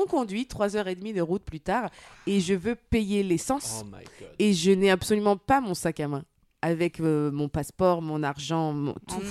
On 0.00 0.06
conduit 0.06 0.44
3h30 0.44 1.12
de 1.12 1.20
route 1.20 1.42
plus 1.42 1.58
tard 1.58 1.90
et 2.26 2.38
je 2.40 2.54
veux 2.54 2.76
payer 2.76 3.24
l'essence 3.24 3.82
Oh 3.82 3.86
my 3.86 4.04
god. 4.20 4.28
et 4.38 4.52
je 4.54 4.70
n'ai 4.70 4.90
absolument 4.90 5.36
pas 5.36 5.60
mon 5.60 5.74
sac 5.74 5.98
à 5.98 6.06
main 6.06 6.24
avec 6.62 7.00
euh, 7.00 7.32
mon 7.32 7.48
passeport, 7.48 8.00
mon 8.00 8.22
argent, 8.22 8.72
mon 8.72 8.92
Oh 8.92 8.98
tout. 9.14 9.22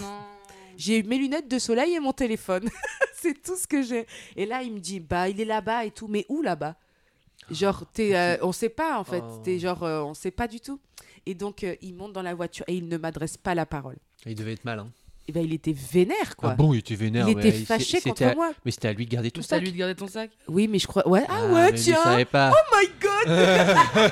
J'ai 0.75 1.03
mes 1.03 1.17
lunettes 1.17 1.48
de 1.48 1.58
soleil 1.58 1.95
et 1.95 1.99
mon 2.02 2.11
téléphone. 2.11 2.70
C'est 3.13 3.41
tout 3.41 3.55
ce 3.55 3.66
que 3.66 3.81
j'ai. 3.81 4.05
Et 4.35 4.45
là, 4.45 4.61
il 4.61 4.73
me 4.73 4.80
dit, 4.80 4.99
bah, 4.99 5.27
il 5.27 5.39
est 5.41 5.45
là-bas 5.45 5.85
et 5.85 5.91
tout. 5.91 6.08
Mais 6.08 6.25
où 6.30 6.41
là-bas? 6.41 6.75
Genre, 7.49 7.84
t'es, 7.94 8.16
euh, 8.16 8.38
on 8.41 8.52
sait 8.52 8.70
pas 8.70 8.99
en 8.99 9.03
fait. 9.03 9.23
Oh. 9.25 9.41
T'es 9.44 9.58
genre, 9.59 9.84
euh, 9.84 10.02
on 10.02 10.13
sait 10.13 10.31
pas 10.31 10.47
du 10.47 10.59
tout. 10.59 10.80
Et 11.25 11.34
donc, 11.34 11.63
euh, 11.63 11.75
il 11.81 11.95
monte 11.95 12.13
dans 12.13 12.22
la 12.22 12.36
voiture 12.36 12.66
et 12.67 12.75
il 12.75 12.88
ne 12.88 12.97
m'adresse 12.97 13.38
pas 13.38 13.55
la 13.55 13.66
parole. 13.66 13.97
Il 14.25 14.36
devait 14.36 14.53
être 14.53 14.66
malin. 14.66 14.89
Et 15.30 15.34
ben, 15.34 15.44
il 15.44 15.54
était 15.54 15.73
vénère, 15.73 16.36
quoi. 16.38 16.52
Ah 16.52 16.55
bon, 16.55 16.73
il 16.73 16.80
était 16.80 16.95
vénère. 16.95 17.27
il 17.27 17.36
mais 17.36 17.49
était 17.49 17.52
fâché 17.66 17.98
c'était 17.98 18.09
contre 18.12 18.23
à- 18.23 18.36
moi. 18.36 18.52
Mais 18.63 18.72
c'était 18.72 18.88
à 18.88 18.94
lui 18.94 19.05
de 19.05 19.12
garder 19.12 19.30
tout 19.30 19.41
C'est 19.41 19.50
ça. 19.50 19.55
à 19.58 19.59
lui 19.59 19.72
de 19.73 19.77
garder 19.77 19.94
ton 19.95 20.08
sac 20.08 20.30
Oui, 20.48 20.70
mais 20.70 20.80
je 20.80 20.88
crois. 20.88 21.05
Ouais. 21.08 21.23
Ah, 21.27 21.45
ouais, 21.48 21.70
il 21.72 21.76
tiens. 21.81 22.23
pas. 22.31 22.53
Oh 22.53 22.76
my 22.76 22.88
god. 23.02 24.11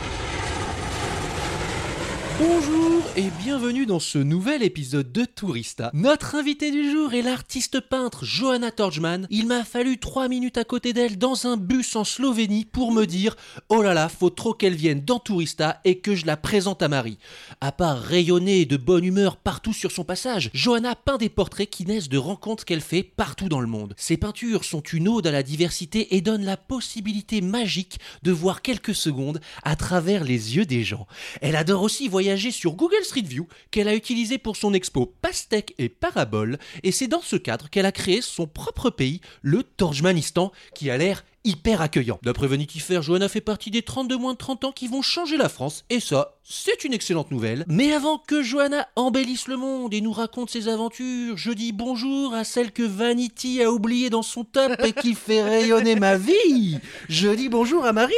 Bonjour 2.39 3.03
et 3.15 3.29
bienvenue 3.43 3.85
dans 3.85 3.99
ce 3.99 4.17
nouvel 4.17 4.63
épisode 4.63 5.11
de 5.11 5.25
Tourista. 5.25 5.91
Notre 5.93 6.35
invité 6.35 6.71
du 6.71 6.89
jour 6.89 7.13
est 7.13 7.21
l'artiste 7.21 7.81
peintre 7.81 8.25
Johanna 8.25 8.71
Torjman. 8.71 9.27
Il 9.29 9.47
m'a 9.47 9.63
fallu 9.63 9.99
3 9.99 10.27
minutes 10.27 10.57
à 10.57 10.63
côté 10.63 10.93
d'elle 10.93 11.17
dans 11.17 11.45
un 11.45 11.57
bus 11.57 11.95
en 11.95 12.03
Slovénie 12.03 12.65
pour 12.65 12.91
me 12.91 13.05
dire 13.05 13.35
Oh 13.69 13.81
là 13.81 13.93
là, 13.93 14.07
faut 14.07 14.29
trop 14.29 14.53
qu'elle 14.53 14.75
vienne 14.75 15.01
dans 15.01 15.19
Tourista 15.19 15.81
et 15.83 15.99
que 15.99 16.15
je 16.15 16.25
la 16.25 16.37
présente 16.37 16.81
à 16.81 16.87
Marie. 16.87 17.17
À 17.59 17.71
part 17.71 17.99
rayonner 17.99 18.65
de 18.65 18.77
bonne 18.77 19.03
humeur 19.03 19.37
partout 19.37 19.73
sur 19.73 19.91
son 19.91 20.03
passage, 20.03 20.49
Johanna 20.53 20.95
peint 20.95 21.17
des 21.17 21.29
portraits 21.29 21.69
qui 21.69 21.85
naissent 21.85 22.09
de 22.09 22.17
rencontres 22.17 22.65
qu'elle 22.65 22.81
fait 22.81 23.03
partout 23.03 23.49
dans 23.49 23.61
le 23.61 23.67
monde. 23.67 23.93
Ses 23.97 24.17
peintures 24.17 24.63
sont 24.63 24.81
une 24.81 25.07
ode 25.07 25.27
à 25.27 25.31
la 25.31 25.43
diversité 25.43 26.15
et 26.15 26.21
donnent 26.21 26.45
la 26.45 26.57
possibilité 26.57 27.41
magique 27.41 27.99
de 28.23 28.31
voir 28.31 28.61
quelques 28.61 28.95
secondes 28.95 29.41
à 29.63 29.75
travers 29.75 30.23
les 30.23 30.55
yeux 30.55 30.65
des 30.65 30.83
gens. 30.83 31.07
Elle 31.41 31.55
adore 31.55 31.83
aussi 31.83 32.07
voyager 32.07 32.20
sur 32.51 32.73
Google 32.73 33.03
Street 33.03 33.21
View 33.21 33.47
qu'elle 33.71 33.87
a 33.87 33.95
utilisé 33.95 34.37
pour 34.37 34.55
son 34.55 34.73
expo 34.73 35.11
Pastèque 35.21 35.73
et 35.77 35.89
Parabole. 35.89 36.59
Et 36.83 36.91
c'est 36.91 37.07
dans 37.07 37.21
ce 37.21 37.35
cadre 37.35 37.69
qu'elle 37.69 37.85
a 37.85 37.91
créé 37.91 38.21
son 38.21 38.47
propre 38.47 38.89
pays, 38.89 39.21
le 39.41 39.63
Torjmanistan, 39.63 40.51
qui 40.75 40.89
a 40.89 40.97
l'air 40.97 41.23
hyper 41.43 41.81
accueillant. 41.81 42.19
D'après 42.23 42.47
Vanity 42.47 42.79
Fair, 42.79 43.01
Johanna 43.01 43.27
fait 43.29 43.41
partie 43.41 43.71
des 43.71 43.81
30 43.81 44.07
de 44.07 44.15
moins 44.15 44.33
de 44.33 44.37
30 44.37 44.65
ans 44.65 44.71
qui 44.71 44.87
vont 44.87 45.01
changer 45.01 45.37
la 45.37 45.49
France 45.49 45.83
et 45.89 45.99
ça, 45.99 46.35
c'est 46.43 46.83
une 46.83 46.93
excellente 46.93 47.31
nouvelle. 47.31 47.65
Mais 47.67 47.93
avant 47.93 48.17
que 48.19 48.43
Johanna 48.43 48.87
embellisse 48.95 49.47
le 49.47 49.57
monde 49.57 49.93
et 49.93 50.01
nous 50.01 50.11
raconte 50.11 50.49
ses 50.49 50.67
aventures, 50.67 51.37
je 51.37 51.51
dis 51.51 51.71
bonjour 51.71 52.33
à 52.33 52.43
celle 52.43 52.71
que 52.71 52.83
Vanity 52.83 53.61
a 53.63 53.71
oubliée 53.71 54.09
dans 54.09 54.21
son 54.21 54.43
top 54.43 54.73
et 54.83 54.93
qui 54.93 55.15
fait 55.15 55.41
rayonner 55.41 55.95
ma 55.95 56.17
vie. 56.17 56.77
Je 57.09 57.29
dis 57.29 57.49
bonjour 57.49 57.85
à 57.85 57.93
Marie. 57.93 58.13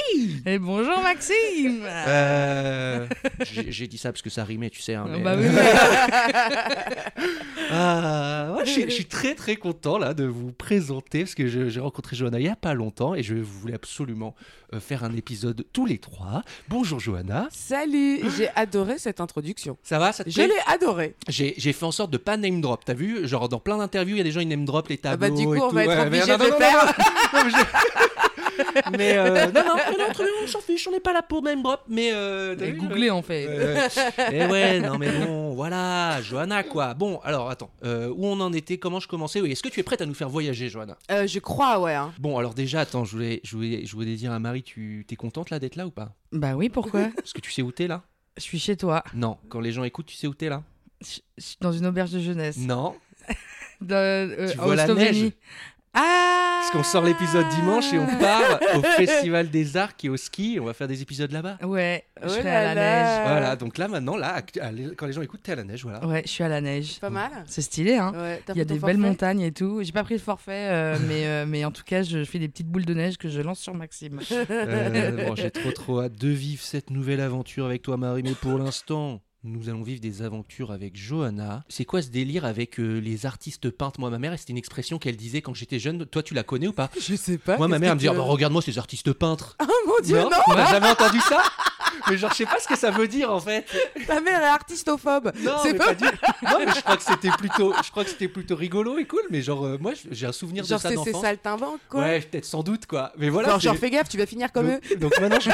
Et 0.45 0.59
bonjour 0.59 0.99
Maxime 1.01 1.83
Euh, 2.07 3.07
j'ai 3.41 3.87
dit 3.87 3.97
ça 3.97 4.11
parce 4.11 4.21
que 4.21 4.29
ça 4.29 4.43
rimait, 4.43 4.69
tu 4.69 4.81
sais. 4.81 4.95
hein, 4.95 5.05
mais- 5.09 5.21
Bah 5.21 5.35
oui, 5.37 5.45
mais- 5.49 7.23
Ah, 7.71 8.53
ouais, 8.57 8.65
je, 8.65 8.89
suis- 8.89 9.05
très 9.05 9.35
très 9.35 9.55
content 9.55 9.97
là 9.97 10.13
de 10.13 10.25
vous 10.25 10.51
présenter 10.51 11.19
parce 11.23 11.35
que 11.35 11.47
j'ai 11.47 11.79
rencontré 11.79 12.15
Johanna 12.15 12.39
il 12.39 12.45
y 12.45 12.49
a 12.49 12.55
pas 12.55 12.73
longtemps 12.73 13.12
et 13.15 13.23
je 13.23 13.35
voulais 13.35 13.73
absolument 13.75 14.35
euh, 14.73 14.79
faire 14.79 15.03
un 15.03 15.15
épisode 15.15 15.65
tous 15.73 15.85
les 15.85 15.97
trois. 15.97 16.43
Bonjour 16.69 16.99
Johanna. 16.99 17.47
Salut. 17.51 18.19
J'ai 18.37 18.49
adoré 18.55 18.97
cette 18.97 19.19
introduction. 19.21 19.77
Ça 19.83 19.99
va 19.99 20.11
ça 20.13 20.23
te 20.23 20.29
Je 20.29 20.41
l'ai 20.41 20.51
adoré. 20.67 21.15
J'ai 21.29 21.53
fait 21.73 21.85
en 21.85 21.91
sorte 21.91 22.11
de 22.11 22.17
pas 22.17 22.37
name 22.37 22.61
drop. 22.61 22.83
T'as 22.85 22.93
vu 22.93 23.27
Genre 23.27 23.49
dans 23.49 23.59
plein 23.59 23.77
d'interviews, 23.77 24.15
il 24.15 24.19
y 24.19 24.21
a 24.21 24.23
des 24.23 24.31
gens 24.31 24.39
ils 24.41 24.47
name 24.47 24.65
drop 24.65 24.87
les 24.87 24.99
Ah 25.03 25.09
tableaux. 25.17 25.29
bah, 25.29 25.35
du 25.39 25.45
coup, 25.45 25.55
et 25.55 25.59
on 25.61 25.69
tout. 25.69 25.75
va 25.75 25.83
être 25.83 25.89
Ouais, 25.99 26.07
obligé 26.07 26.31
non, 26.31 26.37
de 26.37 26.43
non, 26.43 26.45
le 26.45 26.51
non, 26.51 26.57
faire. 26.59 26.95
non, 27.33 27.43
non, 27.43 27.49
je- 27.49 28.32
mais 28.97 29.17
euh, 29.17 29.47
non, 29.51 29.63
non, 29.65 29.75
mais 29.75 29.97
non, 29.97 30.13
très 30.13 30.23
bien, 30.23 30.33
on 30.43 30.47
s'en 30.47 30.59
fiche, 30.61 30.87
on 30.87 30.91
n'est 30.91 30.99
pas 30.99 31.13
là 31.13 31.21
pour 31.21 31.41
name 31.41 31.61
drop. 31.63 31.81
Mais 31.87 32.11
euh, 32.13 32.55
t'as 32.55 32.65
Et 32.65 32.71
vu, 32.71 32.79
googler 32.79 33.09
en 33.09 33.21
fait. 33.21 33.45
Euh, 33.47 33.87
eh 34.31 34.45
ouais, 34.47 34.79
non 34.79 34.97
mais 34.97 35.09
bon, 35.11 35.53
voilà, 35.53 36.21
Johanna 36.21 36.63
quoi. 36.63 36.93
Bon, 36.93 37.19
alors 37.23 37.49
attends, 37.49 37.71
euh, 37.83 38.09
où 38.09 38.25
on 38.25 38.39
en 38.39 38.53
était, 38.53 38.77
comment 38.77 38.99
je 38.99 39.07
commençais 39.07 39.41
Oui, 39.41 39.51
est-ce 39.51 39.63
que 39.63 39.69
tu 39.69 39.79
es 39.79 39.83
prête 39.83 40.01
à 40.01 40.05
nous 40.05 40.13
faire 40.13 40.29
voyager, 40.29 40.69
Johanna? 40.69 40.97
Euh, 41.11 41.27
je 41.27 41.39
crois, 41.39 41.79
ouais. 41.79 41.93
hein. 41.93 42.13
Bon, 42.19 42.37
alors 42.37 42.53
déjà, 42.53 42.81
attends, 42.81 43.05
je 43.05 43.11
voulais, 43.11 43.41
je 43.43 43.55
voulais, 43.55 43.85
je 43.85 43.93
voulais 43.95 44.15
dire 44.15 44.31
à 44.31 44.39
Marie, 44.39 44.63
tu 44.63 45.05
t'es 45.07 45.15
contente 45.15 45.49
là 45.49 45.59
d'être 45.59 45.75
là 45.75 45.85
ou 45.87 45.91
pas? 45.91 46.13
Bah 46.31 46.53
oui, 46.55 46.69
pourquoi? 46.69 47.09
Parce 47.15 47.33
que 47.33 47.41
tu 47.41 47.51
sais 47.51 47.61
où 47.61 47.71
t'es 47.71 47.87
là? 47.87 48.03
Je 48.37 48.41
suis 48.41 48.59
chez 48.59 48.75
toi, 48.77 49.03
Non, 49.13 49.37
quand 49.49 49.59
les 49.59 49.71
gens 49.71 49.83
écoutent, 49.83 50.07
tu 50.07 50.15
sais 50.15 50.27
où 50.27 50.33
t'es 50.33 50.49
là? 50.49 50.63
Je- 51.01 51.19
je 51.37 51.43
suis 51.43 51.57
dans 51.59 51.71
une 51.71 51.85
auberge 51.85 52.11
de 52.11 52.19
jeunesse. 52.19 52.57
Non, 52.57 52.95
Dans, 53.81 53.95
euh, 53.95 54.49
Tu 54.51 54.59
en 54.59 54.63
vois 54.63 54.75
la 54.75 54.85
Slovénie. 54.85 55.21
neige 55.23 55.31
Ah 55.93 56.29
parce 56.63 56.71
qu'on 56.71 56.83
sort 56.83 57.03
l'épisode 57.03 57.47
dimanche 57.49 57.91
et 57.93 57.99
on 57.99 58.07
part 58.19 58.59
au 58.75 58.81
Festival 58.97 59.49
des 59.49 59.75
Arts 59.75 59.97
qui 59.97 60.07
est 60.07 60.09
au 60.09 60.15
ski. 60.15 60.57
On 60.61 60.65
va 60.65 60.73
faire 60.73 60.87
des 60.87 61.01
épisodes 61.01 61.31
là-bas. 61.31 61.57
Ouais, 61.61 62.05
je 62.21 62.25
Oh 62.25 62.29
serai 62.29 62.49
à 62.49 62.63
la 62.63 62.73
là. 62.73 62.81
neige. 62.81 63.27
Voilà, 63.27 63.55
donc 63.57 63.77
là 63.77 63.87
maintenant, 63.89 64.15
là, 64.15 64.41
quand 64.97 65.05
les 65.05 65.11
gens 65.13 65.21
écoutent, 65.21 65.43
t'es 65.43 65.51
à 65.51 65.55
la 65.55 65.65
neige, 65.65 65.83
voilà. 65.83 66.05
Ouais, 66.07 66.23
je 66.25 66.29
suis 66.31 66.43
à 66.43 66.47
la 66.47 66.61
neige. 66.61 66.99
Pas 67.01 67.09
mal. 67.09 67.31
C'est 67.47 67.61
stylé, 67.61 67.97
hein 67.97 68.13
Ouais, 68.15 68.41
Il 68.49 68.57
y 68.57 68.61
a 68.61 68.65
des 68.65 68.79
belles 68.79 68.97
montagnes 68.97 69.41
et 69.41 69.51
tout. 69.51 69.83
J'ai 69.83 69.91
pas 69.91 70.03
pris 70.05 70.13
le 70.15 70.21
forfait, 70.21 70.69
euh, 70.71 70.97
mais, 71.07 71.25
euh, 71.27 71.45
mais 71.45 71.65
en 71.65 71.71
tout 71.71 71.83
cas, 71.83 72.01
je 72.01 72.23
fais 72.23 72.39
des 72.39 72.47
petites 72.47 72.67
boules 72.69 72.85
de 72.85 72.93
neige 72.93 73.17
que 73.17 73.27
je 73.27 73.41
lance 73.41 73.59
sur 73.59 73.73
Maxime. 73.75 74.21
Euh, 74.31 75.27
bon, 75.27 75.35
j'ai 75.35 75.51
trop 75.51 75.71
trop 75.73 76.01
hâte 76.01 76.15
de 76.17 76.29
vivre 76.29 76.61
cette 76.63 76.89
nouvelle 76.91 77.19
aventure 77.19 77.65
avec 77.65 77.81
toi 77.81 77.97
Marie, 77.97 78.23
mais 78.23 78.31
pour 78.31 78.57
l'instant, 78.57 79.19
nous 79.45 79.67
allons 79.69 79.83
vivre 79.83 79.99
des 79.99 80.21
aventures 80.21 80.71
avec 80.71 80.95
Johanna. 80.95 81.63
C'est 81.67 81.83
quoi 81.85 82.01
ce 82.01 82.07
délire 82.09 82.45
avec 82.45 82.79
euh, 82.79 82.99
les 82.99 83.25
artistes 83.25 83.69
peintres? 83.69 83.99
Moi, 83.99 84.09
ma 84.09 84.17
mère, 84.19 84.37
c'était 84.39 84.51
une 84.51 84.57
expression 84.57 84.99
qu'elle 84.99 85.17
disait 85.17 85.41
quand 85.41 85.53
j'étais 85.53 85.79
jeune. 85.79 86.05
Toi, 86.05 86.23
tu 86.23 86.33
la 86.33 86.43
connais 86.43 86.67
ou 86.67 86.73
pas? 86.73 86.89
Je 86.99 87.15
sais 87.15 87.37
pas. 87.37 87.57
Moi, 87.57 87.67
ma 87.67 87.77
mère, 87.79 87.89
que 87.89 87.91
elle 87.91 87.95
me 87.95 87.99
dit 87.99 88.05
tu- 88.05 88.11
Ah 88.11 88.13
bah, 88.15 88.21
regarde-moi 88.21 88.61
ces 88.61 88.77
artistes 88.77 89.11
peintres. 89.11 89.57
Oh 89.61 89.65
mon 89.87 89.99
dieu, 90.03 90.17
non, 90.21 90.29
T'as 90.47 90.71
jamais 90.71 90.87
entendu 90.89 91.19
ça 91.21 91.43
Mais 92.09 92.17
genre, 92.17 92.31
je 92.31 92.37
sais 92.37 92.45
pas 92.45 92.59
ce 92.59 92.67
que 92.67 92.77
ça 92.77 92.89
veut 92.91 93.07
dire 93.07 93.31
en 93.31 93.39
fait. 93.39 93.65
Ta 94.07 94.19
mère 94.21 94.41
est 94.41 94.45
artistophobe. 94.47 95.31
Non, 95.41 95.51
C'est 95.61 95.73
mais 95.73 95.77
pas- 95.77 95.85
pas 95.87 95.93
du... 95.95 96.05
non, 96.05 96.65
mais 96.65 96.71
je 96.75 96.81
crois 96.81 96.97
que 96.97 97.03
c'était 97.03 97.29
plutôt, 97.31 97.73
je 97.83 97.91
crois 97.91 98.03
que 98.05 98.09
c'était 98.09 98.27
plutôt 98.29 98.55
rigolo 98.55 98.97
et 98.97 99.05
cool. 99.05 99.21
Mais 99.29 99.41
genre, 99.41 99.65
euh, 99.65 99.77
moi, 99.79 99.91
j'ai 100.09 100.25
un 100.25 100.31
souvenir 100.31 100.63
Genre, 100.63 100.77
de 100.79 100.81
ça 100.83 100.89
c'est 100.89 100.95
c'est 101.11 101.13
saltimbanque, 101.19 101.81
quoi. 101.89 102.01
Ouais, 102.01 102.21
peut-être 102.21 102.45
sans 102.45 102.63
doute 102.63 102.85
quoi. 102.85 103.11
Mais 103.17 103.29
voilà. 103.29 103.49
genre, 103.49 103.59
genre, 103.59 103.75
fais 103.75 103.89
gaffe, 103.89 104.09
tu 104.09 104.17
vas 104.17 104.25
finir 104.25 104.51
comme 104.53 104.67
eux. 104.69 104.79
donc, 104.97 105.19
maintenant, 105.19 105.39
je, 105.39 105.49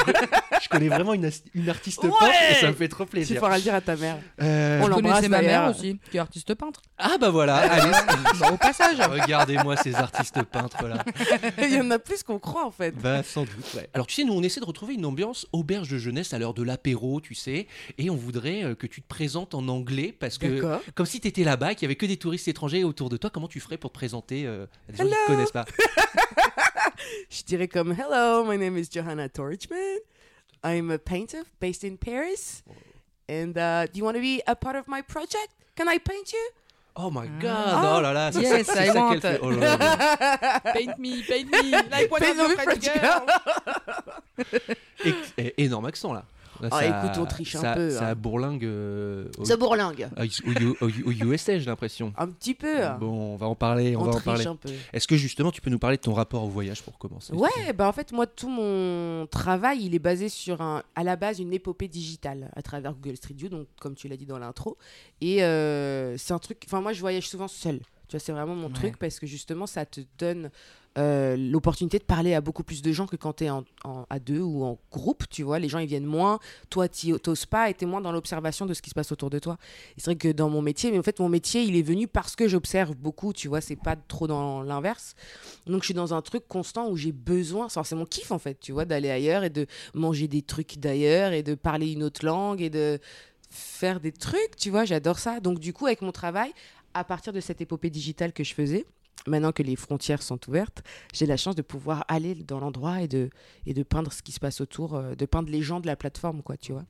je 0.63 0.69
connais 0.69 0.87
vraiment 0.89 1.13
une, 1.13 1.29
artiste 1.69 2.03
Ouais 2.03 2.09
peintre 2.19 2.33
et 2.51 2.55
ça 2.55 2.67
me 2.67 2.73
fait 2.73 2.87
trop 2.87 3.05
Tu 3.05 3.09
plaisir. 3.11 3.39
feras 3.41 3.57
le 3.57 3.61
dire 3.63 3.73
à 3.75 3.78
ta 3.81 3.95
mère. 3.95 4.17
Euh, 4.41 4.81
On 4.83 4.87
l'embrasse, 4.87 5.27
ma 5.29 5.41
mère 5.41 5.69
aussi, 5.69 5.99
qui 6.11 6.17
est 6.17 6.19
artiste 6.19 6.53
peintre. 6.55 6.81
Ah 6.97 7.17
bah 7.19 7.29
voilà, 7.29 7.57
allez, 7.57 7.91
Bah, 8.39 8.51
au 8.51 8.57
passage. 8.57 8.97
regardez-moi 8.99 9.75
ces 9.77 9.95
artistes 9.95 10.41
peintres 10.43 10.87
là. 10.87 11.03
Il 11.61 11.73
y 11.73 11.79
en 11.79 11.89
a 11.91 11.99
plus 11.99 12.23
qu'on 12.23 12.39
croit, 12.39 12.65
en 12.65 12.71
fait. 12.71 12.91
Bah 12.91 13.23
sans 13.23 13.43
doute, 13.43 13.73
ouais. 13.75 13.89
Alors 13.93 14.07
tu 14.07 14.15
sais, 14.15 14.23
nous 14.23 14.33
on 14.33 14.43
essaie 14.43 14.59
de 14.59 14.65
retrouver 14.65 14.93
une 14.95 15.05
ambiance 15.05 15.47
auberge 15.51 15.89
de 15.89 15.97
jeunesse 15.97 16.33
à 16.33 16.39
l'heure 16.39 16.53
de 16.53 16.63
l'apéro, 16.63 17.21
tu 17.21 17.35
sais, 17.35 17.67
et 17.97 18.09
on 18.09 18.15
voudrait 18.15 18.63
euh, 18.63 18.75
que 18.75 18.87
tu 18.87 19.01
te 19.01 19.07
présentes 19.07 19.53
en 19.55 19.67
anglais 19.67 20.15
parce 20.17 20.37
que 20.37 20.79
comme 20.95 21.05
si 21.05 21.19
t'étais 21.21 21.43
là-bas, 21.43 21.71
et 21.71 21.75
qu'il 21.75 21.83
y 21.83 21.87
avait 21.87 21.95
que 21.95 22.05
des 22.05 22.17
touristes 22.17 22.47
étrangers 22.47 22.83
autour 22.83 23.09
de 23.09 23.17
toi, 23.17 23.29
comment 23.29 23.47
tu 23.47 23.59
ferais 23.59 23.77
pour 23.77 23.91
te 23.91 23.95
présenter 23.95 24.45
euh, 24.45 24.65
à 24.87 24.91
des 24.91 24.97
gens 24.97 25.03
qui 25.05 25.11
te 25.11 25.27
connaissent 25.27 25.51
pas? 25.51 25.65
Je 27.29 27.43
dirais 27.43 27.67
comme 27.67 27.91
Hello, 27.93 28.43
my 28.45 28.57
name 28.57 28.77
is 28.77 28.87
Johanna 28.91 29.29
Torchman. 29.29 29.77
I'm 30.63 30.91
a 30.91 30.97
painter 30.97 31.43
based 31.61 31.83
in 31.83 31.95
Paris. 31.95 32.63
And 33.29 33.55
uh, 33.57 33.85
do 33.85 33.91
you 33.99 34.03
want 34.03 34.15
to 34.17 34.21
be 34.21 34.41
a 34.47 34.55
part 34.55 34.75
of 34.75 34.87
my 34.87 35.01
project? 35.03 35.49
Can 35.75 35.87
I 35.87 35.99
paint 35.99 36.33
you? 36.33 36.49
Oh 36.95 37.11
my 37.11 37.27
god, 37.39 37.67
Ah. 37.75 37.95
oh 37.97 38.01
là 38.01 38.11
là, 38.11 38.31
c'est 38.31 38.41
Yes, 38.41 38.65
ça, 38.65 38.73
ça 38.73 38.83
qu'elle 38.85 38.97
want. 38.97 39.21
fait. 39.21 39.39
Oh 39.41 39.51
là 39.51 39.77
là. 39.77 40.59
Paint 40.73 40.97
me, 40.97 41.21
paint 41.21 41.45
me, 41.45 41.71
like 41.91 42.11
one 42.15 42.19
Paint 42.19 42.31
of 42.31 42.37
the 42.37 42.49
me 42.49 42.55
French 42.55 42.83
French 42.83 42.99
girls. 42.99 43.29
Eh, 45.37 45.53
énorme 45.63 45.85
accent 45.85 46.11
là. 46.13 46.23
Là, 46.61 46.69
Ah, 46.71 46.79
ça- 46.79 46.87
écoute, 47.05 47.17
on 47.21 47.25
triche 47.25 47.55
un 47.55 47.61
ça- 47.61 47.73
peu, 47.73 47.89
Ça 47.91 48.09
hein. 48.09 48.15
bourlingue 48.15 48.65
euh, 48.65 49.29
au, 49.37 49.45
Ça 49.45 49.55
bourlingue. 49.57 50.09
au- 50.45 50.51
au- 50.51 50.87
au- 50.87 51.07
au 51.07 51.11
USA, 51.11 51.57
j'ai 51.57 51.65
l'impression. 51.65 52.13
Un 52.17 52.27
petit 52.29 52.53
peu. 52.53 52.81
Bon, 52.99 53.33
on 53.33 53.35
va 53.37 53.47
en 53.47 53.55
parler. 53.55 53.95
On, 53.95 54.01
on 54.01 54.05
va 54.05 54.17
en 54.17 54.19
parler. 54.21 54.45
un 54.47 54.55
peu. 54.55 54.69
Est-ce 54.93 55.07
que 55.07 55.15
justement, 55.15 55.51
tu 55.51 55.61
peux 55.61 55.69
nous 55.69 55.79
parler 55.79 55.97
de 55.97 56.01
ton 56.01 56.13
rapport 56.13 56.43
au 56.43 56.49
voyage 56.49 56.81
pour 56.83 56.97
commencer 56.97 57.33
Ouais, 57.33 57.73
bah 57.75 57.87
en 57.87 57.93
fait, 57.93 58.11
moi, 58.11 58.27
tout 58.27 58.49
mon 58.49 59.25
travail, 59.27 59.79
il 59.85 59.95
est 59.95 59.99
basé 59.99 60.27
sur, 60.29 60.61
un, 60.61 60.83
à 60.95 61.03
la 61.03 61.15
base, 61.15 61.39
une 61.39 61.53
épopée 61.53 61.87
digitale 61.87 62.51
à 62.55 62.61
travers 62.61 62.93
Google 62.93 63.17
Street 63.17 63.35
View, 63.37 63.49
donc 63.49 63.67
comme 63.79 63.95
tu 63.95 64.07
l'as 64.07 64.17
dit 64.17 64.25
dans 64.25 64.39
l'intro. 64.39 64.77
Et 65.21 65.43
euh, 65.43 66.17
c'est 66.17 66.33
un 66.33 66.39
truc, 66.39 66.61
enfin, 66.65 66.81
moi, 66.81 66.93
je 66.93 66.99
voyage 67.01 67.27
souvent 67.29 67.47
seul. 67.47 67.79
Tu 68.07 68.13
vois, 68.17 68.19
c'est 68.19 68.31
vraiment 68.31 68.55
mon 68.55 68.67
Ouais. 68.67 68.73
truc 68.73 68.97
parce 68.97 69.19
que 69.19 69.27
justement, 69.27 69.67
ça 69.67 69.85
te 69.85 70.01
donne 70.17 70.49
euh, 70.97 71.37
l'opportunité 71.37 71.99
de 71.99 72.03
parler 72.03 72.33
à 72.33 72.41
beaucoup 72.41 72.63
plus 72.63 72.81
de 72.81 72.91
gens 72.91 73.05
que 73.05 73.15
quand 73.15 73.33
tu 73.33 73.45
es 73.45 73.49
en, 73.49 73.63
en- 73.83 74.05
à 74.09 74.19
deux 74.19 74.41
ou 74.41 74.63
en 74.63 74.77
groupe, 74.91 75.23
tu 75.29 75.43
vois. 75.43 75.59
Les 75.59 75.69
gens, 75.69 75.79
ils 75.79 75.87
viennent 75.87 76.05
moins. 76.05 76.39
Toi, 76.69 76.89
tu 76.89 77.13
t'oses 77.19 77.45
pas 77.45 77.69
et 77.69 77.73
t'es 77.73 77.85
moins 77.85 78.01
dans 78.01 78.11
l'observation 78.11 78.65
de 78.65 78.73
ce 78.73 78.81
qui 78.81 78.89
se 78.89 78.95
passe 78.95 79.11
autour 79.11 79.29
de 79.29 79.39
toi. 79.39 79.57
C'est 79.97 80.05
vrai 80.05 80.15
que 80.15 80.29
dans 80.29 80.49
mon 80.49 80.61
métier, 80.61 80.91
mais 80.91 80.97
en 80.99 81.03
fait, 81.03 81.19
mon 81.19 81.29
métier, 81.29 81.61
il 81.63 81.75
est 81.75 81.83
venu 81.83 82.07
parce 82.07 82.35
que 82.35 82.47
j'observe 82.47 82.95
beaucoup, 82.95 83.33
tu 83.33 83.47
vois. 83.47 83.61
C'est 83.61 83.75
pas 83.75 83.95
trop 83.95 84.27
dans 84.27 84.63
l'inverse. 84.63 85.15
Donc, 85.67 85.83
je 85.83 85.85
suis 85.85 85.93
dans 85.93 86.13
un 86.13 86.21
truc 86.21 86.47
constant 86.47 86.89
où 86.89 86.97
j'ai 86.97 87.11
besoin, 87.11 87.67
c'est 87.69 87.95
mon 87.95 88.05
kiff 88.05 88.31
en 88.31 88.39
fait, 88.39 88.59
tu 88.59 88.71
vois, 88.71 88.85
d'aller 88.85 89.09
ailleurs 89.11 89.43
et 89.43 89.49
de 89.49 89.67
manger 89.93 90.27
des 90.27 90.41
trucs 90.41 90.79
d'ailleurs 90.79 91.33
et 91.33 91.43
de 91.43 91.55
parler 91.55 91.91
une 91.91 92.03
autre 92.03 92.25
langue 92.25 92.61
et 92.61 92.69
de 92.69 92.99
faire 93.51 93.99
des 93.99 94.11
trucs, 94.11 94.55
tu 94.57 94.69
vois, 94.69 94.85
j'adore 94.85 95.19
ça. 95.19 95.39
Donc, 95.39 95.59
du 95.59 95.73
coup, 95.73 95.85
avec 95.85 96.01
mon 96.01 96.11
travail, 96.11 96.51
à 96.93 97.03
partir 97.03 97.33
de 97.33 97.39
cette 97.39 97.61
épopée 97.61 97.89
digitale 97.89 98.33
que 98.33 98.43
je 98.43 98.53
faisais, 98.53 98.85
maintenant 99.27 99.51
que 99.51 99.63
les 99.63 99.75
frontières 99.75 100.21
sont 100.21 100.39
ouvertes, 100.49 100.83
j'ai 101.13 101.25
la 101.25 101.37
chance 101.37 101.55
de 101.55 101.61
pouvoir 101.61 102.05
aller 102.07 102.35
dans 102.35 102.59
l'endroit 102.59 103.01
et 103.01 103.07
de, 103.07 103.29
et 103.65 103.73
de 103.73 103.83
peindre 103.83 104.11
ce 104.13 104.21
qui 104.21 104.31
se 104.31 104.39
passe 104.39 104.61
autour, 104.61 104.95
euh, 104.95 105.15
de 105.15 105.25
peindre 105.25 105.49
les 105.51 105.61
gens 105.61 105.79
de 105.79 105.87
la 105.87 105.95
plateforme, 105.95 106.41
quoi, 106.41 106.57
tu 106.57 106.71
vois. 106.71 106.85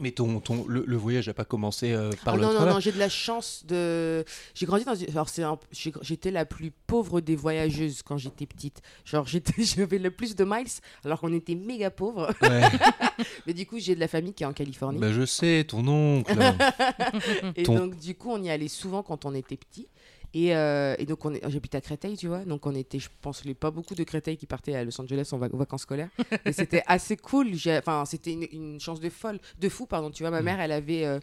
Mais 0.00 0.12
ton, 0.12 0.38
ton, 0.38 0.64
le, 0.68 0.84
le 0.86 0.96
voyage 0.96 1.26
n'a 1.26 1.34
pas 1.34 1.44
commencé 1.44 1.90
euh, 1.90 2.10
par 2.24 2.34
Ah 2.34 2.36
le 2.36 2.42
non, 2.44 2.52
non, 2.52 2.66
non, 2.74 2.78
j'ai 2.78 2.92
de 2.92 3.00
la 3.00 3.08
chance 3.08 3.64
de. 3.66 4.24
J'ai 4.54 4.64
grandi 4.64 4.84
dans. 4.84 4.94
une- 4.94 5.10
Alors, 5.10 5.28
c'est 5.28 5.42
un- 5.42 5.58
j'étais 5.72 6.30
la 6.30 6.44
plus 6.46 6.70
pauvre 6.70 7.20
des 7.20 7.34
voyageuses 7.34 8.02
quand 8.04 8.16
j'étais 8.16 8.46
petite. 8.46 8.80
Genre, 9.04 9.26
j'avais 9.58 9.98
le 9.98 10.12
plus 10.12 10.36
de 10.36 10.44
miles, 10.44 10.68
alors 11.04 11.18
qu'on 11.20 11.32
était 11.32 11.56
méga 11.56 11.90
pauvres. 11.90 12.32
Ouais. 12.42 12.62
Mais 13.48 13.54
du 13.54 13.66
coup, 13.66 13.80
j'ai 13.80 13.96
de 13.96 14.00
la 14.00 14.06
famille 14.06 14.34
qui 14.34 14.44
est 14.44 14.46
en 14.46 14.52
Californie. 14.52 15.00
Bah, 15.00 15.10
je 15.12 15.26
sais, 15.26 15.64
ton 15.66 15.84
oncle. 15.88 16.32
et 17.56 17.64
ton- 17.64 17.74
donc, 17.74 17.98
du 17.98 18.14
coup, 18.14 18.30
on 18.30 18.40
y 18.40 18.50
allait 18.50 18.68
souvent 18.68 19.02
quand 19.02 19.24
on 19.24 19.34
était 19.34 19.56
petit. 19.56 19.88
Et, 20.34 20.54
euh, 20.54 20.94
et 20.98 21.06
donc, 21.06 21.24
on 21.24 21.32
est... 21.34 21.40
j'habite 21.48 21.74
à 21.74 21.80
Créteil, 21.80 22.16
tu 22.16 22.28
vois. 22.28 22.44
Donc, 22.44 22.66
on 22.66 22.74
était, 22.74 22.98
je 22.98 23.08
pense, 23.20 23.44
les 23.44 23.54
pas 23.54 23.70
beaucoup 23.70 23.94
de 23.94 24.04
Créteil 24.04 24.36
qui 24.36 24.46
partaient 24.46 24.74
à 24.74 24.84
Los 24.84 25.00
Angeles 25.00 25.28
en 25.32 25.38
vac- 25.38 25.54
vacances 25.54 25.82
scolaires. 25.82 26.10
et 26.44 26.52
c'était 26.52 26.82
assez 26.86 27.16
cool. 27.16 27.52
Enfin, 27.78 28.04
c'était 28.04 28.32
une, 28.32 28.46
une 28.52 28.80
chance 28.80 29.00
de 29.00 29.08
folle, 29.08 29.38
de 29.58 29.68
fou, 29.68 29.86
pardon. 29.86 30.10
Tu 30.10 30.22
vois, 30.22 30.30
ma 30.30 30.40
Mm. 30.40 30.44
mère, 30.44 30.60
elle 30.60 30.72
avait. 30.72 31.04
euh, 31.06 31.18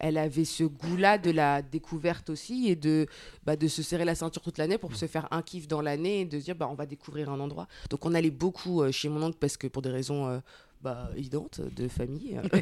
Elle 0.00 0.16
avait 0.16 0.44
ce 0.44 0.62
goût-là 0.62 1.18
de 1.18 1.32
la 1.32 1.60
découverte 1.60 2.30
aussi 2.30 2.68
et 2.68 2.76
de, 2.76 3.08
bah, 3.44 3.56
de 3.56 3.66
se 3.66 3.82
serrer 3.82 4.04
la 4.04 4.14
ceinture 4.14 4.42
toute 4.42 4.56
l'année 4.58 4.76
Mm. 4.76 4.78
pour 4.78 4.94
se 4.94 5.06
faire 5.06 5.26
un 5.32 5.42
kiff 5.42 5.66
dans 5.66 5.80
l'année 5.82 6.20
et 6.20 6.24
de 6.24 6.38
se 6.38 6.44
dire 6.44 6.54
bah, 6.54 6.68
on 6.70 6.74
va 6.76 6.86
découvrir 6.86 7.30
un 7.30 7.40
endroit. 7.40 7.66
Donc 7.90 8.06
on 8.06 8.14
allait 8.14 8.30
beaucoup 8.30 8.80
euh, 8.80 8.92
chez 8.92 9.08
mon 9.08 9.20
oncle 9.24 9.38
parce 9.40 9.56
que 9.56 9.66
pour 9.66 9.82
des 9.82 9.90
raisons 9.90 10.28
euh, 10.28 10.38
bah, 10.82 11.10
évidentes 11.16 11.60
de 11.60 11.88
famille. 11.88 12.38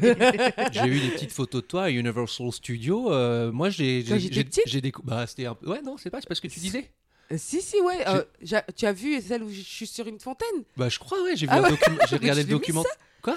J'ai 0.71 0.87
eu 0.87 0.99
des 0.99 1.09
petites 1.09 1.31
photos 1.31 1.61
de 1.61 1.67
toi 1.67 1.83
à 1.83 1.89
Universal 1.89 2.51
Studios. 2.51 3.11
euh, 3.11 3.51
moi, 3.51 3.69
j'ai. 3.69 4.03
Quand 4.07 4.15
j'ai- 4.15 4.19
j'étais 4.21 4.33
j'ai- 4.35 4.43
petite 4.43 4.63
J'ai 4.67 4.81
décou- 4.81 5.01
Bah, 5.03 5.25
c'était 5.27 5.45
un 5.45 5.55
peu. 5.55 5.69
Ouais, 5.69 5.81
non, 5.81 5.97
c'est 5.97 6.09
pas, 6.09 6.19
c'est 6.21 6.27
parce 6.27 6.39
que 6.39 6.47
tu 6.47 6.59
disais. 6.59 6.89
Si, 7.35 7.61
si, 7.61 7.75
ouais. 7.81 8.07
euh, 8.07 8.23
j'a- 8.41 8.63
tu 8.75 8.85
as 8.85 8.93
vu 8.93 9.19
celle 9.21 9.43
où 9.43 9.49
je 9.49 9.59
suis 9.61 9.85
sur 9.87 10.07
une 10.07 10.19
fontaine? 10.19 10.63
Bah, 10.77 10.87
je 10.89 10.97
crois, 10.97 11.21
ouais. 11.23 11.35
J'ai 11.35 11.45
vu 11.45 11.51
Ah 11.53 11.61
ouais. 11.61 11.69
regardé 12.11 12.43
le 12.43 12.49
document. 12.49 12.83
Ah, 13.25 13.31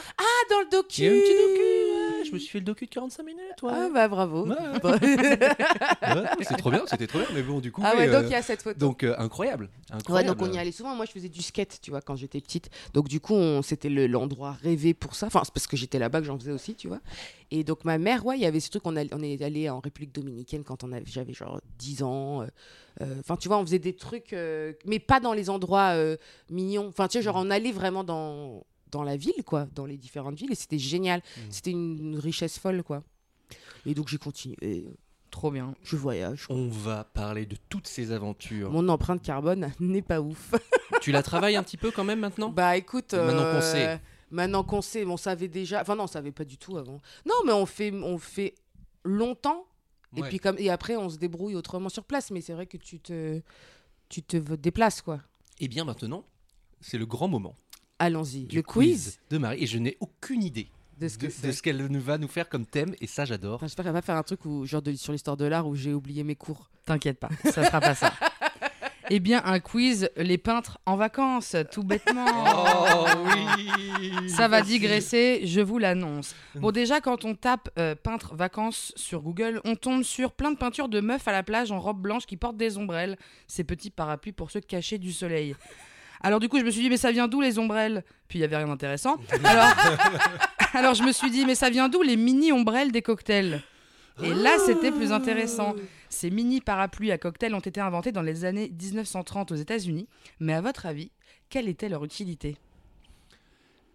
dans 0.49 0.61
le 0.61 0.71
docu 0.71 1.03
Il 1.03 1.05
y 1.05 1.09
a 1.09 1.11
un 1.11 1.15
petit 1.15 1.33
docu. 1.33 1.61
Je 2.31 2.35
me 2.35 2.39
suis 2.39 2.49
fait 2.49 2.59
le 2.61 2.65
docu 2.65 2.87
de 2.87 2.91
45 2.91 3.23
minutes, 3.25 3.41
ouais. 3.63 3.73
Ah, 3.75 3.89
bah 3.93 4.09
bravo. 4.09 4.47
Ouais. 4.47 4.57
Bon. 4.83 4.93
Ouais, 5.01 6.27
c'est 6.43 6.57
trop 6.57 6.71
bien, 6.71 6.83
c'était 6.87 7.07
trop 7.07 7.19
bien. 7.19 7.29
Mais 7.35 7.43
bon, 7.43 7.61
du 7.61 7.71
coup. 7.71 7.83
ah, 7.85 7.93
ouais, 7.95 8.01
ouais, 8.01 8.07
donc 8.07 8.23
euh, 8.25 8.27
il 8.27 8.31
y 8.31 8.35
a 8.35 8.43
cette 8.43 8.63
photo. 8.63 8.79
donc, 8.79 9.03
euh, 9.05 9.15
incroyable. 9.19 9.69
Donc 9.91 10.43
on 10.43 10.53
y 10.53 10.59
allait 10.59 10.73
souvent. 10.73 10.95
Moi, 10.95 11.05
je 11.05 11.13
faisais 11.13 11.29
du 11.29 11.43
skate, 11.43 11.79
tu 11.83 11.91
vois, 11.91 12.01
quand 12.01 12.17
j'étais 12.17 12.41
petite. 12.41 12.71
Donc 12.95 13.09
du 13.09 13.21
coup, 13.21 13.35
c'était 13.63 13.89
le- 13.89 14.07
l'endroit 14.07 14.57
rêvé 14.63 14.95
pour 14.95 15.15
ça. 15.15 15.27
Enfin, 15.27 15.43
c'est 15.45 15.53
parce 15.53 15.67
que 15.67 15.77
j'étais 15.77 15.99
là-bas 15.99 16.21
que 16.21 16.27
j'en 16.27 16.39
faisais 16.39 16.53
aussi, 16.53 16.75
tu 16.75 16.89
vois. 16.89 17.01
Et 17.51 17.65
donc 17.65 17.85
ma 17.85 17.99
mère, 17.99 18.25
ouais, 18.27 18.37
il 18.39 18.43
y 18.43 18.47
avait 18.47 18.61
ce 18.61 18.71
truc. 18.71 18.83
On, 18.87 18.97
est 18.97 19.43
allé 19.43 19.69
en 19.69 19.81
République 19.81 20.15
dominicaine 20.15 20.65
quand 20.65 20.85
on 20.85 20.91
j'avais 21.07 21.33
genre 21.35 21.61
10 21.79 22.03
ans. 22.03 22.43
euh, 22.43 22.47
euh, 23.03 23.15
Enfin, 23.21 23.37
tu 23.37 23.49
vois, 23.49 23.59
on 23.59 23.65
faisait 23.65 23.79
des 23.79 23.95
trucs, 23.95 24.33
euh, 24.33 24.73
mais 24.85 24.99
pas 24.99 25.21
dans 25.21 25.33
les 25.33 25.51
endroits 25.51 25.91
euh, 25.95 26.17
mignons. 26.51 26.87
Enfin, 26.89 27.09
tu 27.09 27.19
sais, 27.19 27.23
genre 27.23 27.37
on 27.39 27.51
allait 27.51 27.73
vraiment 27.73 28.05
dans 28.05 28.65
dans 28.91 29.03
la 29.03 29.17
ville, 29.17 29.43
quoi, 29.45 29.67
dans 29.75 29.87
les 29.87 29.97
différentes 29.97 30.37
villes, 30.37 30.53
et 30.53 30.57
c'était 30.57 30.79
génial. 30.79 31.23
C'était 31.51 31.71
une 31.71 32.17
richesse 32.19 32.59
folle, 32.59 32.83
quoi. 32.83 33.03
Et 33.87 33.95
donc 33.95 34.09
j'ai 34.09 34.19
continué. 34.19 34.87
Trop 35.31 35.51
bien. 35.51 35.75
Je 35.83 35.97
voyage. 35.97 36.47
On 36.49 36.69
va 36.69 37.05
parler 37.05 37.47
de 37.47 37.57
toutes 37.69 37.87
ces 37.87 38.11
aventures. 38.13 38.71
Mon 38.73 38.89
empreinte 38.89 39.23
carbone 39.23 39.73
n'est 39.81 40.03
pas 40.03 40.21
ouf. 40.21 40.55
tu 41.01 41.13
la 41.13 41.23
travailles 41.23 41.57
un 41.57 41.63
petit 41.63 41.77
peu 41.77 41.91
quand 41.91 42.05
même 42.05 42.21
maintenant? 42.21 42.51
Bah 42.51 42.77
écoute, 42.77 43.15
Maintenant 43.15 43.43
qu'on 43.43 43.59
euh, 43.59 43.61
sait. 43.61 44.01
Maintenant 44.31 44.65
qu'on 44.65 44.83
sait, 44.83 45.05
on 45.05 45.17
savait 45.17 45.49
déjà. 45.49 45.81
Enfin 45.81 45.95
non, 45.95 46.05
on 46.05 46.09
savait 46.09 46.33
pas 46.33 46.45
du 46.45 46.59
tout 46.59 46.77
avant. 46.77 47.01
Non, 47.27 47.35
mais 47.47 47.53
on 47.53 47.67
fait, 47.67 47.93
on 47.93 48.19
fait 48.19 48.55
longtemps. 49.05 49.67
Et 50.17 50.23
puis 50.23 50.41
comme 50.41 50.57
et 50.59 50.71
après 50.71 50.97
on 50.97 51.09
se 51.09 51.19
débrouille 51.19 51.55
autrement 51.55 51.89
sur 51.89 52.05
place. 52.05 52.33
Mais 52.33 52.41
c'est 52.41 52.53
vrai 52.53 52.67
que 52.67 52.77
tu 52.77 52.99
te, 52.99 53.41
tu 54.09 54.23
te 54.25 54.37
déplaces 54.37 55.03
quoi. 55.03 55.21
Et 55.61 55.67
Eh 55.67 55.69
bien 55.69 55.85
maintenant, 55.85 56.25
c'est 56.81 56.99
le 56.99 57.07
grand 57.07 57.29
moment. 57.29 57.55
Allons-y. 58.01 58.49
Le 58.53 58.63
quiz, 58.63 59.21
de 59.31 59.39
Marie. 59.39 59.63
Et 59.63 59.67
je 59.67 59.79
n'ai 59.79 59.97
aucune 60.01 60.43
idée 60.43 60.69
de 60.99 61.07
ce 61.07 61.17
de, 61.17 61.21
que 61.23 61.27
de 61.27 61.31
c'est. 61.33 61.53
ce 61.53 61.63
qu'elle 61.63 61.87
nous 61.87 62.01
va 62.01 62.17
nous 62.19 62.29
faire 62.29 62.49
comme 62.49 62.65
thème. 62.67 62.95
Et 63.01 63.07
ça, 63.07 63.27
j'adore. 63.27 63.57
Enfin, 63.57 63.67
J'espère 63.67 63.85
qu'elle 63.85 63.93
va 63.93 64.01
pas 64.01 64.07
faire 64.07 64.17
un 64.17 64.23
truc 64.23 64.45
où, 64.47 64.65
genre 64.65 64.81
de, 64.83 64.95
sur 64.95 65.13
l'histoire 65.13 65.37
de 65.37 65.45
l'art 65.45 65.69
où 65.69 65.75
j'ai 65.77 65.93
oublié 65.93 66.25
mes 66.25 66.35
cours. 66.35 66.71
T'inquiète 66.87 67.21
pas, 67.21 67.29
ça 67.45 67.63
sera 67.65 67.81
pas 67.81 67.95
ça. 67.95 68.13
Eh 69.13 69.19
bien, 69.19 69.43
un 69.45 69.59
quiz, 69.59 70.09
les 70.17 70.39
peintres 70.39 70.79
en 70.87 70.95
vacances, 70.95 71.57
tout 71.73 71.83
bêtement. 71.83 72.27
Oh 72.87 73.07
oui 73.25 74.29
Ça 74.31 74.47
va 74.47 74.63
digresser, 74.63 75.41
je 75.47 75.61
vous 75.61 75.79
l'annonce. 75.79 76.37
Bon, 76.55 76.71
déjà, 76.71 77.01
quand 77.01 77.25
on 77.25 77.35
tape 77.35 77.71
euh, 77.77 77.97
peintre 77.97 78.37
vacances 78.37 78.93
sur 78.95 79.21
Google, 79.23 79.61
on 79.65 79.75
tombe 79.75 80.05
sur 80.05 80.31
plein 80.31 80.53
de 80.53 80.57
peintures 80.57 80.89
de 80.89 81.01
meufs 81.01 81.27
à 81.27 81.33
la 81.33 81.43
plage 81.43 81.73
en 81.73 81.81
robe 81.81 82.01
blanche 82.01 82.25
qui 82.25 82.37
portent 82.37 82.57
des 82.57 82.79
ombrelles, 82.79 83.17
ces 83.49 83.65
petits 83.65 83.91
parapluies 83.91 84.31
pour 84.31 84.53
se 84.53 84.61
cacher 84.61 84.97
du 84.99 85.13
soleil. 85.13 85.57
Alors, 86.21 86.41
du 86.41 86.49
coup, 86.49 86.59
je 86.59 86.65
me 86.65 86.71
suis 86.71 86.83
dit, 86.83 86.91
mais 86.91 86.97
ça 86.97 87.13
vient 87.13 87.29
d'où 87.29 87.41
les 87.41 87.59
ombrelles? 87.59 88.05
Puis 88.29 88.39
il 88.39 88.43
y 88.43 88.45
avait 88.45 88.57
rien 88.57 88.69
d'intéressant. 88.69 89.17
Alors, 89.45 89.75
alors, 90.75 90.95
je 90.95 91.03
me 91.03 91.13
suis 91.13 91.31
dit, 91.31 91.47
mais 91.47 91.55
ça 91.55 91.71
vient 91.71 91.89
d'où 91.89 92.03
les 92.03 92.17
mini 92.17 92.53
ombrelles 92.53 92.93
des 92.93 93.03
cocktails? 93.03 93.63
Et 94.23 94.35
là, 94.35 94.51
c'était 94.67 94.91
plus 94.91 95.13
intéressant. 95.13 95.75
Ces 96.11 96.31
mini 96.31 96.61
parapluies 96.61 97.13
à 97.13 97.19
cocktail 97.19 97.55
ont 97.55 97.61
été 97.61 97.81
inventés 97.81 98.13
dans 98.13 98.23
les 98.23 98.45
années 98.45 98.71
1930 98.71 99.53
aux 99.53 99.57
États-Unis. 99.57 100.09
Mais 100.41 100.53
à 100.53 100.61
votre 100.61 100.87
avis, 100.87 101.11
quelle 101.49 101.69
était 101.69 101.89
leur 101.89 102.05
utilité? 102.05 102.57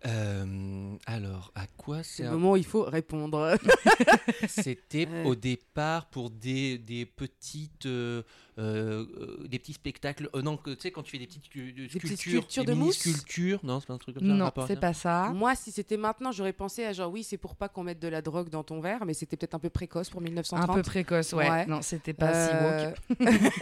Euh, 0.05 0.95
alors, 1.07 1.51
à 1.55 1.65
quoi 1.77 2.03
C'est 2.03 2.17
c'est 2.17 2.23
le 2.23 2.31
moment 2.31 2.51
où 2.51 2.57
il 2.57 2.65
faut 2.65 2.83
répondre. 2.83 3.57
C'était 4.47 5.07
Ouais. 5.07 5.23
au 5.25 5.35
départ 5.35 6.05
pour 6.07 6.29
des, 6.29 6.77
des 6.77 7.05
petites 7.05 7.85
euh, 7.85 8.23
euh, 8.59 9.05
des 9.47 9.57
petits 9.59 9.73
spectacles. 9.73 10.29
euh, 10.35 10.41
non, 10.41 10.57
tu 10.57 10.75
sais 10.79 10.91
quand 10.91 11.03
tu 11.03 11.11
fais 11.11 11.17
des 11.17 11.27
petites 11.27 11.45
scu- 11.45 11.73
de 11.73 11.83
petites 11.87 12.01
sculptures, 12.01 12.17
sculptures 12.43 12.63
des 12.65 12.71
de 12.71 12.73
mini 12.75 12.85
mousse 12.85 12.97
sculptures. 12.99 13.59
Non, 13.63 13.79
c'est 13.79 13.87
pas 13.87 13.93
un 13.93 13.97
truc 13.97 14.15
comme 14.15 14.27
ça. 14.27 14.33
un 14.33 14.37
Non, 14.37 14.51
c'est 14.67 14.79
pas 14.79 14.93
ça. 14.93 15.31
Moi, 15.33 15.55
si 15.55 15.71
c'était 15.71 15.97
maintenant, 15.97 16.31
j'aurais 16.31 16.53
pensé 16.53 16.85
à 16.85 16.93
genre 16.93 17.11
oui, 17.11 17.23
c'est 17.23 17.37
pour 17.37 17.55
pas 17.55 17.67
qu'on 17.69 17.83
mette 17.83 17.99
de 17.99 18.07
la 18.07 18.21
drogue 18.21 18.49
dans 18.49 18.63
ton 18.63 18.79
verre, 18.81 19.05
mais 19.05 19.13
c'était 19.13 19.37
peut-être 19.37 19.55
un 19.55 19.59
peu 19.59 19.69
précoce 19.69 20.09
pour 20.09 20.21
Un 20.21 20.25
1930. 20.25 20.75
peu 20.75 20.81
précoce, 20.83 21.33
ouais. 21.33 21.49
Ouais. 21.49 21.65
Non, 21.65 21.81
c'était 21.81 22.13
pas 22.13 22.47
si 22.47 22.53
woke. 23.19 23.19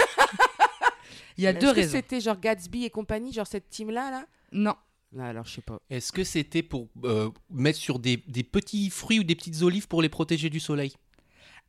Il 1.38 1.44
y 1.44 1.48
a 1.48 1.50
est-ce 1.52 1.60
deux 1.60 1.72
que 1.72 1.76
raisons. 1.78 1.92
C'était 1.94 2.20
genre 2.22 2.40
Gatsby 2.40 2.86
et 2.86 2.90
compagnie, 2.92 3.34
genre 3.34 3.48
cette 3.48 3.68
team 3.70 3.90
là 3.90 4.12
là? 4.12 4.26
Non, 4.52 4.76
Alors 5.20 5.46
je 5.46 5.54
sais 5.56 5.62
pas. 5.62 5.80
Est-ce 5.90 6.12
que 6.12 6.24
c'était 6.24 6.64
pour 6.64 6.88
euh, 7.04 7.30
mettre 7.52 7.78
sur 7.80 8.00
des, 8.00 8.24
des 8.28 8.44
petits 8.44 8.90
fruits 8.90 9.20
ou 9.20 9.24
des 9.24 9.36
petites 9.36 9.62
olives 9.62 9.88
pour 9.88 10.02
les 10.02 10.10
protéger 10.10 10.50
du 10.50 10.60
soleil? 10.60 10.94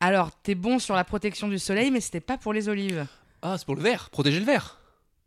Alors 0.00 0.30
t'es 0.42 0.54
bon 0.54 0.78
sur 0.78 0.94
la 0.94 1.04
protection 1.04 1.48
du 1.48 1.58
soleil, 1.58 1.90
mais 1.90 2.00
c'était 2.00 2.20
pas 2.20 2.38
pour 2.38 2.52
les 2.52 2.68
olives. 2.68 3.06
Ah, 3.42 3.56
c'est 3.58 3.66
pour 3.66 3.76
le 3.76 3.82
verre, 3.82 4.08
protéger 4.10 4.40
le 4.40 4.46
verre. 4.46 4.80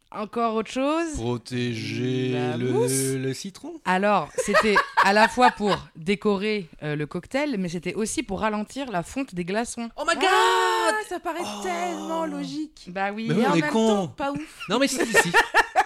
Encore 0.09 0.55
autre 0.55 0.71
chose? 0.71 1.13
Protéger 1.15 2.31
le, 2.57 3.33
citron? 3.33 3.73
Alors, 3.83 4.29
c'était 4.37 4.75
à 5.03 5.11
la 5.11 5.27
fois 5.27 5.51
pour 5.51 5.77
décorer 5.97 6.69
euh, 6.81 6.95
le 6.95 7.05
cocktail, 7.05 7.57
mais 7.59 7.67
c'était 7.67 7.93
aussi 7.93 8.23
pour 8.23 8.39
ralentir 8.39 8.89
la 8.89 9.03
fonte 9.03 9.35
des 9.35 9.43
glaçons. 9.43 9.89
Oh 9.97 10.03
my 10.07 10.15
god 10.15 10.23
Ah, 10.31 10.91
ça 11.09 11.19
paraît 11.19 11.41
Oh. 11.43 11.61
tellement 11.61 12.25
logique. 12.25 12.85
Bah 12.87 13.11
oui. 13.13 13.25
Mais 13.27 13.35
oui, 13.35 13.45
en 13.45 13.51
on 13.51 13.55
est 13.55 13.61
même 13.61 13.69
con. 13.69 13.87
temps, 13.87 14.07
pas 14.07 14.31
ouf. 14.31 14.63
Non 14.69 14.79
mais 14.79 14.87
si, 14.87 14.95
si. 15.05 15.31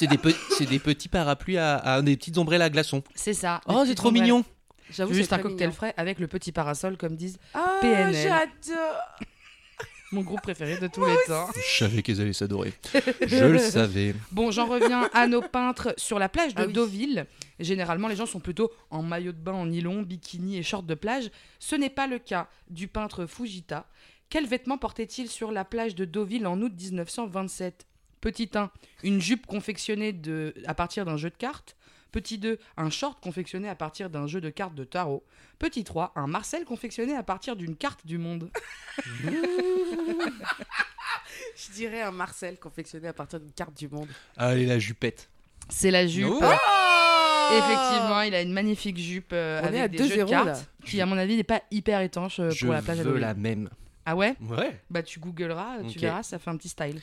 C'est 0.00 0.06
des, 0.06 0.16
pe- 0.16 0.34
c'est 0.56 0.64
des 0.64 0.78
petits 0.78 1.08
parapluies 1.10 1.58
à, 1.58 1.76
à- 1.76 2.00
des 2.02 2.16
petites 2.16 2.38
ombrelles 2.38 2.62
à 2.62 2.70
glaçons. 2.70 3.02
C'est 3.14 3.34
ça. 3.34 3.60
Oh, 3.66 3.84
c'est 3.86 3.94
trop 3.94 4.10
mignon. 4.10 4.44
J'avoue, 4.90 5.12
Juste 5.12 5.28
c'est 5.28 5.34
un 5.34 5.38
cocktail 5.40 5.68
mignon. 5.68 5.72
frais 5.76 5.94
avec 5.98 6.18
le 6.18 6.26
petit 6.26 6.52
parasol, 6.52 6.96
comme 6.96 7.16
disent. 7.16 7.38
Ah, 7.52 7.76
PNL. 7.82 8.14
j'adore. 8.14 8.96
Mon 10.12 10.22
groupe 10.22 10.40
préféré 10.40 10.78
de 10.78 10.86
tous 10.88 11.04
les 11.04 11.14
temps. 11.26 11.48
Je 11.54 11.78
savais 11.84 12.02
qu'ils 12.02 12.18
allaient 12.20 12.32
s'adorer. 12.32 12.72
Je 13.26 13.44
le 13.44 13.58
savais. 13.58 14.14
Bon, 14.32 14.50
j'en 14.50 14.66
reviens 14.66 15.08
à 15.12 15.26
nos 15.28 15.42
peintres 15.42 15.92
sur 15.98 16.18
la 16.18 16.28
plage 16.30 16.54
de 16.54 16.62
Ah 16.62 16.66
oui. 16.66 16.72
Deauville. 16.72 17.26
Généralement, 17.60 18.08
les 18.08 18.16
gens 18.16 18.26
sont 18.26 18.40
plutôt 18.40 18.72
en 18.90 19.02
maillot 19.02 19.32
de 19.32 19.36
bain 19.38 19.52
en 19.52 19.66
nylon, 19.66 20.00
bikini 20.02 20.56
et 20.56 20.62
short 20.62 20.86
de 20.86 20.94
plage. 20.94 21.30
Ce 21.58 21.76
n'est 21.76 21.90
pas 21.90 22.06
le 22.06 22.18
cas 22.18 22.48
du 22.70 22.88
peintre 22.88 23.26
Fujita. 23.26 23.86
Quels 24.30 24.46
vêtements 24.46 24.78
portait-il 24.78 25.28
sur 25.28 25.52
la 25.52 25.64
plage 25.66 25.94
de 25.94 26.04
Deauville 26.06 26.46
en 26.46 26.58
août 26.62 26.72
1927 26.74 27.86
Petit 28.20 28.50
1, 28.54 28.70
une 29.02 29.20
jupe 29.20 29.46
confectionnée 29.46 30.12
de, 30.12 30.54
à 30.66 30.74
partir 30.74 31.04
d'un 31.04 31.16
jeu 31.16 31.30
de 31.30 31.36
cartes. 31.36 31.76
Petit 32.12 32.38
2, 32.38 32.58
un 32.76 32.90
short 32.90 33.22
confectionné 33.22 33.68
à 33.68 33.74
partir 33.76 34.10
d'un 34.10 34.26
jeu 34.26 34.40
de 34.40 34.50
cartes 34.50 34.74
de 34.74 34.82
tarot. 34.84 35.24
Petit 35.58 35.84
3, 35.84 36.12
un 36.16 36.26
Marcel 36.26 36.64
confectionné 36.64 37.14
à 37.14 37.22
partir 37.22 37.54
d'une 37.56 37.76
carte 37.76 38.04
du 38.04 38.18
monde. 38.18 38.50
Je 41.56 41.72
dirais 41.72 42.02
un 42.02 42.10
Marcel 42.10 42.58
confectionné 42.58 43.08
à 43.08 43.12
partir 43.12 43.38
d'une 43.40 43.52
carte 43.52 43.76
du 43.76 43.88
monde. 43.88 44.08
Allez, 44.36 44.66
la 44.66 44.78
jupette. 44.78 45.28
C'est 45.68 45.90
la 45.90 46.06
jupe. 46.06 46.28
Oh 46.30 46.40
Effectivement, 47.52 48.20
il 48.22 48.34
a 48.34 48.42
une 48.42 48.52
magnifique 48.52 48.96
jupe 48.98 49.30
euh, 49.32 49.60
On 49.64 49.72
est 49.72 49.80
à 49.80 49.84
avec 49.84 49.92
des 49.98 50.08
jeux 50.08 50.16
de 50.18 50.22
2-0, 50.22 50.28
cartes 50.28 50.46
là. 50.46 50.58
qui, 50.84 51.00
à 51.00 51.06
mon 51.06 51.16
avis, 51.18 51.36
n'est 51.36 51.42
pas 51.42 51.62
hyper 51.70 52.00
étanche 52.00 52.38
euh, 52.40 52.50
Je 52.50 52.64
pour 52.64 52.72
la 52.74 52.82
plage 52.82 53.00
à 53.00 53.02
veux 53.02 53.18
la 53.18 53.34
même. 53.34 53.68
Ah 54.06 54.14
ouais? 54.16 54.36
Ouais. 54.40 54.80
Bah 54.88 55.02
tu 55.02 55.18
googleras, 55.20 55.78
tu 55.82 55.96
Ok. 55.96 55.96
verras, 55.96 56.22
ça 56.22 56.38
fait 56.38 56.50
un 56.50 56.56
petit 56.56 56.68
style. 56.68 57.00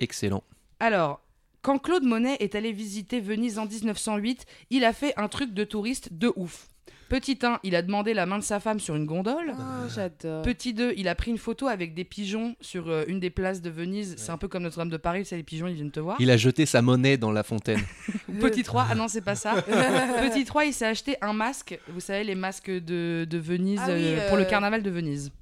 Excellent. 0.00 0.42
Alors, 0.80 1.20
quand 1.62 1.78
Claude 1.78 2.04
Monet 2.04 2.36
est 2.40 2.54
allé 2.54 2.72
visiter 2.72 3.20
Venise 3.20 3.58
en 3.58 3.66
1908, 3.66 4.46
il 4.70 4.84
a 4.84 4.92
fait 4.92 5.12
un 5.16 5.28
truc 5.28 5.52
de 5.54 5.64
touriste 5.64 6.12
de 6.12 6.32
ouf. 6.36 6.68
Petit 7.08 7.38
1, 7.42 7.60
il 7.62 7.74
a 7.74 7.80
demandé 7.80 8.12
la 8.12 8.26
main 8.26 8.38
de 8.38 8.44
sa 8.44 8.60
femme 8.60 8.78
sur 8.80 8.94
une 8.94 9.06
gondole. 9.06 9.54
Oh, 9.58 9.88
j'adore. 9.94 10.42
Petit 10.42 10.74
2, 10.74 10.92
il 10.98 11.08
a 11.08 11.14
pris 11.14 11.30
une 11.30 11.38
photo 11.38 11.66
avec 11.66 11.94
des 11.94 12.04
pigeons 12.04 12.54
sur 12.60 12.88
euh, 12.90 13.04
une 13.08 13.18
des 13.18 13.30
places 13.30 13.62
de 13.62 13.70
Venise. 13.70 14.14
C'est 14.18 14.30
un 14.30 14.36
peu 14.36 14.46
comme 14.46 14.62
Notre-Dame 14.64 14.90
de 14.90 14.98
Paris, 14.98 15.24
c'est 15.24 15.36
les 15.38 15.42
pigeons, 15.42 15.68
ils 15.68 15.74
viennent 15.74 15.90
te 15.90 16.00
voir. 16.00 16.18
Il 16.20 16.30
a 16.30 16.36
jeté 16.36 16.66
sa 16.66 16.82
monnaie 16.82 17.16
dans 17.16 17.32
la 17.32 17.42
fontaine. 17.44 17.80
Petit 18.40 18.62
3, 18.62 18.88
ah 18.90 18.94
non, 18.94 19.08
c'est 19.08 19.22
pas 19.22 19.36
ça. 19.36 19.62
Petit 19.62 20.44
3, 20.44 20.66
il 20.66 20.74
s'est 20.74 20.84
acheté 20.86 21.16
un 21.22 21.32
masque. 21.32 21.78
Vous 21.88 22.00
savez, 22.00 22.24
les 22.24 22.34
masques 22.34 22.70
de, 22.70 23.26
de 23.28 23.38
Venise 23.38 23.80
Ah 23.82 23.88
oui, 23.88 24.02
euh, 24.04 24.28
pour 24.28 24.36
le 24.36 24.42
euh, 24.42 24.46
carnaval 24.46 24.82
de 24.82 24.90
Venise. 24.90 25.32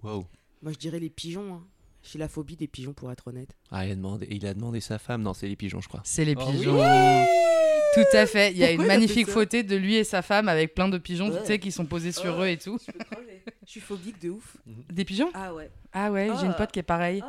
Waouh. 0.00 0.24
Moi, 0.62 0.70
je 0.72 0.78
dirais 0.78 1.00
les 1.00 1.10
pigeons. 1.10 1.54
hein. 1.54 1.62
J'ai 2.10 2.18
la 2.18 2.28
phobie 2.28 2.56
des 2.56 2.66
pigeons, 2.68 2.92
pour 2.92 3.10
être 3.10 3.28
honnête. 3.28 3.48
Ah, 3.70 3.86
il 3.86 3.92
a, 3.92 3.94
demandé, 3.94 4.26
il 4.30 4.46
a 4.46 4.52
demandé 4.54 4.80
sa 4.80 4.98
femme. 4.98 5.22
Non, 5.22 5.32
c'est 5.34 5.48
les 5.48 5.56
pigeons, 5.56 5.80
je 5.80 5.88
crois. 5.88 6.00
C'est 6.04 6.24
les 6.24 6.34
Oh 6.36 6.42
oui. 6.48 6.58
pigeons. 6.58 6.76
Tout 7.94 8.16
à 8.16 8.26
fait. 8.26 8.50
Il 8.52 8.58
y 8.58 8.64
a 8.64 8.68
Pourquoi 8.68 8.84
une 8.84 8.88
magnifique 8.88 9.28
photo 9.28 9.62
de 9.62 9.76
lui 9.76 9.94
et 9.96 10.04
sa 10.04 10.20
femme 10.20 10.48
avec 10.48 10.74
plein 10.74 10.88
de 10.88 10.98
pigeons, 10.98 11.30
Ouais. 11.30 11.40
tu 11.40 11.46
sais, 11.46 11.58
qui 11.58 11.70
sont 11.72 11.86
posés 11.86 12.12
sur 12.12 12.36
Oh. 12.38 12.42
eux 12.42 12.48
et 12.48 12.58
tout. 12.58 12.78
Je 13.64 13.70
suis 13.70 13.80
phobique 13.80 14.20
de 14.20 14.30
ouf. 14.30 14.56
Des 14.66 15.04
pigeons? 15.04 15.30
Ah 15.32 15.54
ouais. 15.54 15.70
Ah 15.92 16.10
ouais, 16.10 16.28
j'ai 16.38 16.44
une 16.46 16.50
Ah. 16.52 16.54
pote 16.54 16.72
qui 16.72 16.80
est 16.80 16.82
pareille. 16.82 17.22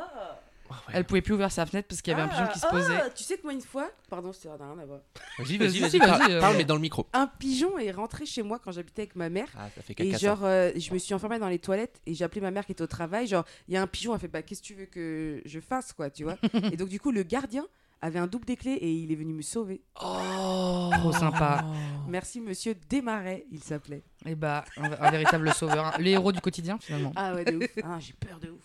Elle 0.93 1.03
pouvait 1.05 1.21
plus 1.21 1.33
ouvrir 1.33 1.51
sa 1.51 1.65
fenêtre 1.65 1.87
parce 1.87 2.01
qu'il 2.01 2.11
y 2.11 2.13
avait 2.13 2.23
un 2.23 2.27
pigeon 2.27 2.47
qui 2.53 2.59
se 2.59 2.67
posait. 2.67 2.95
Ah, 3.05 3.09
tu 3.09 3.23
sais 3.23 3.37
que 3.37 3.43
moi, 3.43 3.53
une 3.53 3.61
fois, 3.61 3.89
pardon, 4.09 4.31
ça 4.33 4.49
n'a 4.49 4.55
rien 4.65 4.79
à 4.79 4.85
voir. 4.85 4.99
Vas-y, 5.39 5.57
Vas-y, 5.57 5.79
vas-y, 5.79 5.79
vas-y. 5.79 5.97
vas-y, 5.97 5.99
Parle, 5.99 6.21
vas-y, 6.21 6.31
euh. 6.33 6.39
parle, 6.39 6.57
mais 6.57 6.63
dans 6.65 6.75
le 6.75 6.81
micro. 6.81 7.07
Un 7.13 7.27
pigeon 7.27 7.77
est 7.77 7.91
rentré 7.91 8.25
chez 8.25 8.43
moi 8.43 8.59
quand 8.59 8.71
j'habitais 8.71 9.03
avec 9.03 9.15
ma 9.15 9.29
mère. 9.29 9.47
Ah, 9.57 9.69
ça 9.75 9.81
fait 9.81 9.93
Et 9.93 9.95
caca. 9.95 10.11
ça. 10.13 10.17
genre, 10.27 10.39
euh, 10.43 10.71
je 10.75 10.93
me 10.93 10.97
suis 10.99 11.13
enfermée 11.13 11.39
dans 11.39 11.49
les 11.49 11.59
toilettes 11.59 12.01
et 12.05 12.13
j'ai 12.13 12.23
appelé 12.25 12.41
ma 12.41 12.51
mère 12.51 12.65
qui 12.65 12.71
était 12.73 12.83
au 12.83 12.87
travail. 12.87 13.27
Genre, 13.27 13.45
il 13.67 13.73
y 13.73 13.77
a 13.77 13.81
un 13.81 13.87
pigeon, 13.87 14.13
elle 14.13 14.19
fait 14.19 14.27
Bah, 14.27 14.41
qu'est-ce 14.41 14.61
que 14.61 14.67
tu 14.67 14.73
veux 14.75 14.85
que 14.85 15.41
je 15.45 15.59
fasse, 15.59 15.93
quoi, 15.93 16.09
tu 16.09 16.23
vois 16.23 16.37
Et 16.71 16.77
donc, 16.77 16.89
du 16.89 16.99
coup, 16.99 17.11
le 17.11 17.23
gardien 17.23 17.65
avait 18.01 18.19
un 18.19 18.27
double 18.27 18.45
des 18.45 18.55
clés 18.57 18.73
et 18.73 18.91
il 18.91 19.11
est 19.11 19.15
venu 19.15 19.33
me 19.33 19.41
sauver. 19.41 19.81
Oh. 20.03 20.91
Trop 20.99 21.11
sympa. 21.11 21.65
Merci, 22.07 22.39
monsieur 22.39 22.75
Desmarais, 22.89 23.45
il 23.51 23.63
s'appelait. 23.63 24.03
Et 24.25 24.35
bah, 24.35 24.63
un, 24.77 24.91
un 24.91 25.11
véritable 25.11 25.51
sauveur. 25.53 25.95
Les 25.99 26.11
héros 26.11 26.31
du 26.31 26.39
quotidien, 26.41 26.77
finalement. 26.79 27.11
Ah 27.15 27.33
ouais, 27.33 27.45
de 27.45 27.55
ouf. 27.57 27.69
Ah, 27.83 27.97
j'ai 27.99 28.13
peur 28.13 28.39
de 28.39 28.49
ouf. 28.51 28.61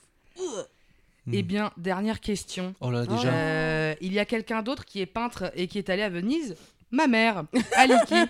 Hmm. 1.26 1.34
Eh 1.34 1.42
bien, 1.42 1.70
dernière 1.76 2.20
question. 2.20 2.74
Oh 2.80 2.90
là, 2.90 3.04
déjà. 3.06 3.28
Euh, 3.32 3.94
il 4.00 4.12
y 4.12 4.18
a 4.18 4.24
quelqu'un 4.24 4.62
d'autre 4.62 4.84
qui 4.84 5.00
est 5.00 5.06
peintre 5.06 5.52
et 5.54 5.66
qui 5.68 5.78
est 5.78 5.90
allé 5.90 6.02
à 6.02 6.08
Venise. 6.08 6.56
Ma 6.90 7.06
mère, 7.06 7.44
Aliki. 7.76 8.14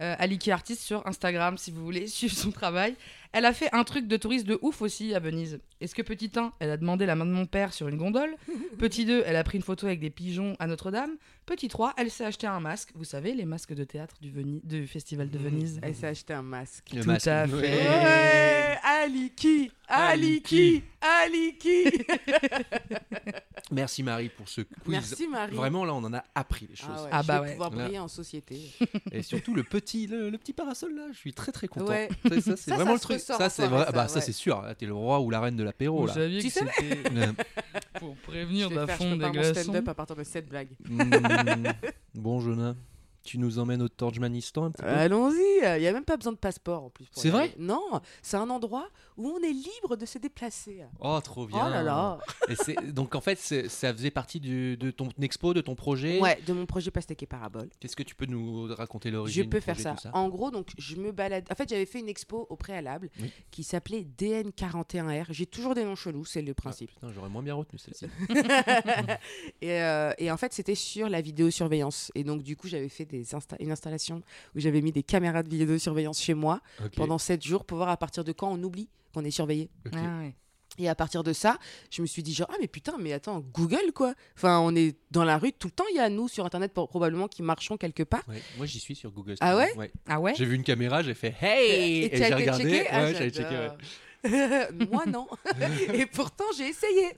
Euh, 0.00 0.14
Aliki 0.20 0.52
Artiste 0.52 0.82
sur 0.82 1.04
Instagram, 1.08 1.58
si 1.58 1.72
vous 1.72 1.84
voulez 1.84 2.06
suivre 2.06 2.32
son 2.32 2.52
travail. 2.52 2.94
Elle 3.32 3.44
a 3.44 3.52
fait 3.52 3.68
un 3.74 3.82
truc 3.82 4.06
de 4.06 4.16
touriste 4.16 4.46
de 4.46 4.56
ouf 4.62 4.80
aussi 4.80 5.12
à 5.12 5.18
Venise. 5.18 5.58
Est-ce 5.80 5.92
que 5.92 6.02
petit 6.02 6.30
1, 6.36 6.52
elle 6.60 6.70
a 6.70 6.76
demandé 6.76 7.04
la 7.04 7.16
main 7.16 7.26
de 7.26 7.32
mon 7.32 7.46
père 7.46 7.72
sur 7.72 7.88
une 7.88 7.96
gondole? 7.96 8.30
Petit 8.78 9.04
2, 9.06 9.24
elle 9.26 9.34
a 9.34 9.42
pris 9.42 9.58
une 9.58 9.64
photo 9.64 9.86
avec 9.86 9.98
des 9.98 10.10
pigeons 10.10 10.54
à 10.60 10.68
Notre-Dame? 10.68 11.10
Petit 11.46 11.66
3, 11.66 11.94
elle 11.96 12.12
s'est 12.12 12.24
acheté 12.24 12.46
un 12.46 12.60
masque. 12.60 12.90
Vous 12.94 13.02
savez, 13.02 13.34
les 13.34 13.44
masques 13.44 13.74
de 13.74 13.82
théâtre 13.82 14.14
du, 14.20 14.30
Veni- 14.30 14.60
du 14.62 14.86
Festival 14.86 15.30
de 15.30 15.38
Venise. 15.38 15.80
Elle 15.82 15.96
s'est 15.96 16.06
acheté 16.06 16.32
un 16.32 16.42
masque. 16.42 16.84
Le 16.94 17.00
tout 17.02 17.08
masque. 17.08 17.26
à 17.26 17.48
fait. 17.48 17.56
Ouais. 17.56 18.78
Aliki, 19.04 19.70
Aliki, 19.88 20.82
Aliki. 21.00 21.84
Merci 23.70 24.02
Marie 24.02 24.30
pour 24.30 24.48
ce 24.48 24.62
quiz. 24.62 24.74
Merci 24.86 25.28
Marie. 25.28 25.54
Vraiment, 25.54 25.84
là, 25.84 25.92
on 25.94 26.02
en 26.04 26.14
a 26.14 26.24
appris 26.34 26.66
les 26.70 26.76
choses. 26.76 26.88
Ah, 26.96 27.02
ouais, 27.04 27.08
Ah 27.12 27.22
je 27.22 27.26
bah 27.28 27.34
vais 27.40 27.46
ouais. 27.46 27.52
pouvoir 27.52 27.70
Là. 27.74 27.84
briller 27.84 27.98
en 27.98 28.08
société. 28.08 28.60
Et 29.12 29.22
surtout 29.22 29.54
le 29.54 29.62
petit, 29.62 30.06
le, 30.06 30.30
le 30.30 30.38
petit 30.38 30.52
parasol 30.54 30.94
là, 30.94 31.06
je 31.12 31.18
suis 31.18 31.32
très 31.34 31.52
très 31.52 31.68
content. 31.68 31.86
Ouais. 31.88 32.08
Ça, 32.28 32.40
ça, 32.40 32.56
c'est 32.56 32.70
vraiment 32.70 32.86
ça 32.86 32.92
le 32.94 33.00
truc. 33.00 33.20
Ça 33.20 33.50
c'est 33.50 33.66
vrai. 33.66 33.84
ça, 33.84 33.92
bah 33.92 34.08
ça 34.08 34.20
c'est 34.20 34.32
sûr. 34.32 34.64
T'es 34.78 34.86
le 34.86 34.94
roi 34.94 35.20
ou 35.20 35.28
la 35.30 35.40
reine 35.40 35.56
de 35.56 35.62
l'apéro 35.64 36.00
Vous 36.00 36.06
là. 36.06 36.14
saviez 36.14 36.40
Tu 36.40 36.48
que 36.48 36.52
savais 36.54 36.70
c'était 36.76 37.10
pour 38.00 38.14
Je 38.16 38.22
prévenir 38.30 38.68
vais 38.70 38.74
la 38.76 38.86
faire, 38.86 38.96
je 38.96 39.02
fonte 39.02 39.12
des 39.12 39.18
prépare 39.18 39.34
mon 39.34 39.40
glaçons. 39.50 39.62
stand-up 39.62 39.88
à 39.88 39.94
partir 39.94 40.16
de 40.16 40.24
cette 40.24 40.48
blague. 40.48 40.68
hmm, 40.88 41.66
bon 42.14 42.40
Jonah, 42.40 42.74
tu 43.28 43.38
nous 43.38 43.58
emmènes 43.58 43.82
au 43.82 43.88
Torjmanistan 43.88 44.64
un 44.64 44.70
petit 44.70 44.82
peu. 44.82 44.88
Allons-y, 44.88 45.36
il 45.76 45.80
n'y 45.80 45.86
a 45.86 45.92
même 45.92 46.04
pas 46.04 46.16
besoin 46.16 46.32
de 46.32 46.38
passeport 46.38 46.84
en 46.84 46.90
plus. 46.90 47.04
C'est 47.12 47.28
vrai. 47.30 47.54
Non, 47.58 47.82
c'est 48.22 48.38
un 48.38 48.48
endroit 48.48 48.88
où 49.18 49.28
on 49.28 49.38
est 49.42 49.52
libre 49.52 49.96
de 49.96 50.06
se 50.06 50.16
déplacer. 50.18 50.80
Oh 51.00 51.20
trop 51.22 51.46
bien. 51.46 51.58
Oh 51.66 51.68
là 51.70 51.82
là 51.82 52.18
Et 52.48 52.54
c'est- 52.56 52.92
donc 52.92 53.14
en 53.14 53.20
fait 53.20 53.38
ça 53.38 53.92
faisait 53.92 54.10
partie 54.10 54.40
du- 54.40 54.76
de 54.78 54.90
ton 54.90 55.08
expo, 55.20 55.52
de 55.52 55.60
ton 55.60 55.74
projet. 55.74 56.20
Ouais, 56.20 56.40
de 56.46 56.52
mon 56.54 56.64
projet 56.64 56.90
Pastèque 56.90 57.22
et 57.22 57.26
Parabole. 57.26 57.68
Qu'est-ce 57.80 57.96
que 57.96 58.02
tu 58.02 58.14
peux 58.14 58.26
nous 58.26 58.66
raconter 58.74 59.10
Je 59.10 59.14
l'origine 59.14 59.50
peux 59.50 59.58
du 59.58 59.64
faire 59.64 59.74
projet, 59.74 60.00
ça. 60.02 60.10
En 60.14 60.28
gros, 60.30 60.50
donc 60.50 60.68
je 60.78 60.96
me 60.96 61.12
balade. 61.12 61.44
En 61.50 61.54
fait, 61.54 61.68
j'avais 61.68 61.84
fait 61.86 62.00
une 62.00 62.08
expo 62.08 62.46
au 62.48 62.56
préalable 62.56 63.10
Oui. 63.20 63.30
qui 63.50 63.62
s'appelait 63.62 64.06
DN41R. 64.18 65.26
J'ai 65.30 65.46
toujours 65.46 65.74
des 65.74 65.84
noms 65.84 65.96
chelous, 65.96 66.24
c'est 66.24 66.40
le 66.42 66.52
Ah, 66.52 66.54
principe. 66.62 66.90
putain, 66.94 67.12
j'aurais 67.12 67.28
moins 67.28 67.42
bien 67.42 67.54
retenu 67.54 67.78
celle-ci. 67.78 68.06
et, 69.60 69.72
euh, 69.82 70.12
et 70.18 70.30
en 70.30 70.36
fait, 70.36 70.52
c'était 70.52 70.74
sur 70.74 71.08
la 71.08 71.20
vidéosurveillance. 71.20 72.10
Et 72.14 72.24
donc, 72.24 72.42
du 72.42 72.56
coup, 72.56 72.68
j'avais 72.68 72.88
fait 72.88 73.04
des 73.04 73.17
insta- 73.22 73.56
une 73.60 73.70
installation 73.70 74.22
où 74.54 74.60
j'avais 74.60 74.80
mis 74.80 74.92
des 74.92 75.02
caméras 75.02 75.42
de 75.42 75.48
vidéosurveillance 75.48 76.20
chez 76.20 76.34
moi 76.34 76.60
pendant 76.96 77.18
7 77.18 77.42
jours 77.44 77.64
pour 77.64 77.78
voir 77.78 77.88
à 77.88 77.96
partir 77.96 78.24
de 78.24 78.32
quand 78.32 78.50
on 78.52 78.62
oublie 78.62 78.88
qu'on 79.14 79.24
est 79.24 79.30
surveillé. 79.30 79.70
Ah 79.92 80.18
ouais. 80.20 80.34
Et 80.80 80.88
à 80.88 80.94
partir 80.94 81.24
de 81.24 81.32
ça, 81.32 81.58
je 81.90 82.02
me 82.02 82.06
suis 82.06 82.22
dit 82.22 82.32
genre 82.32 82.46
ah 82.52 82.56
mais 82.60 82.68
putain 82.68 82.96
mais 83.00 83.12
attends 83.12 83.40
Google 83.52 83.90
quoi. 83.94 84.14
Enfin 84.36 84.60
on 84.60 84.76
est 84.76 84.96
dans 85.10 85.24
la 85.24 85.36
rue 85.36 85.52
tout 85.52 85.66
le 85.66 85.72
temps 85.72 85.84
il 85.90 85.96
y 85.96 85.98
a 85.98 86.08
nous 86.08 86.28
sur 86.28 86.46
internet 86.46 86.72
pour- 86.72 86.88
probablement 86.88 87.26
qui 87.26 87.42
marchons 87.42 87.76
quelque 87.76 88.04
part. 88.04 88.22
Ouais, 88.28 88.40
Moi 88.58 88.66
j'y 88.66 88.78
suis 88.78 88.94
sur 88.94 89.10
Google. 89.10 89.34
Ah 89.40 89.56
ouais? 89.56 89.90
Ah 90.06 90.20
ouais? 90.20 90.34
J'ai 90.36 90.44
vu 90.44 90.54
une 90.54 90.62
caméra, 90.62 91.02
j'ai 91.02 91.14
fait 91.14 91.34
hey 91.40 92.04
et, 92.04 92.10
tu 92.10 92.16
j'ai 92.18 92.32
regardé. 92.32 92.62
checké? 92.62 92.86
Ah, 92.90 93.12
checké. 93.12 93.40
ouais. 93.42 93.70
Moi 94.90 95.06
non. 95.06 95.26
et 95.92 96.06
pourtant 96.06 96.44
j'ai 96.56 96.68
essayé. 96.68 97.16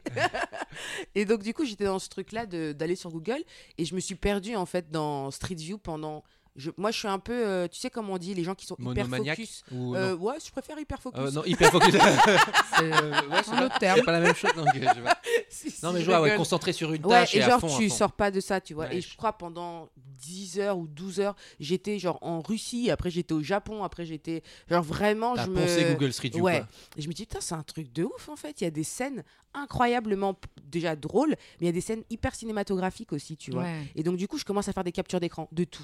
et 1.15 1.25
donc 1.25 1.43
du 1.43 1.55
coup 1.55 1.65
j'étais 1.65 1.85
dans 1.85 1.99
ce 1.99 2.09
truc 2.09 2.33
là 2.33 2.47
d'aller 2.47 2.97
sur 2.97 3.11
Google 3.11 3.43
et 3.79 3.85
je 3.85 3.95
me 3.95 4.01
suis 4.01 4.15
perdue 4.15 4.57
en 4.57 4.67
fait 4.67 4.91
dans 4.91 5.31
Street 5.31 5.55
View 5.55 5.79
pendant. 5.79 6.23
Je- 6.57 6.71
moi 6.77 6.91
je 6.91 6.99
suis 6.99 7.09
un 7.09 7.19
peu 7.19 7.33
euh, 7.47 7.69
tu 7.69 7.79
sais 7.79 7.91
comment 7.91 8.15
on 8.15 8.19
dit 8.19 8.35
les 8.35 8.45
gens 8.45 8.55
qui 8.55 8.67
sont 8.67 8.77
hyper 8.79 9.07
focus. 9.09 9.63
ou 9.73 9.95
Euh, 9.97 10.17
ouais 10.17 10.35
je 10.45 10.51
préfère 10.51 10.79
hyper 10.79 11.01
focus. 11.01 11.21
Euh, 11.21 11.31
non, 11.31 11.45
hyper 11.45 11.71
focus. 11.71 11.95
c'est 12.77 12.93
euh, 12.93 13.11
ouais, 13.29 13.43
pas, 13.43 13.65
autre 13.67 13.79
terme. 13.79 13.99
c'est 13.99 14.05
pas 14.05 14.13
la 14.13 14.21
même 14.21 14.35
chose. 14.35 14.53
donc, 14.55 14.69
je 14.75 15.01
vois. 15.01 15.15
Si, 15.53 15.69
si, 15.71 15.85
Non, 15.85 15.93
mais 15.93 15.99
je 16.01 16.05
je 16.05 16.11
vois, 16.11 16.21
ouais, 16.23 16.37
concentré 16.37 16.73
sur 16.73 16.93
une 16.93 17.05
Ouais, 17.05 17.11
tâche 17.23 17.35
et 17.35 17.39
et, 17.39 17.43
à 17.43 17.51
genre, 17.51 17.61
fond, 17.61 17.75
à 17.75 17.79
tu 17.79 17.89
fond. 17.89 17.95
sors 17.97 18.13
pas 18.13 18.31
de 18.31 18.39
ça, 18.41 18.61
tu 18.61 18.73
vois. 18.73 18.85
Ouais, 18.87 18.97
et 18.99 19.01
je- 19.01 19.09
je 19.11 19.17
crois 19.17 19.33
pendant 19.33 19.89
10 19.97 20.61
heures 20.61 20.79
ou 20.79 20.87
12 20.87 21.19
heures, 21.21 21.35
j'étais 21.59 21.99
genre 21.99 22.19
en 22.23 22.41
Russie, 22.41 22.89
après 22.91 23.11
j'étais 23.11 23.33
au 23.35 23.43
Japon, 23.43 23.83
après 23.83 24.05
j'étais. 24.05 24.43
Genre 24.69 24.83
vraiment, 24.83 25.35
je 25.37 25.49
me. 25.51 25.93
Google 25.95 26.13
Street 26.13 26.29
View. 26.31 26.43
Ouais. 26.45 26.59
quoi. 26.59 26.69
Et 26.97 27.03
je 27.03 27.09
me 27.09 27.13
dis, 27.13 27.27
putain, 27.27 27.41
c'est 27.41 27.55
un 27.57 27.63
truc 27.65 27.93
de 27.93 28.05
ouf 28.05 28.29
en 28.29 28.37
fait. 28.37 28.61
Il 28.61 28.65
y 28.65 28.67
a 28.67 28.71
des 28.71 28.85
scènes 28.85 29.25
incroyablement 29.55 30.39
déjà 30.63 30.95
drôles, 30.95 31.31
mais 31.31 31.63
il 31.63 31.67
y 31.67 31.69
a 31.69 31.73
des 31.73 31.81
scènes 31.81 32.05
hyper 32.11 32.35
cinématographiques 32.35 33.13
aussi, 33.13 33.37
tu 33.37 33.51
vois. 33.51 33.63
Ouais. 33.65 33.87
Et 33.97 34.03
donc, 34.05 34.17
du 34.17 34.29
coup, 34.29 34.39
je 34.39 34.45
commence 34.45 34.69
à 34.69 34.73
faire 34.73 34.85
des 34.85 34.93
captures 34.93 35.19
d'écran 35.21 35.49
de 35.53 35.65
tout. 35.65 35.83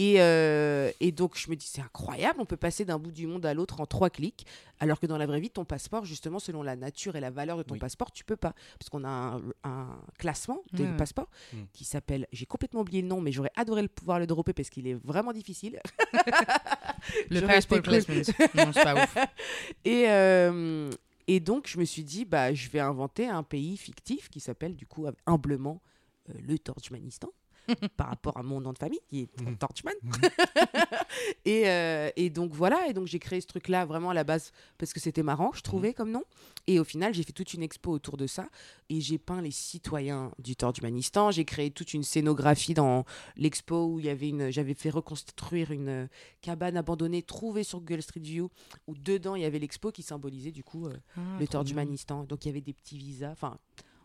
Et, 0.00 0.20
euh, 0.22 0.92
et 1.00 1.10
donc, 1.10 1.36
je 1.36 1.50
me 1.50 1.56
dis, 1.56 1.66
c'est 1.66 1.80
incroyable, 1.82 2.40
on 2.40 2.44
peut 2.46 2.56
passer 2.56 2.84
d'un 2.84 2.98
bout 3.00 3.10
du 3.10 3.26
monde 3.26 3.44
à 3.44 3.52
l'autre 3.52 3.80
en 3.80 3.86
trois 3.86 4.10
clics, 4.10 4.46
alors 4.78 5.00
que 5.00 5.06
dans 5.06 5.18
la 5.18 5.26
vraie 5.26 5.40
vie, 5.40 5.50
ton 5.50 5.64
passeport, 5.64 6.04
justement, 6.04 6.38
selon 6.38 6.62
la 6.62 6.76
nature 6.76 7.16
et 7.16 7.20
la 7.20 7.30
valeur 7.30 7.56
de 7.58 7.64
ton 7.64 7.74
Oui. 7.74 7.80
passeport, 7.80 8.12
tu 8.12 8.22
peux 8.24 8.36
pas. 8.36 8.54
Parce 8.78 8.88
qu'on 8.90 9.02
a 9.02 9.08
un, 9.08 9.42
un 9.64 10.00
classement 10.16 10.62
des 10.72 10.84
Ouais, 10.84 10.90
ouais. 10.90 10.96
passeports 10.96 11.28
Mm. 11.52 11.56
qui 11.72 11.84
s'appelle, 11.84 12.26
j'ai 12.32 12.46
complètement 12.46 12.82
oublié 12.82 13.02
le 13.02 13.08
nom, 13.08 13.20
mais 13.20 13.32
j'aurais 13.32 13.50
adoré 13.56 13.82
le 13.82 13.88
pouvoir 13.88 14.20
le 14.20 14.26
dropper 14.28 14.52
parce 14.52 14.70
qu'il 14.70 14.86
est 14.86 14.94
vraiment 15.04 15.32
difficile. 15.32 15.80
Le 17.30 17.40
passport 17.40 17.82
placement. 17.82 18.14
Non, 18.54 18.72
c'est 18.72 18.82
pas 18.84 18.94
ouf. 19.02 19.16
Et, 19.84 20.08
euh, 20.08 20.90
et 21.26 21.40
donc, 21.40 21.66
je 21.68 21.78
me 21.78 21.84
suis 21.84 22.04
dit, 22.04 22.24
bah, 22.24 22.54
je 22.54 22.68
vais 22.70 22.80
inventer 22.80 23.26
un 23.28 23.42
pays 23.42 23.76
fictif 23.76 24.28
qui 24.30 24.40
s'appelle, 24.40 24.74
du 24.76 24.86
coup, 24.86 25.06
humblement, 25.26 25.82
euh, 26.30 26.34
le 26.46 26.58
Torchmanistan, 26.58 27.28
par 27.96 28.08
rapport 28.08 28.36
à 28.36 28.42
mon 28.42 28.60
nom 28.60 28.72
de 28.72 28.78
famille, 28.78 29.00
qui 29.08 29.20
est 29.22 29.40
Mhm. 29.40 29.56
Torchman. 29.58 29.94
Et, 31.44 31.68
euh, 31.68 32.10
et 32.16 32.30
donc 32.30 32.52
voilà, 32.52 32.86
et 32.88 32.92
donc 32.92 33.06
j'ai 33.06 33.18
créé 33.18 33.40
ce 33.40 33.46
truc-là 33.46 33.84
vraiment 33.86 34.10
à 34.10 34.14
la 34.14 34.24
base 34.24 34.52
parce 34.76 34.92
que 34.92 35.00
c'était 35.00 35.22
marrant, 35.22 35.50
je 35.54 35.62
trouvais 35.62 35.92
comme 35.94 36.10
nom. 36.10 36.22
Et 36.66 36.78
au 36.78 36.84
final, 36.84 37.14
j'ai 37.14 37.22
fait 37.22 37.32
toute 37.32 37.54
une 37.54 37.62
expo 37.62 37.90
autour 37.90 38.16
de 38.16 38.26
ça 38.26 38.48
et 38.90 39.00
j'ai 39.00 39.18
peint 39.18 39.40
les 39.40 39.50
citoyens 39.50 40.30
du 40.38 40.54
Turkménistan. 40.54 41.30
J'ai 41.30 41.44
créé 41.44 41.70
toute 41.70 41.94
une 41.94 42.02
scénographie 42.02 42.74
dans 42.74 43.04
l'expo 43.36 43.86
où 43.86 43.98
il 43.98 44.06
y 44.06 44.10
avait 44.10 44.28
une, 44.28 44.50
j'avais 44.50 44.74
fait 44.74 44.90
reconstruire 44.90 45.70
une 45.70 45.88
euh, 45.88 46.06
cabane 46.42 46.76
abandonnée 46.76 47.22
trouvée 47.22 47.64
sur 47.64 47.80
Google 47.80 48.02
Street 48.02 48.20
View 48.20 48.50
où 48.86 48.94
dedans 48.94 49.34
il 49.34 49.42
y 49.42 49.46
avait 49.46 49.58
l'expo 49.58 49.90
qui 49.90 50.02
symbolisait 50.02 50.52
du 50.52 50.62
coup 50.62 50.86
euh, 50.86 50.94
Ah, 51.16 51.20
le. 51.40 51.48
Turkménistan. 51.48 52.24
Donc 52.24 52.44
il 52.44 52.48
y 52.48 52.50
avait 52.50 52.60
des 52.60 52.74
petits 52.74 52.98
visas. 52.98 53.30
Enfin, 53.32 53.58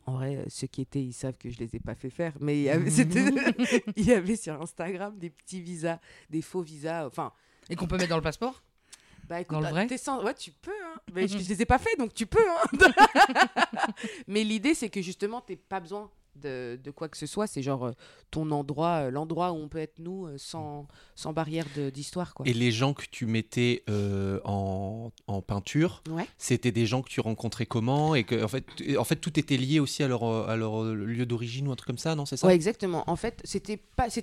en 0.05 0.13
vrai, 0.13 0.35
euh, 0.37 0.43
ceux 0.49 0.67
qui 0.67 0.81
étaient, 0.81 1.01
ils 1.03 1.13
savent 1.13 1.37
que 1.37 1.49
je 1.49 1.57
les 1.59 1.75
ai 1.75 1.79
pas 1.79 1.95
fait 1.95 2.09
faire. 2.09 2.33
Mais 2.39 2.57
il 2.57 2.63
y 2.63 2.69
avait, 2.69 2.89
c'était- 2.91 3.31
il 3.95 4.05
y 4.05 4.11
avait 4.13 4.35
sur 4.35 4.61
Instagram 4.61 5.17
des 5.17 5.29
petits 5.29 5.61
visas, 5.61 5.99
des 6.29 6.41
faux 6.41 6.61
visas. 6.61 7.05
Enfin, 7.07 7.31
Et 7.69 7.75
qu'on 7.75 7.87
peut 7.87 7.97
mettre 7.97 8.09
dans 8.09 8.17
le 8.17 8.21
passeport? 8.21 8.63
Bah 9.29 9.39
écoute, 9.39 9.53
Dans 9.53 9.61
le 9.61 9.67
ah, 9.67 9.85
vrai? 9.85 9.97
sans- 9.97 10.21
ouais, 10.23 10.33
tu 10.33 10.51
peux. 10.51 10.71
Hein. 10.71 10.99
Mais 11.13 11.27
je, 11.29 11.37
je 11.37 11.47
les 11.49 11.61
ai 11.61 11.65
pas 11.65 11.77
fait, 11.79 11.95
donc 11.97 12.13
tu 12.13 12.25
peux. 12.25 12.45
Hein. 12.49 12.91
Mais 14.27 14.43
l'idée, 14.43 14.73
c'est 14.73 14.89
que 14.89 15.01
justement, 15.01 15.39
t'es 15.41 15.55
pas 15.55 15.79
besoin 15.79 16.11
de, 16.35 16.79
de 16.83 16.91
quoi 16.91 17.09
que 17.09 17.17
ce 17.17 17.25
soit. 17.25 17.47
C'est 17.47 17.61
genre 17.61 17.85
euh, 17.85 17.91
ton 18.31 18.49
endroit, 18.51 19.05
euh, 19.05 19.11
l'endroit 19.11 19.51
où 19.51 19.55
on 19.55 19.67
peut 19.67 19.77
être 19.79 19.99
nous 19.99 20.25
euh, 20.27 20.35
sans, 20.37 20.87
sans 21.15 21.33
barrière 21.33 21.65
d'histoire. 21.93 22.33
Et 22.45 22.53
les 22.53 22.71
gens 22.71 22.93
que 22.93 23.05
tu 23.09 23.25
mettais 23.25 23.83
en, 24.43 25.11
en 25.27 25.41
peinture, 25.41 26.01
Ouais. 26.09 26.27
c'était 26.37 26.71
des 26.71 26.85
gens 26.85 27.01
que 27.01 27.09
tu 27.09 27.21
rencontrais 27.21 27.65
comment 27.65 28.15
et 28.15 28.23
que 28.23 28.43
en 28.43 28.47
fait, 28.47 28.65
en 28.97 29.03
fait 29.03 29.15
tout 29.17 29.39
était 29.39 29.57
lié 29.57 29.79
aussi 29.79 30.03
à 30.03 30.07
leur, 30.07 30.23
à 30.23 30.55
leur 30.55 30.83
lieu 30.83 31.25
d'origine 31.25 31.67
ou 31.67 31.71
un 31.71 31.75
truc 31.75 31.87
comme 31.87 31.97
ça, 31.97 32.15
non 32.15 32.25
C'est 32.25 32.37
ça? 32.37 32.47
Ouais, 32.47 32.55
exactement. 32.55 33.03
En 33.07 33.15
fait, 33.15 33.41
c'était 33.45 33.77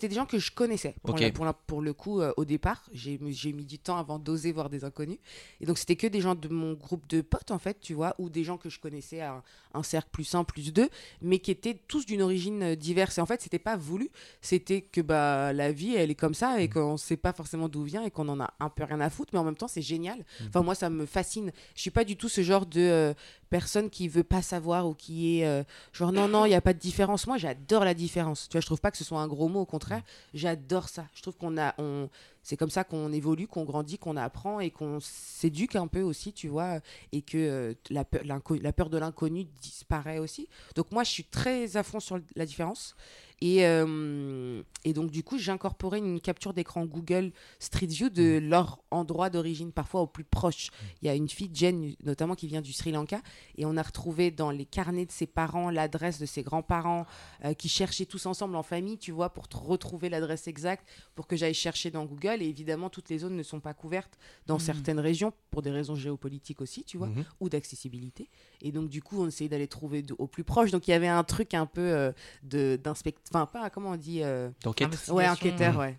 des 0.08 0.14
gens 0.14 0.26
que 0.26 0.38
je 0.38 0.50
connaissais. 0.52 0.94
Pour, 1.02 1.16
la- 1.16 1.30
pour, 1.32 1.44
la- 1.44 1.52
pour 1.52 1.80
le 1.82 1.92
coup, 1.92 2.20
au 2.20 2.44
départ, 2.44 2.84
j'ai, 2.92 3.18
mis- 3.18 3.32
j'ai 3.32 3.52
mis 3.52 3.64
du 3.64 3.78
temps 3.78 3.96
avant 3.98 4.18
d'oser 4.18 4.52
voir 4.52 4.68
des 4.70 4.84
inconnus. 4.84 5.18
Et 5.60 5.66
donc, 5.66 5.78
c'était 5.78 5.96
que 5.96 6.06
des 6.06 6.20
gens 6.20 6.34
de 6.34 6.48
mon 6.48 6.74
groupe 6.74 7.06
de 7.08 7.20
potes, 7.20 7.50
en 7.50 7.58
fait, 7.58 7.78
tu 7.80 7.94
vois, 7.94 8.14
ou 8.18 8.28
des 8.30 8.44
gens 8.44 8.56
que 8.58 8.68
je 8.68 8.78
connaissais 8.80 9.20
à 9.20 9.34
un, 9.34 9.42
un 9.74 9.82
cercle 9.82 10.08
plus 10.12 10.34
un, 10.34 10.44
plus 10.44 10.72
deux, 10.72 10.88
mais 11.22 11.38
qui 11.38 11.50
étaient 11.50 11.78
tous 11.88 11.99
d'une 12.06 12.22
origine 12.22 12.62
euh, 12.62 12.76
diverse. 12.76 13.18
Et 13.18 13.20
en 13.20 13.26
fait, 13.26 13.40
c'était 13.40 13.58
pas 13.58 13.76
voulu. 13.76 14.10
C'était 14.40 14.80
que 14.82 15.00
bah 15.00 15.52
la 15.52 15.72
vie, 15.72 15.94
elle 15.94 16.10
est 16.10 16.14
comme 16.14 16.34
ça 16.34 16.60
et 16.60 16.68
qu'on 16.68 16.96
sait 16.96 17.16
pas 17.16 17.32
forcément 17.32 17.68
d'où 17.68 17.82
vient 17.82 18.04
et 18.04 18.10
qu'on 18.10 18.28
en 18.28 18.40
a 18.40 18.52
un 18.60 18.68
peu 18.68 18.84
rien 18.84 19.00
à 19.00 19.10
foutre. 19.10 19.30
Mais 19.32 19.38
en 19.38 19.44
même 19.44 19.56
temps, 19.56 19.68
c'est 19.68 19.82
génial. 19.82 20.24
Enfin, 20.48 20.62
moi, 20.62 20.74
ça 20.74 20.90
me 20.90 21.06
fascine. 21.06 21.52
Je 21.74 21.80
suis 21.80 21.90
pas 21.90 22.04
du 22.04 22.16
tout 22.16 22.28
ce 22.28 22.42
genre 22.42 22.66
de 22.66 22.80
euh, 22.80 23.14
personne 23.50 23.90
qui 23.90 24.08
veut 24.08 24.24
pas 24.24 24.42
savoir 24.42 24.86
ou 24.86 24.94
qui 24.94 25.40
est 25.40 25.46
euh, 25.46 25.62
genre 25.92 26.12
non 26.12 26.28
non 26.28 26.46
il 26.46 26.52
y 26.52 26.54
a 26.54 26.60
pas 26.60 26.72
de 26.72 26.78
différence. 26.78 27.26
Moi 27.26 27.36
j'adore 27.36 27.84
la 27.84 27.94
différence. 27.94 28.48
Tu 28.48 28.52
vois 28.52 28.60
je 28.60 28.66
trouve 28.66 28.80
pas 28.80 28.90
que 28.90 28.96
ce 28.96 29.04
soit 29.04 29.20
un 29.20 29.28
gros 29.28 29.48
mot 29.48 29.60
au 29.60 29.66
contraire. 29.66 30.02
J'adore 30.32 30.88
ça. 30.88 31.06
Je 31.14 31.22
trouve 31.22 31.36
qu'on 31.36 31.58
a 31.58 31.74
on 31.78 32.08
c'est 32.42 32.56
comme 32.56 32.70
ça 32.70 32.84
qu'on 32.84 33.12
évolue 33.12 33.46
qu'on 33.46 33.64
grandit 33.64 33.98
qu'on 33.98 34.16
apprend 34.16 34.60
et 34.60 34.70
qu'on 34.70 34.98
s'éduque 35.00 35.76
un 35.76 35.88
peu 35.88 36.00
aussi 36.00 36.32
tu 36.32 36.48
vois 36.48 36.80
et 37.12 37.20
que 37.20 37.36
euh, 37.36 37.74
la, 37.90 38.04
peur, 38.04 38.22
la 38.24 38.72
peur 38.72 38.88
de 38.88 38.96
l'inconnu 38.96 39.44
disparaît 39.60 40.18
aussi. 40.18 40.48
Donc 40.76 40.92
moi 40.92 41.04
je 41.04 41.10
suis 41.10 41.24
très 41.24 41.76
à 41.76 41.82
fond 41.82 42.00
sur 42.00 42.18
la 42.36 42.46
différence 42.46 42.94
et, 43.40 43.64
euh, 43.66 44.62
et 44.84 44.92
donc 44.92 45.10
du 45.10 45.22
coup 45.22 45.38
j'ai 45.38 45.50
incorporé 45.52 45.98
une 45.98 46.20
capture 46.20 46.52
d'écran 46.52 46.84
Google 46.84 47.32
Street 47.58 47.86
View 47.86 48.08
de 48.10 48.38
leur 48.38 48.80
endroit 48.90 49.30
d'origine 49.30 49.72
parfois 49.72 50.02
au 50.02 50.06
plus 50.06 50.24
proche 50.24 50.70
il 51.02 51.06
y 51.06 51.08
a 51.08 51.14
une 51.14 51.28
fille 51.28 51.50
Jen 51.52 51.94
notamment 52.04 52.34
qui 52.34 52.46
vient 52.46 52.60
du 52.60 52.72
Sri 52.72 52.92
Lanka 52.92 53.20
et 53.56 53.64
on 53.66 53.76
a 53.76 53.82
retrouvé 53.82 54.30
dans 54.30 54.50
les 54.50 54.64
carnets 54.66 55.06
de 55.06 55.10
ses 55.12 55.26
parents 55.26 55.70
l'adresse 55.70 56.18
de 56.20 56.26
ses 56.26 56.42
grands-parents 56.42 57.06
euh, 57.44 57.54
qui 57.54 57.68
cherchaient 57.68 58.06
tous 58.06 58.26
ensemble 58.26 58.56
en 58.56 58.62
famille, 58.62 58.98
tu 58.98 59.12
vois, 59.12 59.30
pour 59.30 59.46
retrouver 59.66 60.08
l'adresse 60.08 60.46
exacte, 60.48 60.86
pour 61.14 61.26
que 61.26 61.36
j'aille 61.36 61.54
chercher 61.54 61.90
dans 61.90 62.04
Google. 62.04 62.42
Et 62.42 62.46
évidemment, 62.46 62.90
toutes 62.90 63.08
les 63.10 63.18
zones 63.18 63.36
ne 63.36 63.42
sont 63.42 63.60
pas 63.60 63.74
couvertes 63.74 64.18
dans 64.46 64.54
Mhm. 64.56 64.60
certaines 64.60 64.98
régions, 65.00 65.32
pour 65.50 65.62
des 65.62 65.70
raisons 65.70 65.94
géopolitiques 65.94 66.60
aussi, 66.60 66.84
tu 66.84 66.98
vois, 66.98 67.08
Mhm. 67.08 67.24
ou 67.40 67.48
d'accessibilité. 67.48 68.28
Et 68.60 68.72
donc, 68.72 68.88
du 68.88 69.02
coup, 69.02 69.22
on 69.22 69.28
essayait 69.28 69.48
d'aller 69.48 69.68
trouver 69.68 70.04
au 70.18 70.26
plus 70.26 70.44
proche. 70.44 70.70
Donc, 70.70 70.88
il 70.88 70.90
y 70.90 70.94
avait 70.94 71.08
un 71.08 71.24
truc 71.24 71.54
un 71.54 71.66
peu 71.66 71.80
euh, 71.80 72.12
de 72.42 72.78
d'inspect... 72.82 73.14
Enfin, 73.32 73.46
pas, 73.46 73.70
comment 73.70 73.90
on 73.90 73.96
dit 73.96 74.22
euh. 74.22 74.50
Investigation. 74.64 75.14
Ouais, 75.14 75.28
enquêteur, 75.28 75.76
ouais. 75.78 75.98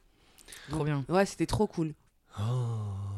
Trop 0.70 0.84
bien. 0.84 1.06
Ouais, 1.10 1.26
c'était 1.26 1.46
trop 1.46 1.68
cool. 1.68 1.94
Oh. 2.40 2.44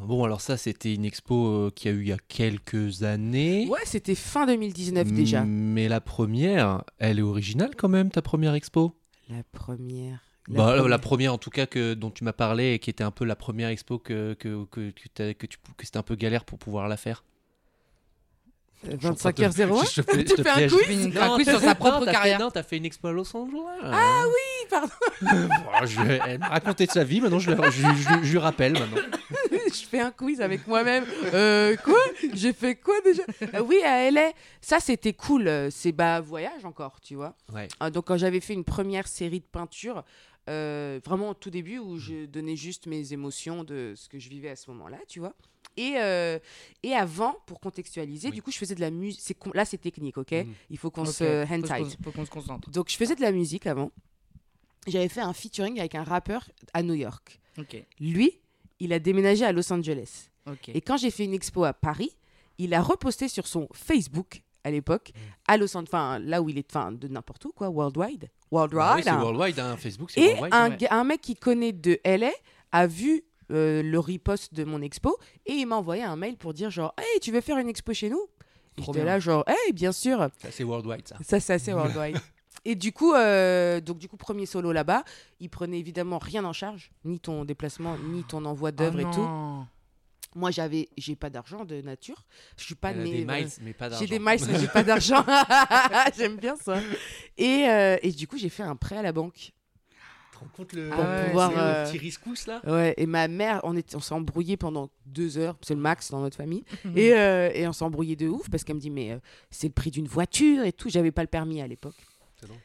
Bon, 0.05 0.24
alors 0.24 0.41
ça, 0.41 0.58
c'était 0.58 0.93
une 0.93 1.05
expo 1.05 1.48
euh, 1.48 1.72
qui 1.74 1.88
a 1.88 1.91
eu 1.91 2.01
il 2.01 2.08
y 2.10 2.12
a 2.12 2.17
quelques 2.27 3.04
années. 3.04 3.67
Ouais, 3.69 3.80
c'était 3.86 4.15
fin 4.15 4.45
2019 4.45 5.12
déjà. 5.12 5.43
Mais 5.45 5.88
la 5.88 6.02
première, 6.02 6.84
elle 6.99 7.19
est 7.19 7.23
originale 7.23 7.76
quand 7.76 7.89
même, 7.89 8.10
ta 8.12 8.21
première 8.21 8.54
expo? 8.54 8.95
La 9.30 9.43
première. 9.52 10.19
la 10.49 10.58
bah, 10.58 10.63
la- 10.65 10.71
première. 10.73 10.88
la 10.89 10.99
première 10.99 11.34
en 11.34 11.38
tout 11.38 11.49
cas 11.49 11.65
que 11.65 11.93
dont 11.93 12.12
tu 12.12 12.23
m'as 12.26 12.34
parlé 12.34 12.73
et 12.73 12.80
qui 12.80 12.89
était 12.89 13.04
un 13.06 13.12
peu 13.12 13.23
la 13.23 13.38
première 13.38 13.69
expo 13.69 13.97
que 13.97 14.34
que 14.34 14.65
que, 14.65 14.89
que, 14.91 15.32
que 15.34 15.45
tu 15.47 15.58
que 15.78 15.86
c'était 15.86 15.97
un 15.97 16.04
peu 16.04 16.15
galère 16.15 16.43
pour 16.43 16.60
pouvoir 16.60 16.88
la 16.89 16.97
faire. 16.97 17.23
Euh, 17.23 18.49
Je 18.49 18.49
suis 18.49 18.49
en 18.49 18.49
train 18.49 18.73
de- 18.73 18.73
25h01 18.88 19.93
je 19.96 20.02
te 20.02 20.12
fais- 20.12 20.28
je 20.28 20.36
Tu 20.36 20.43
fais 20.43 20.50
un 20.50 20.67
quiz 20.67 21.17
un 21.17 21.36
quiz 21.36 21.50
sur 21.50 21.60
sa 21.60 21.76
propre 21.76 22.06
carrière. 22.06 22.39
Non, 22.39 22.52
t'as 22.52 22.63
fait 22.63 22.78
une 22.78 22.86
expo 22.86 23.08
à 23.08 23.12
Los 23.12 23.36
Angeles. 23.36 23.58
Ah 23.84 24.24
oui, 24.28 24.67
pardon. 24.69 24.93
Bon, 25.22 25.86
je 25.86 26.02
vais 26.02 26.19
raconté 26.41 26.86
de 26.86 26.91
sa 26.91 27.04
vie, 27.04 27.22
maintenant 27.22 27.39
je, 27.39 27.52
le- 27.52 27.72
je, 27.72 27.82
je- 27.82 28.24
je 28.24 28.32
lui 28.32 28.38
rappelle 28.38 28.74
maintenant. 28.74 28.98
je 29.52 29.86
fais 29.86 30.00
un 30.00 30.12
quiz 30.12 30.41
avec 30.41 30.67
moi-même. 30.67 31.06
Euh, 31.34 31.76
quoi? 31.78 32.00
J'ai 32.34 32.54
fait 32.54 32.76
quoi 32.76 32.96
déjà? 33.04 33.24
Euh, 33.56 33.62
Oui, 33.62 33.82
à 33.84 34.10
LA, 34.12 34.32
ça 34.62 34.80
c'était 34.80 35.13
cool. 35.13 35.48
Euh, 35.48 35.69
C'est 35.72 35.91
bah 35.91 36.19
voyage 36.22 36.65
encore, 36.65 37.00
tu 37.02 37.15
vois. 37.15 37.36
Ouais. 37.54 37.67
Ah, 37.80 37.89
donc 37.89 38.06
quand 38.08 38.17
j'avais 38.17 38.39
fait 38.41 38.54
une 38.54 38.63
première 38.65 39.08
série 39.08 39.39
de 39.39 39.46
peintures, 39.46 40.04
euh, 40.50 41.00
vraiment 41.06 41.30
au 41.30 41.34
tout 41.34 41.50
début 41.50 41.80
où 41.80 41.98
je 41.98 42.26
donnais 42.26 42.56
juste 42.58 42.86
mes 42.88 43.13
émotions 43.13 43.63
de 43.63 43.93
ce 43.96 44.10
que 44.10 44.19
je 44.19 44.30
vivais 44.30 44.50
à 44.50 44.56
ce 44.58 44.69
moment-là, 44.72 44.98
tu 45.08 45.19
vois. 45.19 45.34
Et, 45.77 45.93
euh, 45.97 46.38
et 46.83 46.93
avant, 46.93 47.36
pour 47.45 47.59
contextualiser, 47.59 48.27
Oui. 48.29 48.33
du 48.36 48.41
coup, 48.43 48.51
je 48.51 48.57
faisais 48.57 48.75
de 48.75 48.81
la 48.81 48.91
musique. 48.91 49.38
Là, 49.53 49.65
c'est 49.65 49.77
technique, 49.79 50.17
ok? 50.17 50.31
Mhm. 50.31 50.53
Il 50.69 50.77
faut 50.77 50.91
qu'on 50.91 51.05
se 51.05 51.43
hand 51.51 51.63
tight. 51.63 51.97
Faut 52.03 52.12
qu'on 52.12 52.25
se 52.25 52.29
concentre. 52.31 52.69
Donc, 52.69 52.89
je 52.89 52.95
faisais 52.97 53.15
de 53.15 53.21
la 53.21 53.31
musique 53.31 53.65
avant. 53.67 53.91
J'avais 54.88 55.07
fait 55.09 55.21
un 55.21 55.33
featuring 55.33 55.79
avec 55.79 55.95
un 55.95 56.03
rappeur 56.03 56.49
à 56.73 56.83
New 56.83 56.93
York. 56.93 57.39
Ok. 57.57 57.83
Lui, 57.99 58.39
il 58.79 58.91
a 58.93 58.99
déménagé 58.99 59.45
à 59.45 59.51
Los 59.51 59.71
Angeles. 59.71 60.29
Ok. 60.45 60.69
Et 60.69 60.81
quand 60.81 60.97
j'ai 60.97 61.09
fait 61.12 61.23
une 61.23 61.33
expo 61.33 61.63
à 61.63 61.73
Paris, 61.73 62.12
il 62.57 62.73
a 62.73 62.81
reposté 62.81 63.27
sur 63.29 63.47
son 63.47 63.67
Facebook 63.73 64.41
à 64.65 64.71
l'époque, 64.71 65.12
Mm. 65.15 65.19
à 65.47 65.57
Los 65.57 65.75
Angeles, 65.77 65.88
enfin 65.91 66.19
là 66.19 66.41
où 66.41 66.49
il 66.49 66.57
est, 66.57 66.69
enfin 66.75 66.91
de 66.91 67.07
n'importe 67.07 67.45
où 67.45 67.51
quoi, 67.51 67.69
worldwide, 67.69 68.29
Ah 68.31 68.45
worldwide. 68.51 68.95
oui, 68.97 69.03
c'est 69.03 69.09
hein. 69.09 69.21
worldwide, 69.21 69.59
hein, 69.59 69.77
Facebook, 69.77 70.12
c'est 70.12 70.21
Et 70.21 70.27
worldwide. 70.36 70.53
un, 70.53 70.69
ouais. 70.71 70.77
gars- 70.77 70.88
un 70.93 71.03
mec 71.03 71.21
qui 71.21 71.36
connaît 71.36 71.71
de 71.73 71.99
LA 72.05 72.31
a 72.71 72.88
vu 72.88 73.23
euh, 73.51 73.82
le 73.84 73.99
repost 73.99 74.53
de 74.53 74.63
mon 74.63 74.82
expo 74.82 75.17
et 75.45 75.53
il 75.53 75.65
m'a 75.65 75.75
envoyé 75.75 76.03
un 76.03 76.15
mail 76.15 76.38
pour 76.38 76.53
dire 76.53 76.69
genre, 76.69 76.93
hey, 76.97 77.19
tu 77.19 77.32
veux 77.32 77.41
faire 77.41 77.58
une 77.58 77.69
expo 77.69 77.93
chez 77.93 78.10
nous? 78.10 78.25
J'étais 78.77 79.03
là 79.03 79.19
genre, 79.19 79.43
hey, 79.47 79.73
bien 79.73 79.91
sûr. 79.91 80.29
Ça, 80.41 80.51
C'est 80.51 80.63
worldwide 80.63 81.08
ça. 81.08 81.17
Ça, 81.23 81.39
c'est 81.39 81.53
assez 81.53 81.73
worldwide. 81.73 82.17
Et 82.65 82.75
du 82.75 82.93
coup, 82.93 83.13
euh, 83.13 83.82
donc 83.82 83.97
du 83.97 84.08
coup, 84.08 84.15
premier 84.15 84.45
solo 84.45 84.71
là-bas, 84.71 85.03
il 85.39 85.49
prenait 85.49 85.79
évidemment 85.79 86.17
rien 86.17 86.45
en 86.45 86.53
charge, 86.53 86.91
ni 87.03 87.19
ton 87.19 87.43
déplacement, 87.43 87.97
ni 87.97 88.23
ton 88.23 88.45
envoi 88.45 88.71
d'œuvre 88.71 88.99
Oh 89.03 89.08
et 89.08 89.12
tout. 89.12 89.67
Moi, 90.36 90.49
j'avais, 90.49 90.89
j'ai 90.97 91.15
pas 91.15 91.29
d'argent 91.29 91.65
de 91.65 91.82
nature. 91.82 92.25
Je 92.58 92.63
suis 92.63 92.75
pas 92.75 92.91
Elle 92.91 93.03
née. 93.03 93.23
des 93.23 93.32
euh, 93.32 93.36
miles, 93.36 93.49
mais 93.62 93.73
pas 93.73 93.89
d'argent. 93.89 94.06
j'ai 94.06 94.10
des 94.10 94.19
miles, 94.19 94.39
mais 94.47 94.60
j'ai 94.60 94.67
pas 94.67 94.84
d'argent. 94.84 95.23
J'aime 96.17 96.38
bien 96.38 96.56
ça. 96.56 96.79
Et, 97.38 97.67
euh, 97.67 97.97
et 98.01 98.12
du 98.12 98.27
coup, 98.27 98.38
j'ai 98.38 98.49
fait 98.49 98.63
un 98.63 98.75
prêt 98.75 98.97
à 98.97 99.01
la 99.01 99.12
banque. 99.12 99.51
Rends 100.43 100.49
compte 100.56 100.73
le, 100.73 100.89
Pour 100.89 101.03
le- 101.03 101.25
pouvoir, 101.27 101.51
le 101.51 101.58
euh, 101.58 101.86
petit 101.86 101.97
riscousse 101.97 102.47
là 102.47 102.62
Ouais, 102.65 102.93
et 102.97 103.06
ma 103.06 103.27
mère, 103.27 103.60
on, 103.63 103.75
est, 103.75 103.95
on 103.95 103.99
s'est 103.99 104.13
embrouillé 104.13 104.58
pendant 104.58 104.89
deux 105.06 105.38
heures, 105.38 105.56
c'est 105.62 105.73
le 105.75 105.79
max 105.82 106.12
dans 106.12 106.21
notre 106.21 106.38
famille. 106.38 106.63
Mhm. 106.86 106.97
Et, 106.97 107.13
euh, 107.13 107.49
et 107.53 107.67
on 107.67 107.73
s'est 107.73 107.84
embrouillé 107.86 108.15
de 108.15 108.27
ouf 108.27 108.49
parce 108.49 108.63
qu'elle 108.63 108.75
me 108.75 108.82
dit, 108.82 108.89
mais 108.89 109.12
euh, 109.12 109.17
c'est 109.49 109.67
le 109.67 109.73
prix 109.73 109.91
d'une 109.91 110.08
voiture 110.08 110.63
et 110.63 110.71
tout. 110.73 110.89
J'avais 110.89 111.12
pas 111.12 111.21
le 111.21 111.27
permis 111.27 111.62
à 111.62 111.67
l'époque. 111.67 111.95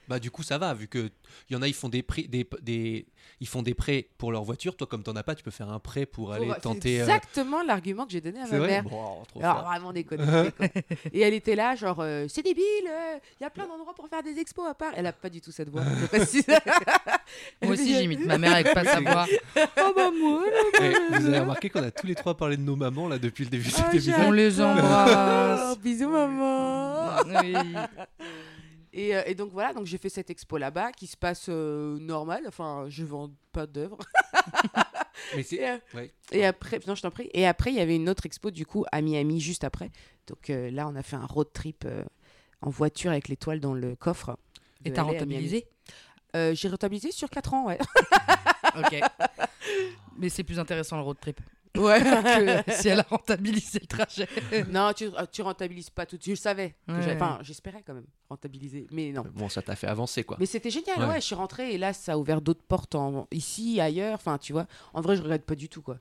Bah 0.08 0.18
du 0.18 0.30
coup 0.30 0.42
ça 0.42 0.58
va 0.58 0.74
vu 0.74 0.88
que 0.88 1.10
il 1.48 1.54
y 1.54 1.56
en 1.56 1.62
a 1.62 1.68
ils 1.68 1.74
font 1.74 1.88
des 1.88 2.02
prêts 2.02 2.22
des, 2.22 2.48
des 2.62 3.06
ils 3.40 3.46
font 3.48 3.62
des 3.62 3.74
prêts 3.74 4.08
pour 4.18 4.32
leur 4.32 4.42
voiture 4.44 4.76
toi 4.76 4.86
comme 4.86 5.02
t'en 5.02 5.14
as 5.16 5.22
pas 5.22 5.34
tu 5.34 5.42
peux 5.42 5.50
faire 5.50 5.70
un 5.70 5.78
prêt 5.78 6.06
pour 6.06 6.32
aller 6.32 6.46
Pour- 6.46 6.54
c'est 6.54 6.60
tenter 6.62 7.00
euh, 7.00 7.04
exactement 7.04 7.62
l'argument 7.62 8.06
que 8.06 8.12
j'ai 8.12 8.20
donné 8.20 8.40
à 8.40 8.46
ma 8.46 8.58
vrai 8.58 8.66
mère. 8.66 8.84
Bon, 8.84 9.22
trop 9.28 9.40
Alors 9.42 9.56
fort. 9.60 9.66
vraiment 9.66 9.92
quoi. 10.06 10.16
et 11.12 11.20
elle 11.20 11.34
était 11.34 11.54
là, 11.54 11.74
genre, 11.76 12.00
euh, 12.00 12.26
c'est 12.28 12.42
débile, 12.42 12.64
il 12.84 13.42
y 13.42 13.44
a 13.44 13.50
plein 13.50 13.66
d'endroits 13.66 13.94
pour 13.94 14.08
faire 14.08 14.22
des 14.22 14.38
expos 14.38 14.66
à 14.68 14.74
part. 14.74 14.92
Elle 14.96 15.06
a 15.06 15.12
pas 15.12 15.28
du 15.30 15.40
tout 15.40 15.52
cette 15.52 15.68
voix. 15.68 15.82
Moi 17.62 17.72
aussi, 17.72 17.94
j'imite 17.94 18.24
ma 18.24 18.38
mère 18.38 18.54
avec 18.54 18.72
pas 18.72 18.84
sa 18.84 19.00
voix. 19.00 19.26
oh 19.56 19.92
bah 19.94 20.10
moi, 20.10 20.44
là. 20.46 20.80
Eh, 20.82 21.14
vous 21.18 21.26
avez 21.26 21.38
remarqué 21.40 21.68
qu'on 21.70 21.82
a 21.82 21.90
tous 21.90 22.06
les 22.06 22.14
trois 22.14 22.36
parlé 22.36 22.56
de 22.56 22.62
nos 22.62 22.76
mamans 22.76 23.08
là 23.08 23.18
depuis 23.18 23.44
le 23.44 23.50
début 23.50 23.68
de 23.68 23.74
Oh, 23.78 24.22
On 24.26 24.30
les 24.32 24.60
Oh, 24.60 24.64
embrasse. 24.64 25.78
bisous 25.78 26.08
maman. 26.10 27.16
Oui. 27.26 27.54
Et, 28.92 29.14
euh, 29.14 29.22
et 29.26 29.34
donc 29.34 29.52
voilà, 29.52 29.72
donc 29.72 29.86
j'ai 29.86 29.98
fait 29.98 30.08
cette 30.08 30.30
expo 30.30 30.56
là-bas 30.56 30.92
qui 30.92 31.06
se 31.06 31.16
passe 31.16 31.46
euh, 31.48 31.98
normal. 31.98 32.44
Enfin, 32.46 32.86
je 32.88 33.04
vends 33.04 33.30
pas 33.52 33.66
d'œuvres. 33.66 33.98
mais 35.36 35.42
c'est 35.42 35.56
Et, 35.56 35.68
euh, 35.68 35.76
ouais. 35.94 36.12
Et 36.32 36.46
après, 36.46 36.80
non, 36.86 36.94
je 36.94 37.02
t'en 37.02 37.10
prie. 37.10 37.28
Et 37.32 37.46
après, 37.46 37.70
il 37.70 37.76
y 37.76 37.80
avait 37.80 37.96
une 37.96 38.08
autre 38.08 38.26
expo 38.26 38.50
du 38.50 38.64
coup 38.66 38.84
à 38.92 39.00
Miami 39.02 39.40
juste 39.40 39.64
après. 39.64 39.90
Donc 40.26 40.50
euh, 40.50 40.70
là, 40.70 40.88
on 40.88 40.96
a 40.96 41.02
fait 41.02 41.16
un 41.16 41.26
road 41.26 41.48
trip 41.52 41.84
euh, 41.86 42.04
en 42.60 42.70
voiture 42.70 43.10
avec 43.10 43.28
l'étoile 43.28 43.60
dans 43.60 43.74
le 43.74 43.94
coffre. 43.96 44.38
Et 44.84 44.92
t'as 44.92 45.02
rentabilisé 45.02 45.66
Euh, 46.36 46.54
J'ai 46.54 46.68
rentabilisé 46.68 47.10
sur 47.10 47.28
4 47.30 47.54
ans, 47.54 47.66
ouais. 47.66 47.78
Ok. 48.76 49.00
Mais 50.18 50.28
c'est 50.28 50.44
plus 50.44 50.58
intéressant 50.58 50.96
le 50.96 51.02
road 51.02 51.16
trip 51.20 51.40
Ouais. 51.76 52.00
que 52.66 52.72
si 52.72 52.88
elle 52.88 53.00
a 53.00 53.06
rentabilisé 53.08 53.78
le 53.80 53.86
trajet. 53.86 54.28
non, 54.70 54.92
tu, 54.94 55.04
euh, 55.06 55.26
tu 55.30 55.42
rentabilises 55.42 55.90
pas 55.90 56.06
tout. 56.06 56.18
Je 56.22 56.30
le 56.30 56.36
savais. 56.36 56.74
Ouais. 56.88 57.14
Enfin, 57.14 57.38
j'espérais 57.42 57.82
quand 57.86 57.94
même 57.94 58.06
rentabiliser. 58.28 58.86
Mais 58.90 59.12
non. 59.12 59.24
Bon, 59.34 59.48
ça 59.48 59.62
t'a 59.62 59.76
fait 59.76 59.86
avancer, 59.86 60.24
quoi. 60.24 60.36
Mais 60.40 60.46
c'était 60.46 60.70
génial, 60.70 60.98
Ouais. 61.00 61.06
ouais. 61.06 61.20
Je 61.20 61.26
suis 61.26 61.34
rentrée 61.34 61.72
et 61.74 61.78
là, 61.78 61.92
ça 61.92 62.12
a 62.14 62.16
ouvert 62.18 62.40
d'autres 62.40 62.62
portes 62.62 62.94
en... 62.94 63.26
ici, 63.32 63.80
ailleurs. 63.80 64.14
Enfin, 64.14 64.38
tu 64.38 64.52
vois. 64.52 64.66
En 64.94 65.00
vrai, 65.00 65.16
je 65.16 65.22
regrette 65.22 65.44
pas 65.44 65.54
du 65.54 65.68
tout, 65.68 65.82
quoi. 65.82 65.98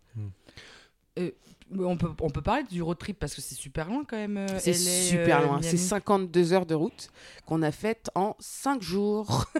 Mais 1.17 1.33
On 1.77 1.97
peut, 1.97 2.09
on 2.21 2.29
peut 2.29 2.41
parler 2.41 2.63
du 2.63 2.81
road 2.81 2.97
trip 2.97 3.19
parce 3.19 3.35
que 3.35 3.41
c'est 3.41 3.55
super 3.55 3.89
loin 3.89 4.03
quand 4.07 4.15
même. 4.15 4.37
euh, 4.37 4.47
C'est 4.59 4.71
LA, 4.71 4.77
super 4.77 5.39
euh, 5.41 5.45
loin. 5.45 5.59
C'est 5.61 5.73
Miami. 5.73 5.87
52 5.87 6.53
heures 6.53 6.65
de 6.65 6.75
route 6.75 7.09
qu'on 7.45 7.61
a 7.61 7.71
faites 7.71 8.09
en 8.15 8.35
5 8.39 8.81
jours. 8.81 9.45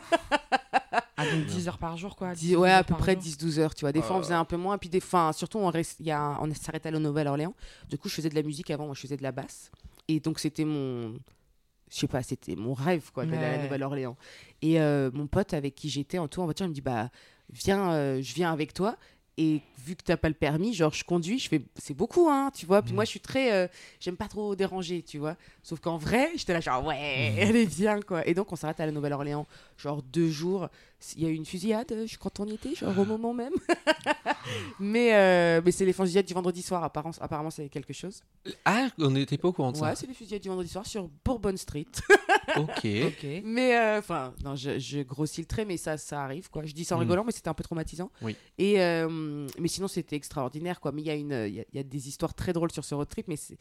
Ah, 1.19 1.25
donc 1.25 1.47
10 1.47 1.67
heures 1.67 1.79
par 1.79 1.97
jour 1.97 2.15
quoi. 2.15 2.33
Dix- 2.35 2.49
10 2.49 2.55
ouais, 2.57 2.71
à 2.71 2.83
peu 2.83 2.93
près 2.93 3.13
jour. 3.13 3.23
10-12 3.23 3.57
heures, 3.59 3.73
tu 3.73 3.81
vois. 3.81 3.91
Des 3.91 4.03
fois, 4.03 4.17
on 4.17 4.19
Euh. 4.19 4.21
faisait 4.21 4.35
un 4.35 4.45
peu 4.45 4.55
moins. 4.55 4.77
Puis 4.77 4.87
des 4.87 4.99
fois, 4.99 5.33
surtout, 5.33 5.57
on, 5.57 5.65
reste, 5.67 5.99
il 5.99 6.05
y 6.05 6.11
a, 6.11 6.37
on 6.39 6.53
s'arrêtait 6.53 6.89
à 6.89 6.91
la 6.91 6.99
Nouvelle-Orléans. 6.99 7.55
Du 7.89 7.97
coup, 7.97 8.07
je 8.07 8.13
faisais 8.13 8.29
de 8.29 8.35
la 8.35 8.43
musique 8.43 8.69
avant. 8.69 8.85
Moi, 8.85 8.93
je 8.93 9.01
faisais 9.01 9.17
de 9.17 9.23
la 9.23 9.31
basse. 9.31 9.71
Et 10.07 10.19
donc, 10.19 10.37
c'était 10.39 10.63
mon. 10.63 11.13
Je 11.89 11.97
sais 11.97 12.07
pas, 12.07 12.21
c'était 12.21 12.55
mon 12.55 12.75
rêve, 12.75 13.09
quoi, 13.11 13.25
d'aller 13.25 13.43
à 13.45 13.57
la. 13.57 13.63
Nouvelle-Orléans. 13.63 14.15
Et 14.61 14.79
euh, 14.79 15.09
mon 15.11 15.25
pote 15.25 15.55
avec 15.55 15.73
qui 15.73 15.89
j'étais 15.89 16.19
en 16.19 16.27
tout 16.27 16.39
en 16.41 16.45
voiture, 16.45 16.67
il 16.67 16.69
me 16.69 16.73
dit 16.75 16.81
Bah, 16.81 17.09
viens, 17.51 17.91
euh, 17.93 18.21
je 18.21 18.35
viens 18.35 18.53
avec 18.53 18.75
toi. 18.75 18.95
Et 19.39 19.61
vu 19.85 19.95
que 19.95 20.01
t'as 20.03 20.17
pas 20.17 20.29
le 20.29 20.33
permis, 20.33 20.73
genre, 20.73 20.91
je 20.93 21.03
conduis, 21.03 21.37
je 21.37 21.47
fais. 21.47 21.61
C'est 21.75 21.93
beaucoup, 21.93 22.27
hein, 22.27 22.49
tu 22.55 22.65
vois. 22.65 22.81
Puis 22.81 22.91
Mhm. 22.91 22.95
moi, 22.95 23.05
je 23.05 23.09
suis 23.11 23.19
très. 23.19 23.53
euh, 23.53 23.67
J'aime 23.99 24.17
pas 24.17 24.27
trop 24.27 24.55
déranger, 24.55 25.03
tu 25.03 25.19
vois. 25.19 25.35
Sauf 25.61 25.79
qu'en 25.79 25.97
vrai, 25.97 26.31
j'étais 26.35 26.53
là, 26.53 26.59
genre, 26.59 26.83
ouais, 26.85 27.35
elle 27.37 27.55
est 27.55 27.67
bien, 27.67 28.01
quoi. 28.01 28.27
Et 28.27 28.33
donc, 28.33 28.51
on 28.51 28.55
s'arrête 28.55 28.79
à 28.79 28.85
la 28.87 28.91
Nouvelle-Orléans, 28.91 29.45
genre 29.77 30.01
deux 30.01 30.29
jours. 30.29 30.69
Il 31.15 31.23
y 31.23 31.25
a 31.27 31.29
eu 31.29 31.33
une 31.35 31.45
fusillade 31.45 31.91
euh, 31.91 32.07
je- 32.07 32.17
quand 32.17 32.39
on 32.39 32.45
y 32.47 32.53
était, 32.55 32.73
genre 32.73 32.97
au 32.97 33.05
moment 33.05 33.33
même. 33.33 33.53
mais 34.79 35.13
euh, 35.13 35.61
mais 35.63 35.71
c'est 35.71 35.85
les 35.85 35.93
fusillades 35.93 36.25
du 36.25 36.33
vendredi 36.33 36.61
soir, 36.61 36.83
apparemment, 36.83 37.13
apparemment 37.19 37.49
c'est 37.51 37.69
quelque 37.69 37.93
chose. 37.93 38.21
Ah, 38.65 38.87
on 38.97 39.11
n'était 39.11 39.37
pas 39.37 39.47
au 39.49 39.53
courant 39.53 39.71
de 39.71 39.77
Ouais, 39.77 39.89
ça. 39.89 39.95
c'est 39.95 40.07
les 40.07 40.13
fusillades 40.13 40.41
du 40.41 40.49
vendredi 40.49 40.69
soir 40.69 40.85
sur 40.85 41.09
Bourbon 41.23 41.55
Street. 41.57 41.85
Ok. 42.55 42.87
Mais 43.43 43.77
euh, 43.77 43.99
enfin, 43.99 44.33
non, 44.43 44.55
je, 44.55 44.79
je 44.79 45.01
grossis 45.01 45.41
le 45.41 45.47
trait, 45.47 45.65
mais 45.65 45.75
ça, 45.75 45.97
ça 45.97 46.23
arrive, 46.23 46.49
quoi. 46.49 46.65
Je 46.65 46.73
dis 46.73 46.85
ça 46.85 46.95
en 46.95 46.99
Mm. 46.99 47.01
rigolant, 47.01 47.23
mais 47.25 47.33
c'était 47.33 47.49
un 47.49 47.53
peu 47.53 47.63
traumatisant. 47.63 48.09
Oui. 48.21 48.35
Et 48.57 48.81
euh, 48.81 49.47
mais 49.59 49.67
sinon, 49.67 49.87
c'était 49.89 50.15
extraordinaire, 50.15 50.79
quoi. 50.79 50.93
Mais 50.93 51.01
il 51.01 51.07
y 51.07 51.09
a 51.11 51.15
une, 51.15 51.31
il 51.47 51.55
y, 51.55 51.59
a- 51.59 51.65
il 51.73 51.75
y 51.75 51.79
a 51.79 51.83
des 51.83 52.07
histoires 52.07 52.33
très 52.33 52.53
drôles 52.53 52.71
sur 52.71 52.85
ce 52.85 52.95
road 52.95 53.07
trip, 53.09 53.27
mais 53.27 53.35
c'est. 53.35 53.57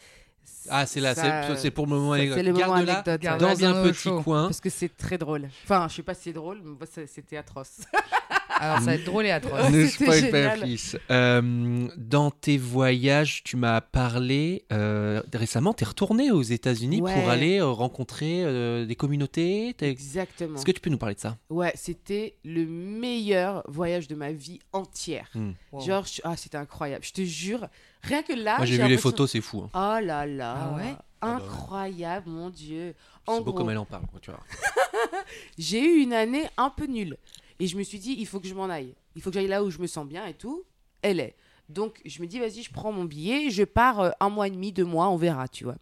Ah, 0.69 0.87
c'est 0.87 1.01
là, 1.01 1.15
c'est- 1.15 1.57
c'est 1.57 1.71
pour 1.71 1.87
le 1.87 1.93
moment 1.93 2.13
anecdote. 2.13 2.37
C'est 2.39 2.43
le 2.43 2.53
moment 2.53 2.73
anecdote. 2.75 3.07
Ouais. 3.07 3.39
dans 3.39 3.55
bien 3.55 3.75
un 3.77 3.83
petit 3.85 4.09
coin. 4.23 4.45
Parce 4.45 4.61
que 4.61 4.71
c'est 4.71 4.97
très 4.97 5.19
drôle. 5.19 5.49
Enfin, 5.65 5.87
je 5.89 5.95
sais 5.97 6.03
pas 6.03 6.15
si 6.15 6.23
c'est 6.25 6.33
drôle, 6.33 6.61
mais 6.65 6.87
c'était 7.07 7.37
atroce. 7.37 7.79
Alors 8.59 8.79
ça 8.79 8.85
va 8.87 8.95
être 8.95 9.05
drôle 9.05 9.27
et 9.27 9.31
atroce. 9.33 9.69
Ne 9.71 9.87
spoil 9.87 10.31
pas, 10.31 10.57
fils. 10.57 10.97
Euh, 11.11 11.89
dans 11.99 12.31
tes 12.31 12.57
voyages, 12.57 13.43
tu 13.45 13.57
m'as 13.59 13.83
parlé 13.83 14.65
euh, 14.73 15.21
récemment, 15.35 15.75
tu 15.75 15.85
es 15.85 15.87
retourné 15.87 16.31
aux 16.31 16.41
États-Unis 16.41 17.03
Ouais. 17.03 17.13
pour 17.13 17.29
aller 17.29 17.59
euh, 17.59 17.67
rencontrer 17.67 18.87
des 18.87 18.97
communautés. 18.97 19.77
Exactement. 19.79 20.57
Est-ce 20.57 20.65
que 20.65 20.73
tu 20.73 20.81
peux 20.81 20.89
nous 20.89 20.97
parler 20.97 21.15
de 21.17 21.21
ça? 21.21 21.37
Ouais, 21.51 21.73
c'était 21.75 22.37
le 22.47 22.65
meilleur 22.65 23.63
voyage 23.69 24.09
de 24.09 24.15
ma 24.15 24.33
vie 24.33 24.61
entière. 24.73 25.29
Hmm. 25.35 25.51
Wow. 25.73 25.81
Genre, 25.83 26.07
je- 26.07 26.23
ah, 26.25 26.35
c'était 26.37 26.57
incroyable. 26.57 27.05
Je 27.05 27.13
te 27.13 27.23
jure, 27.23 27.69
rien 28.07 28.23
que 28.23 28.33
là. 28.33 28.57
Moi, 28.59 28.67
j'ai 28.67 28.79
vu 28.79 28.89
les 28.89 28.97
photos, 28.99 29.31
c'est 29.31 29.41
fou. 29.41 29.63
hein. 29.63 29.71
Oh 29.75 30.05
là 30.05 30.27
là. 30.27 30.57
Ah 30.73 30.77
ouais. 30.77 30.97
Incroyable, 31.21 32.29
mon 32.31 32.51
Dieu. 32.51 32.95
C'est 33.29 33.41
beau 33.43 33.53
comme 33.53 33.71
elle 33.71 33.79
en 33.79 33.85
parle. 33.85 34.05
tu 34.21 34.31
vois. 34.31 34.41
j'ai 35.59 35.81
eu 35.85 36.03
une 36.03 36.13
année 36.13 36.47
un 36.57 36.71
peu 36.71 36.87
nulle. 36.87 37.17
Et 37.59 37.67
je 37.67 37.77
me 37.77 37.83
suis 37.83 37.99
dit, 37.99 38.15
il 38.19 38.27
faut 38.27 38.39
que 38.41 38.49
je 38.49 38.55
m'en 38.55 38.69
aille. 38.69 38.95
Il 39.15 39.23
faut 39.23 39.31
que 39.31 39.35
j'aille 39.35 39.49
là 39.49 39.65
où 39.65 39.71
je 39.71 39.79
me 39.79 39.87
sens 39.87 40.07
bien 40.07 40.27
et 40.27 40.35
tout. 40.35 40.63
Elle 41.03 41.21
est. 41.21 41.35
Donc, 41.69 42.01
je 42.05 42.21
me 42.23 42.27
dis, 42.27 42.39
vas-y, 42.39 42.63
je 42.63 42.71
prends 42.71 42.93
mon 42.93 43.05
billet, 43.05 43.51
je 43.51 43.65
pars 43.65 44.01
euh, 44.01 44.11
un 44.21 44.29
mois 44.29 44.47
et 44.47 44.51
demi, 44.51 44.73
deux 44.73 44.85
mois, 44.85 45.09
on 45.09 45.17
verra, 45.17 45.49
tu 45.49 45.65
vois. 45.65 45.75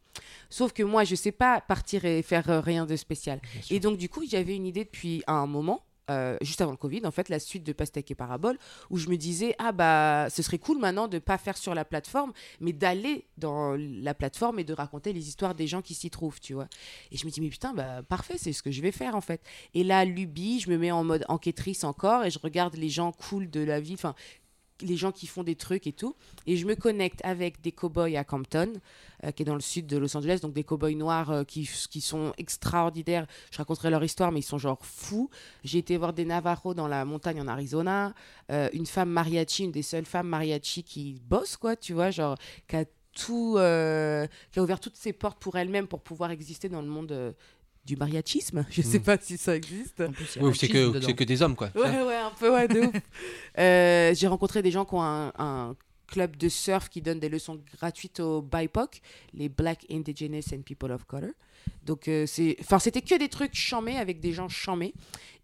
Sauf 0.48 0.72
que 0.72 0.82
moi, 0.82 1.04
je 1.04 1.14
sais 1.14 1.32
pas 1.32 1.60
partir 1.60 2.04
et 2.06 2.22
faire 2.22 2.48
euh, 2.48 2.60
rien 2.60 2.86
de 2.86 2.96
spécial. 2.96 3.40
Et 3.70 3.80
donc, 3.80 3.98
du 3.98 4.08
coup, 4.08 4.22
j'avais 4.26 4.56
une 4.56 4.66
idée 4.66 4.84
depuis 4.84 5.22
un 5.26 5.46
moment, 5.46 5.82
euh, 6.10 6.36
juste 6.42 6.60
avant 6.60 6.70
le 6.70 6.76
Covid, 6.76 7.06
en 7.06 7.10
fait, 7.10 7.28
la 7.28 7.38
suite 7.38 7.64
de 7.64 7.72
Pastèque 7.72 8.10
et 8.10 8.14
Parabole, 8.14 8.58
où 8.90 8.98
je 8.98 9.08
me 9.08 9.16
disais, 9.16 9.54
ah 9.58 9.72
bah, 9.72 10.28
ce 10.30 10.42
serait 10.42 10.58
cool 10.58 10.78
maintenant 10.78 11.08
de 11.08 11.18
pas 11.18 11.38
faire 11.38 11.56
sur 11.56 11.74
la 11.74 11.84
plateforme, 11.84 12.32
mais 12.60 12.72
d'aller 12.72 13.26
dans 13.38 13.76
la 13.78 14.14
plateforme 14.14 14.58
et 14.58 14.64
de 14.64 14.72
raconter 14.72 15.12
les 15.12 15.28
histoires 15.28 15.54
des 15.54 15.66
gens 15.66 15.82
qui 15.82 15.94
s'y 15.94 16.10
trouvent, 16.10 16.40
tu 16.40 16.54
vois. 16.54 16.68
Et 17.10 17.16
je 17.16 17.24
me 17.24 17.30
dis, 17.30 17.40
mais 17.40 17.48
putain, 17.48 17.72
bah, 17.72 18.02
parfait, 18.02 18.36
c'est 18.38 18.52
ce 18.52 18.62
que 18.62 18.70
je 18.70 18.82
vais 18.82 18.92
faire, 18.92 19.14
en 19.16 19.20
fait. 19.20 19.40
Et 19.72 19.84
là, 19.84 20.04
Lubie, 20.04 20.60
je 20.60 20.70
me 20.70 20.78
mets 20.78 20.90
en 20.90 21.04
mode 21.04 21.24
enquêtrice 21.28 21.84
encore 21.84 22.24
et 22.24 22.30
je 22.30 22.38
regarde 22.38 22.74
les 22.76 22.88
gens 22.88 23.12
cool 23.12 23.50
de 23.50 23.60
la 23.60 23.80
vie, 23.80 23.94
enfin, 23.94 24.14
les 24.80 24.96
gens 24.96 25.12
qui 25.12 25.26
font 25.26 25.42
des 25.42 25.54
trucs 25.54 25.86
et 25.86 25.92
tout. 25.92 26.14
Et 26.46 26.56
je 26.56 26.66
me 26.66 26.74
connecte 26.74 27.20
avec 27.24 27.60
des 27.60 27.72
cow-boys 27.72 28.16
à 28.16 28.24
Campton, 28.24 28.72
euh, 29.24 29.30
qui 29.30 29.42
est 29.42 29.46
dans 29.46 29.54
le 29.54 29.60
sud 29.60 29.86
de 29.86 29.96
Los 29.96 30.16
Angeles, 30.16 30.40
donc 30.42 30.52
des 30.52 30.64
cow-boys 30.64 30.94
noirs 30.94 31.30
euh, 31.30 31.44
qui, 31.44 31.68
qui 31.90 32.00
sont 32.00 32.32
extraordinaires. 32.38 33.26
Je 33.50 33.58
raconterai 33.58 33.90
leur 33.90 34.02
histoire, 34.02 34.32
mais 34.32 34.40
ils 34.40 34.44
sont 34.44 34.58
genre 34.58 34.84
fous. 34.84 35.30
J'ai 35.62 35.78
été 35.78 35.96
voir 35.96 36.12
des 36.12 36.24
Navajos 36.24 36.74
dans 36.74 36.88
la 36.88 37.04
montagne 37.04 37.40
en 37.40 37.48
Arizona, 37.48 38.14
euh, 38.50 38.68
une 38.72 38.86
femme 38.86 39.10
mariachi, 39.10 39.64
une 39.64 39.72
des 39.72 39.82
seules 39.82 40.06
femmes 40.06 40.28
mariachi 40.28 40.82
qui 40.82 41.20
bosse, 41.24 41.56
quoi, 41.56 41.76
tu 41.76 41.92
vois, 41.92 42.10
genre, 42.10 42.36
qui 42.68 42.76
a 42.76 42.84
tout, 43.14 43.54
qui 43.54 44.58
a 44.58 44.62
ouvert 44.62 44.80
toutes 44.80 44.96
ses 44.96 45.12
portes 45.12 45.38
pour 45.38 45.56
elle-même 45.56 45.86
pour 45.86 46.00
pouvoir 46.00 46.32
exister 46.32 46.68
dans 46.68 46.82
le 46.82 46.88
monde 46.88 47.36
du 47.84 47.96
mariachisme. 47.96 48.64
Je 48.70 48.82
sais 48.82 48.98
Mm. 48.98 49.02
pas 49.02 49.18
si 49.20 49.36
ça 49.36 49.54
existe. 49.56 50.06
Plus, 50.12 50.38
Oui, 50.40 50.56
c'est 50.56 50.68
que, 50.68 51.00
c'est 51.00 51.14
que 51.14 51.24
des 51.24 51.42
hommes, 51.42 51.54
quoi. 51.56 51.70
Ouais, 51.74 52.02
ouais, 52.02 52.16
un 52.16 52.30
peu, 52.38 52.50
ouais, 52.52 52.66
de 52.68 52.80
ouf. 52.80 52.94
Euh, 53.58 54.14
j'ai 54.14 54.26
rencontré 54.26 54.62
des 54.62 54.70
gens 54.70 54.84
qui 54.84 54.94
ont 54.94 55.02
un, 55.02 55.32
un 55.38 55.76
club 56.06 56.36
de 56.36 56.48
surf 56.48 56.88
qui 56.88 57.00
donne 57.02 57.18
des 57.20 57.28
leçons 57.28 57.60
gratuites 57.76 58.20
aux 58.20 58.42
BIPOC, 58.42 59.00
les 59.32 59.48
Black 59.48 59.84
Indigenous 59.90 60.42
and 60.52 60.62
People 60.62 60.90
of 60.92 61.04
Color. 61.04 61.30
Donc, 61.84 62.08
euh, 62.08 62.24
c'est, 62.26 62.56
enfin, 62.60 62.78
c'était 62.78 63.02
que 63.02 63.18
des 63.18 63.28
trucs 63.28 63.54
chamés 63.54 63.98
avec 63.98 64.20
des 64.20 64.32
gens 64.32 64.48
chamés. 64.48 64.94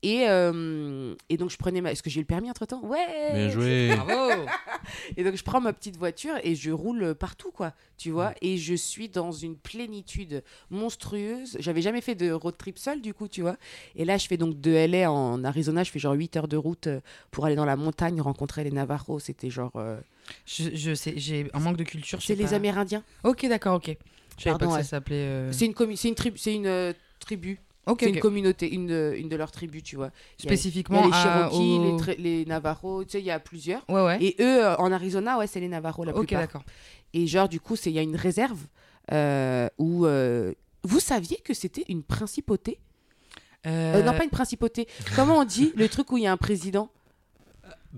Et, 0.03 0.25
euh, 0.29 1.15
et 1.29 1.37
donc, 1.37 1.51
je 1.51 1.59
prenais 1.59 1.83
ma. 1.83 1.93
Est-ce 1.93 2.03
que 2.03 2.09
j'ai 2.09 2.21
eu 2.21 2.23
le 2.23 2.27
permis 2.27 2.49
entre 2.51 2.65
temps 2.65 2.81
Ouais 2.83 3.33
Bien 3.35 3.51
joué. 3.51 3.95
Bravo 3.95 4.47
et 5.19 5.23
donc, 5.25 5.37
je 5.37 5.43
prends 5.45 5.61
ma 5.61 5.75
petite 5.75 5.99
voiture 5.99 6.33
et 6.43 6.55
je 6.55 6.71
roule 6.71 7.15
partout, 7.15 7.51
quoi. 7.51 7.75
Tu 7.99 8.11
vois 8.11 8.33
Et 8.41 8.57
je 8.57 8.73
suis 8.73 9.11
dans 9.11 9.31
une 9.31 9.57
plénitude 9.57 10.43
monstrueuse. 10.71 11.57
J'avais 11.61 11.83
jamais 11.83 12.01
fait 12.01 12.15
de 12.15 12.33
road 12.33 12.57
trip 12.57 12.79
seul, 12.79 13.03
du 13.03 13.13
coup, 13.13 13.29
tu 13.29 13.43
vois. 13.43 13.57
Et 13.95 14.07
là, 14.07 14.17
je 14.17 14.27
fais 14.27 14.39
donc 14.39 14.59
de 14.61 14.71
LA 14.73 15.13
en 15.13 15.45
Arizona. 15.45 15.85
Je 15.85 15.91
fais 15.91 15.99
genre 15.99 16.15
8 16.15 16.37
heures 16.39 16.49
de 16.49 16.57
route 16.57 16.87
euh, 16.87 17.01
pour 17.31 17.45
aller 17.45 17.57
dans 17.57 17.67
la 17.67 17.77
montagne 17.77 18.21
rencontrer 18.23 18.65
les 18.65 18.71
Navajos. 18.71 19.19
C'était 19.19 19.51
genre. 19.51 19.73
euh, 19.77 20.01
je, 20.47 20.71
je 20.75 20.95
sais, 20.95 21.13
j'ai 21.17 21.51
un 21.53 21.61
manque 21.61 21.77
de 21.77 21.85
culture. 21.85 22.21
je 22.21 22.27
C'est 22.27 22.37
sais 22.37 22.43
les 22.43 22.49
pas. 22.49 22.55
Amérindiens. 22.57 23.03
Ok, 23.25 23.47
d'accord, 23.47 23.75
ok. 23.77 23.95
Je 24.39 24.45
savais 24.45 24.59
pas 24.59 24.67
que 24.67 24.71
ouais. 24.73 24.79
ça 24.83 24.89
s'appelait. 24.89 25.17
euh, 25.17 25.53
C'est 25.53 25.67
une, 25.67 25.73
commu- 25.73 25.97
c'est 25.97 26.09
une, 26.09 26.15
tribu, 26.15 26.39
c'est 26.39 26.55
une 26.55 26.67
euh, 26.67 26.93
tribu. 27.19 27.61
Ok, 27.87 27.99
c'est 28.01 28.09
ok. 28.09 28.15
une 28.15 28.21
communauté, 28.21 28.73
une, 28.73 28.87
de- 28.87 29.15
une 29.17 29.29
de 29.29 29.37
leurs 29.37 29.51
tribus, 29.51 29.83
tu 29.83 29.97
vois. 29.97 30.11
Il 30.39 30.45
y 30.45 30.49
a- 30.49 30.53
Il 30.53 30.55
y 30.55 30.59
Spécifiquement 30.59 31.03
a 31.03 31.07
les 31.07 31.13
Cherokees, 31.13 31.79
les, 31.79 31.93
tra- 31.93 32.17
les 32.19 32.45
Navajos, 32.45 33.05
tu 33.05 33.11
sais, 33.13 33.21
il 33.21 33.25
y 33.27 33.31
a 33.31 33.41
plusieurs. 33.41 33.83
Ouais, 33.89 34.05
ouais. 34.05 34.23
Et 34.23 34.37
eux, 34.41 34.65
euh, 34.65 34.77
en 34.77 34.93
Arizona, 34.93 35.39
ouais, 35.39 35.47
c'est 35.47 35.61
les 35.61 35.69
Navajos 35.69 36.05
la 36.05 36.13
ok, 36.13 36.27
plupart. 36.27 36.41
d'accord. 36.43 36.63
Et 37.15 37.27
genre, 37.27 37.49
du 37.49 37.59
coup, 37.61 37.77
c'est- 37.77 37.91
il 37.91 37.95
y 37.95 37.99
a 37.99 38.03
une 38.03 38.17
réserve 38.17 38.61
euh, 39.13 39.69
où. 39.79 40.07
euh, 40.07 40.53
vous 40.85 41.01
saviez 41.01 41.37
que 41.39 41.53
c'était 41.53 41.85
une 41.89 42.03
principauté? 42.03 42.79
Euh, 43.67 44.03
Non, 44.03 44.13
pas 44.17 44.25
une 44.25 44.31
principauté. 44.31 44.87
Comment 45.15 45.39
on 45.39 45.45
dit 45.45 45.73
le 45.77 45.89
truc 45.89 46.11
où 46.13 46.17
il 46.17 46.23
y 46.25 46.27
a 46.27 46.33
un 46.33 46.37
président? 46.39 46.89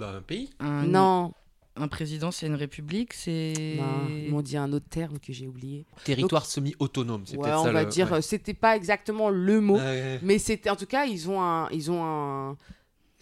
Un 0.00 0.20
pays? 0.22 0.50
un, 0.58 0.84
Non, 0.86 1.32
Un 1.74 1.88
président, 1.88 2.30
c'est 2.30 2.46
une 2.46 2.54
république, 2.54 3.14
c'est. 3.14 3.54
non, 3.78 4.06
ils 4.10 4.30
m'ont 4.30 4.42
dit 4.42 4.58
un 4.58 4.70
autre 4.74 4.88
terme 4.90 5.18
que 5.18 5.32
j'ai 5.32 5.46
oublié. 5.48 5.86
Territoire 6.04 6.44
semi-autonome, 6.44 7.22
c'est 7.26 7.36
Ouais, 7.38 7.44
peut-être 7.44 7.60
on 7.60 7.64
ça 7.64 7.72
va 7.72 7.84
le- 7.84 7.88
dire, 7.88 8.12
ouais. 8.12 8.20
c'était 8.20 8.52
pas 8.52 8.76
exactement 8.76 9.30
le 9.30 9.60
mot, 9.62 9.76
Ouais. 9.78 10.18
mais 10.22 10.38
c'était 10.38 10.68
en 10.68 10.76
tout 10.76 10.84
cas, 10.86 11.06
ils 11.06 11.30
ont 11.30 11.40
un. 11.40 11.70
Ils 11.70 11.90
ont 11.90 12.04
un 12.04 12.56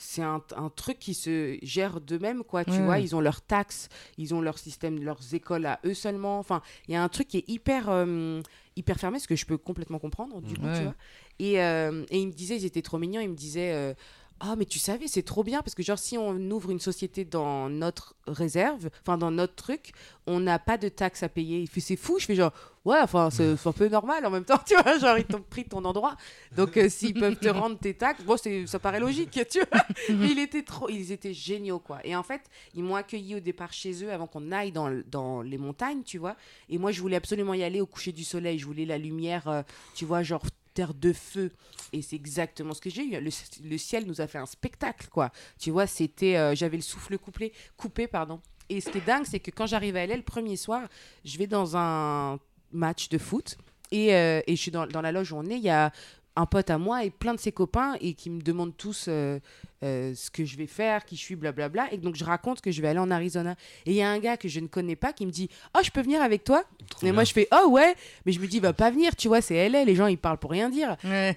c'est 0.03 0.23
un, 0.23 0.43
un 0.57 0.71
truc 0.71 0.99
qui 0.99 1.13
se 1.13 1.59
gère 1.61 2.01
d'eux-mêmes, 2.01 2.43
quoi, 2.43 2.65
tu 2.65 2.71
Ouais, 2.71 2.79
vois. 2.79 2.95
ouais. 2.95 3.03
Ils 3.05 3.15
ont 3.15 3.21
leurs 3.21 3.43
taxes, 3.43 3.91
ils 4.17 4.35
ont 4.35 4.41
leur 4.41 4.57
système, 4.59 4.99
leurs 5.05 5.35
écoles 5.35 5.67
à 5.67 5.79
eux 5.85 5.93
seulement. 5.93 6.39
Enfin, 6.39 6.63
il 6.89 6.95
y 6.95 6.97
a 6.97 7.03
un 7.03 7.09
truc 7.11 7.29
qui 7.29 7.37
est 7.37 7.45
hyper, 7.51 7.91
euh, 7.91 8.41
hyper 8.77 8.97
fermé, 8.99 9.19
ce 9.19 9.29
que 9.29 9.37
je 9.37 9.45
peux 9.45 9.59
complètement 9.59 9.99
comprendre, 9.99 10.41
du 10.41 10.55
coup, 10.57 10.65
Ouais. 10.65 10.75
tu 10.79 10.83
vois. 10.85 10.95
Et, 11.39 11.63
euh, 11.63 12.07
et 12.09 12.19
ils 12.19 12.29
me 12.29 12.33
disaient, 12.33 12.57
ils 12.57 12.65
étaient 12.65 12.81
trop 12.81 12.97
mignons, 12.97 13.21
ils 13.21 13.29
me 13.29 13.35
disaient, 13.37 13.73
euh, 13.75 13.93
ah, 14.42 14.57
mais 14.57 14.64
tu 14.64 14.79
savais, 14.79 15.07
c'est 15.07 15.22
trop 15.22 15.44
bien, 15.44 15.61
parce 15.62 15.74
que 15.74 15.83
genre, 15.83 15.98
si 15.98 16.16
on 16.16 16.35
ouvre 16.50 16.70
une 16.70 16.81
société 16.81 17.24
dans 17.26 17.68
notre 17.68 18.14
réserve, 18.26 18.88
enfin, 19.03 19.18
dans 19.18 19.31
notre 19.31 19.55
truc, 19.55 19.92
on 20.26 20.40
n'a 20.40 20.59
pas 20.59 20.79
de 20.79 20.88
taxes 20.88 21.22
à 21.22 21.29
payer. 21.29 21.61
Il 21.61 21.68
fait, 21.68 21.81
c'est 21.81 21.96
fou. 21.96 22.18
Je 22.18 22.24
fais 22.24 22.35
genre, 22.35 22.53
ouais, 22.87 22.98
enfin, 23.03 23.29
c'est 23.31 23.55
un 23.66 23.72
peu 23.72 23.88
normal 23.88 24.24
en 24.24 24.31
même 24.31 24.44
temps, 24.46 24.59
tu 24.66 24.74
vois, 24.76 24.98
genre, 24.98 25.18
ils 25.18 25.24
t'ont 25.26 25.42
pris 25.42 25.64
ton 25.66 25.85
endroit. 25.85 26.16
Donc, 26.57 26.76
euh, 26.79 26.88
s'ils 26.88 27.12
peuvent 27.12 27.37
te 27.37 27.48
rendre 27.48 27.79
tes 27.79 27.92
taxes, 27.94 28.24
bon, 28.24 28.37
c'est- 28.38 28.66
ça 28.66 28.79
paraît 28.79 29.00
logique, 29.00 29.38
tu 29.50 29.59
vois. 29.70 29.83
Mais 30.09 30.31
il 30.31 30.38
était 30.38 30.62
trop, 30.62 30.88
ils 30.88 31.12
étaient 31.12 31.35
géniaux, 31.35 31.79
quoi. 31.79 31.98
Et 32.05 32.16
en 32.16 32.22
fait, 32.22 32.40
ils 32.74 32.83
m'ont 32.83 32.94
accueilli 32.96 33.35
au 33.35 33.40
départ 33.40 33.72
chez 33.74 34.05
eux 34.05 34.11
avant 34.11 34.26
qu'on 34.26 34.53
aille 34.53 34.72
dans, 34.72 34.90
dans 35.11 35.42
les 35.42 35.59
montagnes, 35.59 36.03
tu 36.03 36.16
vois. 36.16 36.37
Et 36.70 36.79
moi, 36.79 36.92
je 36.92 37.00
voulais 37.03 37.16
absolument 37.16 37.53
y 37.53 37.62
aller 37.62 37.81
au 37.83 37.87
coucher 37.87 38.12
du 38.12 38.24
soleil. 38.24 38.59
Je 38.59 38.64
voulais 38.64 38.87
la 38.87 38.96
lumière, 38.96 39.48
euh, 39.48 39.62
tu 39.94 40.07
vois, 40.07 40.22
genre 40.22 40.42
de 40.88 41.12
feu. 41.12 41.51
Et 41.93 42.03
c'est 42.03 42.16
exactement 42.16 42.75
ce 42.75 42.81
que 42.81 42.90
j'ai 42.90 43.05
eu. 43.05 43.21
Le, 43.21 43.79
ciel 43.79 44.07
nous 44.07 44.21
a 44.21 44.27
fait 44.27 44.38
un 44.38 44.47
spectacle, 44.47 45.09
quoi. 45.11 45.31
Tu 45.59 45.71
vois, 45.71 45.87
c'était. 45.87 46.37
euh, 46.37 46.55
J'avais 46.55 46.77
le 46.77 46.83
souffle 46.83 47.19
coupé, 47.19 47.53
coupé, 47.77 48.07
pardon. 48.07 48.40
Et 48.69 48.81
ce 48.81 48.90
qui 48.90 48.99
est 48.99 49.07
dingue, 49.07 49.25
c'est 49.27 49.40
que 49.40 49.51
quand 49.51 49.66
j'arrive 49.66 49.97
à 49.97 50.07
LA 50.07 50.16
le 50.16 50.23
premier 50.23 50.57
soir, 50.57 50.88
je 51.25 51.37
vais 51.38 51.47
dans 51.49 51.77
un 51.77 52.38
match 52.73 53.09
de 53.09 53.19
foot. 53.19 53.57
Et, 53.90 54.14
euh, 54.14 54.40
et 54.47 54.55
je 54.55 54.61
suis 54.61 54.71
dans, 54.71 54.87
dans 54.87 55.01
la 55.01 55.11
loge 55.11 55.33
où 55.33 55.37
on 55.37 55.45
est. 55.47 55.57
Il 55.57 55.62
y 55.64 55.71
a 55.71 55.93
un 56.37 56.47
pote 56.47 56.71
à 56.71 56.79
moi 56.79 57.05
et 57.05 57.11
plein 57.11 57.35
de 57.35 57.40
ses 57.40 57.53
copains 57.53 57.97
et 58.01 58.14
qui 58.14 58.31
me 58.31 58.40
demandent 58.40 58.77
tous 58.77 59.07
euh, 59.09 59.40
euh, 59.83 60.12
ce 60.14 60.31
que 60.31 60.45
je 60.45 60.57
vais 60.57 60.66
faire, 60.66 61.05
qui 61.05 61.16
je 61.16 61.21
suis, 61.23 61.37
blablabla. 61.37 61.93
Et 61.93 61.97
donc 61.97 62.14
je 62.16 62.25
raconte 62.25 62.61
que 62.61 62.71
je 62.71 62.83
vais 62.83 62.88
aller 62.88 62.99
en 62.99 63.11
Arizona. 63.11 63.55
Et 63.87 63.90
il 63.93 63.97
y 63.97 64.03
a 64.03 64.11
un 64.11 64.19
gars 64.19 64.37
que 64.37 64.49
je 64.49 64.61
ne 64.61 64.66
connais 64.66 64.97
pas 64.97 65.12
qui 65.12 65.25
me 65.27 65.31
dit 65.31 65.49
Oh, 65.77 65.81
je 65.83 65.90
peux 65.90 66.03
venir 66.03 66.21
avec 66.23 66.45
toi? 66.45 66.62
Trop 66.90 67.01
Et 67.01 67.05
bien. 67.07 67.12
moi 67.14 67.25
je 67.25 67.33
fais 67.33 67.49
Oh, 67.53 67.69
ouais. 67.71 67.95
Mais 68.27 68.33
je 68.33 68.40
me 68.40 68.47
dis 68.47 68.61
Va 68.61 68.73
pas 68.73 68.90
venir, 68.90 69.16
tu 69.16 69.29
vois, 69.29 69.40
c'est 69.40 69.69
LA, 69.69 69.85
les 69.85 69.95
gens 69.95 70.07
ils 70.07 70.19
parlent 70.19 70.38
pour 70.38 70.51
rien 70.51 70.69
dire. 70.71 70.97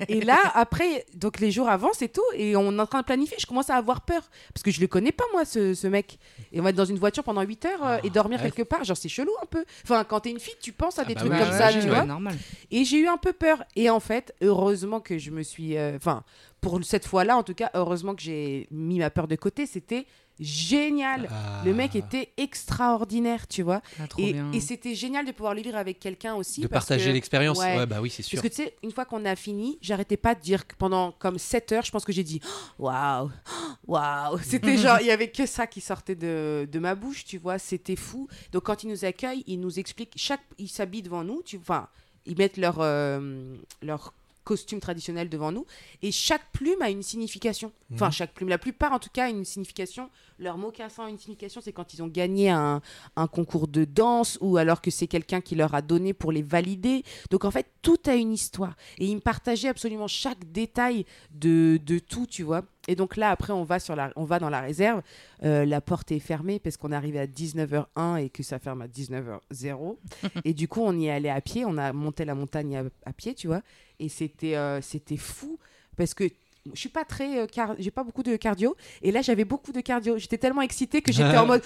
Et 0.09 0.21
là, 0.21 0.39
après, 0.55 1.05
donc 1.15 1.39
les 1.39 1.51
jours 1.51 1.69
avant, 1.69 1.91
c'est 1.93 2.11
tout. 2.11 2.21
Et 2.35 2.55
on 2.55 2.77
est 2.77 2.81
en 2.81 2.85
train 2.87 2.99
de 3.01 3.05
planifier. 3.05 3.37
Je 3.39 3.45
commence 3.45 3.69
à 3.69 3.75
avoir 3.75 4.01
peur. 4.01 4.29
Parce 4.53 4.63
que 4.63 4.71
je 4.71 4.81
le 4.81 4.87
connais 4.87 5.11
pas, 5.11 5.23
moi, 5.31 5.45
ce, 5.45 5.73
ce 5.73 5.87
mec. 5.87 6.19
Et 6.51 6.59
on 6.59 6.63
va 6.63 6.69
être 6.71 6.75
dans 6.75 6.85
une 6.85 6.99
voiture 6.99 7.23
pendant 7.23 7.41
8 7.41 7.65
heures 7.65 7.85
euh, 7.85 7.97
et 8.03 8.09
dormir 8.09 8.39
ouais. 8.41 8.51
quelque 8.51 8.67
part. 8.67 8.83
Genre, 8.83 8.97
c'est 8.97 9.09
chelou 9.09 9.31
un 9.41 9.45
peu. 9.45 9.63
Enfin, 9.83 10.03
quand 10.03 10.19
t'es 10.21 10.31
une 10.31 10.39
fille, 10.39 10.55
tu 10.61 10.71
penses 10.73 10.99
à 10.99 11.03
Ah 11.03 11.05
des 11.05 11.13
bah 11.15 11.21
trucs 11.21 11.33
comme 11.37 11.51
ça, 11.51 11.71
tu 11.73 11.87
vois. 11.87 12.03
normal. 12.05 12.35
Et 12.71 12.83
j'ai 12.83 12.99
eu 12.99 13.07
un 13.07 13.17
peu 13.17 13.33
peur. 13.33 13.63
Et 13.75 13.89
en 13.89 13.99
fait, 13.99 14.33
heureusement 14.41 14.99
que 14.99 15.17
je 15.17 15.31
me 15.31 15.43
suis. 15.43 15.77
euh, 15.77 15.95
Enfin, 15.95 16.23
pour 16.63 16.83
cette 16.83 17.05
fois-là, 17.05 17.37
en 17.37 17.43
tout 17.43 17.53
cas, 17.53 17.69
heureusement 17.75 18.15
que 18.15 18.21
j'ai 18.21 18.67
mis 18.71 18.97
ma 18.97 19.09
peur 19.09 19.27
de 19.27 19.35
côté. 19.35 19.65
C'était 19.65 20.07
génial. 20.39 21.27
Ah. 21.29 21.61
Le 21.63 21.73
mec 21.73 21.95
était 21.95 22.29
extraordinaire, 22.37 23.47
tu 23.47 23.61
vois. 23.61 23.81
Ah, 23.99 24.05
Et, 24.17 24.59
c'était 24.61 24.95
génial 24.95 25.25
de 25.25 25.31
pouvoir 25.31 25.53
le 25.53 25.61
vivre 25.61 25.77
avec 25.77 25.99
quelqu'un 25.99 26.33
aussi. 26.35 26.61
De 26.61 26.67
parce 26.67 26.85
partager 26.85 27.09
que- 27.09 27.13
l'expérience. 27.15 27.59
Ouais. 27.59 27.77
Ouais. 27.77 27.85
bah 27.85 28.01
oui, 28.01 28.09
c'est 28.09 28.23
sûr. 28.23 28.41
Parce 28.41 28.49
que 28.49 28.55
tu 28.55 28.63
sais, 28.63 28.75
une 28.81 28.91
fois 28.91 29.05
qu'on 29.05 29.25
a 29.25 29.35
fini, 29.35 29.77
j'arrêtais 29.81 30.17
pas 30.17 30.33
de 30.33 30.41
dire 30.41 30.65
que 30.65 30.75
pendant 30.75 31.11
comme 31.11 31.37
7 31.37 31.71
heures, 31.73 31.85
je 31.85 31.91
pense 31.91 32.05
que 32.05 32.11
j'ai 32.13 32.23
dit 32.23 32.39
waouh, 32.79 33.29
waouh. 33.87 34.39
C'était 34.43 34.77
genre, 34.77 34.97
il 35.01 35.07
y 35.07 35.11
avait 35.11 35.29
que 35.29 35.45
ça 35.45 35.67
qui 35.67 35.81
sortait 35.81 36.15
de, 36.15 36.67
de 36.71 36.79
ma 36.79 36.95
bouche, 36.95 37.25
tu 37.25 37.37
vois, 37.37 37.59
c'était 37.59 37.95
fou. 37.97 38.27
Donc 38.51 38.63
quand 38.63 38.83
ils 38.83 38.89
nous 38.89 39.05
accueillent, 39.05 39.43
ils 39.47 39.59
nous 39.59 39.77
expliquent, 39.79 40.13
chaque, 40.15 40.41
ils 40.57 40.69
s'habillent 40.69 41.03
devant 41.03 41.23
nous, 41.23 41.41
tu 41.43 41.57
enfin, 41.57 41.89
ils 42.25 42.37
mettent 42.37 42.57
leur, 42.57 42.77
euh, 42.79 43.55
leur 43.81 44.13
costume 44.43 44.79
traditionnel 44.79 45.29
devant 45.29 45.51
nous 45.51 45.65
et 46.01 46.11
chaque 46.11 46.51
plume 46.51 46.81
a 46.81 46.89
une 46.89 47.03
signification. 47.03 47.71
Enfin, 47.93 48.07
Mhm. 48.07 48.11
chaque 48.11 48.33
plume, 48.33 48.49
la 48.49 48.57
plupart 48.57 48.91
en 48.91 48.99
tout 48.99 49.09
cas, 49.13 49.25
a 49.25 49.29
une 49.29 49.45
signification. 49.45 50.09
Leur 50.39 50.57
mocassin 50.57 51.05
a 51.05 51.09
une 51.09 51.17
signification, 51.19 51.61
c'est 51.61 51.71
quand 51.73 51.93
ils 51.93 52.01
ont 52.01 52.07
gagné 52.07 52.49
un, 52.49 52.81
un 53.15 53.27
concours 53.27 53.67
de 53.67 53.85
danse 53.85 54.37
ou 54.41 54.57
alors 54.57 54.81
que 54.81 54.89
c'est 54.91 55.07
quelqu'un 55.07 55.41
qui 55.41 55.55
leur 55.55 55.73
a 55.75 55.81
donné 55.81 56.13
pour 56.13 56.31
les 56.31 56.41
valider. 56.41 57.03
Donc 57.29 57.45
en 57.45 57.51
fait, 57.51 57.67
tout 57.81 57.99
a 58.07 58.15
une 58.15 58.33
histoire. 58.33 58.75
Et 58.97 59.05
ils 59.05 59.15
me 59.15 59.21
partageaient 59.21 59.67
absolument 59.69 60.07
chaque 60.07 60.51
détail 60.51 61.05
de, 61.31 61.79
de 61.85 61.99
tout, 61.99 62.25
tu 62.25 62.43
vois. 62.43 62.63
Et 62.89 62.95
donc 62.95 63.15
là, 63.15 63.29
après, 63.29 63.53
on 63.53 63.63
va, 63.63 63.79
sur 63.79 63.95
la, 63.95 64.11
on 64.17 64.25
va 64.25 64.39
dans 64.39 64.49
la 64.49 64.59
réserve. 64.59 65.01
Euh, 65.43 65.63
la 65.65 65.79
porte 65.79 66.11
est 66.11 66.19
fermée 66.19 66.59
parce 66.59 66.75
qu'on 66.75 66.91
est 66.91 66.95
arrivé 66.95 67.17
à 67.19 67.27
19h01 67.27 68.17
et 68.17 68.29
que 68.29 68.43
ça 68.43 68.59
ferme 68.59 68.81
à 68.81 68.87
19h0. 68.87 69.97
et 70.45 70.53
du 70.53 70.67
coup, 70.67 70.81
on 70.81 70.97
y 70.99 71.05
est 71.07 71.11
allé 71.11 71.29
à 71.29 71.39
pied. 71.41 71.63
On 71.65 71.77
a 71.77 71.93
monté 71.93 72.25
la 72.25 72.35
montagne 72.35 72.75
à, 72.77 72.83
à 73.05 73.13
pied, 73.13 73.35
tu 73.35 73.47
vois. 73.47 73.61
Et 74.03 74.09
c'était 74.09 74.55
euh, 74.55 74.81
c'était 74.81 75.17
fou 75.17 75.57
parce 75.95 76.13
que 76.13 76.25
je 76.73 76.79
suis 76.79 76.89
pas 76.89 77.03
très 77.03 77.39
euh, 77.39 77.45
car- 77.45 77.75
j'ai 77.77 77.91
pas 77.91 78.03
beaucoup 78.03 78.23
de 78.23 78.35
cardio. 78.37 78.75
Et 79.01 79.11
là 79.11 79.21
j'avais 79.21 79.45
beaucoup 79.45 79.71
de 79.71 79.81
cardio. 79.81 80.17
J'étais 80.17 80.37
tellement 80.37 80.61
excitée 80.61 81.01
que 81.01 81.11
j'étais 81.11 81.37
en 81.37 81.45
mode 81.51 81.61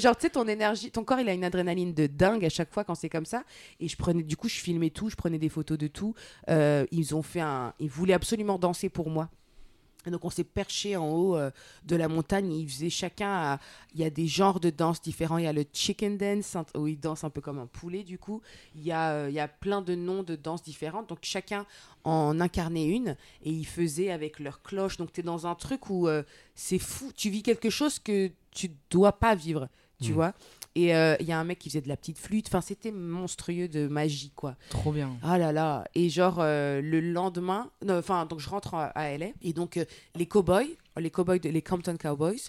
genre 0.00 0.16
tu 0.16 0.22
sais 0.22 0.30
ton 0.30 0.46
énergie 0.48 0.90
ton 0.90 1.04
corps 1.04 1.20
il 1.20 1.28
a 1.28 1.32
une 1.32 1.44
adrénaline 1.44 1.92
de 1.94 2.06
dingue 2.06 2.44
à 2.44 2.48
chaque 2.48 2.72
fois 2.72 2.84
quand 2.84 2.94
c'est 2.94 3.08
comme 3.08 3.26
ça. 3.26 3.44
Et 3.80 3.88
je 3.88 3.96
prenais 3.96 4.22
du 4.22 4.36
coup 4.36 4.48
je 4.48 4.58
filmais 4.60 4.90
tout 4.90 5.08
je 5.10 5.16
prenais 5.16 5.38
des 5.38 5.48
photos 5.48 5.78
de 5.78 5.86
tout. 5.88 6.14
Euh, 6.50 6.86
ils 6.90 7.14
ont 7.14 7.22
fait 7.22 7.40
un 7.40 7.72
ils 7.80 7.88
voulaient 7.90 8.14
absolument 8.14 8.58
danser 8.58 8.88
pour 8.88 9.10
moi 9.10 9.28
et 10.06 10.10
donc 10.10 10.24
on 10.24 10.30
s'est 10.30 10.44
perché 10.44 10.96
en 10.96 11.08
haut 11.10 11.36
euh, 11.36 11.50
de 11.84 11.96
la 11.96 12.08
montagne. 12.08 12.52
Ils 12.52 12.68
faisaient 12.68 12.90
chacun. 12.90 13.58
Il 13.94 14.00
y 14.00 14.04
a 14.04 14.10
des 14.10 14.26
genres 14.26 14.60
de 14.60 14.70
danse 14.70 15.00
différents. 15.00 15.38
Il 15.38 15.44
y 15.44 15.48
a 15.48 15.52
le 15.52 15.64
chicken 15.72 16.16
dance 16.18 16.56
où 16.76 16.86
ils 16.86 16.98
dansent 16.98 17.24
un 17.24 17.30
peu 17.30 17.40
comme 17.40 17.58
un 17.58 17.66
poulet 17.66 18.02
du 18.02 18.18
coup. 18.18 18.40
Il 18.74 18.82
y 18.82 18.92
a 18.92 19.10
euh, 19.12 19.26
il 19.28 19.34
y 19.34 19.40
a 19.40 19.48
plein 19.48 19.82
de 19.82 19.94
noms 19.94 20.22
de 20.22 20.36
danses 20.36 20.62
différentes. 20.62 21.08
Donc 21.08 21.18
chacun 21.22 21.66
en 22.04 22.40
incarnait 22.40 22.86
une 22.86 23.16
et 23.44 23.50
ils 23.50 23.66
faisaient 23.66 24.10
avec 24.10 24.40
leur 24.40 24.62
cloche. 24.62 24.96
Donc 24.96 25.12
tu 25.12 25.20
es 25.20 25.22
dans 25.22 25.46
un 25.46 25.54
truc 25.54 25.90
où 25.90 26.08
euh, 26.08 26.22
c'est 26.54 26.78
fou. 26.78 27.12
Tu 27.16 27.30
vis 27.30 27.42
quelque 27.42 27.70
chose 27.70 27.98
que 27.98 28.30
tu 28.50 28.70
dois 28.90 29.12
pas 29.12 29.34
vivre. 29.34 29.68
Tu 30.00 30.10
Mm. 30.10 30.14
vois. 30.14 30.32
Et 30.74 30.94
euh, 30.94 31.16
il 31.20 31.26
y 31.26 31.32
a 31.32 31.38
un 31.38 31.44
mec 31.44 31.58
qui 31.58 31.68
faisait 31.68 31.82
de 31.82 31.88
la 31.88 31.96
petite 31.96 32.18
flûte. 32.18 32.46
Enfin 32.48 32.60
c'était 32.60 32.90
monstrueux 32.90 33.68
de 33.68 33.88
magie 33.88 34.32
quoi. 34.34 34.56
Trop 34.70 34.92
bien. 34.92 35.10
Ah 35.22 35.38
là 35.38 35.52
là. 35.52 35.84
Et 35.94 36.08
genre, 36.08 36.36
euh, 36.38 36.80
le 36.80 37.00
lendemain, 37.00 37.70
non, 37.84 37.98
enfin, 37.98 38.26
donc 38.26 38.40
je 38.40 38.48
rentre 38.48 38.74
à, 38.74 38.86
à 38.86 39.16
LA. 39.16 39.28
Et 39.42 39.52
donc, 39.52 39.76
euh, 39.76 39.84
les 40.14 40.26
cowboys, 40.26 40.76
les 40.96 41.10
cowboys, 41.10 41.40
de, 41.40 41.48
les 41.48 41.62
Compton 41.62 41.96
Cowboys, 41.96 42.40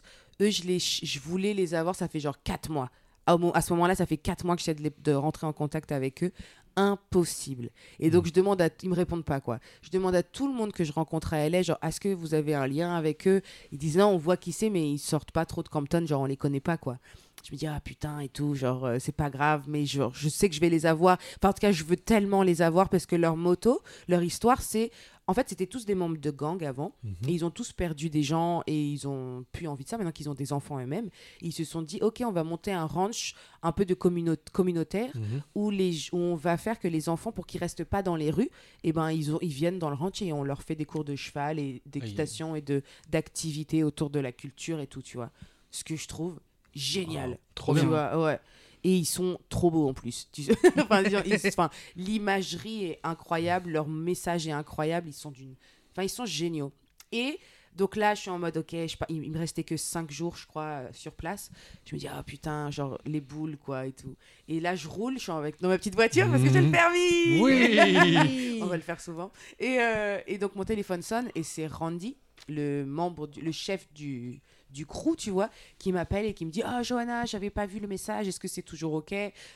eux, 0.42 0.50
je, 0.50 0.64
les, 0.64 0.80
je 0.80 1.20
voulais 1.20 1.54
les 1.54 1.74
avoir, 1.74 1.96
ça 1.96 2.08
fait 2.08 2.20
genre 2.20 2.42
4 2.44 2.70
mois. 2.70 2.90
À, 3.26 3.62
ce 3.62 3.72
moment-là, 3.74 3.96
ça 3.96 4.06
fait 4.06 4.18
4 4.18 4.46
mois 4.46 4.56
que 4.56 4.62
j'essaie 4.62 4.76
de, 4.76 4.92
de 5.02 5.14
rentrer 5.14 5.48
en 5.48 5.54
contact 5.54 5.92
avec 5.92 6.24
eux. 6.24 6.32
Impossible. 6.76 7.70
Et 8.00 8.10
donc, 8.10 8.26
je 8.26 8.34
demande 8.34 8.62
à. 8.62 8.70
Ils 8.82 8.90
me 8.90 8.96
répondent 8.96 9.24
pas, 9.24 9.40
quoi. 9.40 9.60
Je 9.84 9.92
demande 9.92 10.16
à 10.16 10.24
tout 10.24 10.48
le 10.48 10.54
monde 10.54 10.72
que 10.74 10.84
je 10.84 10.92
rencontre 10.92 11.34
à 11.34 11.48
LA, 11.48 11.62
genre, 11.62 11.78
est-ce 11.84 12.00
que 12.00 12.10
vous 12.10 12.34
avez 12.34 12.56
un 12.56 12.68
lien 12.68 12.96
avec 12.96 13.28
eux? 13.28 13.42
Ils 13.72 13.78
disent 13.78 13.98
non, 13.98 14.08
on 14.08 14.18
voit 14.18 14.38
qui 14.38 14.52
c'est, 14.52 14.70
mais 14.70 14.90
ils 14.90 14.98
sortent 14.98 15.32
pas 15.32 15.46
trop 15.46 15.62
de 15.62 15.70
Compton, 15.70 16.06
genre, 16.06 16.22
on 16.22 16.26
les 16.26 16.36
connaît 16.36 16.60
pas, 16.60 16.78
quoi. 16.78 16.98
Je 17.46 17.52
me 17.52 17.58
dis, 17.58 17.68
ah 17.68 17.80
putain, 17.82 18.20
et 18.20 18.30
tout, 18.30 18.56
genre, 18.56 18.86
euh, 18.86 18.98
c'est 19.00 19.12
pas 19.16 19.30
grave, 19.30 19.64
mais 19.68 19.86
genre, 19.86 20.14
je 20.16 20.30
sais 20.30 20.48
que 20.48 20.56
je 20.56 20.62
vais 20.62 20.70
les 20.70 20.86
avoir. 20.86 21.18
Enfin, 21.38 21.50
en 21.50 21.54
tout 21.54 21.60
cas, 21.60 21.72
je 21.74 21.84
veux 21.84 21.98
tellement 21.98 22.42
les 22.42 22.62
avoir 22.62 22.88
parce 22.90 23.06
que 23.06 23.16
leur 23.18 23.36
moto, 23.36 23.82
leur 24.08 24.24
histoire, 24.24 24.62
c'est. 24.62 24.92
En 25.26 25.34
fait, 25.34 25.48
c'était 25.48 25.68
tous 25.68 25.86
des 25.86 25.96
membres 25.96 26.18
de 26.18 26.32
gang 26.32 26.62
avant. 26.66 26.94
Mhm. 27.04 27.16
Et 27.30 27.32
ils 27.32 27.46
ont 27.46 27.50
tous 27.50 27.72
perdu 27.72 28.10
des 28.10 28.24
gens 28.24 28.62
et 28.68 28.78
ils 28.78 29.08
ont 29.08 29.46
plus 29.54 29.68
envie 29.68 29.86
de 29.86 29.90
ça 29.90 29.98
maintenant 29.98 30.12
qu'ils 30.12 30.30
ont 30.30 30.34
des 30.34 30.52
enfants 30.52 30.80
eux-mêmes. 30.82 31.10
Ils 31.42 31.54
se 31.54 31.64
sont 31.64 31.82
dit, 31.82 31.98
OK, 32.02 32.22
on 32.26 32.32
va 32.34 32.44
monter 32.44 32.74
un 32.74 32.86
ranch 32.86 33.34
un 33.62 33.72
peu 33.72 33.86
de 33.86 33.94
communautaire 33.94 35.12
Mhm. 35.16 35.42
où, 35.56 35.70
les, 35.70 35.94
où 36.12 36.18
on 36.18 36.36
va 36.36 36.58
faire 36.58 36.78
que 36.80 36.88
les 36.90 37.08
enfants, 37.10 37.32
pour 37.32 37.46
qu'ils 37.48 37.60
restent 37.62 37.86
pas 37.86 38.04
dans 38.04 38.18
les 38.18 38.32
rues, 38.32 38.50
et 38.84 38.92
ben, 38.92 39.12
ils, 39.12 39.34
ont, 39.34 39.40
ils 39.42 39.48
viennent 39.50 39.80
dans 39.80 39.90
le 39.90 39.96
ranch 39.96 40.22
et 40.22 40.34
on 40.34 40.44
leur 40.44 40.62
fait 40.62 40.76
des 40.76 40.86
cours 40.86 41.06
de 41.06 41.16
cheval 41.16 41.58
et 41.60 41.82
d'équitation 41.86 42.56
et 42.56 42.62
de 42.62 42.84
d'activités 43.10 43.84
autour 43.84 44.10
de 44.10 44.20
la 44.20 44.32
culture 44.34 44.80
et 44.82 44.88
tout, 44.88 45.02
tu 45.02 45.18
vois. 45.18 45.32
Ce 45.72 45.84
que 45.86 45.96
je 45.96 46.08
trouve 46.08 46.40
génial. 46.76 47.32
Oh, 47.38 47.42
trop 47.56 47.74
Tu 47.74 47.80
bien. 47.82 47.90
vois, 47.90 48.24
ouais. 48.24 48.40
Et 48.86 48.96
ils 48.98 49.06
sont 49.06 49.40
trop 49.50 49.72
beaux 49.72 49.88
en 49.88 49.94
plus. 49.94 50.30
Enfin, 50.78 51.70
L'imagerie 51.96 52.86
est 52.86 53.00
incroyable, 53.04 53.70
leur 53.72 53.88
message 53.88 54.48
est 54.48 54.52
incroyable, 54.52 55.08
ils 55.10 55.14
sont 55.14 55.32
d'une... 55.32 55.56
Enfin, 55.92 56.04
ils 56.04 56.10
sont 56.10 56.26
géniaux. 56.26 56.72
Et 57.12 57.40
donc 57.76 57.96
là, 57.96 58.14
je 58.14 58.22
suis 58.22 58.30
en 58.30 58.40
mode, 58.40 58.58
ok, 58.58 58.72
je, 58.72 58.98
pas- 58.98 59.06
il, 59.10 59.24
il 59.24 59.32
me 59.32 59.38
restait 59.40 59.64
que 59.64 59.78
5 59.78 60.12
jours, 60.12 60.36
je 60.36 60.46
crois, 60.46 60.64
euh, 60.64 60.90
sur 60.92 61.14
place. 61.14 61.50
Je 61.86 61.96
me 61.96 62.00
dis, 62.00 62.08
ah 62.08 62.22
putain, 62.24 62.70
genre 62.72 62.98
les 63.06 63.22
boules, 63.22 63.58
quoi, 63.58 63.86
et 63.88 63.94
tout. 63.94 64.16
Et 64.48 64.60
là, 64.60 64.76
je 64.76 64.88
roule, 64.88 65.18
je 65.18 65.24
suis 65.24 65.32
avec, 65.32 65.60
dans 65.62 65.70
ma 65.70 65.78
petite 65.78 65.96
voiture 65.96 66.28
parce 66.30 66.42
que 66.44 66.50
j'ai 66.52 66.60
le 66.62 66.66
Mhm. 66.68 66.72
permis 66.72 67.42
Oui. 67.42 68.60
On 68.62 68.66
va 68.66 68.76
le 68.76 68.82
faire 68.84 69.00
souvent. 69.00 69.32
Et, 69.60 69.78
euh, 69.80 70.20
et 70.28 70.38
donc, 70.38 70.56
mon 70.56 70.66
téléphone 70.66 71.02
sonne 71.02 71.30
et 71.36 71.44
c'est 71.44 71.68
Randy, 71.68 72.18
le 72.50 72.84
membre, 72.86 73.28
du- 73.28 73.42
le 73.42 73.52
chef 73.52 73.88
du, 73.94 74.42
du 74.74 74.86
crew, 74.86 75.16
tu 75.16 75.30
vois, 75.30 75.50
qui 75.78 75.92
m'appelle 75.92 76.26
et 76.26 76.34
qui 76.34 76.46
me 76.46 76.52
dit 76.52 76.62
Ah, 76.66 76.84
Johanna, 76.84 77.26
j'avais 77.26 77.50
pas 77.50 77.66
vu 77.66 77.80
le 77.80 77.88
message, 77.88 78.28
est-ce 78.28 78.40
que 78.40 78.48
c'est 78.48 78.62
toujours 78.64 78.94
OK? 78.96 79.14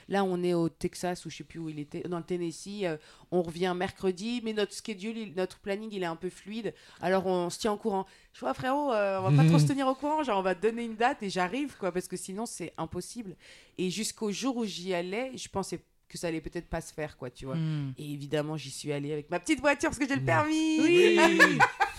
Là, 0.07 0.23
on 0.23 0.41
est 0.43 0.53
au 0.53 0.69
Texas 0.69 1.25
ou 1.25 1.29
je 1.29 1.37
sais 1.37 1.43
plus 1.43 1.59
où 1.59 1.69
il 1.69 1.79
était, 1.79 2.01
dans 2.01 2.17
le 2.19 2.23
Tennessee. 2.23 2.83
euh, 2.83 2.97
on 3.31 3.41
revient 3.41 3.73
mercredi, 3.75 4.41
mais 4.43 4.53
notre 4.53 4.73
schedule, 4.73 5.17
il- 5.17 5.33
notre 5.35 5.59
planning, 5.59 5.89
il 5.91 6.03
est 6.03 6.05
un 6.05 6.15
peu 6.15 6.29
fluide. 6.29 6.73
Alors, 7.01 7.25
on 7.25 7.49
se 7.49 7.59
tient 7.59 7.73
au 7.73 7.77
courant. 7.77 8.05
Je 8.33 8.39
vois, 8.39 8.53
frérot, 8.53 8.93
euh, 8.93 9.19
on 9.19 9.29
va 9.31 9.43
pas 9.43 9.47
trop 9.49 9.59
se 9.59 9.65
tenir 9.65 9.87
au 9.87 9.95
courant. 9.95 10.23
Genre, 10.23 10.37
on 10.39 10.43
va 10.43 10.55
te 10.55 10.61
donner 10.61 10.83
une 10.85 10.95
date 10.95 11.23
et 11.23 11.29
j'arrive, 11.29 11.75
quoi, 11.77 11.91
parce 11.91 12.07
que 12.07 12.15
sinon, 12.15 12.45
c'est 12.45 12.73
impossible. 12.77 13.35
Et 13.77 13.89
jusqu'au 13.89 14.31
jour 14.31 14.55
où 14.57 14.65
j'y 14.65 14.93
allais, 14.93 15.31
je 15.35 15.49
pensais 15.49 15.79
que 16.07 16.17
ça 16.17 16.27
allait 16.27 16.39
peut-être 16.39 16.69
pas 16.69 16.79
se 16.79 16.93
faire, 16.93 17.17
quoi, 17.17 17.29
tu 17.29 17.45
vois. 17.45 17.55
Hmm. 17.57 17.91
Et 17.97 18.13
évidemment, 18.13 18.55
j'y 18.55 18.71
suis 18.71 18.93
allée 18.93 19.11
avec 19.11 19.29
ma 19.29 19.39
petite 19.41 19.59
voiture 19.59 19.89
parce 19.89 19.99
que 19.99 20.07
j'ai 20.07 20.15
le 20.15 20.23
permis 20.23 20.79
Oui. 20.79 21.19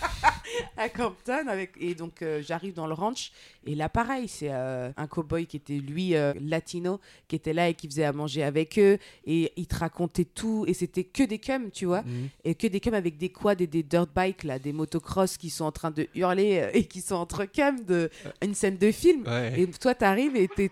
à 0.77 0.89
Compton. 0.89 1.47
Avec... 1.47 1.71
Et 1.79 1.95
donc, 1.95 2.21
euh, 2.21 2.41
j'arrive 2.45 2.73
dans 2.73 2.87
le 2.87 2.93
ranch. 2.93 3.31
Et 3.65 3.75
là, 3.75 3.89
pareil, 3.89 4.27
c'est 4.27 4.49
euh, 4.51 4.91
un 4.97 5.07
cowboy 5.07 5.45
qui 5.45 5.57
était, 5.57 5.77
lui, 5.77 6.15
euh, 6.15 6.33
latino, 6.41 6.99
qui 7.27 7.35
était 7.35 7.53
là 7.53 7.69
et 7.69 7.73
qui 7.73 7.87
faisait 7.87 8.03
à 8.05 8.13
manger 8.13 8.43
avec 8.43 8.77
eux. 8.79 8.97
Et 9.25 9.51
il 9.55 9.67
te 9.67 9.75
racontait 9.75 10.25
tout. 10.25 10.65
Et 10.67 10.73
c'était 10.73 11.03
que 11.03 11.23
des 11.23 11.39
cums, 11.39 11.71
tu 11.71 11.85
vois. 11.85 12.01
Mhm. 12.03 12.29
Et 12.45 12.55
que 12.55 12.67
des 12.67 12.79
cums 12.79 12.93
avec 12.93 13.17
des 13.17 13.29
quads 13.29 13.55
et 13.59 13.67
des 13.67 13.83
dirt 13.83 14.07
bikes, 14.15 14.43
là, 14.43 14.59
des 14.59 14.73
motocross 14.73 15.37
qui 15.37 15.49
sont 15.49 15.65
en 15.65 15.71
train 15.71 15.91
de 15.91 16.07
hurler 16.15 16.59
euh, 16.59 16.69
et 16.73 16.85
qui 16.85 17.01
sont 17.01 17.15
entre 17.15 17.45
cums 17.45 17.83
de 17.85 18.09
une 18.43 18.55
scène 18.55 18.77
de 18.77 18.91
film. 18.91 19.25
Ouais. 19.27 19.59
Et 19.61 19.67
toi, 19.67 19.93
t'arrives 19.95 20.35
et 20.35 20.47
t'es. 20.47 20.71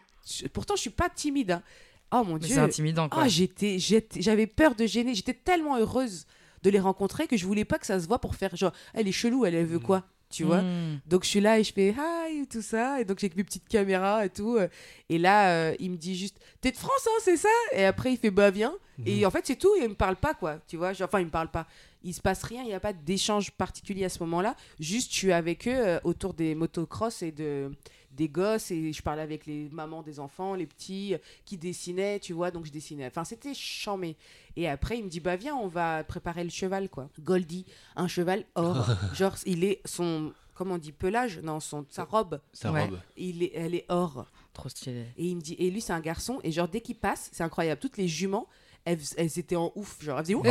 Pourtant, 0.53 0.75
je 0.75 0.81
suis 0.81 0.89
pas 0.89 1.09
timide. 1.09 1.51
hein. 1.51 1.63
Oh 2.11 2.23
mon 2.23 2.35
Mais 2.35 2.39
dieu. 2.39 2.55
c'est 2.55 2.61
intimidant, 2.61 3.09
quoi. 3.09 3.23
Ah, 3.23 3.27
j'étais, 3.27 3.79
j'étais- 3.79 4.21
j'avais 4.21 4.47
peur 4.47 4.75
de 4.75 4.85
gêner. 4.85 5.13
J'étais 5.13 5.33
tellement 5.33 5.77
heureuse 5.77 6.25
de 6.63 6.69
les 6.69 6.79
rencontrer 6.79 7.27
que 7.27 7.37
je 7.37 7.45
voulais 7.45 7.65
pas 7.65 7.77
que 7.79 7.85
ça 7.85 7.99
se 7.99 8.07
voit 8.07 8.19
pour 8.19 8.35
faire 8.35 8.55
genre, 8.55 8.73
elle 8.93 9.07
est 9.07 9.11
chelou, 9.11 9.45
elle, 9.45 9.55
elle 9.55 9.65
veut 9.65 9.77
Mm. 9.79 9.83
quoi? 9.83 10.03
Tu 10.29 10.43
vois. 10.43 10.61
Mm. 10.61 10.99
Donc 11.05 11.23
je 11.23 11.29
suis 11.29 11.39
là 11.39 11.57
et 11.57 11.63
je 11.63 11.71
fais 11.71 11.95
hi, 11.97 12.45
tout 12.47 12.61
ça. 12.61 12.99
Et 12.99 13.05
donc 13.05 13.17
j'ai 13.19 13.31
mes 13.35 13.45
petites 13.45 13.67
caméras 13.69 14.25
et 14.25 14.29
tout. 14.29 14.57
euh, 14.57 14.67
Et 15.07 15.17
là, 15.17 15.51
euh, 15.51 15.75
il 15.79 15.89
me 15.91 15.95
dit 15.95 16.17
juste 16.17 16.37
T'es 16.59 16.71
de 16.71 16.77
France, 16.77 17.07
hein, 17.07 17.19
c'est 17.23 17.37
ça? 17.37 17.47
Et 17.71 17.85
après, 17.85 18.11
il 18.11 18.17
fait 18.17 18.29
Bah, 18.31 18.49
viens. 18.51 18.73
Et 19.05 19.25
en 19.25 19.31
fait, 19.31 19.45
c'est 19.47 19.55
tout. 19.55 19.73
Et 19.79 19.83
il 19.83 19.89
me 19.89 19.95
parle 19.95 20.15
pas, 20.17 20.33
quoi. 20.33 20.57
Tu 20.67 20.75
vois, 20.75 20.91
enfin, 21.01 21.19
il 21.19 21.25
me 21.27 21.31
parle 21.31 21.49
pas. 21.49 21.65
Il 22.03 22.13
se 22.13 22.19
passe 22.21 22.43
rien, 22.43 22.61
il 22.63 22.67
n'y 22.67 22.73
a 22.73 22.79
pas 22.79 22.93
d'échange 22.93 23.51
particulier 23.51 24.03
à 24.05 24.09
ce 24.09 24.19
moment-là. 24.23 24.55
Juste, 24.79 25.11
je 25.11 25.17
suis 25.17 25.31
avec 25.31 25.67
eux 25.67 25.71
euh, 25.75 25.99
autour 26.03 26.33
des 26.33 26.55
motocross 26.55 27.21
et 27.21 27.31
de 27.31 27.71
des 28.17 28.27
gosses 28.27 28.71
et 28.71 28.91
je 28.91 29.01
parlais 29.01 29.21
avec 29.21 29.45
les 29.45 29.69
mamans 29.71 30.01
des 30.03 30.19
enfants, 30.19 30.55
les 30.55 30.65
petits 30.65 31.13
euh, 31.13 31.17
qui 31.45 31.55
dessinaient, 31.57 32.19
tu 32.19 32.33
vois, 32.33 32.51
donc 32.51 32.65
je 32.65 32.71
dessinais. 32.71 33.05
Enfin, 33.07 33.23
c'était 33.23 33.53
chambé. 33.53 34.17
Et 34.57 34.67
après, 34.67 34.97
il 34.97 35.05
me 35.05 35.09
dit 35.09 35.21
bah 35.21 35.35
viens, 35.37 35.55
on 35.55 35.67
va 35.67 36.03
préparer 36.03 36.43
le 36.43 36.49
cheval 36.49 36.89
quoi. 36.89 37.09
Goldie, 37.21 37.65
un 37.95 38.07
cheval 38.09 38.43
or. 38.55 38.89
Genre 39.15 39.35
il 39.45 39.63
est 39.63 39.79
son 39.85 40.33
comment 40.55 40.75
on 40.75 40.79
dit 40.79 40.91
pelage? 40.91 41.39
Non, 41.43 41.59
son 41.59 41.85
sa 41.89 42.03
robe, 42.03 42.41
Sa 42.51 42.71
Ouais. 42.71 42.85
robe. 42.85 42.99
il 43.15 43.43
est 43.43 43.51
elle 43.53 43.75
est 43.75 43.85
or. 43.89 44.25
Trop 44.53 44.69
stylé. 44.69 45.05
Et 45.17 45.25
il 45.27 45.35
me 45.35 45.41
dit, 45.41 45.53
et 45.59 45.69
lui, 45.69 45.81
c'est 45.81 45.93
un 45.93 45.99
garçon. 45.99 46.39
Et 46.43 46.51
genre, 46.51 46.67
dès 46.67 46.81
qu'il 46.81 46.95
passe, 46.95 47.29
c'est 47.31 47.43
incroyable. 47.43 47.79
Toutes 47.79 47.97
les 47.97 48.07
juments, 48.07 48.47
elles, 48.87 48.99
elles 49.17 49.37
étaient 49.39 49.55
en 49.57 49.71
ouf. 49.75 49.97
Genre, 50.01 50.17
elles 50.19 50.25
faisaient 50.25 50.35
ouh 50.35 50.43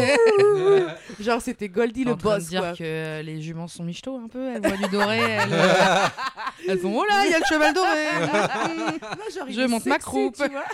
Genre, 1.21 1.41
c'était 1.41 1.69
Goldie 1.71 2.05
le 2.05 2.13
en 2.13 2.17
train 2.17 2.31
de 2.31 2.35
boss, 2.37 2.49
dire 2.49 2.61
quoi. 2.61 2.73
que 2.75 2.85
euh, 2.85 3.23
les 3.23 3.41
juments 3.41 3.67
sont 3.67 3.83
michto 3.83 4.15
un 4.17 4.29
peu, 4.29 4.55
elles 4.55 4.61
voient 4.61 4.77
du 4.77 4.89
doré, 4.93 5.19
elles, 5.19 5.49
euh, 5.53 6.07
elles 6.69 6.79
font 6.79 6.95
oh 6.99 7.05
là, 7.09 7.25
il 7.25 7.31
y 7.31 7.35
a 7.35 7.39
le 7.39 7.45
cheval 7.49 7.73
doré. 7.73 8.05
Non, 8.21 9.25
genre, 9.35 9.49
il 9.49 9.55
Je 9.55 9.61
monte 9.67 9.87
ma 9.87 9.95
sexy, 9.95 10.07
croupe. 10.07 10.37
tu 10.37 10.49
vois. 10.51 10.65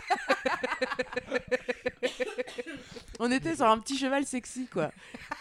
on 3.20 3.30
était 3.30 3.54
sur 3.54 3.66
un 3.66 3.78
petit 3.78 3.96
cheval 3.96 4.26
sexy, 4.26 4.66
quoi. 4.66 4.90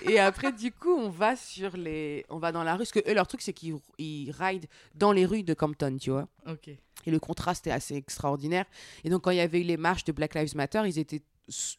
Et 0.04 0.20
après, 0.20 0.52
du 0.52 0.72
coup, 0.72 0.94
on 0.94 1.10
va 1.10 1.36
sur 1.36 1.76
les... 1.76 2.26
On 2.30 2.38
va 2.38 2.52
dans 2.52 2.64
la 2.64 2.74
rue. 2.74 2.80
Parce 2.80 2.92
que 2.92 3.00
eux, 3.10 3.14
leur 3.14 3.28
truc, 3.28 3.42
c'est 3.42 3.54
qu'ils 3.54 3.76
ils 3.98 4.32
ride 4.32 4.68
dans 4.96 5.12
les 5.12 5.26
rues 5.26 5.44
de 5.44 5.54
Compton, 5.54 5.98
tu 6.00 6.12
vois. 6.12 6.28
ok. 6.48 6.70
Et 7.08 7.10
le 7.10 7.20
contraste 7.20 7.66
est 7.66 7.72
assez 7.72 7.96
extraordinaire. 7.96 8.66
Et 9.04 9.10
donc, 9.10 9.24
quand 9.24 9.32
il 9.32 9.38
y 9.38 9.42
avait 9.42 9.60
eu 9.62 9.64
les 9.64 9.78
marches 9.78 10.04
de 10.04 10.12
Black 10.12 10.36
Lives 10.36 10.56
Matter, 10.56 10.84
ils 10.86 11.00
étaient 11.00 11.24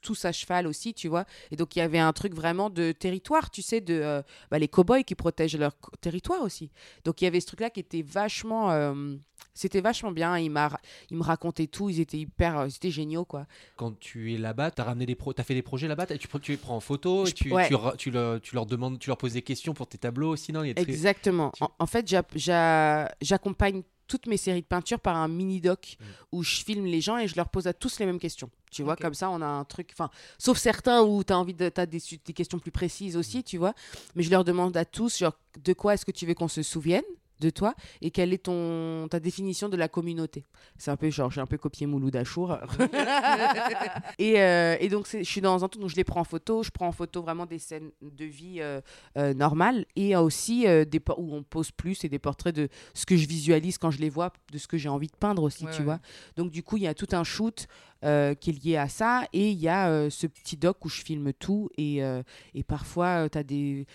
tous 0.00 0.24
à 0.24 0.32
cheval 0.32 0.66
aussi, 0.66 0.94
tu 0.94 1.08
vois. 1.08 1.24
Et 1.50 1.56
donc, 1.56 1.74
il 1.76 1.80
y 1.80 1.82
avait 1.82 1.98
un 1.98 2.12
truc 2.12 2.34
vraiment 2.34 2.70
de 2.70 2.92
territoire, 2.92 3.50
tu 3.50 3.62
sais, 3.62 3.80
de 3.80 3.94
euh, 3.94 4.22
bah, 4.50 4.58
les 4.58 4.68
cow-boys 4.68 5.02
qui 5.02 5.14
protègent 5.14 5.56
leur 5.58 5.72
territoire 6.00 6.42
aussi. 6.42 6.70
Donc, 7.04 7.20
il 7.20 7.24
y 7.24 7.28
avait 7.28 7.40
ce 7.40 7.46
truc-là 7.46 7.70
qui 7.70 7.80
était 7.80 8.02
vachement. 8.02 8.70
euh, 8.70 9.16
c'était 9.54 9.80
vachement 9.80 10.12
bien. 10.12 10.38
Il, 10.38 10.50
m'a, 10.50 10.70
il 11.10 11.16
me 11.16 11.22
racontait 11.22 11.66
tout. 11.66 11.90
Ils 11.90 12.00
étaient 12.00 12.18
hyper. 12.18 12.58
euh, 12.60 12.68
C'était 12.68 12.90
géniaux, 12.90 13.24
quoi. 13.24 13.46
Quand 13.76 13.98
tu 13.98 14.32
es 14.34 14.38
là-bas, 14.38 14.70
t'as 14.70 14.84
ramené 14.84 15.04
des 15.04 15.14
pro... 15.14 15.34
as 15.36 15.42
fait 15.42 15.54
des 15.54 15.62
projets 15.62 15.88
là-bas, 15.88 16.06
tu, 16.06 16.28
tu 16.40 16.52
les 16.52 16.56
prends 16.56 16.76
en 16.76 16.80
photo, 16.80 17.26
et 17.26 17.32
tu, 17.32 17.52
ouais. 17.52 17.68
tu, 17.68 17.74
tu 17.98 18.10
leur, 18.10 18.40
tu 18.40 18.54
leur 18.54 18.66
demandes, 18.66 18.98
tu 18.98 19.10
leur 19.10 19.16
poses 19.18 19.32
des 19.34 19.42
questions 19.42 19.74
pour 19.74 19.86
tes 19.88 19.98
tableaux 19.98 20.30
aussi, 20.30 20.52
non 20.52 20.62
Exactement. 20.62 21.52
En, 21.60 21.70
en 21.78 21.86
fait, 21.86 22.06
j'a- 22.08 22.22
j'a- 22.34 23.14
j'accompagne 23.20 23.82
toutes 24.06 24.26
mes 24.26 24.36
séries 24.36 24.62
de 24.62 24.66
peinture 24.66 25.00
par 25.00 25.16
un 25.16 25.28
mini-doc 25.28 25.96
Mm. 26.00 26.04
où 26.32 26.42
je 26.42 26.62
filme 26.64 26.84
les 26.86 27.00
gens 27.00 27.18
et 27.18 27.28
je 27.28 27.36
leur 27.36 27.48
pose 27.48 27.66
à 27.66 27.72
tous 27.72 27.98
les 27.98 28.06
mêmes 28.06 28.18
questions. 28.18 28.50
Tu 28.70 28.82
vois, 28.82 28.96
comme 28.96 29.14
ça, 29.14 29.28
on 29.30 29.42
a 29.42 29.46
un 29.46 29.64
truc. 29.64 29.90
Enfin, 29.92 30.08
sauf 30.38 30.56
certains 30.58 31.02
où 31.02 31.22
tu 31.24 31.32
as 31.32 31.38
envie 31.38 31.52
de. 31.54 31.70
As 31.76 31.86
des, 31.86 32.00
des 32.24 32.32
questions 32.32 32.58
plus 32.58 32.70
précises 32.70 33.16
aussi, 33.16 33.44
tu 33.44 33.58
vois. 33.58 33.74
Mais 34.14 34.22
je 34.22 34.30
leur 34.30 34.44
demande 34.44 34.76
à 34.76 34.84
tous, 34.86 35.18
genre, 35.18 35.34
de 35.62 35.72
quoi 35.74 35.94
est-ce 35.94 36.06
que 36.06 36.10
tu 36.10 36.24
veux 36.26 36.34
qu'on 36.34 36.48
se 36.48 36.62
souvienne? 36.62 37.02
De 37.42 37.50
toi 37.50 37.74
et 38.00 38.10
quelle 38.10 38.32
est 38.32 38.44
ton 38.44 39.06
ta 39.10 39.20
définition 39.20 39.68
de 39.68 39.76
la 39.76 39.88
communauté. 39.88 40.44
C'est 40.78 40.90
un 40.90 40.96
peu 40.96 41.10
genre 41.10 41.30
j'ai 41.30 41.40
un 41.40 41.46
peu 41.46 41.58
copié 41.58 41.86
Mouloud 41.86 42.14
Achour. 42.16 42.56
et, 44.18 44.40
euh, 44.40 44.76
et 44.80 44.88
donc 44.88 45.06
c'est- 45.06 45.24
je 45.24 45.28
suis 45.30 45.40
dans 45.40 45.64
un 45.64 45.68
truc 45.68 45.82
où 45.84 45.88
je 45.88 45.96
les 45.96 46.04
prends 46.04 46.20
en 46.20 46.24
photo, 46.24 46.62
je 46.62 46.70
prends 46.70 46.86
en 46.88 46.92
photo 46.92 47.22
vraiment 47.22 47.46
des 47.46 47.58
scènes 47.58 47.90
de 48.00 48.24
vie 48.24 48.56
euh, 48.60 48.80
euh, 49.16 49.34
normales 49.34 49.84
et 49.96 50.16
aussi 50.16 50.66
euh, 50.66 50.84
des 50.84 51.00
où 51.18 51.34
on 51.34 51.42
pose 51.42 51.70
plus 51.72 52.04
et 52.04 52.08
des 52.08 52.18
portraits 52.18 52.54
de 52.54 52.68
ce 52.94 53.04
que 53.06 53.16
je 53.16 53.26
visualise 53.26 53.76
quand 53.78 53.90
je 53.90 53.98
les 53.98 54.08
vois, 54.08 54.32
de 54.52 54.58
ce 54.58 54.66
que 54.68 54.78
j'ai 54.78 54.88
envie 54.88 55.08
de 55.08 55.16
peindre 55.16 55.42
aussi, 55.42 55.64
Ouais, 55.64 55.70
tu 55.72 55.78
ouais. 55.78 55.84
vois. 55.84 55.98
Donc 56.36 56.50
du 56.50 56.62
coup 56.62 56.76
il 56.76 56.84
y 56.84 56.86
a 56.86 56.94
tout 56.94 57.08
un 57.12 57.24
shoot 57.24 57.66
euh, 58.04 58.34
qui 58.34 58.50
est 58.50 58.64
lié 58.64 58.76
à 58.76 58.88
ça 58.88 59.24
et 59.32 59.50
il 59.50 59.58
y 59.58 59.68
a 59.68 59.88
euh, 59.88 60.10
ce 60.10 60.26
petit 60.26 60.56
doc 60.56 60.84
où 60.84 60.88
je 60.88 61.02
filme 61.02 61.32
tout 61.32 61.68
et, 61.76 62.02
euh, 62.02 62.22
et 62.54 62.62
parfois 62.62 63.28
tu 63.28 63.38
as 63.38 63.42
des 63.42 63.86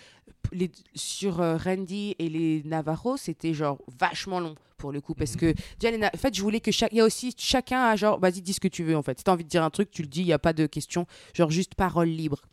les, 0.51 0.71
sur 0.95 1.41
euh, 1.41 1.57
Randy 1.57 2.15
et 2.19 2.29
les 2.29 2.61
Navarro, 2.65 3.17
c'était 3.17 3.53
genre 3.53 3.77
vachement 3.99 4.39
long 4.39 4.55
pour 4.77 4.91
le 4.91 5.01
coup 5.01 5.13
parce 5.15 5.33
Mhm. 5.33 5.39
que 5.39 5.53
déjà 5.79 5.91
les 5.97 6.05
en 6.05 6.09
fait 6.17 6.35
je 6.35 6.41
voulais 6.41 6.59
que 6.59 6.71
chaque 6.71 6.91
il 6.91 6.99
y 6.99 7.01
a 7.01 7.05
aussi 7.05 7.33
chacun 7.37 7.81
a 7.83 7.95
genre 7.95 8.19
vas-y 8.19 8.41
dis 8.43 8.53
ce 8.53 8.59
que 8.59 8.67
tu 8.67 8.83
veux 8.83 8.95
en 8.95 9.01
fait 9.01 9.17
si 9.17 9.23
t'as 9.23 9.31
envie 9.31 9.43
de 9.43 9.49
dire 9.49 9.63
un 9.63 9.71
truc 9.71 9.89
tu 9.89 10.03
le 10.03 10.07
dis 10.07 10.21
il 10.21 10.27
y 10.27 10.33
a 10.33 10.37
pas 10.39 10.53
de 10.53 10.67
question 10.67 11.07
genre 11.33 11.49
juste 11.49 11.73
parole 11.73 12.09
libre 12.09 12.43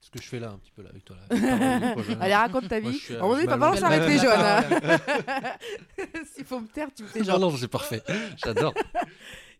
Ce 0.00 0.08
que 0.10 0.20
je 0.22 0.26
fais 0.26 0.40
là, 0.40 0.50
un 0.52 0.58
petit 0.58 0.72
peu 0.72 0.82
là, 0.82 0.88
avec 0.88 1.04
toi. 1.04 1.16
Là. 1.30 1.94
Allez 2.20 2.34
raconte 2.34 2.66
ta 2.68 2.80
vie 2.80 2.98
euh, 3.10 3.36
je 3.38 3.44
t'as 3.44 3.46
pas 3.46 3.56
m'allonge. 3.58 3.78
s'arrêter 3.78 4.16
Johanna 4.18 4.64
s'il 6.34 6.44
faut 6.46 6.60
me 6.60 6.66
taire 6.66 6.88
tu 6.96 7.02
me 7.02 7.08
fais 7.08 7.22
genre 7.22 7.38
Non, 7.38 7.50
non, 7.50 7.56
c'est 7.58 7.68
parfait. 7.68 8.02
J'adore. 8.42 8.72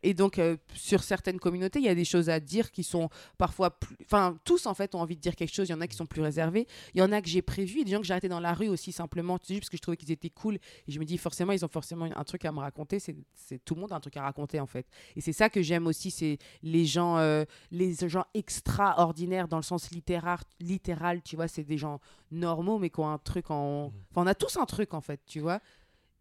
Et 0.03 0.15
donc, 0.15 0.39
euh, 0.39 0.57
sur 0.75 1.03
certaines 1.03 1.39
communautés, 1.39 1.79
il 1.79 1.85
y 1.85 1.89
a 1.89 1.95
des 1.95 2.05
choses 2.05 2.31
à 2.31 2.41
dire 2.41 2.71
qui 2.71 2.83
sont 2.83 3.09
parfois 3.39 3.79
plus. 3.79 3.97
Enfin, 4.05 4.39
tous, 4.45 4.67
en 4.67 4.75
fait, 4.75 4.95
ont 4.95 5.01
envie 5.01 5.17
de 5.17 5.21
dire 5.21 5.37
quelque 5.37 5.55
chose. 5.55 5.69
Il 5.69 5.73
y 5.73 5.75
en 5.75 5.81
a 5.81 5.87
qui 5.87 5.97
sont 5.97 6.07
plus 6.07 6.23
réservés. 6.23 6.67
Il 6.95 7.01
y 7.01 7.03
en 7.03 7.13
a 7.13 7.21
que 7.21 7.29
j'ai 7.29 7.43
prévu. 7.43 7.81
Et 7.81 7.85
des 7.85 7.91
gens 7.91 8.01
que 8.01 8.07
j'ai 8.07 8.13
arrêtés 8.13 8.29
dans 8.29 8.41
la 8.41 8.55
rue 8.55 8.69
aussi, 8.69 8.93
simplement, 8.93 9.39
juste 9.47 9.61
parce 9.61 9.69
que 9.71 9.77
je 9.77 9.83
trouvais 9.83 9.97
qu'ils 9.97 10.13
étaient 10.13 10.31
cool. 10.31 10.57
Et 10.87 10.93
je 10.93 10.99
me 10.99 11.05
dis, 11.05 11.19
forcément, 11.19 11.53
ils 11.53 11.65
ont 11.65 11.69
forcément 11.69 12.09
un 12.15 12.25
truc 12.25 12.45
à 12.45 12.53
me 12.53 12.61
raconter. 12.61 12.99
C'est 12.99 13.17
tout 13.65 13.75
le 13.75 13.81
monde 13.81 13.93
a 13.93 13.97
un 13.97 14.01
truc 14.01 14.17
à 14.17 14.23
raconter, 14.23 14.61
en 14.61 14.67
fait. 14.67 14.87
Et 15.17 15.21
c'est 15.21 15.33
ça 15.33 15.49
que 15.51 15.63
j'aime 15.63 15.87
aussi, 15.87 16.11
c'est 16.11 16.39
les 16.63 16.87
gens, 16.87 17.19
euh, 17.19 17.45
les 17.71 17.95
gens 18.09 18.25
extraordinaires 18.35 19.49
dans 19.49 19.59
le 19.59 19.63
sens 19.63 19.91
littéraire, 19.91 20.45
littéral, 20.61 21.23
tu 21.23 21.37
vois. 21.37 21.49
C'est 21.49 21.65
des 21.65 21.79
gens 21.79 22.01
normaux, 22.31 22.79
mais 22.79 22.91
qui 22.91 23.01
ont 23.01 23.09
un 23.09 23.19
truc 23.19 23.51
en. 23.51 23.87
Mhm. 23.87 23.93
Enfin, 24.11 24.23
on 24.23 24.27
a 24.27 24.35
tous 24.35 24.57
un 24.57 24.67
truc, 24.67 24.95
en 24.95 25.01
fait, 25.01 25.21
tu 25.27 25.41
vois. 25.41 25.61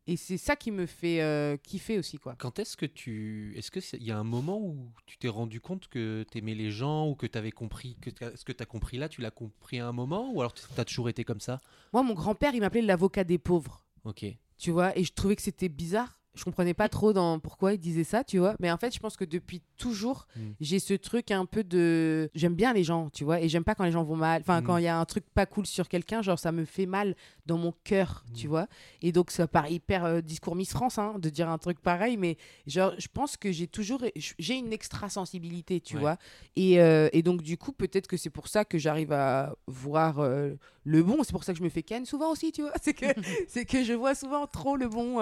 Et 0.09 0.17
c'est 0.17 0.37
ça 0.37 0.55
qui 0.55 0.71
me 0.71 0.87
fait 0.87 1.21
euh, 1.21 1.55
kiffer 1.57 1.99
aussi, 1.99 2.17
quoi. 2.17 2.35
Quand 2.39 2.57
est-ce 2.57 2.75
que 2.75 2.87
tu. 2.87 3.53
Est-ce 3.55 3.69
qu'il 3.69 4.03
y 4.03 4.09
a 4.11 4.17
un 4.17 4.23
moment 4.23 4.57
où 4.59 4.91
tu 5.05 5.17
t'es 5.19 5.27
rendu 5.27 5.61
compte 5.61 5.87
que 5.87 6.25
t'aimais 6.31 6.55
les 6.55 6.71
gens 6.71 7.07
ou 7.07 7.13
que 7.15 7.27
t'avais 7.27 7.51
compris. 7.51 7.95
que 8.01 8.09
Ce 8.35 8.43
que 8.43 8.51
t'as 8.51 8.65
compris 8.65 8.97
là, 8.97 9.07
tu 9.07 9.21
l'as 9.21 9.29
compris 9.29 9.79
à 9.79 9.87
un 9.87 9.91
moment 9.91 10.31
ou 10.33 10.41
alors 10.41 10.53
t'as 10.75 10.85
toujours 10.85 11.09
été 11.09 11.23
comme 11.23 11.39
ça? 11.39 11.61
Moi, 11.93 12.01
mon 12.01 12.15
grand-père, 12.15 12.55
il 12.55 12.61
m'appelait 12.61 12.81
l'avocat 12.81 13.23
des 13.23 13.37
pauvres, 13.37 13.85
Ok. 14.03 14.25
tu 14.57 14.71
vois, 14.71 14.97
et 14.97 15.03
je 15.03 15.13
trouvais 15.13 15.35
que 15.35 15.41
c'était 15.43 15.69
bizarre. 15.69 16.18
Je 16.39 16.45
comprenais 16.45 16.73
pas 16.73 16.87
trop 16.87 17.11
dans 17.11 17.37
pourquoi 17.39 17.73
il 17.73 17.79
disait 17.79 18.05
ça, 18.05 18.23
tu 18.23 18.37
vois. 18.37 18.55
Mais 18.61 18.71
en 18.71 18.77
fait, 18.77 18.93
je 18.95 18.99
pense 18.99 19.17
que 19.17 19.25
depuis 19.25 19.61
toujours, 19.77 20.25
Mm. 20.37 20.39
j'ai 20.61 20.79
ce 20.79 20.93
truc 20.93 21.31
un 21.31 21.45
peu 21.45 21.63
de. 21.65 22.29
J'aime 22.33 22.55
bien 22.55 22.71
les 22.71 22.83
gens, 22.85 23.09
tu 23.09 23.25
vois, 23.25 23.41
et 23.41 23.49
j'aime 23.49 23.63
pas 23.65 23.75
quand 23.75 23.83
les 23.83 23.91
gens 23.91 24.03
vont 24.03 24.15
mal. 24.15 24.41
Enfin, 24.41 24.61
Mm. 24.61 24.63
quand 24.63 24.77
il 24.77 24.83
y 24.85 24.87
a 24.87 24.97
un 24.97 25.03
truc 25.05 25.25
pas 25.33 25.45
cool 25.45 25.65
sur 25.65 25.89
quelqu'un, 25.89 26.21
genre 26.21 26.39
ça 26.39 26.51
me 26.53 26.63
fait 26.65 26.85
mal 26.85 27.15
dans 27.45 27.57
mon 27.57 27.73
cœur, 27.83 28.23
tu 28.33 28.47
Mm. 28.47 28.49
vois. 28.49 28.67
Et 29.01 29.11
donc, 29.11 29.31
ça 29.31 29.47
paraît 29.47 29.73
hyper 29.73 30.05
euh, 30.05 30.21
discours 30.21 30.55
Miss 30.55 30.69
France, 30.71 30.97
hein, 30.97 31.15
de 31.19 31.29
dire 31.29 31.49
un 31.49 31.57
truc 31.57 31.79
pareil, 31.81 32.15
mais 32.15 32.37
genre, 32.67 32.93
je 32.97 33.07
pense 33.13 33.35
que 33.35 33.51
j'ai 33.51 33.67
toujours. 33.67 34.01
J'ai 34.15 34.55
une 34.55 34.71
extra 34.71 35.09
sensibilité, 35.09 35.81
tu 35.81 35.95
Ouais. 35.95 36.01
vois. 36.01 36.17
Et, 36.55 36.79
euh, 36.79 37.09
et 37.11 37.21
donc, 37.21 37.41
du 37.41 37.57
coup, 37.57 37.73
peut-être 37.73 38.07
que 38.07 38.15
c'est 38.17 38.29
pour 38.29 38.47
ça 38.47 38.63
que 38.63 38.77
j'arrive 38.77 39.11
à 39.11 39.55
voir 39.67 40.19
euh, 40.19 40.53
le 40.85 41.03
bon. 41.03 41.23
C'est 41.23 41.31
pour 41.33 41.43
ça 41.43 41.51
que 41.53 41.59
je 41.59 41.63
me 41.63 41.69
fais 41.69 41.83
ken 41.83 42.05
souvent 42.05 42.31
aussi, 42.31 42.51
tu 42.53 42.61
vois. 42.61 42.71
C'est 42.81 42.93
que, 42.93 43.05
c'est 43.49 43.65
que 43.65 43.83
je 43.83 43.93
vois 43.93 44.15
souvent 44.15 44.47
trop 44.47 44.75
le 44.77 44.87
bon 44.87 45.19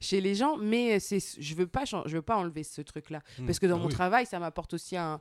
chez 0.00 0.20
les 0.20 0.34
gens, 0.34 0.51
mais 0.58 1.00
c'est, 1.00 1.18
je 1.38 1.54
veux 1.54 1.66
pas, 1.66 1.84
je 1.84 2.16
veux 2.16 2.22
pas 2.22 2.36
enlever 2.36 2.62
ce 2.64 2.80
truc-là. 2.82 3.20
Mm. 3.38 3.46
Parce 3.46 3.58
que 3.58 3.66
dans 3.66 3.76
Ah 3.76 3.80
mon 3.80 3.86
oui. 3.86 3.92
travail, 3.92 4.26
ça 4.26 4.38
m'apporte 4.38 4.74
aussi 4.74 4.96
un, 4.96 5.20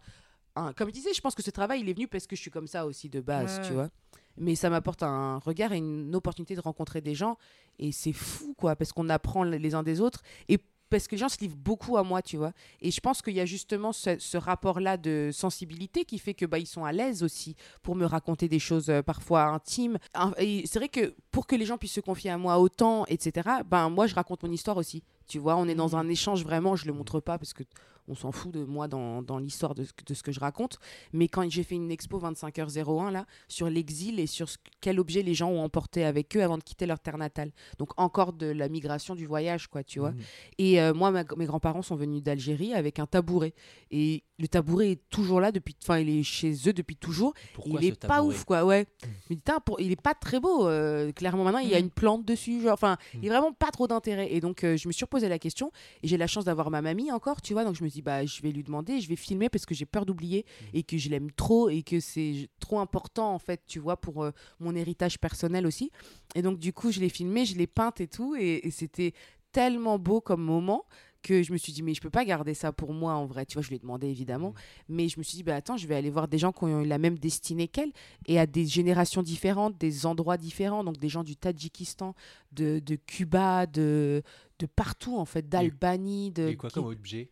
un- 0.56 0.74
Comme 0.74 0.90
je 0.90 0.94
disais, 0.94 1.14
je 1.14 1.22
pense 1.22 1.36
que 1.36 1.44
ce 1.44 1.52
travail, 1.52 1.82
il 1.82 1.90
est 1.90 1.94
venu 1.94 2.08
parce 2.08 2.28
que 2.28 2.36
je 2.36 2.42
suis 2.42 2.52
comme 2.52 2.68
ça 2.68 2.86
aussi 2.86 3.10
de 3.10 3.22
base, 3.22 3.60
Ouais. 3.60 3.68
tu 3.68 3.74
vois. 3.74 3.90
Mais 4.38 4.56
ça 4.56 4.70
m'apporte 4.70 5.04
un 5.04 5.40
regard 5.40 5.74
et 5.74 5.78
une 5.78 6.16
opportunité 6.16 6.56
de 6.56 6.62
rencontrer 6.62 7.02
des 7.02 7.16
gens. 7.16 7.38
Et 7.80 7.92
c'est 7.92 8.14
fou, 8.14 8.54
quoi, 8.58 8.76
parce 8.76 8.92
qu'on 8.94 9.10
apprend 9.10 9.44
les 9.44 9.76
uns 9.76 9.84
des 9.84 10.00
autres. 10.02 10.22
Et 10.48 10.58
parce 10.90 11.08
que 11.08 11.16
les 11.16 11.20
gens 11.20 11.30
se 11.30 11.38
livrent 11.40 11.56
beaucoup 11.56 11.96
à 11.96 12.04
moi, 12.04 12.22
tu 12.22 12.36
vois. 12.36 12.52
Et 12.82 12.92
je 12.92 13.00
pense 13.00 13.22
qu'il 13.22 13.34
y 13.34 13.40
a 13.40 13.46
justement 13.46 13.94
ce, 13.94 14.20
ce 14.20 14.36
rapport-là 14.38 14.98
de 14.98 15.30
sensibilité 15.32 16.04
qui 16.04 16.20
fait 16.20 16.34
que 16.34 16.46
bah, 16.46 16.60
ils 16.60 16.66
sont 16.68 16.84
à 16.84 16.92
l'aise 16.92 17.24
aussi 17.24 17.56
pour 17.82 17.96
me 17.96 18.06
raconter 18.06 18.50
des 18.50 18.60
choses 18.60 18.90
euh, 18.90 19.02
parfois 19.02 19.44
intimes. 19.44 19.98
Et 20.38 20.64
c'est 20.66 20.80
vrai 20.80 20.90
que 20.90 21.14
pour 21.32 21.48
que 21.48 21.56
les 21.56 21.66
gens 21.66 21.78
puissent 21.78 21.94
se 21.94 22.02
confier 22.02 22.30
à 22.30 22.38
moi 22.38 22.60
autant, 22.60 23.06
etc., 23.06 23.50
ben, 23.66 23.90
moi, 23.90 24.06
je 24.08 24.16
raconte 24.16 24.44
mon 24.44 24.52
histoire 24.52 24.76
aussi. 24.76 25.02
Tu 25.32 25.40
vois, 25.40 25.56
on 25.56 25.66
est 25.70 25.76
dans 25.76 25.96
un 25.96 26.10
échange 26.10 26.44
vraiment, 26.44 26.76
je 26.76 26.86
le 26.86 26.92
montre 26.92 27.22
pas 27.22 27.38
parce 27.38 27.54
que 27.54 27.64
on 28.12 28.16
s'en 28.16 28.32
fout 28.32 28.52
de 28.52 28.64
moi 28.66 28.88
dans, 28.88 29.22
dans 29.22 29.38
l'histoire 29.40 29.74
de, 29.74 29.84
ce 29.86 29.94
que- 29.94 30.04
de 30.06 30.14
ce 30.14 30.22
que 30.22 30.32
je 30.32 30.40
raconte. 30.40 30.78
Mais 31.14 31.28
quand 31.30 31.50
j'ai 31.50 31.64
fait 31.64 31.76
une 31.76 31.90
expo 31.92 32.20
25h01 32.20 33.10
là, 33.12 33.26
sur 33.48 33.70
l'exil 33.70 34.20
et 34.20 34.28
sur 34.28 34.50
ce- 34.50 34.58
quel 34.82 35.00
objet 35.00 35.22
les 35.24 35.34
gens 35.34 35.50
ont 35.50 35.64
emporté 35.64 36.04
avec 36.04 36.36
eux 36.36 36.44
avant 36.44 36.58
de 36.58 36.64
quitter 36.64 36.86
leur 36.86 37.00
terre 37.00 37.18
natale. 37.18 37.52
Donc 37.80 37.90
encore 37.98 38.34
de 38.34 38.48
la 38.48 38.68
migration, 38.70 39.16
du 39.16 39.26
voyage, 39.26 39.68
quoi, 39.68 39.84
tu 39.84 40.00
vois. 40.00 40.12
Mm. 40.12 40.18
Et 40.58 40.82
euh, 40.82 40.94
moi, 40.94 41.12
ma- 41.12 41.24
mes 41.38 41.46
grands-parents 41.46 41.82
sont 41.82 41.96
venus 41.96 42.22
d'Algérie 42.22 42.74
avec 42.74 43.00
un 43.00 43.06
tabouret. 43.06 43.54
Et 43.92 44.24
le 44.40 44.48
tabouret 44.48 44.92
est 44.92 45.02
toujours 45.10 45.40
là 45.40 45.52
depuis. 45.52 45.76
Enfin, 45.82 46.00
il 46.00 46.10
est 46.10 46.24
chez 46.24 46.54
eux 46.68 46.74
depuis 46.74 46.96
toujours. 46.96 47.34
Pourquoi 47.54 47.80
il 47.82 47.88
est 47.88 48.06
pas 48.08 48.24
ouf, 48.24 48.44
quoi, 48.44 48.66
ouais. 48.66 48.88
Je 49.04 49.08
me 49.34 49.36
dis, 49.36 49.42
Tain, 49.42 49.60
pour... 49.60 49.80
il 49.80 49.92
est 49.92 50.02
pas 50.02 50.14
très 50.14 50.40
beau. 50.40 50.68
euh, 50.68 51.12
clairement, 51.12 51.44
maintenant, 51.44 51.60
il 51.60 51.70
y 51.70 51.76
a 51.76 51.80
Mm. 51.80 51.84
une 51.86 51.90
plante 51.92 52.26
dessus. 52.26 52.62
Genre, 52.62 52.74
enfin, 52.74 52.98
il 53.16 53.26
est 53.26 53.30
vraiment 53.30 53.54
pas 53.54 53.72
trop 53.72 53.88
d'intérêt. 53.88 54.34
Et 54.34 54.40
donc, 54.42 54.64
euh, 54.64 54.76
je 54.78 54.88
me 54.88 54.94
suis 54.94 55.06
reposé 55.06 55.30
la 55.30 55.40
question. 55.40 55.72
Et 56.04 56.08
j'ai 56.08 56.18
la 56.18 56.28
chance 56.28 56.46
d'avoir 56.46 56.70
ma 56.72 56.82
mamie 56.82 57.12
encore, 57.12 57.42
tu 57.42 57.54
vois. 57.54 57.64
Donc, 57.64 57.76
je 57.76 57.84
me 57.84 57.90
dis, 57.90 58.01
dit, 58.02 58.06
bah, 58.06 58.26
je 58.26 58.42
vais 58.42 58.52
lui 58.52 58.64
demander, 58.64 59.00
je 59.00 59.08
vais 59.08 59.16
filmer 59.16 59.50
parce 59.50 59.66
que 59.66 59.76
j'ai 59.76 59.86
peur 59.86 60.06
d'oublier 60.06 60.46
Mm. 60.62 60.66
et 60.78 60.84
que 60.84 60.98
je 60.98 61.10
l'aime 61.10 61.32
trop 61.32 61.70
et 61.70 61.84
que 61.84 62.00
c'est 62.00 62.50
trop 62.60 62.80
important, 62.80 63.34
en 63.34 63.40
fait, 63.40 63.62
tu 63.68 63.80
vois, 63.80 63.98
pour 63.98 64.24
euh, 64.24 64.32
mon 64.60 64.76
héritage 64.76 65.20
personnel 65.20 65.66
aussi. 65.66 65.92
Et 66.36 66.42
donc, 66.42 66.60
du 66.60 66.74
coup, 66.74 66.92
je 66.92 67.00
l'ai 67.00 67.10
filmé, 67.10 67.46
je 67.46 67.56
l'ai 67.58 67.68
peinte 67.68 68.02
et 68.02 68.08
tout. 68.08 68.36
Et, 68.36 68.68
et 68.68 68.72
c'était 68.72 69.14
tellement 69.52 70.00
beau 70.00 70.22
comme 70.22 70.42
moment 70.42 70.86
que 71.22 71.44
je 71.44 71.52
me 71.54 71.58
suis 71.58 71.72
dit, 71.72 71.84
mais 71.84 71.94
je 71.94 72.02
peux 72.02 72.10
pas 72.10 72.26
garder 72.26 72.54
ça 72.54 72.72
pour 72.72 72.94
moi 72.94 73.14
en 73.14 73.26
vrai. 73.26 73.46
Tu 73.46 73.54
vois, 73.54 73.62
je 73.62 73.70
lui 73.70 73.76
ai 73.76 73.80
demandé 73.80 74.08
évidemment. 74.08 74.54
Mais 74.90 75.08
je 75.08 75.20
me 75.20 75.24
suis 75.24 75.36
dit, 75.38 75.44
bah 75.44 75.56
attends, 75.56 75.78
je 75.78 75.88
vais 75.88 75.96
aller 75.96 76.10
voir 76.10 76.28
des 76.28 76.38
gens 76.38 76.52
qui 76.52 76.64
ont 76.64 76.82
eu 76.82 76.88
la 76.88 76.98
même 76.98 77.18
destinée 77.20 77.68
qu'elle 77.68 77.92
et 78.28 78.40
à 78.40 78.46
des 78.46 78.66
générations 78.66 79.22
différentes, 79.22 79.78
des 79.78 80.06
endroits 80.06 80.38
différents. 80.38 80.84
Donc, 80.84 80.98
des 80.98 81.10
gens 81.10 81.24
du 81.24 81.36
Tadjikistan, 81.36 82.16
de, 82.52 82.80
de 82.80 82.96
Cuba, 82.96 83.66
de, 83.66 84.24
de 84.60 84.66
partout 84.66 85.18
en 85.18 85.26
fait, 85.26 85.48
d'Albanie. 85.48 86.32
De, 86.32 86.48
Et 86.50 86.56
quoi 86.58 86.70
comme 86.70 86.86
objet? 86.88 87.30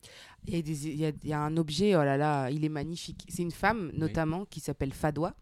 Il 0.47 0.53
y, 0.55 0.57
a 0.57 0.61
des- 0.61 0.87
il 0.87 0.95
y 0.99 1.05
a- 1.05 1.11
il 1.23 1.29
y 1.29 1.33
a 1.33 1.41
un 1.41 1.57
objet, 1.57 1.95
oh 1.95 2.03
là 2.03 2.15
là, 2.17 2.49
il 2.49 2.63
est 2.63 2.69
magnifique. 2.69 3.25
C'est 3.27 3.41
une 3.41 3.51
femme, 3.51 3.91
notamment, 3.93 4.45
qui 4.45 4.59
s'appelle 4.61 4.93
Fadwa, 4.93 5.35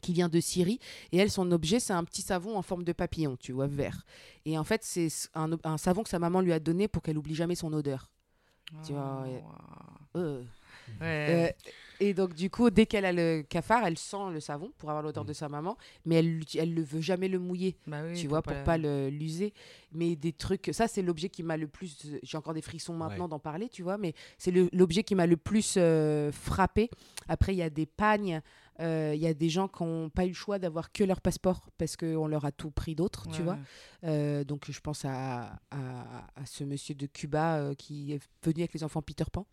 qui 0.00 0.12
vient 0.12 0.28
de 0.28 0.40
Syrie. 0.40 0.78
Et 1.12 1.18
elle, 1.18 1.30
son 1.30 1.50
objet, 1.52 1.80
c'est 1.80 1.92
un 1.92 2.04
petit 2.04 2.22
savon 2.22 2.56
en 2.56 2.62
forme 2.62 2.84
de 2.84 2.92
papillon, 2.92 3.36
tu 3.36 3.52
vois, 3.52 3.66
vert. 3.66 4.04
Et 4.44 4.56
en 4.58 4.64
fait, 4.64 4.82
c'est 4.84 5.08
un, 5.34 5.50
un 5.64 5.78
savon 5.78 6.02
que 6.02 6.08
sa 6.10 6.18
maman 6.18 6.40
lui 6.40 6.52
a 6.52 6.60
donné 6.60 6.88
pour 6.88 7.02
qu'elle 7.02 7.18
oublie 7.18 7.34
jamais 7.34 7.54
son 7.54 7.72
odeur. 7.72 8.10
Tu 8.86 8.92
vois, 8.92 9.22
ouais. 9.22 9.42
Euh. 10.16 10.42
Ouais. 11.00 11.52
Euh, 11.60 11.70
et 12.00 12.14
donc, 12.14 12.34
du 12.34 12.48
coup, 12.48 12.70
dès 12.70 12.86
qu'elle 12.86 13.04
a 13.04 13.12
le 13.12 13.42
cafard, 13.42 13.84
elle 13.84 13.98
sent 13.98 14.30
le 14.32 14.40
savon 14.40 14.72
pour 14.78 14.88
avoir 14.88 15.02
l'odeur 15.02 15.24
de 15.24 15.32
sa 15.34 15.48
maman, 15.48 15.76
mais 16.06 16.14
elle 16.16 16.40
elle 16.56 16.72
ne 16.74 16.82
veut 16.82 17.00
jamais 17.02 17.28
le 17.28 17.38
mouiller 17.38 17.76
Bah 17.86 17.98
oui, 18.06 18.14
tu 18.18 18.26
vois, 18.26 18.40
pour 18.40 18.52
la- 18.54 18.62
pas 18.62 18.78
le- 18.78 19.10
l'user. 19.10 19.52
Mais 19.92 20.16
des 20.16 20.32
trucs, 20.32 20.70
ça 20.72 20.86
c'est 20.88 21.02
l'objet 21.02 21.28
qui 21.28 21.42
m'a 21.42 21.56
le 21.58 21.66
plus, 21.66 22.06
j'ai 22.22 22.38
encore 22.38 22.54
des 22.54 22.62
frissons 22.62 22.94
maintenant 22.94 23.24
Ouais. 23.24 23.30
d'en 23.30 23.38
parler, 23.38 23.68
tu 23.68 23.82
vois, 23.82 23.98
mais 23.98 24.14
c'est 24.38 24.52
l'objet 24.72 25.02
qui 25.02 25.14
m'a 25.14 25.26
le 25.26 25.36
plus 25.36 25.74
euh, 25.76 26.30
frappé. 26.32 26.88
Après, 27.26 27.52
il 27.54 27.58
y 27.58 27.62
a 27.62 27.70
des 27.70 27.86
pagnes, 27.86 28.40
euh, 28.80 29.12
il 29.14 29.20
y 29.20 29.26
a 29.26 29.34
des 29.34 29.48
gens 29.48 29.68
qui 29.68 29.82
n'ont 29.82 30.08
pas 30.10 30.24
eu 30.24 30.28
le 30.28 30.34
choix 30.34 30.58
d'avoir 30.58 30.92
que 30.92 31.04
leur 31.04 31.20
passeport 31.20 31.68
parce 31.78 31.96
qu'on 31.96 32.26
leur 32.28 32.44
a 32.44 32.52
tout 32.52 32.70
pris 32.70 32.94
d'autres, 32.94 33.26
tu 33.30 33.38
Ouais, 33.38 33.44
vois. 33.44 33.58
Euh, 34.04 34.44
donc 34.44 34.70
je 34.70 34.78
pense 34.80 35.04
à, 35.04 35.58
à, 35.72 36.26
à 36.36 36.46
ce 36.46 36.62
monsieur 36.62 36.94
de 36.94 37.06
Cuba 37.06 37.56
euh, 37.56 37.74
qui 37.74 38.12
est 38.12 38.20
venu 38.44 38.60
avec 38.60 38.72
les 38.72 38.84
enfants 38.84 39.02
Peter 39.02 39.24
Pan. 39.32 39.44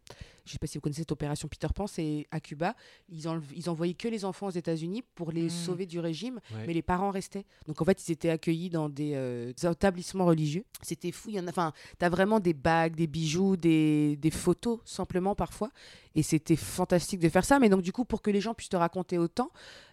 Je 0.46 0.52
sais 0.52 0.60
pas 0.60 0.68
si 0.68 0.78
vous 0.78 0.82
connaissez 0.82 1.02
cette 1.02 1.12
opération 1.12 1.48
Peter 1.48 1.68
Pan, 1.74 1.88
c'est 1.88 2.28
à 2.30 2.40
Cuba. 2.40 2.76
Ils, 3.10 3.28
enle- 3.28 3.42
ils 3.56 3.68
envoyaient 3.72 3.96
que 3.96 4.08
les 4.08 4.24
enfants 4.26 4.46
aux 4.46 4.52
États-Unis 4.52 5.04
pour 5.16 5.32
les 5.32 5.46
Mm. 5.46 5.50
sauver 5.50 5.86
du 5.88 6.00
régime, 6.00 6.40
Ouais. 6.54 6.68
mais 6.68 6.74
les 6.74 6.84
parents 6.84 7.10
restaient. 7.10 7.46
Donc 7.68 7.82
en 7.82 7.86
fait, 7.86 8.08
ils 8.08 8.12
étaient 8.12 8.30
accueillis 8.30 8.70
dans 8.70 8.88
des 8.88 9.14
euh, 9.16 9.52
établissements 9.64 10.26
religieux. 10.28 10.64
C'était 10.84 11.12
fou. 11.12 11.30
Il 11.30 11.36
y 11.36 11.40
en 11.40 11.48
a, 11.48 11.50
enfin, 11.50 11.74
t'as 11.98 12.10
vraiment 12.10 12.40
des 12.40 12.54
bagues, 12.54 12.94
des 12.96 13.08
bijoux, 13.08 13.58
des, 13.58 14.16
des 14.18 14.30
photos 14.32 14.80
simplement 14.86 15.34
parfois. 15.34 15.72
Et 16.14 16.22
c'était 16.22 16.56
fantastique 16.56 17.20
de 17.20 17.30
faire 17.30 17.44
ça. 17.46 17.58
Mais 17.58 17.70
donc 17.70 17.82
du 17.82 17.92
coup, 17.92 18.06
pour 18.06 18.22
que 18.22 18.30
les 18.30 18.42
gens 18.42 18.54
puissent 18.54 18.70
te 18.70 18.78
raconter 18.78 19.18
autant, 19.18 19.50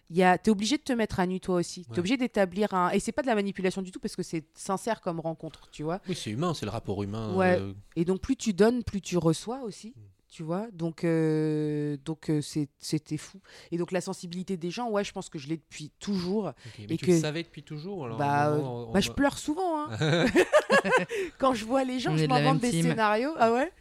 il 0.09 0.17
y 0.17 0.23
a, 0.23 0.37
t'es 0.37 0.51
obligé 0.51 0.77
de 0.77 0.83
te 0.83 0.93
mettre 0.93 1.19
à 1.19 1.25
nu 1.25 1.39
toi 1.39 1.55
aussi. 1.55 1.81
Ouais. 1.81 1.85
T'es 1.93 1.99
obligé 1.99 2.17
d'établir 2.17 2.73
un. 2.73 2.89
Et 2.91 2.99
c'est 2.99 3.11
pas 3.11 3.21
de 3.21 3.27
la 3.27 3.35
manipulation 3.35 3.81
du 3.81 3.91
tout 3.91 3.99
parce 3.99 4.15
que 4.15 4.23
c'est 4.23 4.45
sincère 4.53 5.01
comme 5.01 5.19
rencontre, 5.19 5.69
tu 5.71 5.83
vois. 5.83 5.99
Oui, 6.07 6.15
c'est 6.15 6.29
humain, 6.31 6.53
c'est 6.53 6.65
le 6.65 6.71
rapport 6.71 7.01
humain. 7.03 7.33
Ouais. 7.35 7.57
euh, 7.59 7.73
Et 7.95 8.05
donc 8.05 8.21
plus 8.21 8.35
tu 8.35 8.53
donnes, 8.53 8.83
plus 8.83 9.01
tu 9.01 9.17
reçois 9.17 9.61
aussi. 9.63 9.89
Mm. 9.95 10.01
Tu 10.29 10.41
vois, 10.41 10.65
donc 10.73 11.03
euh, 11.03 11.95
donc 12.05 12.31
euh, 12.31 12.41
c'était 12.79 13.17
fou. 13.17 13.39
Et 13.71 13.77
donc 13.77 13.91
la 13.91 14.01
sensibilité 14.01 14.57
des 14.57 14.71
gens, 14.71 14.89
ouais, 14.89 15.03
je 15.03 15.11
pense 15.11 15.29
que 15.29 15.37
je 15.37 15.47
l'ai 15.47 15.57
depuis 15.57 15.91
toujours. 15.99 16.53
Mais 16.79 16.85
Et 16.95 16.97
tu 16.97 17.05
que- 17.05 17.11
le 17.11 17.19
savais 17.19 17.43
depuis 17.43 17.61
toujours 17.61 18.05
alors, 18.05 18.17
bah, 18.17 18.49
moment, 18.49 18.89
on- 18.89 18.91
bah, 18.91 18.99
je 18.99 19.11
pleure 19.11 19.37
souvent. 19.37 19.83
hein. 19.91 20.25
Quand 21.37 21.53
je 21.53 21.65
vois 21.65 21.83
les 21.83 21.99
gens, 21.99 22.13
On 22.13 22.17
je 22.17 22.25
m'invente 22.25 22.59
des 22.59 22.71
team. 22.71 22.81
scénarios. 22.81 23.33
Ah 23.37 23.51
ouais? 23.53 23.71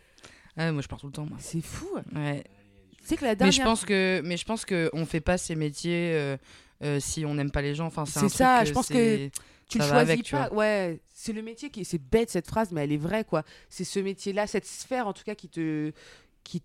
Ah, 0.57 0.71
moi, 0.73 0.83
je 0.83 0.89
pars 0.89 1.01
tout 1.01 1.07
le 1.07 1.13
temps. 1.13 1.27
C'est 1.39 1.63
fou. 1.63 1.89
Ouais. 2.15 2.45
Sais 3.03 3.17
que 3.17 3.25
la 3.25 3.31
Mais 3.33 3.37
dernière. 3.37 3.53
je 3.53 3.63
pense 3.63 3.85
que, 3.85 4.21
mais 4.25 4.37
je 4.37 4.45
pense 4.45 4.65
que 4.65 4.89
on 4.93 5.05
fait 5.07 5.21
pas 5.21 5.37
ces 5.39 5.55
métiers 5.57 6.13
euh, 6.15 6.37
euh, 6.85 7.01
si 7.01 7.25
on 7.27 7.35
n'aime 7.35 7.51
pas 7.51 7.63
les 7.63 7.75
gens. 7.75 7.87
Enfin, 7.87 8.05
c'est 8.07 8.21
C'est 8.21 8.29
ça, 8.29 8.57
truc, 8.59 8.67
je 8.67 8.71
euh, 8.71 8.75
pense 8.75 8.89
que 8.89 8.95
c'est- 8.95 9.31
tu 9.69 9.79
le 9.79 9.85
choisis 9.85 10.11
avec, 10.11 10.23
tu 10.23 10.33
pas. 10.35 10.53
Ouais, 10.53 11.01
c'est 11.15 11.33
le 11.33 11.43
métier 11.43 11.71
qui. 11.71 11.85
C'est 11.85 11.99
bête 11.99 12.31
cette 12.31 12.47
phrase, 12.47 12.73
mais 12.73 12.85
elle 12.85 12.93
est 12.93 12.97
vraie, 12.99 13.25
quoi. 13.25 13.43
C'est 13.71 13.85
ce 13.85 13.99
métier-là, 14.01 14.47
cette 14.47 14.67
sphère 14.67 15.07
en 15.07 15.13
tout 15.13 15.25
cas 15.25 15.35
qui 15.35 15.49
te, 15.49 15.93
qui, 16.45 16.63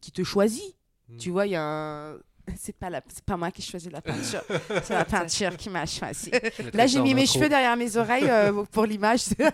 qui 0.00 0.10
te 0.12 0.22
choisit. 0.24 0.74
Mm. 1.08 1.16
Tu 1.18 1.30
vois, 1.30 1.46
il 1.46 1.50
y 1.52 1.56
a 1.56 1.62
un. 1.62 2.18
C'est 2.58 2.74
pas, 2.76 2.90
la... 2.90 3.00
c'est 3.08 3.24
pas 3.24 3.36
moi 3.36 3.50
qui 3.50 3.62
choisis 3.62 3.90
la 3.90 4.00
peinture, 4.00 4.42
c'est 4.82 4.94
la 4.94 5.04
peinture 5.16 5.56
qui 5.56 5.68
m'a 5.70 5.86
choisi. 5.86 6.30
Là, 6.74 6.86
j'ai 6.86 7.00
mis 7.00 7.14
mes 7.14 7.26
cheveux 7.26 7.48
derrière 7.48 7.76
mes 7.76 7.96
oreilles 7.96 8.28
euh, 8.28 8.64
pour 8.72 8.86
l'image. 8.86 9.22
Moi, 9.38 9.48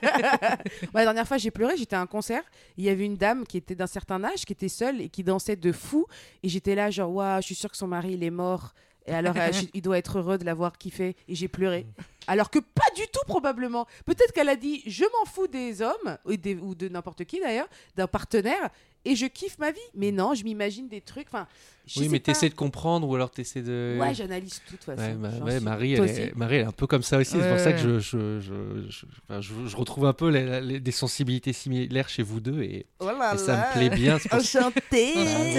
la 0.95 1.05
dernière 1.05 1.27
fois, 1.27 1.39
j'ai 1.39 1.51
pleuré. 1.51 1.77
J'étais 1.77 1.97
à 1.97 2.01
un 2.01 2.07
concert. 2.07 2.43
Il 2.77 2.85
y 2.85 2.89
avait 2.89 3.05
une 3.05 3.17
dame 3.17 3.47
qui 3.47 3.57
était 3.57 3.75
d'un 3.75 3.87
certain 3.87 4.23
âge, 4.25 4.45
qui 4.45 4.53
était 4.53 4.69
seule 4.69 5.01
et 5.01 5.09
qui 5.09 5.23
dansait 5.25 5.57
de 5.57 5.73
fou. 5.73 6.07
Et 6.43 6.49
j'étais 6.49 6.75
là, 6.75 6.91
genre, 6.91 7.11
waouh, 7.13 7.41
je 7.41 7.47
suis 7.47 7.55
sûre 7.55 7.71
que 7.71 7.77
son 7.77 7.89
mari, 7.89 8.13
il 8.15 8.23
est 8.25 8.31
mort. 8.31 8.73
Et 9.07 9.13
alors, 9.13 9.35
euh, 9.37 9.53
je- 9.53 9.67
il 9.73 9.83
doit 9.83 9.99
être 9.99 10.19
heureux 10.19 10.39
de 10.39 10.45
l'avoir 10.45 10.79
kiffé. 10.79 11.17
Et 11.29 11.35
j'ai 11.35 11.49
pleuré. 11.49 11.87
Alors 12.27 12.51
que 12.51 12.59
pas 12.59 12.83
du 12.97 13.03
tout, 13.13 13.21
probablement. 13.27 13.87
Peut-être 14.05 14.33
qu'elle 14.33 14.49
a 14.49 14.57
dit, 14.57 14.83
je 14.87 15.05
m'en 15.05 15.25
fous 15.31 15.47
des 15.49 15.83
hommes, 15.83 16.19
ou, 16.25 16.37
des- 16.37 16.57
ou 16.57 16.75
de 16.75 16.89
n'importe 16.89 17.25
qui 17.25 17.41
d'ailleurs, 17.41 17.69
d'un 17.97 18.07
partenaire, 18.07 18.71
et 19.05 19.15
je 19.15 19.27
kiffe 19.27 19.59
ma 19.59 19.71
vie. 19.71 19.79
Mais 19.95 20.11
non, 20.11 20.35
je 20.35 20.43
m'imagine 20.43 20.89
des 20.89 21.01
trucs. 21.01 21.29
Enfin, 21.29 21.47
je 21.87 22.01
Oui, 22.01 22.07
sais 22.07 22.11
mais 22.11 22.19
t'essaies 22.19 22.49
de 22.49 22.55
comprendre 22.55 23.09
ou 23.09 23.15
alors 23.15 23.31
t'essaies 23.31 23.63
de. 23.63 23.97
Ouais, 24.01 24.13
j'analyse 24.13 24.61
tout 24.67 24.73
de 24.73 24.77
toute 24.79 24.85
façon. 24.85 25.01
Ouais, 25.03 25.15
ma- 25.15 25.61
Marie, 25.61 25.93
elle 25.95 26.05
est, 26.09 26.35
Marie, 26.37 26.57
elle 26.57 26.63
est 26.63 26.65
un 26.65 26.73
peu 26.73 26.89
comme 26.89 27.05
ça 27.05 27.19
aussi. 27.19 27.37
c'est 27.41 27.49
pour 27.49 27.61
ça 27.61 27.73
que 27.73 27.79
je, 27.79 28.01
je, 28.01 28.41
je, 28.41 28.87
je- 28.91 29.07
enfin, 29.29 29.41
je- 29.41 29.69
je 29.69 29.77
retrouve 29.77 30.07
un 30.07 30.13
peu 30.13 30.29
les- 30.31 30.61
les- 30.61 30.81
des 30.81 30.91
sensibilités 30.91 31.53
similaires 31.53 32.09
chez 32.09 32.25
vous 32.25 32.41
deux 32.41 32.61
et, 32.63 32.87
Oh 32.99 33.07
là 33.07 33.35
et 33.35 33.39
ça 33.39 33.53
là. 33.53 33.69
me 33.69 33.79
plaît 33.79 33.97
bien. 33.97 34.19
pour 34.19 34.35
Enchantée. 34.41 35.13
Ah 35.17 35.39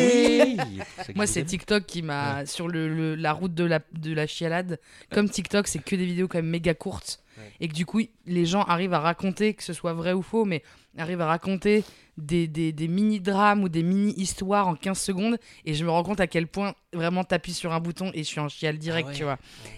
oui, 1.07 1.13
Moi, 1.15 1.25
c'est. 1.27 1.45
TikTok 1.45 1.85
qui 1.85 2.01
m'a 2.01 2.45
sur 2.45 2.67
le, 2.67 2.93
le- 2.93 3.15
la 3.15 3.31
route 3.31 3.53
de 3.53 3.63
la 3.63 3.79
de 3.93 4.13
la 4.13 4.27
chialade. 4.27 4.79
Comme 5.13 5.29
TikTok, 5.29 5.69
c'est 5.69 5.79
que 5.79 5.95
des 5.95 6.05
vidéos 6.05 6.27
quand 6.27 6.39
même 6.39 6.49
méga 6.57 6.73
courtes 6.73 7.21
Ouais. 7.37 7.51
et 7.59 7.67
que 7.67 7.73
du 7.75 7.85
coup, 7.85 8.01
les 8.25 8.45
gens 8.47 8.63
arrivent 8.63 8.95
à 8.95 8.99
raconter, 8.99 9.53
que 9.53 9.61
ce 9.61 9.71
soit 9.71 9.93
vrai 9.93 10.11
ou 10.11 10.23
faux, 10.23 10.43
mais 10.43 10.63
arrivent 10.97 11.21
à 11.21 11.27
raconter 11.27 11.83
des, 12.17 12.47
des, 12.47 12.71
des 12.71 12.87
mini 12.87 13.19
drames 13.19 13.61
ou 13.63 13.69
des 13.69 13.83
mini 13.83 14.11
histoires 14.17 14.67
en 14.67 14.73
15 14.75 14.97
secondes. 14.99 15.37
Et 15.63 15.75
je 15.75 15.85
me 15.85 15.91
rends 15.91 16.01
compte 16.01 16.19
à 16.19 16.25
quel 16.25 16.47
point 16.47 16.73
vraiment 16.93 17.23
t'appuies 17.23 17.53
sur 17.53 17.73
un 17.73 17.79
bouton 17.79 18.09
et 18.15 18.23
je 18.23 18.27
suis 18.27 18.39
en 18.39 18.49
chial 18.49 18.79
direct, 18.79 19.05
Ah 19.09 19.11
ouais. 19.11 19.17
tu 19.17 19.23
vois. 19.23 19.37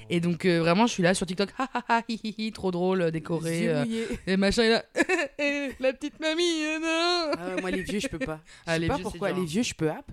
Et 0.10 0.22
donc 0.22 0.46
euh, 0.46 0.60
vraiment, 0.62 0.88
je 0.88 0.94
suis 0.94 1.04
là 1.04 1.14
sur 1.14 1.26
TikTok, 1.28 1.50
ha 1.58 1.68
ha 1.74 1.84
ha, 1.90 2.02
hi, 2.08 2.18
hi, 2.24 2.36
hi, 2.38 2.52
trop 2.54 2.72
drôle, 2.72 3.02
euh, 3.02 3.12
décoré, 3.12 3.68
euh, 3.68 3.84
et 4.26 4.38
machin, 4.38 4.64
et 4.64 4.70
là, 4.70 4.84
la 5.82 5.92
petite 5.92 6.18
mamie, 6.22 6.64
euh, 6.64 6.80
non. 6.80 7.32
Ah 7.38 7.60
moi, 7.60 7.72
les 7.72 7.82
vieux, 7.84 8.00
je 8.00 8.08
peux 8.08 8.20
pas. 8.20 8.40
Je 8.66 8.72
Ah, 8.72 8.74
sais 8.76 8.80
les 8.80 8.88
pas 8.88 8.96
vieux, 8.96 9.04
pourquoi. 9.04 9.30
dur, 9.34 9.38
hein. 9.38 9.42
Les 9.42 9.46
vieux, 9.48 9.64
je 9.64 9.74
peux 9.74 9.90
app. 9.92 10.10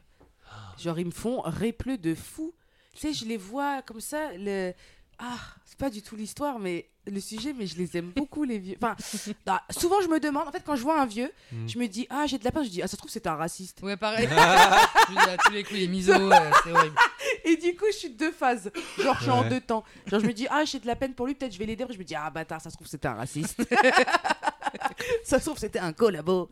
Genre, 0.83 0.99
ils 0.99 1.07
me 1.07 1.13
font 1.13 1.43
répleu 1.43 1.97
de 1.97 2.17
fou. 2.17 2.53
Tu 2.93 3.03
sais, 3.03 3.13
je 3.13 3.25
les 3.27 3.37
vois 3.37 3.83
comme 3.83 4.01
ça. 4.01 4.31
Le... 4.37 4.73
Ah, 5.19 5.39
c'est 5.65 5.79
pas 5.79 5.91
du 5.91 6.03
tout 6.03 6.15
l'histoire, 6.17 6.59
mais 6.59 6.87
le 7.07 7.21
sujet, 7.21 7.55
mais 7.57 7.67
je 7.67 7.77
les 7.79 7.97
aime 7.97 8.11
beaucoup, 8.15 8.45
les 8.45 8.59
vieux. 8.59 8.77
Enfin, 8.83 8.97
bah, 9.47 9.63
souvent, 9.71 10.01
je 10.03 10.09
me 10.09 10.19
demande, 10.21 10.49
en 10.49 10.53
fait, 10.53 10.63
quand 10.67 10.77
je 10.77 10.83
vois 10.83 11.01
un 11.01 11.07
vieux, 11.07 11.31
Mm. 11.53 11.69
je 11.69 11.79
me 11.79 11.87
dis, 11.87 12.07
ah, 12.11 12.25
j'ai 12.27 12.39
de 12.39 12.45
la 12.45 12.51
peine. 12.51 12.65
Je 12.65 12.69
dis, 12.71 12.83
ah, 12.83 12.87
ça 12.89 12.93
se 12.93 12.97
trouve, 12.97 13.11
c'est 13.11 13.27
un 13.27 13.35
raciste. 13.37 13.81
Ouais, 13.83 13.97
pareil. 13.97 14.29
je 15.09 15.13
dis 15.13 15.19
à 15.31 15.37
tous 15.39 15.53
les 15.53 15.63
coups, 15.65 15.79
les 15.79 15.89
misos, 15.89 16.13
euh, 16.15 16.31
c'est 16.65 16.73
horrible. 16.73 16.97
Et 17.45 17.57
du 17.57 17.77
coup, 17.77 17.85
je 17.93 17.97
suis 17.97 18.11
de 18.11 18.17
deux 18.19 18.33
phases. 18.33 18.71
Genre, 18.99 19.17
je 19.17 19.23
suis 19.23 19.31
en 19.31 19.49
deux 19.49 19.61
temps. 19.61 19.85
Genre, 20.07 20.21
je 20.21 20.27
me 20.27 20.33
dis, 20.33 20.47
ah, 20.51 20.65
j'ai 20.65 20.81
de 20.81 20.87
la 20.87 20.97
peine 20.97 21.15
pour 21.15 21.27
lui, 21.27 21.35
peut-être 21.35 21.53
je 21.53 21.59
vais 21.59 21.67
l'aider. 21.67 21.85
Je 21.89 21.99
me 21.99 22.05
dis, 22.05 22.15
ah, 22.15 22.29
bâtard, 22.31 22.61
ça 22.61 22.71
se 22.71 22.75
trouve, 22.75 22.89
c'était 22.89 23.09
un 23.09 23.15
raciste. 23.15 23.57
ça 25.25 25.39
se 25.39 25.45
trouve, 25.45 25.59
c'était 25.59 25.79
un 25.79 25.93
collabo. 25.93 26.51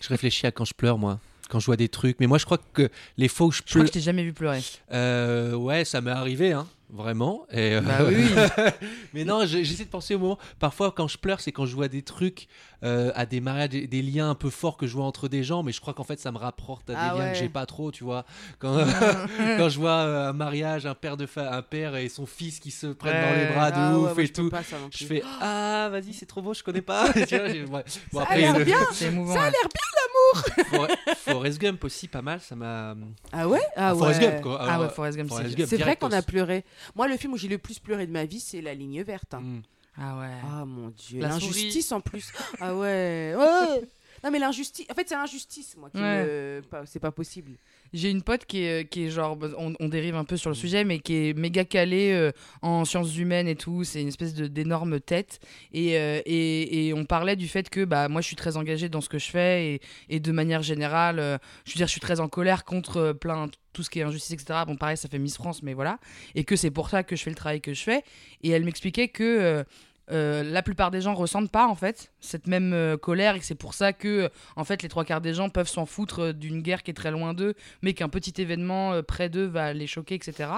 Je 0.00 0.08
réfléchis 0.08 0.46
à 0.46 0.52
quand 0.52 0.64
je 0.64 0.74
pleure, 0.74 0.98
moi. 0.98 1.18
Quand 1.48 1.60
je 1.60 1.66
vois 1.66 1.76
des 1.76 1.88
trucs. 1.88 2.18
Mais 2.20 2.26
moi, 2.26 2.38
je 2.38 2.44
crois 2.44 2.58
que 2.74 2.90
les 3.16 3.28
fois 3.28 3.46
où 3.46 3.52
je 3.52 3.58
Je 3.58 3.62
crois 3.62 3.72
pleure. 3.74 3.82
que 3.84 3.88
je 3.88 3.92
t'ai 3.94 4.00
jamais 4.00 4.24
vu 4.24 4.32
pleurer. 4.32 4.62
Euh, 4.92 5.54
ouais, 5.54 5.84
ça 5.84 6.00
m'est 6.00 6.10
arrivé, 6.10 6.52
hein, 6.52 6.66
vraiment. 6.90 7.46
Et, 7.50 7.74
euh, 7.74 7.80
Bah 7.80 7.98
oui, 8.06 8.16
mais 9.14 9.24
non, 9.24 9.44
j'essaie 9.46 9.84
de 9.84 9.88
penser 9.90 10.14
au 10.14 10.18
moment. 10.18 10.38
Parfois, 10.58 10.92
quand 10.92 11.08
je 11.08 11.18
pleure, 11.18 11.40
c'est 11.40 11.52
quand 11.52 11.66
je 11.66 11.74
vois 11.74 11.88
des 11.88 12.02
trucs 12.02 12.46
euh, 12.84 13.10
à 13.14 13.26
des 13.26 13.40
mariages, 13.40 13.70
des, 13.70 14.02
liens 14.02 14.30
un 14.30 14.34
peu 14.34 14.50
forts 14.50 14.76
que 14.76 14.86
je 14.86 14.94
vois 14.94 15.04
entre 15.04 15.28
des 15.28 15.42
gens. 15.42 15.62
Mais 15.62 15.72
je 15.72 15.80
crois 15.80 15.94
qu'en 15.94 16.04
fait, 16.04 16.20
ça 16.20 16.30
me 16.32 16.38
rapporte 16.38 16.88
à 16.90 16.92
des 16.94 16.98
Ah 17.00 17.14
liens 17.14 17.18
ouais. 17.26 17.32
que 17.32 17.38
j'ai 17.38 17.48
pas 17.48 17.66
trop, 17.66 17.90
tu 17.90 18.04
vois. 18.04 18.24
Quand, 18.58 18.76
quand 19.58 19.68
je 19.68 19.78
vois 19.78 19.90
euh, 19.90 20.28
un 20.30 20.32
mariage, 20.32 20.86
un 20.86 20.94
père, 20.94 21.16
de 21.16 21.26
fa- 21.26 21.54
un 21.56 21.62
père 21.62 21.96
et 21.96 22.08
son 22.08 22.26
fils 22.26 22.60
qui 22.60 22.70
se 22.70 22.86
prennent 22.86 23.22
dans 23.30 23.34
les 23.38 23.46
bras 23.54 23.70
de 23.70 23.76
Ah 23.78 23.98
ouais, 23.98 24.10
ouf 24.12 24.18
et 24.18 24.26
je 24.26 24.32
tout. 24.32 24.50
pas 24.50 24.62
ça 24.62 24.78
non 24.78 24.88
Je 24.94 25.04
fais 25.06 25.22
Ah, 25.40 25.88
vas-y, 25.90 26.12
c'est 26.12 26.26
trop 26.26 26.42
beau, 26.42 26.54
je 26.54 26.62
connais 26.62 26.82
pas. 26.82 27.12
Tu 27.26 27.64
vois. 27.64 27.82
Bon, 28.12 28.20
Ça 28.20 28.20
a 28.20 28.22
après, 28.24 28.40
l'air 28.40 28.58
le- 28.58 28.64
bien. 28.64 28.78
Ça 28.92 29.06
a 29.06 29.10
l'air 29.10 29.24
bien. 29.24 29.50
Forest- 30.70 30.98
Forrest 31.18 31.58
Gump 31.60 31.84
aussi, 31.84 32.08
pas 32.08 32.22
mal. 32.22 32.40
Ça 32.40 32.54
m'a. 32.56 32.94
Ah 33.32 33.48
ouais? 33.48 33.60
Ah 33.76 33.94
ouais. 33.94 33.98
Forrest 33.98 34.20
Gump, 34.20 34.40
quoi. 34.42 34.58
Ah 34.60 34.74
Alors, 34.74 34.86
ouais, 34.88 34.94
Forrest 34.94 35.16
Gump, 35.18 35.30
c'est 35.68 35.76
vrai 35.76 35.96
qu'on 35.96 36.12
a 36.12 36.22
pleuré. 36.22 36.64
Moi, 36.94 37.08
le 37.08 37.16
film 37.16 37.32
où 37.32 37.36
j'ai 37.36 37.48
le 37.48 37.58
plus 37.58 37.78
pleuré 37.78 38.06
de 38.06 38.12
ma 38.12 38.24
vie, 38.24 38.40
c'est 38.40 38.60
La 38.60 38.74
Ligne 38.74 39.02
Verte. 39.02 39.34
hein. 39.34 39.40
Mm. 39.40 39.62
Ah 39.98 40.18
ouais. 40.18 40.26
Ah 40.44 40.64
mon 40.66 40.88
dieu, 40.90 41.20
l'injustice 41.22 41.90
en 41.92 42.00
plus. 42.02 42.30
Ah 42.60 42.74
ouais. 42.74 43.34
ouais. 43.34 43.88
Non, 44.24 44.30
mais 44.30 44.38
l'injustice. 44.38 44.86
En 44.90 44.94
fait, 44.94 45.08
c'est 45.08 45.14
l'injustice, 45.14 45.76
moi. 45.76 45.90
Qui 45.90 45.98
Ouais. 46.00 46.24
me- 46.24 46.62
C'est 46.86 47.00
pas 47.00 47.10
possible. 47.12 47.52
J'ai 47.92 48.10
une 48.10 48.22
pote 48.22 48.44
qui 48.46 48.62
est, 48.64 48.88
qui 48.90 49.04
est 49.04 49.10
genre, 49.10 49.36
bah, 49.36 49.48
on, 49.58 49.74
on 49.78 49.88
dérive 49.88 50.16
un 50.16 50.24
peu 50.24 50.36
sur 50.36 50.50
le 50.50 50.56
sujet, 50.56 50.84
mais 50.84 50.98
qui 50.98 51.14
est 51.28 51.38
méga 51.38 51.64
calée 51.64 52.12
euh, 52.12 52.32
en 52.62 52.84
sciences 52.84 53.16
humaines 53.16 53.46
et 53.48 53.56
tout. 53.56 53.84
C'est 53.84 54.00
une 54.02 54.08
espèce 54.08 54.34
d'énorme 54.34 55.00
tête. 55.00 55.38
Et, 55.72 55.96
euh, 55.98 56.20
et, 56.26 56.88
et 56.88 56.94
on 56.94 57.04
parlait 57.04 57.36
du 57.36 57.48
fait 57.48 57.70
que 57.70 57.84
bah, 57.84 58.08
moi, 58.08 58.20
je 58.20 58.26
suis 58.26 58.36
très 58.36 58.56
engagée 58.56 58.88
dans 58.88 59.00
ce 59.00 59.08
que 59.08 59.18
je 59.18 59.30
fais. 59.30 59.74
Et, 59.74 59.80
et 60.08 60.20
de 60.20 60.32
manière 60.32 60.62
générale, 60.62 61.18
euh, 61.18 61.38
je 61.64 61.72
veux 61.72 61.76
dire, 61.76 61.86
je 61.86 61.92
suis 61.92 62.00
très 62.00 62.20
en 62.20 62.28
colère 62.28 62.64
contre 62.64 62.96
euh, 62.98 63.12
plein 63.14 63.48
tout 63.72 63.82
ce 63.82 63.90
qui 63.90 63.98
est 64.00 64.02
injustice, 64.02 64.32
etc. 64.32 64.60
Bon, 64.66 64.76
pareil, 64.76 64.96
ça 64.96 65.08
fait 65.08 65.18
Miss 65.18 65.34
France, 65.36 65.62
mais 65.62 65.74
voilà. 65.74 65.98
Et 66.34 66.44
que 66.44 66.56
c'est 66.56 66.70
pour 66.70 66.88
ça 66.88 67.02
que 67.02 67.14
je 67.14 67.22
fais 67.22 67.30
le 67.30 67.36
travail 67.36 67.60
que 67.60 67.74
je 67.74 67.82
fais. 67.82 68.02
Et 68.42 68.50
elle 68.50 68.64
m'expliquait 68.64 69.08
que 69.08 69.64
euh, 70.10 70.42
la 70.44 70.62
plupart 70.62 70.90
des 70.90 71.00
gens 71.00 71.14
ressentent 71.14 71.50
pas, 71.50 71.66
en 71.66 71.74
fait, 71.74 72.12
cette 72.20 72.46
même 72.46 72.72
euh, 72.72 72.96
colère. 72.96 73.34
Et 73.34 73.40
c'est 73.40 73.54
pour 73.54 73.74
ça 73.74 73.92
que, 73.92 74.30
en 74.54 74.64
fait, 74.64 74.82
les 74.82 74.88
trois 74.88 75.04
quarts 75.04 75.20
des 75.20 75.34
gens 75.34 75.48
peuvent 75.48 75.68
s'en 75.68 75.86
foutre 75.86 76.20
euh, 76.20 76.32
d'une 76.32 76.62
guerre 76.62 76.82
qui 76.82 76.90
est 76.90 76.94
très 76.94 77.10
loin 77.10 77.34
d'eux, 77.34 77.54
mais 77.82 77.92
qu'un 77.94 78.08
petit 78.08 78.40
événement 78.40 79.02
près 79.02 79.28
d'eux 79.28 79.46
va 79.46 79.72
les 79.72 79.86
choquer, 79.86 80.14
etc. 80.14 80.50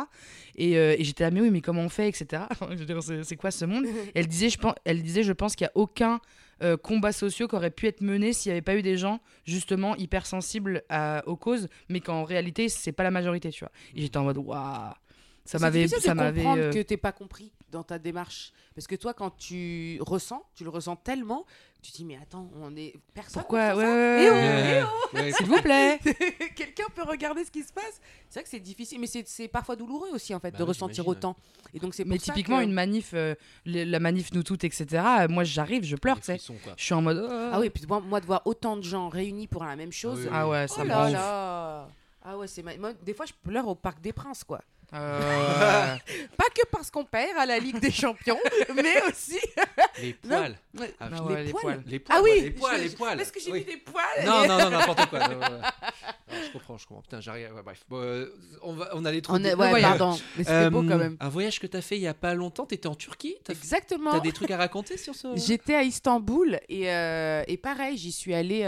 Et, 0.57 0.73
et 0.73 1.05
j'étais 1.05 1.25
là, 1.25 1.31
mais 1.31 1.41
oui, 1.41 1.51
mais 1.51 1.61
comment 1.61 1.83
on 1.83 1.89
fait, 1.89 2.09
etc. 2.09 2.43
c'est 3.23 3.37
quoi 3.37 3.51
ce 3.51 3.65
monde? 3.65 3.85
Et 3.87 3.91
elle 4.17 4.27
disait, 4.29 4.51
je 4.51 4.59
pense, 4.59 4.75
elle 4.85 5.03
disait, 5.03 5.23
je 5.23 5.33
pense 5.33 5.57
qu'il 5.57 5.65
n'y 5.65 5.69
a 5.69 5.73
aucun 5.77 6.21
combat 6.83 7.13
social 7.13 7.49
qui 7.49 7.55
aurait 7.55 7.71
pu 7.71 7.87
être 7.87 8.01
mené 8.01 8.33
s'il 8.33 8.51
n'y 8.51 8.55
avait 8.55 8.63
pas 8.63 8.75
eu 8.75 8.83
des 8.83 8.97
gens 8.97 9.21
justement 9.45 9.95
hypersensibles 9.95 10.83
à- 10.89 11.23
aux 11.27 11.37
causes, 11.37 11.69
mais 11.89 12.01
qu'en 12.01 12.25
réalité 12.25 12.69
c'est 12.69 12.91
pas 12.91 13.05
la 13.05 13.13
majorité, 13.13 13.51
tu 13.51 13.61
vois. 13.61 13.71
Et 13.95 14.01
j'étais 14.03 14.17
en 14.17 14.25
mode 14.25 14.39
waouh, 14.39 14.93
ça 15.51 15.59
m'avait, 15.59 15.89
ça 15.89 16.15
m'avait. 16.15 16.43
comprendre 16.43 16.63
euh, 16.63 16.73
que 16.73 16.83
t'es 16.83 16.97
pas 16.97 17.13
compris 17.13 17.53
dans 17.71 17.83
ta 17.83 17.99
démarche. 17.99 18.53
Parce 18.75 18.87
que 18.87 18.95
toi, 18.97 19.13
quand 19.15 19.31
tu 19.37 19.99
ressens, 20.01 20.43
tu 20.55 20.63
le 20.65 20.71
ressens 20.71 20.97
tellement, 20.97 21.45
tu 21.83 21.91
te 21.93 21.97
dis, 21.97 22.05
mais 22.05 22.17
attends, 22.17 22.49
on 22.61 22.75
est. 22.77 22.95
Personne. 23.15 23.43
Pourquoi 23.43 23.73
ne 23.75 23.77
ouais, 23.77 23.85
fait 23.85 23.91
ouais, 23.91 24.25
Eh 24.25 24.31
ouais, 24.31 24.83
oh, 24.83 25.17
ouais. 25.17 25.23
eh 25.23 25.27
Ouais, 25.27 25.33
S'il 25.33 25.47
vous 25.47 25.61
plaît. 25.63 25.99
ça 26.05 26.11
Quelqu'un 26.57 26.85
peut 26.95 27.03
regarder 27.03 27.45
ce 27.45 27.51
qui 27.51 27.63
se 27.63 27.73
passe 27.73 28.01
C'est 28.29 28.35
vrai 28.41 28.45
que 28.45 28.49
c'est 28.49 28.61
difficile, 28.61 29.01
mais 29.01 29.07
c'est 29.07 29.27
c'est 29.29 29.49
parfois 29.49 29.75
douloureux 29.77 30.09
aussi, 30.13 30.35
en 30.35 30.41
fait, 30.41 30.51
Bah 30.53 30.59
de 30.59 30.63
ressentir 30.65 31.07
autant. 31.09 31.37
Et 31.75 31.79
donc, 31.79 31.95
c'est 31.95 32.05
Mais 32.05 32.19
ça 32.19 32.33
typiquement 32.33 32.59
que- 32.59 32.65
une 32.65 32.73
manif, 32.73 33.11
euh, 33.15 33.35
les- 33.65 33.85
la 33.85 34.01
manif 34.01 34.33
nous 34.33 34.43
toutes, 34.43 34.65
etc. 34.65 35.03
euh, 35.21 35.29
moi 35.29 35.45
j'arrive, 35.45 35.85
je 35.85 35.97
pleure, 35.97 36.19
tu 36.21 36.27
sais. 36.27 36.39
Je 36.77 36.83
suis 36.85 36.95
en 36.95 37.03
mode. 37.03 37.27
oh. 37.29 37.51
Ah 37.53 37.59
oui, 37.61 37.71
puis 37.71 37.85
moi, 37.89 38.01
moi, 38.01 38.21
de 38.21 38.27
voir 38.27 38.43
autant 38.45 38.77
de 38.77 38.83
gens 38.83 39.09
réunis 39.09 39.47
pour 39.47 39.65
la 39.65 39.77
même 39.77 39.93
chose. 39.93 40.19
oui, 40.21 40.25
oui. 40.27 40.31
Ah 40.33 40.49
ouais, 40.49 40.67
Oh 40.69 40.75
ça 40.75 40.85
me 40.85 40.89
là 40.89 40.97
rend 40.99 41.07
ouf. 41.07 41.13
là 41.13 41.89
Ah 42.23 42.39
ouais, 42.39 42.47
c'est 42.47 42.63
ma- 42.63 42.77
moi, 42.77 42.93
des 43.05 43.15
fois 43.15 43.27
je 43.27 43.33
pleure 43.43 43.67
au 43.69 43.75
Parc 43.75 44.01
des 44.01 44.13
Princes 44.13 44.45
quoi. 44.45 44.61
Euh, 44.95 45.97
Pas 46.37 46.45
que 46.55 46.67
parce 46.73 46.91
qu'on 46.91 47.05
perd 47.05 47.37
à 47.39 47.45
la 47.47 47.59
Ligue 47.59 47.79
des 47.79 47.91
Champions, 47.91 48.39
mais 48.75 49.03
aussi 49.09 49.39
Les 50.01 50.15
poils. 50.15 50.57
Ouais, 50.79 50.95
Ah, 51.01 51.09
ah 51.13 51.15
les 51.15 51.21
ouais, 51.21 51.45
les 51.45 51.51
poils. 51.51 51.63
poils. 51.63 51.83
Les 51.87 51.99
poils. 51.99 52.19
Ah 52.19 52.23
oui, 52.23 52.41
les 52.41 52.51
poils, 52.53 52.79
je- 52.79 52.83
les 52.85 52.91
poils. 52.91 53.17
parce 53.19 53.31
que 53.31 53.41
j'ai 53.41 53.53
Oui. 53.53 53.59
vu 53.61 53.65
des 53.67 53.77
poils. 53.77 54.05
Non, 54.25 54.45
et- 54.45 54.49
non, 54.49 54.59
non, 54.59 54.71
n'importe 54.71 55.07
quoi. 55.11 55.19
non, 55.29 55.37
je 56.31 56.53
comprends, 56.53 56.79
je 56.79 56.87
comprends. 56.87 57.03
Putain, 57.03 57.21
j'arrive. 57.21 57.53
ouais, 57.55 57.63
bref, 57.63 57.85
Bon, 57.89 58.01
euh, 58.01 58.33
on 58.63 58.73
va, 58.75 58.89
on 58.95 59.05
allait 59.05 59.21
trop. 59.21 59.35
On 59.35 59.45
est- 59.45 59.55
ouais, 59.55 59.83
pardon, 59.83 60.19
mais 60.37 60.45
c'était 60.45 60.71
beau 60.71 60.83
Euh, 60.83 60.89
quand 60.89 60.97
même. 60.99 61.17
Un 61.21 61.29
voyage 61.29 61.61
que 61.61 61.67
t'as 61.67 61.81
fait 61.83 61.97
il 61.97 62.03
y 62.03 62.07
a 62.07 62.15
pas 62.15 62.35
longtemps. 62.35 62.65
T'étais 62.65 62.87
en 62.89 62.95
Turquie. 62.95 63.37
Exactement. 63.49 64.13
t'as 64.13 64.21
des 64.21 64.33
trucs 64.33 64.51
à 64.51 64.57
raconter 64.57 64.97
sur 64.97 65.15
ce. 65.15 65.37
J'étais 65.37 65.75
à 65.75 65.83
Istanbul 65.83 66.61
et, 66.69 66.85
et 66.85 67.57
pareil, 67.59 67.97
j'y 67.99 68.13
suis 68.13 68.35
allée 68.35 68.63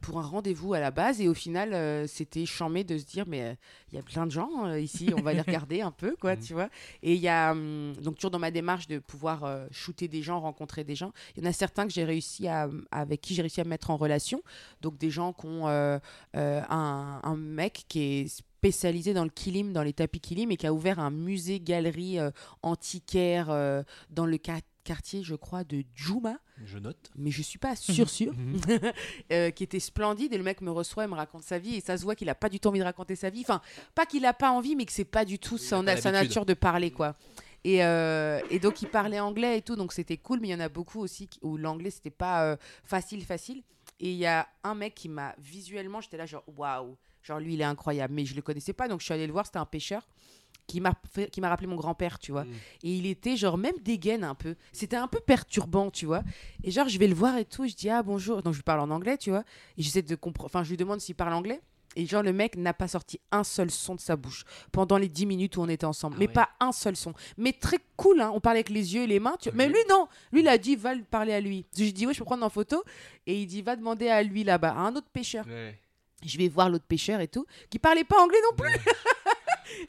pour 0.00 0.18
un 0.18 0.22
rendez-vous 0.26 0.72
à 0.74 0.80
la 0.80 0.90
base 0.90 1.20
et 1.20 1.28
au 1.28 1.34
final, 1.34 2.08
c'était 2.08 2.46
chambé 2.46 2.84
de 2.84 2.96
se 2.98 3.04
dire, 3.04 3.24
mais 3.26 3.56
y 3.96 4.00
a 4.00 4.02
plein 4.02 4.26
de 4.26 4.30
gens 4.30 4.66
euh, 4.66 4.78
ici, 4.80 5.10
on 5.16 5.22
va 5.22 5.32
les 5.32 5.40
regarder 5.46 5.80
un 5.80 5.90
peu, 5.90 6.16
quoi, 6.20 6.36
Mhm. 6.36 6.42
tu 6.42 6.52
vois. 6.54 6.68
Et 7.02 7.14
il 7.14 7.20
y 7.20 7.28
a, 7.28 7.52
hum, 7.52 7.94
donc 8.02 8.16
toujours 8.16 8.30
dans 8.30 8.38
ma 8.38 8.50
démarche 8.50 8.86
de 8.88 8.98
pouvoir 8.98 9.44
euh, 9.44 9.66
shooter 9.70 10.08
des 10.08 10.22
gens, 10.22 10.40
rencontrer 10.40 10.84
des 10.84 10.94
gens, 10.94 11.12
il 11.36 11.42
y 11.42 11.46
en 11.46 11.50
a 11.50 11.52
certains 11.52 11.86
que 11.86 11.92
j'ai 11.92 12.04
réussi 12.04 12.48
à, 12.48 12.68
avec 12.90 13.20
qui 13.20 13.34
j'ai 13.34 13.42
réussi 13.42 13.60
à 13.60 13.64
me 13.64 13.70
mettre 13.70 13.90
en 13.90 13.96
relation. 13.96 14.40
Donc 14.80 14.98
des 14.98 15.10
gens 15.10 15.32
qui 15.32 15.46
ont 15.46 15.68
euh, 15.68 15.98
un, 16.34 17.20
un 17.22 17.36
mec 17.36 17.84
qui 17.88 18.00
est 18.00 18.28
spécialisé 18.28 19.14
dans 19.14 19.24
le 19.24 19.30
kilim, 19.30 19.72
dans 19.72 19.82
les 19.82 19.92
tapis 19.92 20.18
kilim 20.20 20.50
et 20.50 20.56
qui 20.56 20.66
a 20.66 20.72
ouvert 20.74 20.98
un 20.98 21.10
musée-galerie 21.10 22.18
euh, 22.18 22.30
antiquaire 22.62 23.48
euh, 23.50 23.82
dans 24.10 24.26
le 24.26 24.36
quar- 24.38 24.60
quartier, 24.86 25.22
je 25.22 25.34
crois, 25.34 25.64
de 25.64 25.84
Djouma. 25.94 26.38
Je 26.64 26.78
note. 26.78 27.10
mais 27.16 27.30
je 27.30 27.42
suis 27.42 27.58
pas 27.58 27.76
sûre 27.76 28.08
sûre. 28.08 28.32
Mhm. 28.32 28.60
euh, 29.32 29.50
qui 29.50 29.64
était 29.64 29.80
splendide 29.80 30.32
et 30.32 30.38
le 30.38 30.44
mec 30.44 30.60
me 30.62 30.70
reçoit 30.70 31.04
et 31.04 31.06
me 31.06 31.14
raconte 31.14 31.42
sa 31.42 31.58
vie. 31.58 31.74
Et 31.74 31.80
ça 31.80 31.98
se 31.98 32.04
voit 32.04 32.14
qu'il 32.14 32.28
a 32.30 32.34
pas 32.34 32.48
du 32.48 32.60
tout 32.60 32.68
envie 32.68 32.78
de 32.78 32.84
raconter 32.84 33.16
sa 33.16 33.28
vie. 33.28 33.40
Enfin 33.42 33.60
pas 33.94 34.06
qu'il 34.06 34.24
a 34.24 34.32
pas 34.32 34.50
envie 34.50 34.76
mais 34.76 34.86
que 34.86 34.92
c'est 34.92 35.04
pas 35.04 35.24
du 35.24 35.38
tout 35.38 35.58
sa 35.58 35.82
l'habitude. 35.82 36.12
nature 36.12 36.46
de 36.46 36.54
parler 36.54 36.90
quoi. 36.92 37.14
Et, 37.64 37.84
euh, 37.84 38.40
et 38.48 38.60
donc 38.60 38.80
il 38.80 38.88
parlait 38.88 39.18
anglais 39.18 39.58
et 39.58 39.62
tout 39.62 39.74
donc 39.76 39.92
c'était 39.92 40.16
cool 40.16 40.38
mais 40.40 40.48
il 40.48 40.52
y 40.52 40.54
en 40.54 40.60
a 40.60 40.68
beaucoup 40.68 41.00
aussi 41.00 41.28
où 41.42 41.56
l'anglais 41.56 41.90
c'était 41.90 42.10
pas 42.10 42.44
euh, 42.44 42.56
facile 42.84 43.24
facile. 43.24 43.62
Et 43.98 44.12
il 44.12 44.16
y 44.18 44.26
a 44.26 44.46
un 44.62 44.74
mec 44.76 44.94
qui 44.94 45.08
m'a 45.08 45.34
visuellement 45.38 46.00
j'étais 46.00 46.16
là 46.16 46.26
genre 46.26 46.44
waouh. 46.56 46.96
Genre 47.22 47.40
lui 47.40 47.54
il 47.54 47.60
est 47.60 47.64
incroyable 47.64 48.14
mais 48.14 48.24
je 48.24 48.36
le 48.36 48.42
connaissais 48.42 48.72
pas 48.72 48.86
donc 48.88 49.00
je 49.00 49.06
suis 49.06 49.14
allée 49.14 49.26
le 49.26 49.32
voir 49.32 49.44
c'était 49.46 49.58
un 49.58 49.66
pêcheur 49.66 50.06
qui 50.66 50.80
m'a 50.80 50.92
fait- 51.12 51.30
qui 51.30 51.40
m'a 51.40 51.48
rappelé 51.48 51.66
mon 51.66 51.76
grand-père 51.76 52.18
tu 52.18 52.32
vois. 52.32 52.44
Mm. 52.44 52.52
et 52.84 52.90
il 52.96 53.06
était 53.06 53.36
genre 53.36 53.56
même 53.58 53.76
dégaine 53.82 54.24
un 54.24 54.34
peu. 54.34 54.56
C'était 54.72 54.96
un 54.96 55.08
peu 55.08 55.20
perturbant 55.20 55.90
tu 55.90 56.06
vois. 56.06 56.22
Et 56.64 56.70
genre 56.70 56.88
je 56.88 56.98
vais 56.98 57.06
le 57.08 57.14
voir 57.14 57.36
et 57.38 57.44
tout 57.44 57.66
je 57.66 57.74
dis 57.74 57.88
ah 57.90 58.02
bonjour. 58.02 58.42
Donc 58.42 58.52
je 58.54 58.58
lui 58.58 58.64
parle 58.64 58.80
en 58.80 58.90
anglais 58.90 59.16
tu 59.18 59.30
vois. 59.30 59.44
Et 59.78 59.82
j'essaie 59.82 60.02
de 60.02 60.14
comprendre 60.14 60.46
enfin 60.46 60.64
je 60.64 60.70
lui 60.70 60.76
demande 60.76 61.00
s'il 61.00 61.14
parle 61.14 61.32
anglais. 61.34 61.60
Et 61.98 62.04
genre 62.04 62.22
le 62.22 62.34
mec 62.34 62.56
n'a 62.56 62.74
pas 62.74 62.88
sorti 62.88 63.20
un 63.32 63.42
seul 63.42 63.70
son 63.70 63.94
de 63.94 64.00
sa 64.00 64.16
bouche 64.16 64.44
pendant 64.70 64.98
les 64.98 65.08
10 65.08 65.24
minutes 65.24 65.56
où 65.56 65.62
on 65.62 65.68
était 65.68 65.86
ensemble. 65.86 66.16
Ah 66.16 66.20
mais 66.20 66.26
ouais. 66.26 66.32
pas 66.32 66.50
un 66.60 66.72
seul 66.72 66.94
son. 66.94 67.14
Mais 67.38 67.52
très 67.54 67.78
cool 67.96 68.20
hein. 68.20 68.30
On 68.34 68.40
parlait 68.40 68.58
avec 68.58 68.68
les 68.68 68.94
yeux 68.94 69.02
et 69.04 69.06
les 69.06 69.18
mains 69.18 69.36
tu... 69.40 69.50
Mais 69.54 69.66
lui 69.68 69.78
non. 69.88 70.06
Lui 70.32 70.40
il 70.40 70.48
a 70.48 70.58
dit 70.58 70.76
va 70.76 70.94
le 70.94 71.04
parler 71.04 71.32
à 71.32 71.40
lui. 71.40 71.64
Je 71.74 71.84
lui 71.84 71.92
dis 71.94 72.06
ouais 72.06 72.12
je 72.12 72.18
peux 72.18 72.24
prendre 72.26 72.44
en 72.44 72.50
photo. 72.50 72.82
Et 73.26 73.40
il 73.40 73.46
dit 73.46 73.62
va 73.62 73.76
demander 73.76 74.08
à 74.08 74.22
lui 74.22 74.44
là-bas 74.44 74.72
à 74.72 74.78
un 74.80 74.94
autre 74.96 75.08
pêcheur. 75.10 75.46
Ouais. 75.46 75.78
je 76.24 76.36
vais 76.38 76.48
voir 76.48 76.68
l'autre 76.68 76.84
pêcheur 76.86 77.20
et 77.20 77.28
tout, 77.28 77.46
qui 77.70 77.78
parlait 77.78 78.02
pas 78.04 78.20
anglais 78.22 78.40
non 78.50 78.56
plus. 78.56 78.72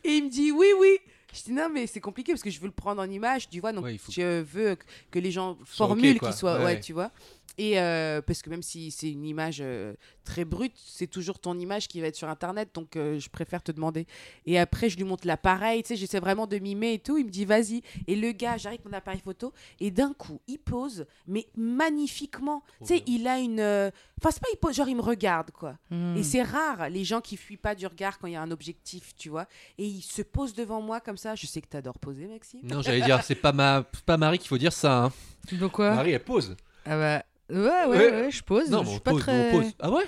Et 0.03 0.17
il 0.17 0.25
me 0.25 0.29
dit 0.29 0.51
oui, 0.51 0.67
oui. 0.79 0.97
Je 1.33 1.43
dis 1.43 1.51
non, 1.51 1.69
mais 1.71 1.85
c'est 1.87 1.99
compliqué 1.99 2.31
parce 2.31 2.41
que 2.41 2.49
je 2.49 2.59
veux 2.59 2.67
le 2.67 2.71
prendre 2.71 3.01
en 3.01 3.09
image, 3.09 3.49
tu 3.49 3.59
vois. 3.59 3.73
Donc 3.73 3.83
Ouais, 3.83 3.97
je 4.09 4.41
veux 4.41 4.77
que- 5.11 5.19
les 5.19 5.29
gens 5.31 5.57
formulent 5.65 6.17
quoi. 6.19 6.29
qu'ils 6.29 6.37
soient, 6.37 6.63
ouais. 6.63 6.79
tu 6.79 6.93
vois. 6.93 7.11
Et 7.57 7.79
euh, 7.79 8.21
parce 8.21 8.43
que 8.43 8.49
même 8.49 8.61
si 8.61 8.91
c'est 8.91 9.11
une 9.11 9.25
image 9.25 9.57
euh, 9.61 9.93
très 10.23 10.45
brute, 10.45 10.73
c'est 10.75 11.07
toujours 11.07 11.39
ton 11.39 11.57
image 11.57 11.87
qui 11.87 11.99
va 11.99 12.07
être 12.07 12.15
sur 12.15 12.29
internet, 12.29 12.69
donc 12.73 12.95
euh, 12.95 13.19
je 13.19 13.29
préfère 13.29 13.63
te 13.63 13.71
demander. 13.71 14.05
Et 14.45 14.59
après, 14.59 14.89
je 14.89 14.97
lui 14.97 15.03
montre 15.03 15.25
l'appareil, 15.25 15.81
tu 15.81 15.89
sais, 15.89 15.95
j'essaie 15.95 16.19
vraiment 16.19 16.45
de 16.45 16.59
mimer 16.59 16.93
et 16.93 16.99
tout. 16.99 17.17
Il 17.17 17.25
me 17.25 17.31
dit 17.31 17.45
vas-y. 17.45 17.81
Et 18.05 18.15
le 18.15 18.31
gars, 18.31 18.57
j'arrive 18.57 18.77
avec 18.79 18.85
mon 18.85 18.93
appareil 18.95 19.21
photo, 19.21 19.53
et 19.79 19.89
d'un 19.89 20.13
coup, 20.13 20.39
il 20.47 20.59
pose, 20.59 21.05
mais 21.25 21.47
magnifiquement. 21.55 22.63
Tu 22.81 22.87
sais, 22.87 23.03
il 23.07 23.27
a 23.27 23.39
une. 23.39 23.59
Enfin, 23.59 24.31
c'est 24.31 24.41
pas 24.41 24.49
il 24.53 24.57
pose, 24.57 24.75
genre 24.75 24.89
il 24.89 24.95
me 24.95 25.01
regarde, 25.01 25.49
quoi. 25.51 25.77
Hmm. 25.89 26.15
Et 26.15 26.23
c'est 26.23 26.43
rare, 26.43 26.89
les 26.89 27.03
gens 27.03 27.21
qui 27.21 27.37
fuient 27.37 27.57
pas 27.57 27.73
du 27.73 27.87
regard 27.87 28.19
quand 28.19 28.27
il 28.27 28.33
y 28.33 28.35
a 28.35 28.41
un 28.41 28.51
objectif, 28.51 29.15
tu 29.15 29.29
vois. 29.29 29.47
Et 29.79 29.85
il 29.85 30.01
se 30.01 30.21
pose 30.21 30.53
devant 30.53 30.81
moi 30.81 30.99
comme 30.99 31.17
ça. 31.17 31.33
Je 31.33 31.47
sais 31.47 31.61
que 31.61 31.67
t'adores 31.67 31.97
poser, 31.97 32.27
Maxime. 32.27 32.61
Non, 32.63 32.83
j'allais 32.83 33.01
dire, 33.01 33.23
c'est 33.23 33.35
pas 33.35 33.51
ma, 33.51 33.83
pas 34.05 34.17
Marie 34.17 34.37
qu'il 34.37 34.47
faut 34.47 34.57
dire 34.59 34.73
ça. 34.73 35.05
Hein. 35.05 35.13
Donc 35.53 35.71
quoi 35.71 35.95
Marie, 35.95 36.11
elle 36.11 36.23
pose. 36.23 36.55
Ah 36.89 36.97
bah, 36.97 37.25
ouais, 37.49 37.57
ouais, 37.59 37.85
Ouais. 37.87 38.11
ouais, 38.11 38.31
je 38.31 38.43
pose. 38.43 38.69
Non, 38.69 38.83
je 38.83 38.87
suis 38.89 38.97
on 38.97 38.99
pas 38.99 39.11
pose, 39.11 39.21
très. 39.21 39.49
on 39.53 39.59
pose. 39.61 39.71
Ah 39.79 39.89
ouais? 39.91 40.03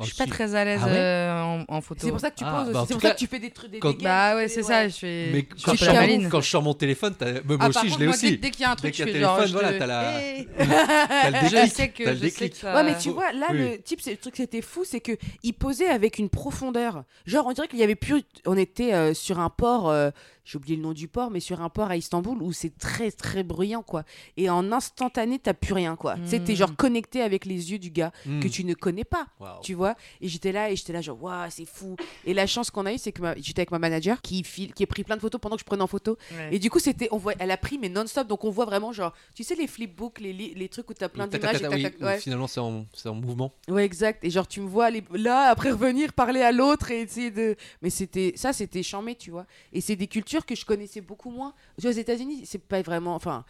Je 0.00 0.04
suis 0.04 0.14
Oh, 0.16 0.24
pas 0.24 0.30
très 0.30 0.54
à 0.54 0.64
l'aise 0.64 0.80
Ah 0.80 0.86
ouais? 0.86 0.92
euh, 0.96 1.42
en, 1.42 1.64
en 1.66 1.80
photo. 1.80 2.02
C'est 2.04 2.10
pour 2.12 2.20
ça 2.20 2.30
que 2.30 2.36
tu 2.36 2.44
Ah, 2.46 2.62
poses 2.62 2.72
bah, 2.72 2.78
aussi. 2.82 2.86
C'est 2.88 2.94
pour 2.94 3.02
ça 3.02 3.10
que 3.14 3.18
tu 3.18 3.26
fais 3.26 3.40
des 3.40 3.50
trucs 3.50 3.72
des 3.72 3.80
quand- 3.80 4.00
Bah 4.00 4.36
ouais, 4.36 4.46
c'est 4.46 4.62
ça, 4.62 4.86
je 4.86 4.94
fais. 4.94 5.30
Mais 5.32 5.42
quand 5.42 5.74
suis 5.74 5.86
je, 5.86 5.90
maline. 5.90 6.28
quand 6.28 6.40
je 6.40 6.48
sors 6.48 6.62
mon 6.62 6.74
téléphone, 6.74 7.16
moi, 7.48 7.56
Ah, 7.58 7.68
aussi, 7.68 7.88
je 7.88 7.98
l'ai 7.98 8.06
aussi. 8.06 8.30
Dès, 8.30 8.36
dès 8.36 8.50
qu'il 8.52 8.60
y 8.60 8.64
a 8.64 8.70
un 8.70 8.76
truc, 8.76 8.94
je 8.94 9.02
fais 9.02 9.18
genre. 9.18 9.34
téléphone, 9.38 9.46
je 9.48 9.52
voilà, 9.54 9.72
te- 9.72 9.78
t'as 9.80 9.86
la- 9.86 10.20
Hey. 10.22 10.48
T'as 10.56 11.30
le 11.30 11.36
Je 11.48 11.50
déclic. 11.56 11.72
sais 11.74 11.88
que 11.88 12.04
T'as 12.04 12.10
le 12.10 12.14
je 12.16 12.20
sais 12.20 12.26
déclic. 12.26 12.52
que 12.52 12.58
ça- 12.58 12.74
Ouais, 12.76 12.84
mais 12.84 12.96
tu 12.96 13.10
vois, 13.10 13.32
là, 13.32 13.46
Oui. 13.50 13.58
le 13.58 13.82
type, 13.82 14.00
c'est 14.00 14.12
le 14.12 14.16
truc 14.18 14.34
qui 14.34 14.42
était 14.42 14.62
fou, 14.62 14.84
c'est 14.84 15.00
que 15.00 15.12
il 15.42 15.52
posait 15.54 15.88
avec 15.88 16.18
une 16.18 16.28
profondeur. 16.28 17.02
Genre, 17.26 17.44
on 17.48 17.52
dirait 17.52 17.66
qu'il 17.66 17.80
y 17.80 17.82
avait 17.82 17.96
plus. 17.96 18.22
On 18.46 18.56
était 18.56 18.94
euh, 18.94 19.14
sur 19.14 19.40
un 19.40 19.50
port, 19.50 19.90
euh, 19.90 20.10
j'ai 20.50 20.56
oublié 20.56 20.76
le 20.76 20.82
nom 20.82 20.94
du 20.94 21.08
port, 21.08 21.30
mais 21.30 21.40
sur 21.40 21.60
un 21.60 21.68
port 21.68 21.90
à 21.90 21.96
Istanbul 21.98 22.42
où 22.42 22.52
c'est 22.52 22.76
très, 22.78 23.10
très 23.10 23.42
bruyant, 23.42 23.82
quoi. 23.82 24.04
Et 24.38 24.48
en 24.48 24.72
instantané, 24.72 25.38
t'as 25.38 25.52
plus 25.52 25.74
rien, 25.74 25.94
quoi. 25.94 26.14
Tu 26.16 26.28
sais, 26.28 26.40
t'es 26.40 26.54
Mm. 26.54 26.56
genre 26.56 26.76
connecté 26.76 27.20
avec 27.20 27.44
les 27.44 27.70
yeux 27.70 27.78
du 27.78 27.90
gars 27.90 28.12
Mm. 28.24 28.40
que 28.40 28.48
tu 28.48 28.64
ne 28.64 28.72
connais 28.72 29.04
pas. 29.04 29.26
Tu 29.62 29.74
vois 29.74 29.94
et 30.22 30.28
j'étais 30.28 30.52
là 30.52 30.70
et 30.70 30.76
j'étais 30.76 30.92
là 30.94 31.00
genre 31.02 31.22
waouh 31.22 31.50
c'est 31.50 31.64
fou 31.66 31.96
et 32.24 32.32
la 32.32 32.46
chance 32.46 32.70
qu'on 32.70 32.86
a 32.86 32.92
eu 32.94 32.98
c'est 32.98 33.12
que 33.12 33.20
ma- 33.20 33.34
j'étais 33.36 33.60
avec 33.60 33.70
ma 33.72 33.78
manager 33.78 34.22
qui 34.22 34.42
file 34.44 34.72
qui 34.72 34.82
a 34.84 34.86
pris 34.86 35.04
plein 35.04 35.16
de 35.16 35.20
photos 35.20 35.40
pendant 35.40 35.56
que 35.56 35.60
je 35.60 35.64
prenais 35.66 35.82
en 35.82 35.86
photo 35.86 36.16
Ouais. 36.32 36.48
et 36.54 36.58
du 36.58 36.70
coup 36.70 36.78
c'était 36.78 37.08
on 37.12 37.18
voit 37.18 37.34
elle 37.38 37.50
a 37.50 37.56
pris 37.56 37.78
mais 37.78 37.88
non-stop 37.88 38.26
donc 38.26 38.44
on 38.44 38.50
voit 38.50 38.64
vraiment 38.64 38.92
genre 38.92 39.12
tu 39.34 39.44
sais 39.44 39.54
les 39.54 39.66
flipbooks 39.66 40.20
les, 40.20 40.32
li- 40.32 40.54
les 40.54 40.68
trucs 40.68 40.88
où 40.90 40.94
t'as 40.94 41.08
plein 41.08 41.26
d'images 41.26 41.62
oui, 41.70 41.86
ouais. 42.00 42.18
Finalement, 42.18 42.46
c'est 42.46 42.60
en, 42.60 42.86
c'est 42.94 43.08
en 43.08 43.14
mouvement. 43.14 43.52
ouais 43.68 43.84
exact 43.84 44.24
et 44.24 44.30
genre 44.30 44.46
tu 44.48 44.60
me 44.60 44.66
vois 44.68 44.86
aller 44.86 45.02
là 45.12 45.48
après 45.50 45.70
revenir 45.70 46.12
parler 46.12 46.40
à 46.42 46.52
l'autre 46.52 46.90
et 46.90 47.02
essayer 47.02 47.30
de 47.30 47.56
mais 47.82 47.90
c'était 47.90 48.32
ça 48.36 48.52
c'était 48.52 48.82
charmé 48.82 49.14
tu 49.16 49.30
vois 49.30 49.46
et 49.72 49.80
c'est 49.80 49.96
des 49.96 50.06
cultures 50.06 50.37
que 50.46 50.54
je 50.54 50.64
connaissais 50.64 51.00
beaucoup 51.00 51.30
moins 51.30 51.54
Tu 51.76 51.82
vois, 51.82 51.90
aux 51.90 51.94
États-Unis 51.98 52.42
c'est 52.46 52.58
pas 52.62 52.82
vraiment 52.82 53.14
enfin 53.14 53.44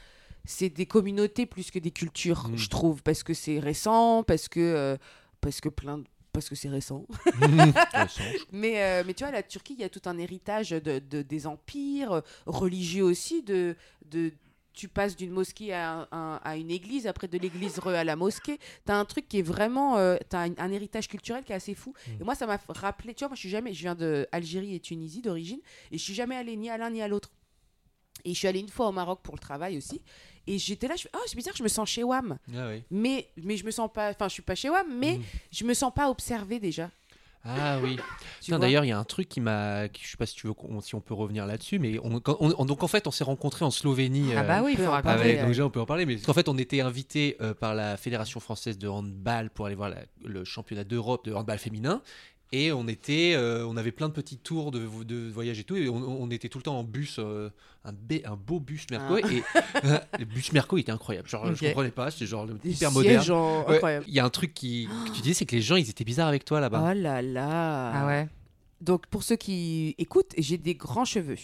c'est 0.45 0.69
des 0.71 0.87
communautés 0.87 1.47
plus 1.47 1.71
que 1.71 1.79
des 1.79 1.91
cultures 1.91 2.49
Mm. 2.49 2.57
je 2.57 2.69
trouve 2.69 3.03
parce 3.03 3.23
que 3.23 3.35
c'est 3.35 3.59
récent 3.59 4.23
parce 4.23 4.49
que 4.49 4.61
euh, 4.61 4.97
parce 5.41 5.61
que 5.61 5.69
plein 5.69 5.99
de- 5.99 6.05
parce 6.33 6.49
que 6.49 6.55
c'est 6.55 6.69
récent 6.69 7.05
mais, 8.53 8.83
euh, 8.83 9.03
mais 9.07 9.15
tu 9.15 9.25
vois, 9.25 9.33
la 9.33 9.43
Turquie, 9.43 9.75
il 9.75 9.81
y 9.81 9.85
a 9.85 9.89
tout 9.89 10.03
un 10.07 10.19
héritage 10.19 10.71
de, 10.71 10.99
de- 11.01 11.23
des 11.23 11.47
empires, 11.47 12.23
religieux 12.47 13.03
aussi, 13.05 13.43
de, 13.43 13.75
de, 14.11 14.33
tu 14.79 14.89
passes 14.89 15.17
d'une 15.17 15.31
mosquée 15.33 15.73
à, 15.75 16.09
un- 16.13 16.41
à 16.45 16.57
une 16.57 16.71
église, 16.71 17.07
après 17.07 17.27
de 17.29 17.37
l'église 17.37 17.81
à 17.85 18.05
la 18.05 18.15
mosquée. 18.17 18.59
Tu 18.87 18.93
as 18.93 18.97
un 18.97 19.05
truc 19.05 19.29
qui 19.29 19.41
est 19.41 19.43
vraiment. 19.43 19.97
tu 20.31 20.37
as 20.37 20.41
un, 20.43 20.55
un 20.57 20.71
héritage 20.73 21.09
culturel 21.09 21.43
qui 21.45 21.53
est 21.53 21.57
assez 21.57 21.75
fou. 21.75 21.93
Mm. 22.07 22.11
Et 22.21 22.25
moi, 22.25 22.35
ça 22.35 22.47
m'a 22.47 22.59
rappelé. 22.69 23.13
Tu 23.15 23.21
vois, 23.21 23.29
moi, 23.29 23.35
je 23.35 23.41
suis 23.41 23.49
jamais. 23.51 23.75
Je 23.75 23.81
viens 23.81 23.95
d'Algérie 23.95 24.75
et 24.77 24.81
Tunisie 24.81 25.21
d'origine. 25.21 25.61
Et 25.91 25.99
je 25.99 26.03
suis 26.05 26.15
jamais 26.15 26.37
allée 26.37 26.57
ni 26.57 26.71
à 26.71 26.79
l'un 26.79 26.91
ni 26.91 27.03
à 27.03 27.09
l'autre. 27.09 27.31
Et 28.25 28.33
je 28.35 28.39
suis 28.39 28.49
allée 28.49 28.61
une 28.61 28.69
fois 28.69 28.89
au 28.89 28.93
Maroc 28.93 29.21
pour 29.23 29.35
le 29.35 29.41
travail 29.41 29.77
aussi. 29.77 30.01
Et 30.47 30.59
j'étais 30.59 30.89
là, 30.89 30.97
je 30.97 31.07
oh, 31.15 31.19
c'est 31.27 31.37
bizarre, 31.37 31.55
je 31.57 31.63
me 31.63 31.69
sens 31.69 31.89
chez 31.89 32.03
WAM. 32.05 32.39
Ah 32.55 32.69
oui. 32.69 32.83
Mais, 32.91 33.29
mais 33.37 33.57
je 33.57 33.65
me 33.65 33.71
sens 33.71 33.91
pas. 33.93 34.11
Enfin, 34.11 34.29
je 34.29 34.33
suis 34.35 34.43
pas 34.43 34.55
chez 34.55 34.71
WAM, 34.71 34.87
mais 34.99 35.19
Mm. 35.19 35.23
je 35.53 35.65
me 35.65 35.75
sens 35.75 35.93
pas 35.95 36.09
observée 36.11 36.59
déjà. 36.59 36.91
Ah 37.49 37.79
oui. 37.83 37.99
D'ailleurs, 38.49 38.85
il 38.85 38.89
y 38.89 38.93
a 38.93 38.99
un 38.99 39.05
truc 39.05 39.29
qui 39.29 39.41
m'a. 39.41 39.87
Je 39.87 39.91
sais 40.03 40.17
pas 40.19 40.27
si 40.27 40.35
tu 40.35 40.47
veux 40.47 40.55
qu'on- 40.55 40.81
si 40.81 40.95
on 40.95 41.01
peut 41.01 41.15
revenir 41.15 41.47
là-dessus, 41.47 41.79
mais 41.79 41.99
on, 42.03 42.21
on- 42.41 42.65
donc 42.65 42.83
en 42.83 42.89
fait, 42.89 43.07
on 43.07 43.11
s'est 43.11 43.25
rencontrés 43.25 43.65
en 43.65 43.71
Slovénie. 43.71 44.33
Ah 44.35 44.41
euh, 44.41 44.43
bah 44.43 44.63
oui, 44.65 44.73
il 44.73 44.77
peut 44.77 44.85
faut 44.85 44.89
en 44.89 44.93
raconter. 44.93 45.15
parler, 45.15 45.23
avec- 45.31 45.37
euh. 45.39 45.43
donc 45.43 45.49
déjà, 45.51 45.67
on 45.67 45.71
peut 45.71 45.81
en 45.81 45.87
parler, 45.87 46.07
mais 46.07 46.17
en 46.29 46.33
fait, 46.33 46.49
on 46.49 46.57
était 46.59 46.81
invité 46.81 47.37
par 47.61 47.75
la 47.75 47.97
Fédération 47.97 48.41
française 48.41 48.79
de 48.79 48.89
handball 48.89 49.51
pour 49.51 49.67
aller 49.67 49.75
voir 49.75 49.91
la- 49.91 50.05
le 50.25 50.45
championnat 50.45 50.85
d'Europe 50.85 51.25
de 51.27 51.35
handball 51.35 51.59
féminin. 51.59 52.03
Et 52.51 52.73
on 52.73 52.89
était, 52.89 53.35
euh, 53.37 53.67
on 53.67 53.77
avait 53.77 53.93
plein 53.93 54.09
de 54.09 54.15
petits 54.15 54.39
tours 54.39 54.71
de, 54.71 54.81
de 55.05 55.29
voyage 55.31 55.59
et 55.59 55.65
tout, 55.65 55.77
et 55.77 55.89
on, 55.91 55.97
on 55.97 56.31
était 56.31 56.49
tout 56.49 56.57
le 56.59 56.63
temps 56.63 56.79
en 56.79 56.85
bus, 56.85 57.17
euh, 57.19 57.51
un, 57.85 57.93
bé- 57.93 58.23
un 58.25 58.37
beau 58.37 58.59
bus 58.59 58.87
Merco. 58.91 59.17
Ah. 59.23 59.29
Et 59.29 60.19
le 60.21 60.25
bus 60.25 60.53
Merco 60.53 60.79
était 60.79 60.91
incroyable. 60.93 61.29
Genre, 61.29 61.47
je 61.49 61.53
Ok. 61.53 61.61
comprenais 61.69 61.91
pas, 61.91 62.11
c'était 62.11 62.25
genre 62.27 62.47
hyper 62.65 62.91
moderne. 62.91 63.65
Ouais. 63.69 64.01
Il 64.07 64.15
y 64.15 64.19
a 64.21 64.25
un 64.25 64.31
truc 64.31 64.55
qui, 64.55 64.89
que 65.07 65.13
tu 65.15 65.21
disais, 65.21 65.35
c'est 65.35 65.45
que 65.47 65.57
les 65.57 65.63
gens, 65.63 65.77
ils 65.77 65.91
étaient 65.91 66.05
bizarres 66.05 66.29
avec 66.29 66.47
toi 66.47 66.59
là-bas. 66.61 66.91
Oh 66.91 66.95
là 66.99 67.21
là. 67.21 67.93
Ah 67.95 68.07
ouais. 68.07 68.29
Donc, 68.81 69.07
pour 69.09 69.25
ceux 69.25 69.37
qui 69.37 69.95
écoutent, 69.99 70.33
j'ai 70.39 70.57
des 70.57 70.75
grands 70.75 71.05
cheveux. 71.05 71.37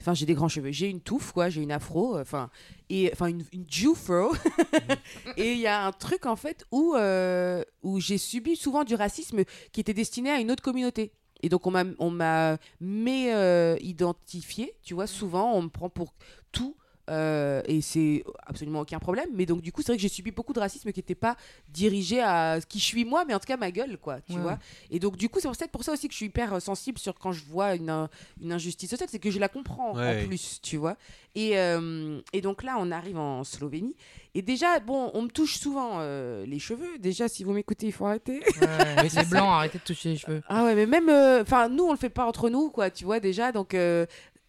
Enfin, 0.00 0.14
j'ai 0.14 0.26
des 0.26 0.34
grands 0.34 0.48
cheveux. 0.48 0.70
J'ai 0.70 0.88
une 0.88 1.00
touffe, 1.00 1.32
quoi. 1.32 1.48
J'ai 1.48 1.60
une 1.62 1.72
afro. 1.72 2.16
euh, 2.16 2.22
Enfin, 2.22 2.50
et 2.88 3.10
enfin 3.12 3.26
une, 3.26 3.44
une 3.52 3.64
Jufro. 3.68 4.32
et 5.36 5.52
il 5.52 5.58
y 5.58 5.66
a 5.66 5.86
un 5.86 5.92
truc, 5.92 6.26
en 6.26 6.36
fait, 6.36 6.64
où, 6.70 6.94
euh, 6.94 7.62
où 7.82 8.00
j'ai 8.00 8.18
subi 8.18 8.56
souvent 8.56 8.84
du 8.84 8.94
racisme 8.94 9.44
qui 9.72 9.80
était 9.80 9.94
destiné 9.94 10.30
à 10.30 10.40
une 10.40 10.50
autre 10.50 10.62
communauté. 10.62 11.12
Et 11.42 11.48
donc, 11.48 11.66
on 11.66 11.70
m'a, 11.70 11.84
on 11.98 12.10
m'a 12.10 12.58
mais 12.80 13.32
euh, 13.34 13.76
identifié, 13.80 14.74
tu 14.82 14.94
vois. 14.94 15.06
Souvent, 15.06 15.52
on 15.54 15.62
me 15.62 15.68
prend 15.68 15.88
pour 15.88 16.14
tout. 16.52 16.76
Euh, 17.08 17.62
et 17.66 17.80
c'est 17.80 18.22
absolument 18.46 18.80
aucun 18.80 18.98
problème. 18.98 19.28
Mais 19.34 19.46
donc, 19.46 19.60
du 19.62 19.72
coup, 19.72 19.82
c'est 19.82 19.88
vrai 19.92 19.96
que 19.96 20.02
j'ai 20.02 20.08
subi 20.08 20.30
beaucoup 20.30 20.52
de 20.52 20.60
racisme 20.60 20.92
qui 20.92 20.98
n'était 21.00 21.14
pas 21.14 21.36
dirigé 21.68 22.20
à 22.20 22.58
qui 22.68 22.78
je 22.78 22.84
suis 22.84 23.04
moi, 23.04 23.24
mais 23.26 23.34
en 23.34 23.38
tout 23.38 23.46
cas 23.46 23.56
ma 23.56 23.70
gueule, 23.70 23.98
quoi. 23.98 24.20
Tu 24.20 24.34
Ouais. 24.34 24.40
vois. 24.40 24.58
Et 24.90 24.98
donc, 24.98 25.16
du 25.16 25.28
coup, 25.28 25.40
c'est 25.40 25.48
peut-être 25.48 25.70
pour 25.70 25.84
ça 25.84 25.92
aussi 25.92 26.06
que 26.08 26.12
je 26.12 26.18
suis 26.18 26.26
hyper 26.26 26.54
euh, 26.54 26.60
sensible 26.60 26.98
sur 26.98 27.18
quand 27.18 27.32
je 27.32 27.42
vois 27.44 27.74
une, 27.74 27.90
euh, 27.90 28.06
une 28.42 28.52
injustice 28.52 28.90
sociale, 28.90 29.08
c'est 29.10 29.18
que 29.18 29.30
je 29.30 29.38
la 29.38 29.48
comprends 29.48 29.94
Ouais. 29.96 30.22
en 30.24 30.26
plus, 30.26 30.60
tu 30.62 30.76
vois. 30.76 30.96
Et, 31.34 31.58
euh, 31.58 32.20
et 32.32 32.40
donc 32.40 32.62
là, 32.62 32.76
on 32.78 32.90
arrive 32.90 33.18
en 33.18 33.44
Slovénie. 33.44 33.94
Et 34.34 34.42
déjà, 34.42 34.78
bon, 34.80 35.10
on 35.14 35.22
me 35.22 35.28
touche 35.28 35.58
souvent 35.58 35.98
euh, 36.00 36.44
les 36.46 36.58
cheveux. 36.58 36.98
Déjà, 36.98 37.28
si 37.28 37.44
vous 37.44 37.52
m'écoutez, 37.52 37.86
il 37.86 37.92
faut 37.92 38.06
arrêter. 38.06 38.40
Ouais, 38.60 39.02
les 39.02 39.24
blancs, 39.30 39.48
arrêtez 39.48 39.78
de 39.78 39.84
toucher 39.84 40.10
les 40.10 40.16
cheveux. 40.16 40.42
Ah 40.48 40.64
ouais, 40.64 40.74
mais 40.74 40.86
même, 40.86 41.08
enfin, 41.42 41.68
nous, 41.68 41.84
on 41.84 41.92
le 41.92 41.98
fait 41.98 42.10
pas 42.10 42.26
entre 42.26 42.50
nous, 42.50 42.70
quoi, 42.70 42.90
tu 42.90 43.04
vois, 43.04 43.20
déjà. 43.20 43.50
Donc, 43.52 43.74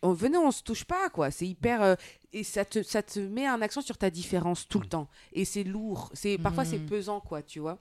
on, 0.01 0.13
venez, 0.13 0.37
on 0.37 0.51
se 0.51 0.63
touche 0.63 0.85
pas, 0.85 1.09
quoi. 1.09 1.29
C'est 1.31 1.45
hyper. 1.47 1.81
euh, 1.81 1.95
et 2.33 2.43
ça 2.43 2.65
te, 2.65 2.83
ça 2.83 3.01
te 3.01 3.19
met 3.19 3.45
un 3.47 3.61
accent 3.61 3.81
sur 3.81 3.97
ta 3.97 4.09
différence 4.09 4.67
tout 4.67 4.79
le 4.79 4.87
temps. 4.87 5.07
Et 5.33 5.45
c'est 5.45 5.63
lourd. 5.63 6.09
C'est 6.13 6.37
Parfois, 6.37 6.65
c'est 6.65 6.77
Mhm. 6.79 6.85
pesant, 6.85 7.19
quoi, 7.19 7.41
tu 7.41 7.59
vois. 7.59 7.79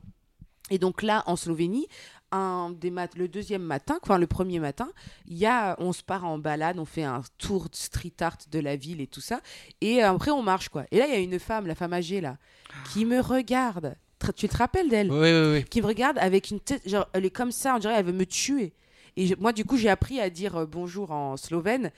Et 0.70 0.78
donc 0.78 1.02
là, 1.02 1.22
en 1.26 1.34
Slovénie, 1.36 1.86
un 2.30 2.70
des 2.78 2.90
mat 2.90 3.14
le 3.16 3.26
deuxième 3.26 3.62
matin, 3.62 3.98
enfin 4.02 4.18
le 4.18 4.26
premier 4.26 4.58
matin, 4.60 4.90
y 5.26 5.46
a, 5.46 5.74
on 5.80 5.94
se 5.94 6.02
part 6.02 6.24
en 6.26 6.36
balade, 6.38 6.78
on 6.78 6.84
fait 6.84 7.04
un 7.04 7.22
tour 7.38 7.70
de 7.70 7.74
street 7.76 8.12
art 8.20 8.36
de 8.50 8.58
la 8.58 8.76
ville 8.76 9.00
et 9.00 9.06
tout 9.06 9.22
ça. 9.22 9.40
Et 9.80 10.02
après, 10.02 10.30
on 10.30 10.42
marche, 10.42 10.68
quoi. 10.68 10.84
Et 10.90 10.98
là, 10.98 11.06
il 11.06 11.12
y 11.12 11.16
a 11.16 11.20
une 11.20 11.38
femme, 11.38 11.66
la 11.66 11.74
femme 11.74 11.94
âgée, 11.94 12.20
là, 12.20 12.36
qui 12.92 13.06
me 13.06 13.20
regarde. 13.20 13.96
Tra- 14.20 14.34
Tu 14.34 14.46
te 14.48 14.56
rappelles 14.58 14.90
d'elle? 14.90 15.10
Oui, 15.10 15.18
oui, 15.32 15.52
oui. 15.52 15.64
qui 15.64 15.80
me 15.80 15.86
regarde 15.86 16.18
avec 16.18 16.50
une 16.50 16.60
tête, 16.60 16.86
genre, 16.86 17.06
elle 17.14 17.24
est 17.24 17.30
comme 17.30 17.52
ça, 17.52 17.74
on 17.76 17.78
dirait 17.78 17.94
elle 17.94 18.04
veut 18.04 18.12
me 18.12 18.26
tuer. 18.26 18.74
Et 19.16 19.26
je- 19.26 19.34
moi, 19.36 19.52
du 19.54 19.64
coup, 19.64 19.76
j'ai 19.78 19.88
appris 19.88 20.20
à 20.20 20.28
dire 20.28 20.54
euh, 20.56 20.66
bonjour 20.66 21.12
en 21.12 21.36
slovène. 21.38 21.90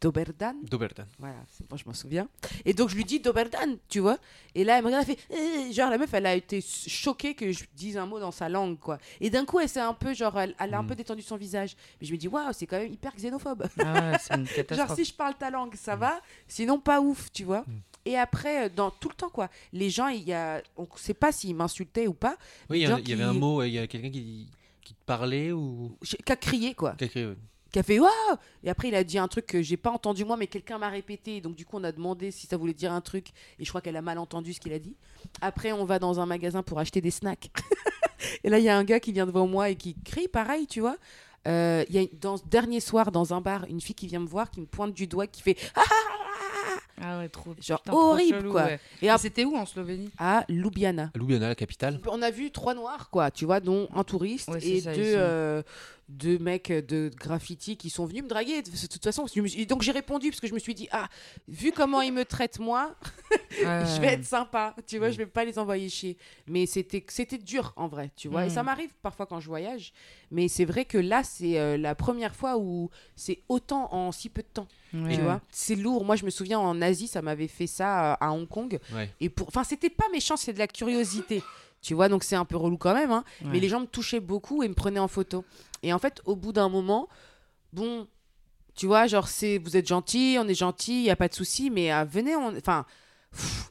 Doberdan. 0.00 0.54
Dobertan. 0.62 1.04
Voilà, 1.18 1.36
c'est 1.46 1.68
bon, 1.68 1.76
je 1.76 1.84
m'en 1.84 1.92
souviens. 1.92 2.26
Et 2.64 2.72
donc, 2.72 2.88
je 2.88 2.96
lui 2.96 3.04
dis 3.04 3.20
Doberdan, 3.20 3.76
tu 3.88 4.00
vois. 4.00 4.18
Et 4.54 4.64
là, 4.64 4.78
elle 4.78 4.82
me 4.82 4.86
regarde, 4.88 5.06
elle 5.08 5.16
fait. 5.16 5.68
Eh 5.68 5.72
genre, 5.72 5.90
la 5.90 5.98
meuf, 5.98 6.12
elle 6.14 6.24
a 6.26 6.34
été 6.34 6.60
choquée 6.62 7.34
que 7.34 7.52
je 7.52 7.64
dise 7.74 7.98
un 7.98 8.06
mot 8.06 8.18
dans 8.18 8.30
sa 8.30 8.48
langue, 8.48 8.78
quoi. 8.78 8.98
Et 9.20 9.28
d'un 9.28 9.44
coup, 9.44 9.60
elle 9.60 9.68
s'est 9.68 9.78
un 9.80 9.92
peu, 9.92 10.14
genre, 10.14 10.38
elle, 10.40 10.54
elle 10.58 10.72
a 10.74 10.78
un 10.78 10.82
Mm. 10.82 10.86
peu 10.86 10.94
détendu 10.94 11.22
son 11.22 11.36
visage. 11.36 11.76
Mais 12.00 12.06
je 12.06 12.12
me 12.12 12.16
dis, 12.18 12.28
waouh, 12.28 12.52
c'est 12.52 12.66
quand 12.66 12.78
même 12.78 12.90
hyper 12.92 13.14
xénophobe. 13.14 13.66
Ah 13.78 14.18
c'est 14.18 14.34
une 14.34 14.46
Genre, 14.76 14.94
si 14.94 15.04
je 15.04 15.12
parle 15.14 15.34
ta 15.34 15.50
langue, 15.50 15.74
ça 15.74 15.96
va. 15.96 16.20
Sinon, 16.48 16.80
pas 16.80 17.00
ouf, 17.00 17.30
tu 17.32 17.44
vois. 17.44 17.60
Mm. 17.66 17.80
Et 18.06 18.16
après, 18.18 18.66
euh, 18.66 18.68
dans 18.74 18.90
tout 18.90 19.10
le 19.10 19.14
temps, 19.14 19.28
quoi. 19.28 19.50
Les 19.74 19.90
gens, 19.90 20.08
il 20.08 20.22
y 20.22 20.32
a. 20.32 20.62
On 20.78 20.84
ne 20.84 20.88
sait 20.98 21.12
pas 21.14 21.30
s'ils 21.30 21.54
m'insultaient 21.54 22.06
ou 22.06 22.14
pas. 22.14 22.36
Oui, 22.70 22.80
il 22.80 23.08
y, 23.08 23.12
avait 23.12 23.22
un 23.22 23.34
mot, 23.34 23.62
il 23.62 23.72
y 23.72 23.78
a 23.78 23.86
quelqu'un 23.86 24.10
qui, 24.10 24.48
qui 24.82 24.94
te 24.94 25.04
parlait 25.04 25.52
ou. 25.52 25.94
Qui 26.02 26.32
a 26.32 26.36
crié, 26.36 26.74
quoi. 26.74 26.94
qui 26.94 27.04
a 27.04 27.08
crié, 27.08 27.26
ouais. 27.26 27.36
Qui 27.70 27.78
a 27.78 27.82
fait 27.82 27.98
waouh! 27.98 28.10
Et 28.64 28.70
après 28.70 28.88
il 28.88 28.94
a 28.94 29.04
dit 29.04 29.18
un 29.18 29.28
truc 29.28 29.46
que 29.46 29.62
j'ai 29.62 29.76
pas 29.76 29.90
entendu 29.90 30.24
moi 30.24 30.36
mais 30.36 30.46
quelqu'un 30.46 30.78
m'a 30.78 30.88
répété. 30.88 31.40
Donc 31.40 31.54
du 31.54 31.64
coup 31.64 31.76
on 31.78 31.84
a 31.84 31.92
demandé 31.92 32.30
si 32.30 32.46
ça 32.46 32.56
voulait 32.56 32.74
dire 32.74 32.92
un 32.92 33.00
truc. 33.00 33.28
Et 33.58 33.64
je 33.64 33.68
crois 33.68 33.80
qu'elle 33.80 33.96
a 33.96 34.02
mal 34.02 34.18
entendu 34.18 34.52
ce 34.52 34.60
qu'il 34.60 34.72
a 34.72 34.78
dit. 34.78 34.96
Après 35.40 35.72
on 35.72 35.84
va 35.84 35.98
dans 35.98 36.20
un 36.20 36.26
magasin 36.26 36.62
pour 36.62 36.78
acheter 36.78 37.00
des 37.00 37.10
snacks. 37.10 37.50
Et 38.44 38.50
là 38.50 38.58
il 38.58 38.64
y 38.64 38.68
a 38.68 38.76
un 38.76 38.84
gars 38.84 39.00
qui 39.00 39.12
vient 39.12 39.26
devant 39.26 39.46
moi 39.46 39.70
et 39.70 39.76
qui 39.76 39.94
crie 40.04 40.28
pareil 40.28 40.66
tu 40.66 40.80
vois. 40.80 40.96
Euh, 41.48 41.84
il 41.88 41.94
y 41.94 41.98
a 41.98 42.06
dans 42.20 42.36
ce 42.36 42.42
dernier 42.44 42.80
soir 42.80 43.10
dans 43.12 43.32
un 43.32 43.40
bar 43.40 43.64
une 43.68 43.80
fille 43.80 43.94
qui 43.94 44.06
vient 44.06 44.20
me 44.20 44.26
voir 44.26 44.50
qui 44.50 44.60
me 44.60 44.66
pointe 44.66 44.92
du 44.92 45.06
doigt 45.06 45.26
qui 45.26 45.40
fait 45.40 45.56
ah 45.74 45.82
Ah 47.00 47.18
ouais, 47.18 47.30
trop. 47.30 47.54
Genre 47.58 47.80
putain, 47.80 47.92
trop 47.92 48.10
horrible, 48.10 48.40
chelou, 48.40 48.52
quoi. 48.52 48.64
ouais. 48.64 48.80
et 49.00 49.08
c'était 49.16 49.46
où 49.46 49.56
en 49.56 49.64
Slovénie? 49.64 50.10
À 50.18 50.44
Ljubljana. 50.50 51.10
Ljubljana, 51.16 51.48
la 51.48 51.54
capitale. 51.54 51.98
on 52.08 52.20
a 52.20 52.30
vu 52.30 52.50
trois 52.50 52.74
noirs 52.74 53.08
quoi 53.08 53.30
tu 53.30 53.46
vois 53.46 53.60
dont 53.60 53.88
un 53.94 54.04
touriste 54.04 54.48
Ouais, 54.48 54.62
et 54.66 54.80
ça, 54.82 54.94
deux 54.94 55.62
deux 56.10 56.38
mecs 56.38 56.70
de 56.72 57.10
graffiti 57.16 57.76
qui 57.76 57.88
sont 57.90 58.04
venus 58.04 58.24
me 58.24 58.28
draguer 58.28 58.62
de 58.62 58.70
de 58.70 58.86
toute 58.86 59.02
façon 59.04 59.26
donc 59.68 59.82
j'ai 59.82 59.92
répondu 59.92 60.30
parce 60.30 60.40
que 60.40 60.46
je 60.48 60.54
me 60.54 60.58
suis 60.58 60.74
dit 60.74 60.88
ah 60.90 61.08
vu 61.48 61.72
comment 61.72 62.00
ils 62.02 62.12
me 62.12 62.24
traitent 62.24 62.58
moi 62.58 62.94
je 63.50 64.00
vais 64.00 64.08
être 64.14 64.24
sympa, 64.24 64.74
tu 64.86 64.98
vois, 64.98 65.08
Mm. 65.08 65.12
je 65.12 65.16
vais 65.18 65.26
pas 65.26 65.44
les 65.44 65.58
envoyer 65.58 65.88
chier. 65.88 66.16
Mais 66.46 66.66
c'était 66.66 67.04
c'était 67.08 67.38
dur 67.38 67.72
en 67.76 67.86
vrai, 67.88 68.10
tu 68.16 68.28
vois. 68.28 68.44
Et 68.44 68.48
Mm. 68.48 68.54
ça 68.54 68.62
m'arrive 68.62 68.90
parfois 69.02 69.26
quand 69.26 69.38
je 69.40 69.46
voyage, 69.48 69.92
mais 70.30 70.48
c'est 70.48 70.64
vrai 70.64 70.84
que 70.84 70.98
là 70.98 71.22
c'est 71.22 71.58
euh, 71.58 71.76
la 71.76 71.94
première 71.94 72.34
fois 72.34 72.58
où 72.58 72.90
c'est 73.16 73.42
autant 73.48 73.92
en 73.94 74.10
si 74.12 74.28
peu 74.30 74.42
de 74.42 74.48
temps, 74.52 74.66
Ouais. 74.92 75.14
tu 75.14 75.20
vois. 75.22 75.40
C'est 75.50 75.76
lourd. 75.76 76.04
Moi 76.04 76.16
je 76.16 76.24
me 76.24 76.30
souviens 76.30 76.58
en 76.58 76.80
Asie, 76.82 77.06
ça 77.06 77.22
m'avait 77.22 77.46
fait 77.48 77.66
ça 77.68 78.12
euh, 78.12 78.16
à 78.20 78.32
Hong 78.32 78.48
Kong 78.48 78.78
Ouais. 78.94 79.10
et 79.20 79.28
pour 79.28 79.46
enfin 79.48 79.62
c'était 79.64 79.90
pas 79.90 80.08
méchant, 80.12 80.36
c'est 80.36 80.52
de 80.52 80.58
la 80.58 80.66
curiosité. 80.68 81.42
Tu 81.82 81.94
vois, 81.94 82.08
donc 82.08 82.24
c'est 82.24 82.36
un 82.36 82.44
peu 82.44 82.56
relou 82.56 82.76
quand 82.76 82.94
même, 82.94 83.10
hein. 83.10 83.24
Ouais. 83.42 83.48
mais 83.52 83.60
les 83.60 83.68
gens 83.68 83.80
me 83.80 83.86
touchaient 83.86 84.20
beaucoup 84.20 84.62
et 84.62 84.68
me 84.68 84.74
prenaient 84.74 85.00
en 85.00 85.08
photo. 85.08 85.44
Et 85.82 85.92
en 85.92 85.98
fait, 85.98 86.20
au 86.26 86.36
bout 86.36 86.52
d'un 86.52 86.68
moment, 86.68 87.08
bon, 87.72 88.06
tu 88.74 88.86
vois, 88.86 89.06
genre, 89.06 89.28
c'est, 89.28 89.58
vous 89.58 89.76
êtes 89.76 89.86
gentil, 89.86 90.36
on 90.38 90.46
est 90.46 90.54
gentil, 90.54 91.00
il 91.00 91.02
n'y 91.04 91.10
a 91.10 91.16
pas 91.16 91.28
de 91.28 91.34
souci, 91.34 91.70
mais 91.70 91.92
euh, 91.92 92.04
venez, 92.04 92.36
on... 92.36 92.56
enfin, 92.56 92.84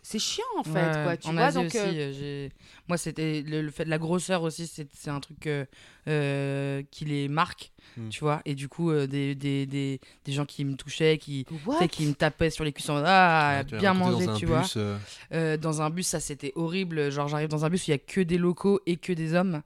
c'est 0.02 0.20
chiant 0.20 0.44
en 0.58 0.64
fait, 0.64 0.72
Ouais, 0.72 1.04
quoi, 1.04 1.18
tu 1.18 1.28
en 1.28 1.34
vois. 1.34 1.44
Asie 1.44 1.58
donc, 1.58 1.66
aussi, 1.68 1.78
euh, 1.78 2.14
euh, 2.22 2.50
moi 2.88 2.98
c'était 2.98 3.44
le, 3.46 3.62
le 3.62 3.72
fait 3.72 3.86
de 3.86 3.90
la 3.90 3.98
grosseur 3.98 4.42
aussi, 4.44 4.66
c'est 4.68 4.88
c'est 4.94 5.10
un 5.10 5.20
truc 5.20 5.46
euh, 5.48 5.66
euh, 6.08 6.82
qui 6.92 7.06
les 7.06 7.28
marque, 7.28 7.72
Mm. 7.98 8.10
tu 8.10 8.20
vois. 8.20 8.42
Et 8.46 8.54
du 8.54 8.70
coup, 8.70 8.92
euh, 8.92 9.08
des, 9.08 9.34
des, 9.34 9.66
des, 9.66 10.00
des 10.24 10.32
gens 10.32 10.46
qui 10.46 10.64
me 10.64 10.76
touchaient, 10.76 11.18
qui, 11.18 11.46
qui 11.92 12.06
me 12.06 12.14
tapaient 12.14 12.52
sur 12.52 12.64
les 12.64 12.74
ah, 12.88 13.58
Ouais, 13.58 13.66
tu 13.66 13.74
l'as 13.74 13.80
bien 13.80 13.94
mangé, 13.96 14.26
tu 14.38 14.46
bus, 14.46 14.48
vois. 14.48 14.64
euh, 14.78 14.98
Euh, 15.34 15.58
dans 15.58 15.82
un 15.82 15.90
bus, 15.90 16.06
ça 16.08 16.20
c'était 16.20 16.54
horrible. 16.56 17.12
Genre, 17.12 17.28
j'arrive 17.28 17.48
dans 17.50 17.66
un 17.66 17.70
bus 17.70 17.82
où 17.82 17.86
il 17.88 17.92
y 17.92 17.94
a 17.96 17.98
que 17.98 18.22
des 18.22 18.38
locaux 18.38 18.80
et 18.86 18.96
que 18.98 19.12
des 19.12 19.34
hommes. 19.34 19.64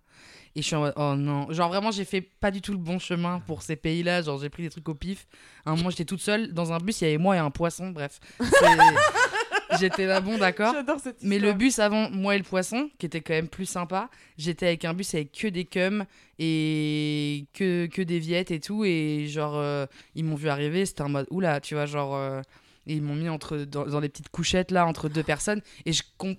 Et 0.56 0.62
je 0.62 0.68
suis 0.68 0.76
en 0.76 0.82
mode, 0.82 0.94
oh 0.96 1.16
non. 1.18 1.52
Genre, 1.52 1.68
vraiment, 1.68 1.92
j'ai 1.92 2.06
fait 2.06 2.22
pas 2.22 2.50
du 2.52 2.62
tout 2.62 2.72
le 2.72 2.78
bon 2.78 2.98
chemin 2.98 3.42
pour 3.46 3.62
ces 3.62 3.76
pays-là. 3.76 4.22
Genre, 4.22 4.40
j'ai 4.40 4.50
pris 4.50 4.64
des 4.64 4.70
trucs 4.70 4.88
au 4.88 4.94
pif. 4.96 5.28
À 5.66 5.72
un 5.72 5.76
moment, 5.76 5.90
j'étais 5.90 6.06
toute 6.06 6.22
seule 6.22 6.54
dans 6.54 6.72
un 6.72 6.78
bus, 6.78 7.02
il 7.02 7.06
y 7.06 7.08
avait 7.08 7.18
moi 7.18 7.36
et 7.36 7.40
un 7.40 7.52
poisson. 7.52 7.90
Bref. 7.90 8.20
J'étais 9.80 10.06
là, 10.06 10.22
bon, 10.22 10.38
d'accord. 10.38 10.74
J'adore 10.74 11.00
cette 11.00 11.22
Mais 11.24 11.38
le 11.40 11.48
histoire. 11.50 11.56
bus 11.58 11.80
avant 11.80 12.10
moi 12.10 12.36
et 12.36 12.38
le 12.38 12.44
poisson, 12.44 12.90
qui 12.98 13.06
était 13.06 13.22
quand 13.22 13.34
même 13.34 13.48
plus 13.48 13.66
sympa, 13.66 14.10
j'étais 14.38 14.68
avec 14.68 14.86
un 14.86 14.94
bus 14.94 15.14
avec 15.16 15.32
que 15.32 15.48
des 15.48 15.66
cums 15.66 16.06
et 16.58 17.46
que, 17.54 17.86
que 17.88 18.02
des 18.02 18.20
viettes 18.20 18.52
et 18.52 18.60
tout. 18.60 18.84
Et 18.86 19.26
genre, 19.28 19.56
euh, 19.58 19.86
ils 20.16 20.24
m'ont 20.24 20.36
vu 20.36 20.50
arriver, 20.50 20.86
c'était 20.86 21.02
en 21.04 21.10
mode 21.10 21.28
oula, 21.32 21.60
tu 21.62 21.76
vois, 21.76 21.86
genre. 21.86 22.16
euh, 22.16 22.42
et 22.86 22.96
ils 22.96 23.02
m'ont 23.02 23.16
mis 23.16 23.30
entre, 23.30 23.60
dans, 23.60 23.86
dans 23.86 24.02
les 24.02 24.10
petites 24.10 24.28
couchettes 24.30 24.70
là, 24.72 24.86
entre 24.86 25.08
deux 25.08 25.24
personnes. 25.24 25.62
Et 25.86 25.92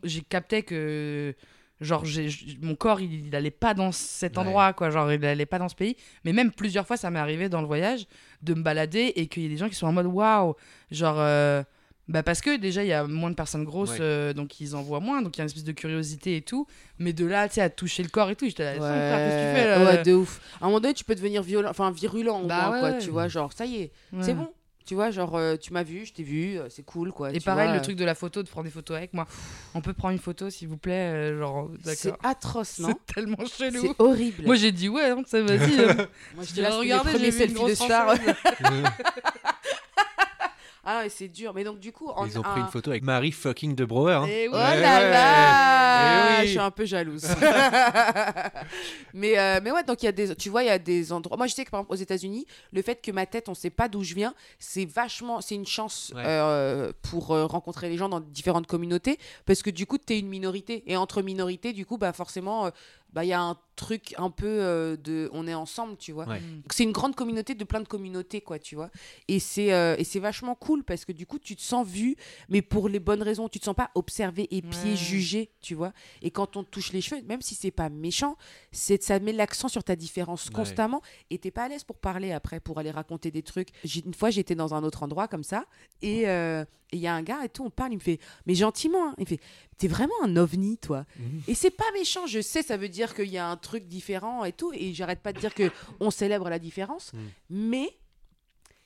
j'ai 0.04 0.20
capté 0.22 0.62
que. 0.62 1.34
Genre, 1.80 2.04
j- 2.04 2.56
mon 2.62 2.76
corps, 2.76 3.00
il, 3.00 3.26
il 3.26 3.34
allait 3.34 3.50
pas 3.50 3.74
dans 3.74 3.90
cet 3.92 4.34
Ouais. 4.34 4.38
endroit, 4.44 4.72
quoi. 4.74 4.90
Genre, 4.90 5.10
il 5.12 5.24
allait 5.24 5.44
pas 5.44 5.58
dans 5.58 5.68
ce 5.68 5.74
pays. 5.74 5.96
Mais 6.24 6.32
même 6.32 6.52
plusieurs 6.52 6.86
fois, 6.86 6.96
ça 6.96 7.10
m'est 7.10 7.18
arrivé 7.18 7.48
dans 7.48 7.60
le 7.60 7.66
voyage 7.66 8.06
de 8.42 8.54
me 8.54 8.62
balader 8.62 9.12
et 9.16 9.26
qu'il 9.26 9.42
y 9.42 9.46
ait 9.46 9.48
des 9.48 9.56
gens 9.56 9.68
qui 9.68 9.74
sont 9.74 9.88
en 9.88 9.92
mode 9.92 10.06
waouh. 10.06 10.54
Genre, 10.92 11.16
euh, 11.18 11.62
bah 12.08 12.22
parce 12.22 12.40
que 12.42 12.56
déjà, 12.56 12.84
il 12.84 12.88
y 12.88 12.92
a 12.92 13.04
moins 13.06 13.30
de 13.30 13.34
personnes 13.34 13.64
grosses, 13.64 13.92
Ouais. 13.92 13.98
euh, 14.00 14.32
donc 14.34 14.60
ils 14.60 14.76
en 14.76 14.82
voient 14.82 15.00
moins. 15.00 15.22
Donc 15.22 15.36
il 15.36 15.38
y 15.38 15.40
a 15.40 15.44
une 15.44 15.48
espèce 15.48 15.64
de 15.64 15.72
curiosité 15.72 16.36
et 16.36 16.42
tout. 16.42 16.66
Mais 16.98 17.12
de 17.12 17.24
là, 17.24 17.48
tu 17.48 17.54
sais, 17.54 17.60
à 17.62 17.70
toucher 17.70 18.02
le 18.02 18.08
corps 18.10 18.30
et 18.30 18.36
tout, 18.36 18.46
j'étais 18.46 18.64
là, 18.64 18.72
Ouais, 18.72 18.78
frère, 18.78 19.18
qu'est-ce 19.18 19.36
que 19.36 19.50
tu 19.50 19.62
fais 19.62 19.68
là 19.68 19.84
ouais, 19.96 20.02
de 20.02 20.12
ouf. 20.14 20.40
À 20.60 20.64
un 20.64 20.68
moment 20.68 20.80
donné, 20.80 20.92
tu 20.94 21.04
peux 21.04 21.14
devenir 21.14 21.42
violent, 21.42 21.70
enfin 21.70 21.90
virulent 21.90 22.42
Bah 22.44 22.66
moins, 22.66 22.72
ouais, 22.72 22.80
quoi, 22.80 22.90
ouais. 22.90 22.98
tu 22.98 23.10
vois, 23.10 23.28
genre, 23.28 23.52
ça 23.52 23.64
y 23.64 23.76
est, 23.76 23.92
Ouais. 24.12 24.22
c'est 24.22 24.34
bon. 24.34 24.48
Tu 24.86 24.94
vois, 24.94 25.10
genre, 25.10 25.34
euh, 25.36 25.56
tu 25.56 25.72
m'as 25.72 25.82
vu, 25.82 26.04
je 26.04 26.12
t'ai 26.12 26.22
vu, 26.22 26.58
euh, 26.58 26.66
c'est 26.68 26.82
cool, 26.82 27.10
quoi. 27.10 27.30
Et 27.30 27.38
tu 27.38 27.40
pareil, 27.40 27.68
vois, 27.68 27.76
le 27.76 27.80
truc 27.82 27.96
de 27.96 28.04
la 28.04 28.14
photo, 28.14 28.42
de 28.42 28.48
prendre 28.50 28.66
des 28.66 28.70
photos 28.70 28.98
avec 28.98 29.14
moi. 29.14 29.26
On 29.74 29.80
peut 29.80 29.94
prendre 29.94 30.12
une 30.12 30.18
photo, 30.20 30.50
s'il 30.50 30.68
vous 30.68 30.76
plaît 30.76 31.10
euh, 31.10 31.38
Genre, 31.38 31.70
C'est 31.84 32.12
atroce, 32.22 32.80
non 32.80 32.88
C'est 33.08 33.14
tellement 33.14 33.38
chelou. 33.46 33.80
C'est 33.80 33.94
horrible. 33.98 34.42
Moi, 34.44 34.56
j'ai 34.56 34.72
dit 34.72 34.90
ouais, 34.90 35.08
hein, 35.08 35.22
ça 35.26 35.40
vas-y. 35.40 35.80
euh. 35.80 35.94
Moi, 36.34 36.44
je 36.44 36.48
Je 36.50 36.52
dis 36.52 36.60
là, 36.60 36.76
regardez, 36.76 37.12
j'ai 37.12 37.18
vu 37.18 37.24
une 37.28 37.32
selfies 37.32 37.54
de 37.54 37.58
grosse 37.58 37.72
stars. 37.76 38.14
française. 38.14 38.34
Ah, 40.84 41.02
c'est 41.08 41.28
dur. 41.28 41.52
Mais 41.54 41.64
donc, 41.64 41.78
du 41.80 41.92
coup, 41.92 42.08
en 42.08 42.26
Ils 42.26 42.38
ont 42.38 42.42
pris 42.42 42.60
un- 42.60 42.64
une 42.64 42.70
photo 42.70 42.90
avec 42.90 43.02
Marie 43.02 43.32
fucking 43.32 43.74
de 43.74 43.84
Brouwer. 43.84 44.12
hein. 44.14 44.26
Eh 44.28 44.48
Oh 44.48 44.52
oui. 44.54 44.58
Là 44.58 45.10
là 45.10 46.40
oui. 46.40 46.46
Je 46.46 46.50
suis 46.50 46.58
un 46.58 46.70
peu 46.70 46.84
jalouse. 46.84 47.26
mais, 49.14 49.38
euh, 49.38 49.60
mais 49.62 49.70
ouais, 49.70 49.82
donc 49.84 50.02
il 50.02 50.06
y 50.06 50.08
a 50.08 50.12
des, 50.12 50.34
tu 50.36 50.48
vois, 50.50 50.62
il 50.62 50.66
y 50.66 50.70
a 50.70 50.78
des 50.78 51.12
endroits. 51.12 51.36
Moi, 51.36 51.46
je 51.46 51.54
sais 51.54 51.64
que 51.64 51.70
par 51.70 51.80
exemple 51.80 51.92
aux 51.92 51.96
États-Unis, 51.96 52.46
le 52.72 52.82
fait 52.82 53.00
que 53.00 53.10
ma 53.10 53.26
tête, 53.26 53.48
on 53.48 53.54
sait 53.54 53.70
pas 53.70 53.88
d'où 53.88 54.02
je 54.02 54.14
viens, 54.14 54.34
c'est 54.58 54.84
vachement, 54.84 55.40
c'est 55.40 55.54
une 55.54 55.66
chance 55.66 56.12
Ouais. 56.14 56.22
euh, 56.24 56.92
pour 57.02 57.32
euh, 57.32 57.46
rencontrer 57.46 57.88
les 57.88 57.96
gens 57.96 58.08
dans 58.08 58.20
différentes 58.20 58.66
communautés, 58.66 59.18
parce 59.46 59.62
que 59.62 59.70
du 59.70 59.86
coup, 59.86 59.98
tu 59.98 60.12
es 60.14 60.18
une 60.18 60.28
minorité. 60.28 60.82
Et 60.86 60.96
entre 60.96 61.22
minorités, 61.22 61.72
du 61.72 61.86
coup, 61.86 61.98
bah 61.98 62.12
forcément, 62.12 62.70
bah 63.12 63.24
il 63.24 63.28
y 63.28 63.32
a 63.32 63.40
un 63.40 63.56
truc 63.76 64.14
un 64.18 64.30
peu 64.30 64.46
euh, 64.46 64.96
de, 64.96 65.28
on 65.32 65.46
est 65.46 65.54
ensemble, 65.54 65.96
tu 65.96 66.10
vois. 66.12 66.26
Ouais. 66.26 66.40
Donc, 66.40 66.72
C'est 66.72 66.82
une 66.84 66.92
grande 66.92 67.14
communauté 67.14 67.54
de 67.54 67.64
plein 67.64 67.80
de 67.80 67.86
communautés, 67.88 68.40
quoi, 68.40 68.58
tu 68.58 68.74
vois. 68.76 68.90
Et 69.28 69.38
c'est 69.38 69.72
euh, 69.72 69.94
et 69.98 70.04
c'est 70.04 70.18
vachement 70.20 70.54
cool 70.54 70.82
parce 70.84 71.04
que 71.04 71.12
du 71.12 71.26
coup, 71.26 71.38
tu 71.38 71.54
te 71.56 71.62
sens 71.62 71.86
vu, 71.86 72.16
mais 72.48 72.62
pour 72.62 72.88
les 72.88 72.98
bonnes 73.00 73.22
raisons. 73.22 73.48
Tu 73.48 73.58
te 73.60 73.64
sens 73.64 73.74
pas 73.76 73.90
observé, 73.94 74.48
épié, 74.54 74.90
Ouais. 74.90 74.96
jugé, 74.96 75.50
tu 75.60 75.74
vois. 75.74 75.92
Et 76.22 76.30
quand 76.30 76.56
on 76.56 76.64
te 76.64 76.70
touche 76.70 76.92
les 76.92 77.00
cheveux, 77.00 77.22
même 77.22 77.42
si 77.42 77.54
c'est 77.54 77.70
pas 77.70 77.88
méchant, 77.88 78.36
c'est 78.72 79.02
ça 79.02 79.18
met 79.20 79.32
l'accent 79.32 79.68
sur 79.68 79.84
ta 79.84 79.94
différence 79.96 80.46
Ouais. 80.46 80.52
constamment. 80.54 81.00
Et 81.30 81.38
t'es 81.38 81.50
pas 81.50 81.64
à 81.64 81.68
l'aise 81.68 81.84
pour 81.84 81.96
parler 81.98 82.32
après, 82.32 82.58
pour 82.60 82.78
aller 82.78 82.90
raconter 82.90 83.30
des 83.30 83.42
trucs. 83.42 83.68
J'ai- 83.84 84.04
Une 84.04 84.14
fois, 84.14 84.30
j'étais 84.30 84.54
dans 84.56 84.74
un 84.74 84.82
autre 84.82 85.02
endroit 85.02 85.28
comme 85.28 85.44
ça, 85.44 85.64
et 86.02 86.28
euh, 86.28 86.64
et 86.92 86.96
il 86.98 87.00
y 87.02 87.08
a 87.08 87.14
un 87.14 87.22
gars 87.22 87.44
et 87.44 87.48
tout, 87.48 87.64
on 87.64 87.70
parle, 87.70 87.92
il 87.92 87.96
me 87.96 88.00
fait, 88.00 88.20
mais 88.46 88.54
gentiment, 88.54 89.08
hein. 89.08 89.14
il 89.18 89.22
me 89.22 89.26
fait, 89.26 89.40
t'es 89.78 89.88
vraiment 89.88 90.14
un 90.22 90.36
ovni, 90.36 90.78
toi. 90.78 91.04
Mhm. 91.18 91.42
Et 91.48 91.54
c'est 91.54 91.70
pas 91.70 91.90
méchant, 91.94 92.26
je 92.26 92.40
sais, 92.40 92.62
ça 92.62 92.76
veut 92.76 92.88
dire 92.88 93.14
qu'il 93.14 93.28
y 93.30 93.38
a 93.38 93.46
un 93.48 93.56
truc 93.56 93.86
différent 93.88 94.44
et 94.44 94.52
tout, 94.52 94.72
et 94.74 94.92
j'arrête 94.94 95.20
pas 95.20 95.32
de 95.32 95.40
dire 95.40 95.54
que 95.54 95.70
on 96.00 96.10
célèbre 96.10 96.48
la 96.48 96.58
différence, 96.58 97.12
Mm. 97.12 97.18
mais 97.50 97.96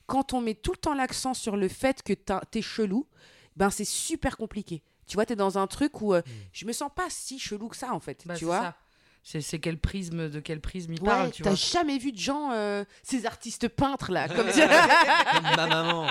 quand 0.07 0.33
on 0.33 0.41
met 0.41 0.55
tout 0.55 0.71
le 0.71 0.77
temps 0.77 0.93
l'accent 0.95 1.33
sur 1.33 1.55
le 1.55 1.67
fait 1.67 2.01
que 2.03 2.13
t'as- 2.13 2.41
t'es 2.51 2.61
chelou, 2.61 3.07
ben 3.55 3.69
c'est 3.69 3.85
super 3.85 4.37
compliqué. 4.37 4.81
Tu 5.07 5.15
vois, 5.15 5.25
t'es 5.25 5.35
dans 5.35 5.57
un 5.57 5.67
truc 5.67 6.01
où 6.01 6.13
euh, 6.13 6.21
je 6.53 6.65
me 6.65 6.71
sens 6.71 6.89
pas 6.95 7.07
si 7.09 7.39
chelou 7.39 7.67
que 7.67 7.75
ça 7.75 7.93
en 7.93 7.99
fait, 7.99 8.23
Bah, 8.25 8.33
tu 8.35 8.39
c'est 8.41 8.45
vois. 8.45 8.61
ça. 8.61 8.75
C'est 9.21 9.41
c'est 9.41 9.59
quel 9.59 9.77
prisme, 9.77 10.29
de 10.29 10.39
quel 10.39 10.61
prisme 10.61 10.93
il 10.93 11.01
Ouais, 11.01 11.05
parle, 11.07 11.31
tu 11.31 11.43
t'as 11.43 11.49
vois. 11.49 11.57
jamais 11.57 11.97
vu 11.97 12.11
de 12.13 12.17
gens, 12.17 12.51
euh, 12.53 12.85
ces 13.03 13.25
artistes 13.25 13.67
peintres 13.67 14.11
là, 14.11 14.27
comme 14.29 14.47
Comme 15.43 15.55
ma 15.57 15.67
maman. 15.67 16.08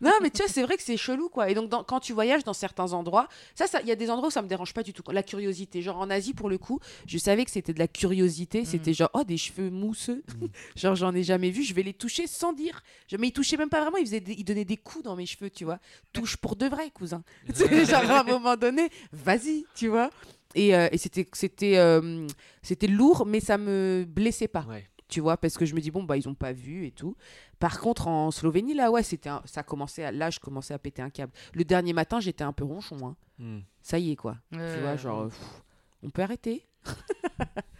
Non, 0.00 0.12
mais 0.22 0.30
tu 0.30 0.38
vois, 0.42 0.48
c'est 0.48 0.62
vrai 0.62 0.76
que 0.76 0.82
c'est 0.82 0.96
chelou, 0.96 1.28
quoi. 1.28 1.50
Et 1.50 1.54
donc, 1.54 1.68
dans- 1.68 1.84
quand 1.84 2.00
tu 2.00 2.12
voyages 2.12 2.44
dans 2.44 2.52
certains 2.52 2.92
endroits, 2.92 3.28
ça, 3.54 3.66
ça, 3.66 3.80
il 3.82 3.88
y 3.88 3.92
a 3.92 3.96
des 3.96 4.10
endroits 4.10 4.28
où 4.28 4.30
ça 4.30 4.42
me 4.42 4.48
dérange 4.48 4.72
pas 4.74 4.82
du 4.82 4.92
tout. 4.92 5.02
La 5.12 5.22
curiosité, 5.22 5.82
genre 5.82 5.98
en 5.98 6.10
Asie, 6.10 6.34
pour 6.34 6.48
le 6.48 6.58
coup, 6.58 6.80
je 7.06 7.18
savais 7.18 7.44
que 7.44 7.50
c'était 7.50 7.72
de 7.72 7.78
la 7.78 7.88
curiosité. 7.88 8.64
C'était 8.64 8.92
genre, 8.94 9.10
oh, 9.14 9.24
des 9.24 9.36
cheveux 9.36 9.70
mousseux. 9.70 10.22
genre, 10.76 10.94
j'en 10.94 11.14
ai 11.14 11.22
jamais 11.22 11.50
vu. 11.50 11.62
Je 11.62 11.74
vais 11.74 11.82
les 11.82 11.94
toucher 11.94 12.26
sans 12.26 12.52
dire. 12.52 12.82
Je- 13.08 13.16
Mais 13.16 13.28
ils 13.28 13.32
touchaient 13.32 13.56
même 13.56 13.68
pas 13.70 13.80
vraiment. 13.80 13.96
Ils, 13.98 14.06
faisaient 14.06 14.20
des- 14.20 14.34
ils 14.34 14.44
donnaient 14.44 14.64
des 14.64 14.76
coups 14.76 15.04
dans 15.04 15.16
mes 15.16 15.26
cheveux, 15.26 15.50
tu 15.50 15.64
vois. 15.64 15.78
Touche 16.12 16.36
pour 16.36 16.56
de 16.56 16.66
vrai, 16.66 16.90
cousin. 16.90 17.22
C'est 17.54 17.84
genre, 17.86 18.10
à 18.10 18.20
un 18.20 18.24
moment 18.24 18.56
donné, 18.56 18.88
vas-y, 19.12 19.64
tu 19.74 19.88
vois. 19.88 20.10
Et, 20.54 20.74
euh, 20.74 20.88
et 20.90 20.96
c'était, 20.98 21.26
c'était, 21.34 21.76
euh, 21.76 22.26
c'était 22.62 22.86
lourd, 22.86 23.26
mais 23.26 23.40
ça 23.40 23.58
me 23.58 24.06
blessait 24.08 24.48
pas 24.48 24.64
Ouais. 24.68 24.86
Tu 25.08 25.20
vois, 25.20 25.36
parce 25.36 25.56
que 25.56 25.64
je 25.66 25.74
me 25.74 25.80
dis, 25.80 25.90
bon, 25.90 26.02
bah, 26.04 26.16
ils 26.16 26.28
ont 26.28 26.34
pas 26.34 26.52
vu 26.52 26.86
et 26.86 26.90
tout. 26.90 27.16
Par 27.58 27.80
contre, 27.80 28.08
en 28.08 28.30
Slovénie, 28.30 28.74
là, 28.74 28.90
ouais, 28.90 29.02
c'était 29.02 29.28
un- 29.28 29.42
ça 29.44 29.62
commençait 29.62 30.04
à... 30.04 30.12
là, 30.12 30.30
je 30.30 30.40
commençais 30.40 30.74
à 30.74 30.78
péter 30.78 31.02
un 31.02 31.10
câble. 31.10 31.32
Le 31.54 31.64
dernier 31.64 31.92
matin, 31.92 32.20
j'étais 32.20 32.44
un 32.44 32.52
peu 32.52 32.64
ronchon, 32.64 32.96
hein. 33.06 33.16
Hmm. 33.38 33.60
Ça 33.82 33.98
y 33.98 34.10
est, 34.12 34.16
quoi. 34.16 34.36
Tu 34.50 34.80
vois, 34.80 34.96
genre, 34.96 35.26
pff, 35.28 35.62
on 36.02 36.10
peut 36.10 36.22
arrêter. 36.22 36.66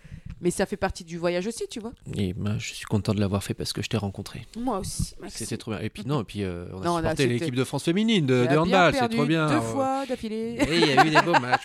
Mais 0.46 0.52
ça 0.52 0.64
fait 0.64 0.76
partie 0.76 1.02
du 1.02 1.18
voyage 1.18 1.44
aussi, 1.48 1.64
tu 1.68 1.80
vois. 1.80 1.90
Et 2.16 2.32
moi, 2.34 2.52
je 2.58 2.72
suis 2.72 2.84
content 2.84 3.12
de 3.12 3.18
l'avoir 3.18 3.42
fait 3.42 3.52
parce 3.52 3.72
que 3.72 3.82
je 3.82 3.88
t'ai 3.88 3.96
rencontré. 3.96 4.46
Moi 4.56 4.78
aussi. 4.78 5.12
C'était 5.26 5.56
trop 5.56 5.72
bien. 5.72 5.80
Et 5.80 5.90
puis 5.90 6.04
non, 6.06 6.20
et 6.20 6.24
puis 6.24 6.44
euh, 6.44 6.66
on 6.72 6.82
a 6.82 6.84
Non, 6.84 6.96
supporté 6.98 7.26
l'équipe 7.26 7.56
de 7.56 7.64
France 7.64 7.82
féminine 7.82 8.26
de, 8.26 8.46
de 8.46 8.56
handball, 8.56 8.94
c'est 8.94 9.08
trop 9.08 9.24
bien. 9.26 9.48
Deux 9.48 9.60
fois 9.60 10.06
d'affilée. 10.06 10.56
Il 10.70 10.86
y 10.86 10.92
a 10.96 11.04
eu 11.04 11.10
des 11.10 11.20
beaux 11.22 11.32
matchs, 11.40 11.64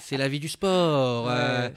c'est- 0.00 0.16
la 0.16 0.26
vie 0.26 0.40
du 0.40 0.48
sport. 0.48 1.28
Euh, 1.30 1.68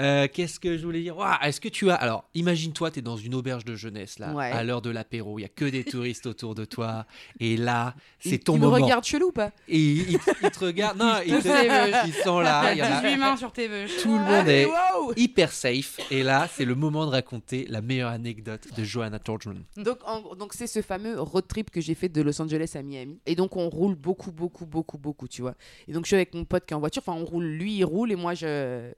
euh, 0.00 0.26
Qu'est-ce 0.32 0.58
que 0.58 0.76
je 0.76 0.84
voulais 0.84 1.02
dire? 1.02 1.14
Est-ce 1.40 1.60
que 1.60 1.68
tu 1.68 1.88
as. 1.88 1.94
Alors, 1.94 2.24
imagine-toi, 2.34 2.90
tu 2.90 2.98
es 2.98 3.02
dans 3.02 3.16
une 3.16 3.36
auberge 3.36 3.64
de 3.64 3.76
jeunesse, 3.76 4.18
là, 4.18 4.32
Ouais. 4.32 4.50
à 4.50 4.64
l'heure 4.64 4.82
de 4.82 4.90
l'apéro, 4.90 5.38
il 5.38 5.42
y 5.42 5.44
a 5.44 5.48
que 5.48 5.66
des 5.66 5.84
touristes 5.84 6.26
autour 6.26 6.56
de 6.56 6.64
toi, 6.64 7.06
et 7.38 7.56
là, 7.56 7.94
c'est 8.18 8.38
ton 8.38 8.56
il 8.56 8.60
moment. 8.60 8.76
me 8.78 8.82
regarde 8.82 9.04
chelou 9.04 9.28
ou 9.28 9.32
pas? 9.32 9.52
Et 9.68 9.78
ils, 9.78 10.10
ils 10.12 10.18
te- 10.18 10.30
ils 10.42 10.50
te 10.50 10.64
regardent, 10.64 10.98
non, 10.98 11.14
ils, 11.24 11.38
te- 11.38 12.06
ils 12.08 12.14
sont 12.24 12.40
là, 12.40 12.72
il 12.72 12.78
y 12.78 12.80
a- 12.80 13.00
18 13.02 13.16
mains 13.18 13.36
sur 13.36 13.52
tes 13.52 13.68
vœux. 13.68 13.86
tout 14.02 14.14
le 14.18 14.24
monde 14.24 14.48
est 14.48 14.68
hyper 15.16 15.52
safe, 15.60 15.98
et 16.10 16.22
là, 16.22 16.48
c'est 16.52 16.64
le 16.64 16.74
moment 16.74 17.04
de 17.06 17.10
raconter 17.10 17.66
la 17.68 17.80
meilleure 17.82 18.10
anecdote 18.10 18.66
de 18.76 18.82
Johanna 18.84 19.18
Torgman. 19.18 19.62
Donc, 19.76 19.98
en- 20.06 20.34
donc 20.34 20.54
c'est 20.54 20.66
ce 20.66 20.80
fameux 20.82 21.20
road 21.20 21.46
trip 21.48 21.70
que 21.70 21.80
j'ai 21.80 21.94
fait 21.94 22.08
de 22.08 22.22
Los 22.22 22.40
Angeles 22.40 22.72
à 22.74 22.82
Miami. 22.82 23.20
Et 23.26 23.34
donc, 23.34 23.56
on 23.56 23.68
roule 23.68 23.94
beaucoup, 23.94 24.32
beaucoup, 24.32 24.66
beaucoup, 24.66 24.98
beaucoup, 24.98 25.28
tu 25.28 25.42
vois. 25.42 25.54
Et 25.86 25.92
donc, 25.92 26.04
je 26.04 26.08
suis 26.08 26.16
avec 26.16 26.34
mon 26.34 26.44
pote 26.44 26.64
qui 26.66 26.72
est 26.72 26.76
en 26.76 26.80
voiture. 26.80 27.02
Enfin, 27.06 27.18
on 27.20 27.24
roule, 27.24 27.44
lui, 27.44 27.76
il 27.76 27.84
roule 27.84 28.10
et 28.12 28.16
moi, 28.16 28.34
je, 28.34 28.90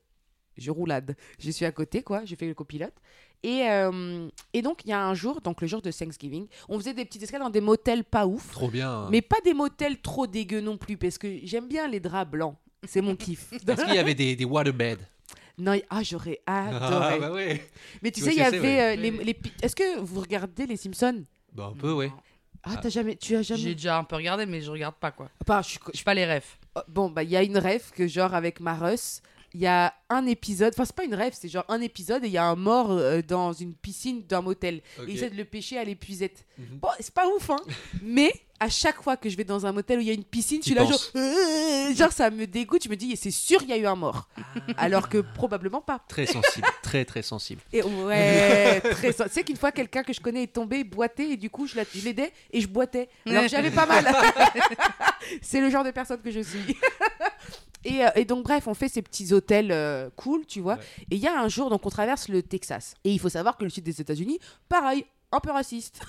je 0.57 0.71
roulade. 0.71 1.17
Je 1.39 1.51
suis 1.51 1.65
à 1.65 1.73
côté, 1.73 2.03
quoi. 2.03 2.25
J'ai 2.25 2.37
fait 2.37 2.47
le 2.47 2.55
copilote. 2.55 2.95
Et, 3.43 3.69
euh, 3.69 4.29
et 4.53 4.63
donc, 4.63 4.83
il 4.85 4.91
y 4.91 4.93
a 4.93 5.05
un 5.05 5.15
jour, 5.15 5.41
donc 5.41 5.61
le 5.63 5.67
jour 5.67 5.83
de 5.83 5.91
Thanksgiving, 5.91 6.47
on 6.69 6.79
faisait 6.79 6.95
des 6.95 7.05
petites 7.05 7.25
escales 7.25 7.41
dans 7.41 7.51
des 7.51 7.61
motels 7.61 8.05
pas 8.05 8.25
ouf. 8.27 8.53
Trop 8.53 8.69
bien. 8.71 9.09
Mais 9.11 9.21
pas 9.21 9.41
des 9.45 9.53
motels 9.55 10.01
trop 10.01 10.29
dégueux 10.29 10.61
non 10.61 10.77
plus, 10.77 10.97
parce 10.97 11.19
que 11.19 11.39
j'aime 11.43 11.67
bien 11.67 11.89
les 11.89 11.99
draps 11.99 12.31
blancs. 12.31 12.57
C'est 12.87 13.01
mon 13.01 13.17
kiff. 13.17 13.53
Est-ce 13.53 13.85
qu'il 13.85 13.95
y 13.95 13.99
avait 13.99 14.15
des, 14.15 14.37
des 14.37 14.45
waterbeds? 14.45 14.99
Non, 15.59 15.79
ah, 15.91 16.03
j'aurais 16.03 16.41
adoré. 16.47 16.81
Ah, 16.87 17.19
bah 17.19 17.33
ouais. 17.33 17.69
Mais 18.03 18.11
tu 18.11 18.21
Tu 18.21 18.27
sais, 18.27 18.33
il 18.35 18.39
vois 18.39 18.49
y 18.49 18.51
ce 18.51 18.57
que 18.57 18.63
c'est, 18.63 18.81
avait 18.81 18.97
ouais. 19.03 19.11
euh, 19.11 19.19
les, 19.19 19.25
les 19.25 19.35
pi- 19.35 19.53
Est-ce 19.63 19.77
que 19.77 19.99
vous 20.01 20.21
regardez 20.21 20.67
les 20.67 20.77
Simpsons? 20.77 21.25
Bah, 21.53 21.71
un 21.73 21.77
peu, 21.77 21.93
ouais. 21.93 22.11
Ah, 22.65 22.77
t'as 22.81 22.89
jamais, 22.91 23.17
tu 23.17 23.35
as 23.37 23.43
J'ai 23.43 23.57
jamais. 23.57 23.75
déjà 23.75 23.99
un 23.99 24.05
peu 24.05 24.17
regardé, 24.17 24.47
mais 24.47 24.61
je 24.61 24.71
regarde 24.71 24.95
pas 24.95 25.11
quoi. 25.11 25.29
Enfin, 25.43 25.63
je 25.63 25.69
suis- 25.71 25.81
Je 25.93 25.97
suis 25.97 26.05
pas 26.05 26.15
les 26.15 26.33
refs. 26.33 26.59
Oh, 26.77 26.81
Bon, 26.89 27.11
bah, 27.11 27.23
il 27.25 27.31
y 27.31 27.37
a 27.37 27.43
une 27.43 27.59
rêve 27.59 27.91
que, 27.95 28.07
genre, 28.07 28.35
avec 28.35 28.61
Marus, 28.61 29.21
il 29.53 29.61
y 29.61 29.67
a 29.67 29.93
un 30.09 30.25
épisode. 30.27 30.73
Enfin, 30.75 30.85
c'est 30.85 30.95
pas 30.97 31.05
une 31.05 31.15
rêve, 31.15 31.35
c'est 31.37 31.49
genre 31.49 31.65
un 31.69 31.81
épisode 31.81 32.25
et 32.25 32.29
il 32.29 32.33
y 32.33 32.39
a 32.39 32.45
un 32.47 32.55
mort 32.55 32.93
euh, 32.93 33.21
dans 33.21 33.53
une 33.53 33.75
piscine 33.75 34.23
d'un 34.27 34.41
motel. 34.43 34.81
Ok. 34.99 35.09
Et 35.09 35.11
il 35.11 35.17
essaie 35.17 35.29
de 35.31 35.37
le 35.37 35.45
pêcher 35.45 35.77
à 35.77 35.85
l'épuisette. 35.85 36.47
Mhm. 36.57 36.79
Bon, 36.81 36.89
c'est 37.01 37.13
pas 37.13 37.27
ouf, 37.29 37.51
hein. 37.51 37.59
Mais 38.03 38.33
à 38.63 38.69
chaque 38.69 39.03
fois 39.03 39.17
que 39.17 39.29
je 39.29 39.37
vais 39.37 39.43
dans 39.43 39.67
un 39.67 39.73
motel 39.73 39.99
où 39.99 40.03
il 40.03 40.07
y 40.07 40.11
a 40.11 40.15
une 40.15 40.23
piscine, 40.25 40.61
je 40.61 40.67
suis 40.67 40.75
là, 40.75 40.85
genre. 40.85 41.01
Euh, 41.17 41.95
genre, 41.95 42.13
ça 42.13 42.31
me 42.31 42.47
dégoûte. 42.47 42.85
Je 42.85 42.89
me 42.89 42.95
dis, 42.95 43.17
c'est 43.17 43.33
sûr, 43.33 43.61
il 43.63 43.69
y 43.69 43.73
a 43.73 43.77
eu 43.77 43.87
un 43.87 43.97
mort. 43.97 44.29
Alors 44.77 45.09
que 45.09 45.19
probablement 45.19 45.81
pas. 45.81 46.01
Très 46.09 46.27
sensible, 46.27 46.67
très 46.83 47.05
très 47.05 47.23
sensible. 47.23 47.61
Et 47.73 47.83
ouais, 47.83 48.81
très. 48.81 49.13
Tu 49.13 49.23
sais 49.31 49.43
qu'une 49.43 49.57
fois, 49.57 49.73
quelqu'un 49.73 50.05
que 50.05 50.13
je 50.13 50.21
connais 50.21 50.45
est 50.45 50.53
tombé, 50.53 50.85
boité, 50.85 51.33
et 51.33 51.37
du 51.37 51.51
coup, 51.51 51.67
je 51.67 51.75
la- 51.77 51.83
je 51.93 52.05
l'aidais 52.05 52.33
et 52.53 52.61
je 52.61 52.69
boitais. 52.69 53.09
Alors 53.27 53.49
j'avais 53.49 53.73
pas 53.73 53.87
mal. 53.87 54.05
c'est 55.43 55.61
le 55.61 55.69
genre 55.69 55.83
de 55.85 55.91
personne 55.91 56.21
que 56.21 56.31
je 56.31 56.41
suis. 56.41 56.77
et, 57.85 58.05
euh, 58.05 58.11
et 58.15 58.25
donc, 58.25 58.45
bref, 58.45 58.69
on 58.69 58.75
fait 58.75 58.89
ces 58.89 59.03
petits 59.03 59.33
hôtels 59.33 59.73
euh, 59.73 60.09
cool, 60.15 60.47
tu 60.47 60.61
vois. 60.61 60.75
Ouais. 60.75 60.81
Et 61.11 61.17
il 61.17 61.21
y 61.21 61.27
a 61.27 61.41
un 61.41 61.49
jour, 61.49 61.69
donc 61.69 61.85
on 61.85 61.91
traverse 61.91 62.29
le 62.29 62.43
Texas. 62.43 62.95
Et 63.03 63.11
il 63.11 63.19
faut 63.19 63.29
savoir 63.29 63.57
que 63.57 63.65
le 63.65 63.71
sud 63.71 63.83
des 63.85 64.01
États-Unis, 64.01 64.39
pareil, 64.69 65.05
un 65.33 65.41
peu 65.41 65.51
raciste. 65.51 66.01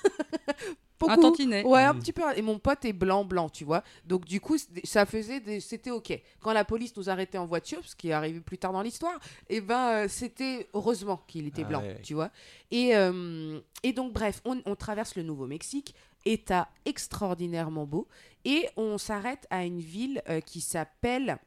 Un 1.10 1.16
Beaucoup. 1.16 1.22
tantinet. 1.30 1.64
Ouais, 1.64 1.82
un 1.84 1.94
Mm. 1.94 2.00
petit 2.00 2.14
peu. 2.14 2.22
Et 2.36 2.42
mon 2.42 2.60
pote 2.60 2.84
est 2.86 2.94
blanc, 2.94 3.24
blanc, 3.26 3.50
tu 3.50 3.64
vois. 3.66 3.84
Donc, 4.06 4.26
du 4.26 4.40
coup, 4.42 4.58
c'était- 4.58 4.86
ça 4.86 5.06
faisait. 5.06 5.40
des- 5.40 5.60
C'était 5.60 5.92
OK. 5.92 6.14
Quand 6.42 6.54
la 6.54 6.66
police 6.66 6.96
nous 6.98 7.10
arrêtait 7.10 7.38
en 7.38 7.46
voiture, 7.46 7.80
ce 7.86 7.96
qui 7.96 8.10
est 8.10 8.14
arrivé 8.14 8.40
plus 8.40 8.58
tard 8.58 8.74
dans 8.74 8.82
l'histoire, 8.82 9.20
et 9.50 9.62
ben, 9.62 9.90
euh, 10.06 10.08
c'était 10.08 10.68
heureusement 10.74 11.22
qu'il 11.28 11.48
était 11.48 11.64
Ah 11.66 11.68
blanc, 11.70 11.82
ouais. 11.82 12.00
tu 12.04 12.14
vois. 12.14 12.30
Et, 12.72 12.96
euh, 12.96 13.60
et 13.84 13.94
donc, 13.94 14.14
bref, 14.14 14.42
on, 14.46 14.62
on 14.66 14.76
traverse 14.76 15.16
le 15.16 15.24
Nouveau-Mexique, 15.24 15.94
État 16.26 16.70
extraordinairement 16.86 17.86
beau, 17.86 18.08
et 18.46 18.68
on 18.78 18.98
s'arrête 18.98 19.46
à 19.50 19.66
une 19.66 19.80
ville 19.80 20.22
euh, 20.30 20.40
qui 20.42 20.62
s'appelle 20.62 21.38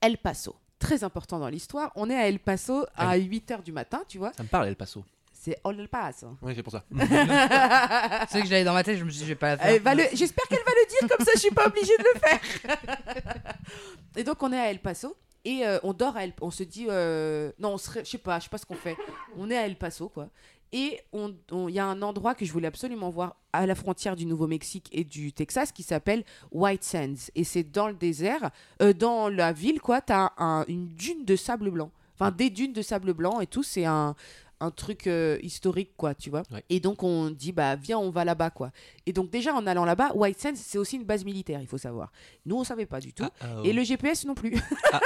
El 0.00 0.18
Paso. 0.18 0.56
Très 0.78 1.04
important 1.04 1.38
dans 1.38 1.48
l'histoire. 1.48 1.90
On 1.96 2.10
est 2.10 2.14
à 2.16 2.28
El 2.28 2.38
Paso 2.38 2.84
à 2.96 3.16
8 3.16 3.50
h 3.50 3.62
du 3.62 3.72
matin, 3.72 4.02
tu 4.08 4.18
vois. 4.18 4.32
Ça 4.34 4.42
me 4.42 4.48
parle, 4.48 4.68
El 4.68 4.76
Paso. 4.76 5.04
C'est 5.46 5.58
El 5.64 5.86
Paso. 5.88 6.36
Oui, 6.42 6.54
c'est 6.56 6.62
pour 6.64 6.72
ça. 6.72 6.82
C'est 8.28 8.40
que 8.42 8.48
j'allais 8.48 8.64
dans 8.64 8.72
ma 8.74 8.82
tête, 8.82 8.98
je 8.98 9.04
me 9.04 9.10
suis 9.10 9.18
dit, 9.20 9.24
je 9.26 9.30
vais 9.30 9.36
pas 9.36 9.54
la 9.54 9.58
faire. 9.58 9.94
Le- 9.94 10.16
J'espère 10.16 10.44
qu'elle 10.48 10.58
va 10.58 10.72
le 10.72 10.88
dire, 10.88 11.08
comme 11.16 11.24
ça 11.24 11.30
je 11.36 11.38
suis 11.40 11.50
pas 11.52 11.66
obligée 11.68 11.96
de 11.96 12.04
le 12.14 12.18
faire. 12.18 12.76
et 14.16 14.24
donc 14.24 14.42
on 14.42 14.52
est 14.52 14.58
à 14.58 14.70
El 14.70 14.80
Paso 14.80 15.16
et 15.44 15.64
euh, 15.64 15.78
on 15.84 15.92
dort 15.92 16.16
à 16.16 16.24
El 16.24 16.32
On 16.40 16.50
se 16.50 16.64
dit, 16.64 16.86
euh, 16.88 17.52
non, 17.60 17.74
on 17.74 17.78
serait, 17.78 18.04
je 18.04 18.10
sais 18.10 18.18
pas, 18.18 18.40
je 18.40 18.44
sais 18.44 18.50
pas 18.50 18.58
ce 18.58 18.66
qu'on 18.66 18.74
fait. 18.74 18.96
On 19.36 19.48
est 19.48 19.56
à 19.56 19.66
El 19.66 19.76
Paso 19.76 20.08
quoi. 20.08 20.30
Et 20.72 20.98
on- 21.12 21.32
on- 21.52 21.68
il 21.68 21.76
y 21.76 21.78
a 21.78 21.86
un 21.86 22.02
endroit 22.02 22.34
que 22.34 22.44
je 22.44 22.52
voulais 22.52 22.66
absolument 22.66 23.10
voir 23.10 23.36
à 23.52 23.66
la 23.66 23.76
frontière 23.76 24.16
du 24.16 24.26
Nouveau-Mexique 24.26 24.88
et 24.90 25.04
du 25.04 25.32
Texas 25.32 25.70
qui 25.70 25.84
s'appelle 25.84 26.24
White 26.50 26.82
Sands. 26.82 27.30
Et 27.36 27.44
c'est 27.44 27.62
dans 27.62 27.86
le 27.86 27.94
désert, 27.94 28.50
euh, 28.82 28.92
dans 28.92 29.28
la 29.28 29.52
ville 29.52 29.80
quoi, 29.80 30.00
t'as 30.00 30.32
un, 30.38 30.64
une 30.66 30.88
dune 30.88 31.24
de 31.24 31.36
sable 31.36 31.70
blanc. 31.70 31.92
Enfin, 32.18 32.30
des 32.32 32.48
dunes 32.50 32.72
de 32.72 32.80
sable 32.82 33.12
blanc 33.12 33.40
et 33.40 33.46
tout, 33.46 33.62
c'est 33.62 33.84
un, 33.84 34.14
un 34.60 34.70
truc 34.70 35.06
euh, 35.06 35.38
historique, 35.42 35.90
quoi, 35.96 36.14
tu 36.14 36.30
vois. 36.30 36.42
Ouais. 36.50 36.64
Et 36.70 36.80
donc, 36.80 37.02
on 37.02 37.30
dit, 37.30 37.52
bah, 37.52 37.76
viens, 37.76 37.98
on 37.98 38.10
va 38.10 38.24
là-bas, 38.24 38.50
quoi. 38.50 38.70
Et 39.06 39.12
donc, 39.12 39.30
déjà, 39.30 39.54
en 39.54 39.66
allant 39.66 39.84
là-bas, 39.84 40.12
White 40.14 40.40
Sands, 40.40 40.52
c'est 40.56 40.78
aussi 40.78 40.96
une 40.96 41.04
base 41.04 41.24
militaire, 41.24 41.60
il 41.60 41.66
faut 41.66 41.78
savoir. 41.78 42.10
Nous, 42.46 42.56
on 42.56 42.64
savait 42.64 42.86
pas 42.86 43.00
du 43.00 43.12
tout. 43.12 43.24
Ah, 43.24 43.32
ah, 43.40 43.46
Et 43.64 43.70
oh. 43.70 43.72
le 43.74 43.84
GPS 43.84 44.24
non 44.24 44.34
plus. 44.34 44.56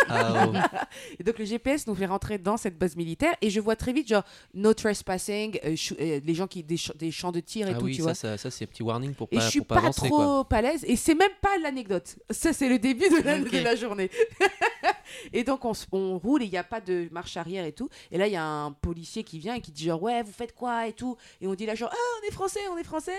Ah, 0.09 0.46
oh. 0.48 0.53
Et 1.18 1.24
donc 1.24 1.38
le 1.38 1.44
GPS 1.44 1.86
nous 1.86 1.94
fait 1.94 2.07
rentrer 2.07 2.38
dans 2.38 2.57
cette 2.57 2.78
base 2.78 2.96
militaire 2.96 3.34
et 3.40 3.51
je 3.51 3.61
vois 3.61 3.76
très 3.76 3.92
vite 3.92 4.09
genre 4.09 4.22
no 4.55 4.72
trespassing, 4.74 5.59
euh, 5.64 5.76
euh, 6.01 6.20
les 6.24 6.34
gens 6.34 6.46
qui 6.46 6.62
des, 6.62 6.76
ch- 6.76 6.96
des 6.96 7.11
champs 7.11 7.32
de 7.32 7.40
tir 7.40 7.68
et 7.68 7.72
Ah 7.74 7.78
tout, 7.78 7.84
oui, 7.86 7.92
tu 7.92 7.98
ça, 7.98 8.03
vois. 8.05 8.14
ça, 8.14 8.38
ça, 8.38 8.51
c'est 8.51 8.64
un 8.64 8.68
petit 8.68 8.82
warning 8.82 9.14
pour 9.14 9.28
Et 9.30 9.36
pas, 9.36 9.42
je 9.44 9.51
suis 9.51 9.61
pas, 9.61 9.74
pas, 9.76 9.80
avancer, 9.82 10.09
trop 10.09 10.44
à 10.51 10.62
l'aise 10.62 10.84
et 10.86 10.96
c'est 10.96 11.14
même 11.14 11.30
pas 11.40 11.57
l'anecdote. 11.62 12.16
Ça 12.30 12.53
c'est 12.53 12.68
le 12.68 12.78
début 12.78 13.09
de 13.09 13.22
la, 13.24 13.38
Ok. 13.40 13.51
de 13.51 13.59
la 13.59 13.76
journée. 13.76 14.11
et 15.32 15.44
donc 15.44 15.64
on, 15.64 15.72
on 15.92 16.18
roule 16.18 16.42
et 16.42 16.46
il 16.46 16.51
n'y 16.51 16.57
a 16.59 16.64
pas 16.64 16.80
de 16.80 17.09
marche 17.11 17.36
arrière 17.36 17.64
et 17.64 17.72
tout. 17.72 17.88
Et 18.11 18.18
là 18.18 18.26
il 18.26 18.32
y 18.32 18.36
a 18.36 18.44
un 18.44 18.72
policier 18.72 19.24
qui 19.24 19.38
vient 19.41 19.55
et 19.55 19.61
qui 19.61 19.72
dit 19.72 19.84
genre 19.84 20.03
ouais 20.03 20.22
vous 20.22 20.32
faites 20.32 20.55
quoi 20.55 20.86
et 20.86 20.93
tout. 20.93 21.16
Et 21.41 21.47
on 21.47 21.55
dit 21.55 21.66
là 21.66 21.74
genre 21.74 21.91
ah 21.93 22.18
on 22.22 22.28
est 22.28 22.32
français 22.32 22.61
on 22.70 22.76
est 22.76 22.84
français. 22.84 23.12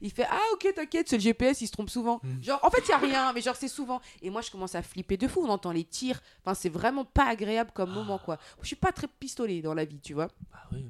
Il 0.00 0.10
fait 0.12 0.26
ah 0.28 0.40
ok 0.52 0.74
t'inquiète 0.74 1.08
c'est 1.08 1.16
le 1.16 1.22
GPS 1.22 1.60
il 1.62 1.66
se 1.66 1.72
trompe 1.72 1.90
souvent. 1.90 2.20
Hmm. 2.22 2.42
Genre 2.42 2.60
en 2.62 2.70
fait 2.70 2.82
il 2.86 2.90
y 2.90 2.92
a 2.92 2.98
rien 2.98 3.32
mais 3.32 3.40
genre 3.40 3.56
c'est 3.56 3.68
souvent. 3.68 4.00
Et 4.22 4.30
moi 4.30 4.42
je 4.42 4.50
commence 4.50 4.74
à 4.74 4.82
flipper 4.82 5.16
de 5.16 5.28
fou. 5.28 5.42
On 5.44 5.48
entend 5.48 5.72
les 5.72 5.84
tirs. 5.84 6.20
Enfin 6.44 6.54
c'est 6.54 6.68
vraiment 6.68 7.04
pas 7.04 7.26
agréable 7.26 7.70
comme 7.72 7.90
moment 7.92 8.18
quoi. 8.18 8.38
Je 8.60 8.66
suis 8.66 8.76
pas 8.76 8.92
très 8.92 9.06
pistolet 9.06 9.62
dans 9.62 9.74
la 9.74 9.84
vie 9.84 10.00
tu 10.00 10.14
vois. 10.14 10.28
Ah 10.52 10.66
oui. 10.72 10.84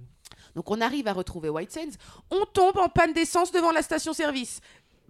Donc 0.54 0.70
on 0.70 0.80
arrive 0.80 1.06
à 1.06 1.12
retrouver 1.12 1.48
White 1.48 1.72
Sands. 1.72 1.96
On 2.30 2.44
tombe 2.46 2.78
en 2.78 2.88
panne 2.88 3.12
d'essence 3.12 3.52
devant 3.52 3.72
la 3.72 3.82
station-service. 3.82 4.60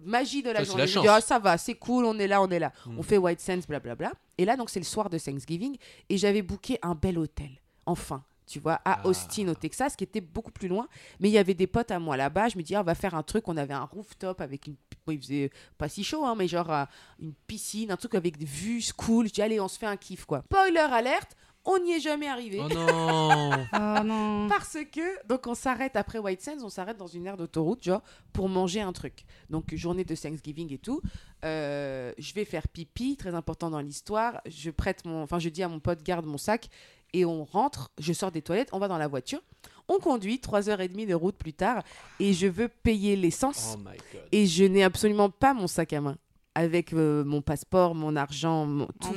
Magie 0.03 0.41
de 0.41 0.49
la 0.49 0.59
Ça, 0.59 0.65
journée. 0.65 0.85
la 0.85 1.01
dis, 1.01 1.07
ah, 1.07 1.21
ça 1.21 1.39
va, 1.39 1.57
c'est 1.57 1.75
cool, 1.75 2.05
on 2.05 2.17
est 2.17 2.27
là, 2.27 2.41
on 2.41 2.49
est 2.49 2.59
là. 2.59 2.71
Mm. 2.85 2.99
On 2.99 3.03
fait 3.03 3.17
White 3.17 3.39
Sands, 3.39 3.59
blablabla. 3.67 4.11
Et 4.37 4.45
là, 4.45 4.57
donc, 4.57 4.69
c'est 4.69 4.79
le 4.79 4.85
soir 4.85 5.09
de 5.09 5.19
Thanksgiving. 5.19 5.77
Et 6.09 6.17
j'avais 6.17 6.41
booké 6.41 6.79
un 6.81 6.95
bel 6.95 7.19
hôtel. 7.19 7.51
Enfin, 7.85 8.23
tu 8.51 8.59
vois, 8.59 8.73
à 8.85 8.99
Ah. 9.01 9.07
Austin, 9.07 9.47
au 9.47 9.55
Texas, 9.55 9.95
qui 9.95 10.03
était 10.03 10.21
beaucoup 10.21 10.51
plus 10.51 10.67
loin. 10.67 10.87
Mais 11.19 11.29
il 11.29 11.31
y 11.31 11.37
avait 11.37 11.53
des 11.53 11.67
potes 11.67 11.91
à 11.91 11.99
moi 11.99 12.17
là-bas. 12.17 12.49
Je 12.49 12.57
me 12.57 12.63
dis, 12.63 12.75
ah, 12.75 12.81
on 12.81 12.83
va 12.83 12.95
faire 12.95 13.15
un 13.15 13.23
truc. 13.23 13.47
On 13.47 13.55
avait 13.57 13.73
un 13.73 13.85
rooftop 13.85 14.41
avec 14.41 14.67
une. 14.67 14.75
Bon, 15.05 15.13
il 15.13 15.19
faisait 15.19 15.49
pas 15.77 15.87
si 15.89 16.03
chaud, 16.03 16.25
hein, 16.25 16.35
mais 16.35 16.47
genre 16.47 16.71
euh, 16.71 16.85
une 17.19 17.33
piscine, 17.47 17.91
un 17.91 17.97
truc 17.97 18.13
avec 18.15 18.37
des 18.37 18.45
vues 18.45 18.83
cool. 18.97 19.27
Je 19.27 19.33
dis, 19.33 19.41
allez, 19.41 19.59
on 19.59 19.67
se 19.67 19.79
fait 19.79 19.85
un 19.87 19.97
kiff, 19.97 20.25
quoi. 20.25 20.41
Spoiler 20.45 20.77
alerte, 20.79 21.35
on 21.65 21.79
n'y 21.79 21.93
est 21.93 21.99
jamais 21.99 22.27
arrivé. 22.27 22.59
Oh 22.61 22.67
non 22.73 23.51
Oh 23.73 24.03
non. 24.03 24.47
Parce 24.49 24.77
que, 24.91 25.27
donc 25.27 25.47
on 25.47 25.55
s'arrête 25.55 25.95
après 25.95 26.19
White 26.19 26.41
Sands, 26.41 26.63
on 26.63 26.69
s'arrête 26.69 26.97
dans 26.97 27.07
une 27.07 27.25
aire 27.27 27.37
d'autoroute, 27.37 27.83
genre, 27.83 28.01
pour 28.33 28.49
manger 28.49 28.81
un 28.81 28.93
truc. 28.93 29.25
Donc, 29.49 29.73
journée 29.75 30.03
de 30.03 30.15
Thanksgiving 30.15 30.71
et 30.73 30.77
tout. 30.77 31.01
Euh, 31.43 32.13
je 32.19 32.33
vais 32.33 32.45
faire 32.45 32.67
pipi, 32.67 33.17
très 33.17 33.33
important 33.33 33.69
dans 33.71 33.79
l'histoire. 33.79 34.41
Je 34.45 34.69
prête 34.69 35.05
mon. 35.05 35.23
Enfin, 35.23 35.39
je 35.39 35.49
dis 35.49 35.63
à 35.63 35.67
mon 35.67 35.79
pote, 35.79 36.03
garde 36.03 36.25
mon 36.25 36.37
sac. 36.37 36.69
Et 37.13 37.25
on 37.25 37.43
rentre, 37.43 37.91
je 37.99 38.13
sors 38.13 38.31
des 38.31 38.41
toilettes, 38.41 38.69
on 38.71 38.79
va 38.79 38.87
dans 38.87 38.97
la 38.97 39.07
voiture. 39.07 39.41
On 39.87 39.99
conduit, 39.99 40.37
3h30 40.37 41.07
de 41.07 41.13
route 41.13 41.35
plus 41.35 41.53
tard. 41.53 41.83
Et 42.19 42.33
je 42.33 42.47
veux 42.47 42.69
payer 42.69 43.15
l'essence. 43.15 43.75
Oh 43.75 43.79
my 43.79 43.97
god. 44.13 44.21
Et 44.31 44.45
je 44.47 44.63
n'ai 44.63 44.83
absolument 44.83 45.29
pas 45.29 45.53
mon 45.53 45.67
sac 45.67 45.93
à 45.93 46.01
main. 46.01 46.17
Avec 46.55 46.93
euh, 46.93 47.23
mon 47.23 47.41
passeport, 47.41 47.95
mon 47.95 48.15
argent, 48.15 48.65
mon, 48.65 48.85
Oh 48.85 49.07
tout. 49.07 49.15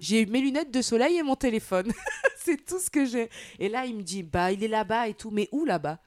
J'ai 0.00 0.24
mes 0.26 0.40
lunettes 0.40 0.70
de 0.70 0.82
soleil 0.82 1.18
et 1.18 1.22
mon 1.22 1.36
téléphone. 1.36 1.92
c'est 2.36 2.64
tout 2.64 2.78
ce 2.78 2.90
que 2.90 3.04
j'ai. 3.04 3.28
Et 3.58 3.68
là, 3.68 3.84
il 3.84 3.96
me 3.96 4.02
dit, 4.02 4.22
bah, 4.22 4.50
il 4.50 4.62
est 4.64 4.68
là-bas 4.68 5.08
et 5.08 5.14
tout. 5.14 5.30
Mais 5.30 5.48
où 5.52 5.64
là-bas? 5.64 5.98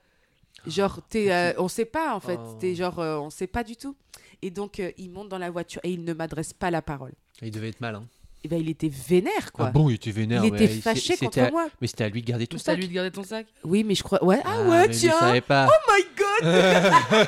Genre, 0.68 1.02
t'es, 1.10 1.32
euh, 1.32 1.54
on 1.58 1.68
sait 1.68 1.86
pas 1.86 2.16
en 2.16 2.20
fait. 2.20 2.40
Oh. 2.42 2.58
T'es 2.60 2.76
genre, 2.76 3.00
euh, 3.00 3.18
on 3.18 3.30
sait 3.30 3.48
pas 3.48 3.64
du 3.64 3.76
tout. 3.76 3.96
Et 4.42 4.50
donc, 4.50 4.80
euh, 4.80 4.92
il 4.98 5.10
monte 5.10 5.30
dans 5.30 5.38
la 5.38 5.50
voiture 5.50 5.82
et 5.84 5.92
il 5.92 6.04
ne 6.04 6.14
m'adresse 6.14 6.54
pas 6.54 6.72
la 6.72 6.82
parole. 6.82 7.14
Il 7.42 7.52
devait 7.52 7.70
être 7.70 7.82
malin. 7.82 8.08
Et 8.46 8.50
ben, 8.50 8.60
il 8.60 8.70
était 8.70 8.90
vénère, 8.90 9.52
quoi. 9.54 9.68
Ah 9.68 9.72
bon, 9.72 9.90
il 9.90 9.96
était 9.96 10.12
vénère. 10.12 10.44
il 10.44 10.54
était 10.54 10.68
fâché 10.68 11.14
c'était 11.14 11.26
contre 11.28 11.40
à- 11.40 11.52
moi. 11.52 11.68
Mais 11.80 11.88
c'était 11.88 12.04
à 12.04 12.10
lui 12.10 12.22
de 12.22 12.28
garder 12.28 12.46
tout 12.46 12.58
C'est 12.58 12.66
ça. 12.66 12.72
à 12.74 12.76
lui 12.76 12.88
de 12.90 12.94
garder 12.94 13.10
ton 13.12 13.24
sac. 13.24 13.46
Oui, 13.64 13.84
mais 13.86 13.96
je 13.96 14.04
crois. 14.04 14.22
Ouais. 14.24 14.40
Ah, 14.44 14.58
mais 14.66 14.70
ouais, 14.70 14.90
tiens. 14.90 15.18
savait 15.18 15.40
pas. 15.42 15.70
Oh 15.70 15.92
my 15.92 16.04
god 16.18 17.28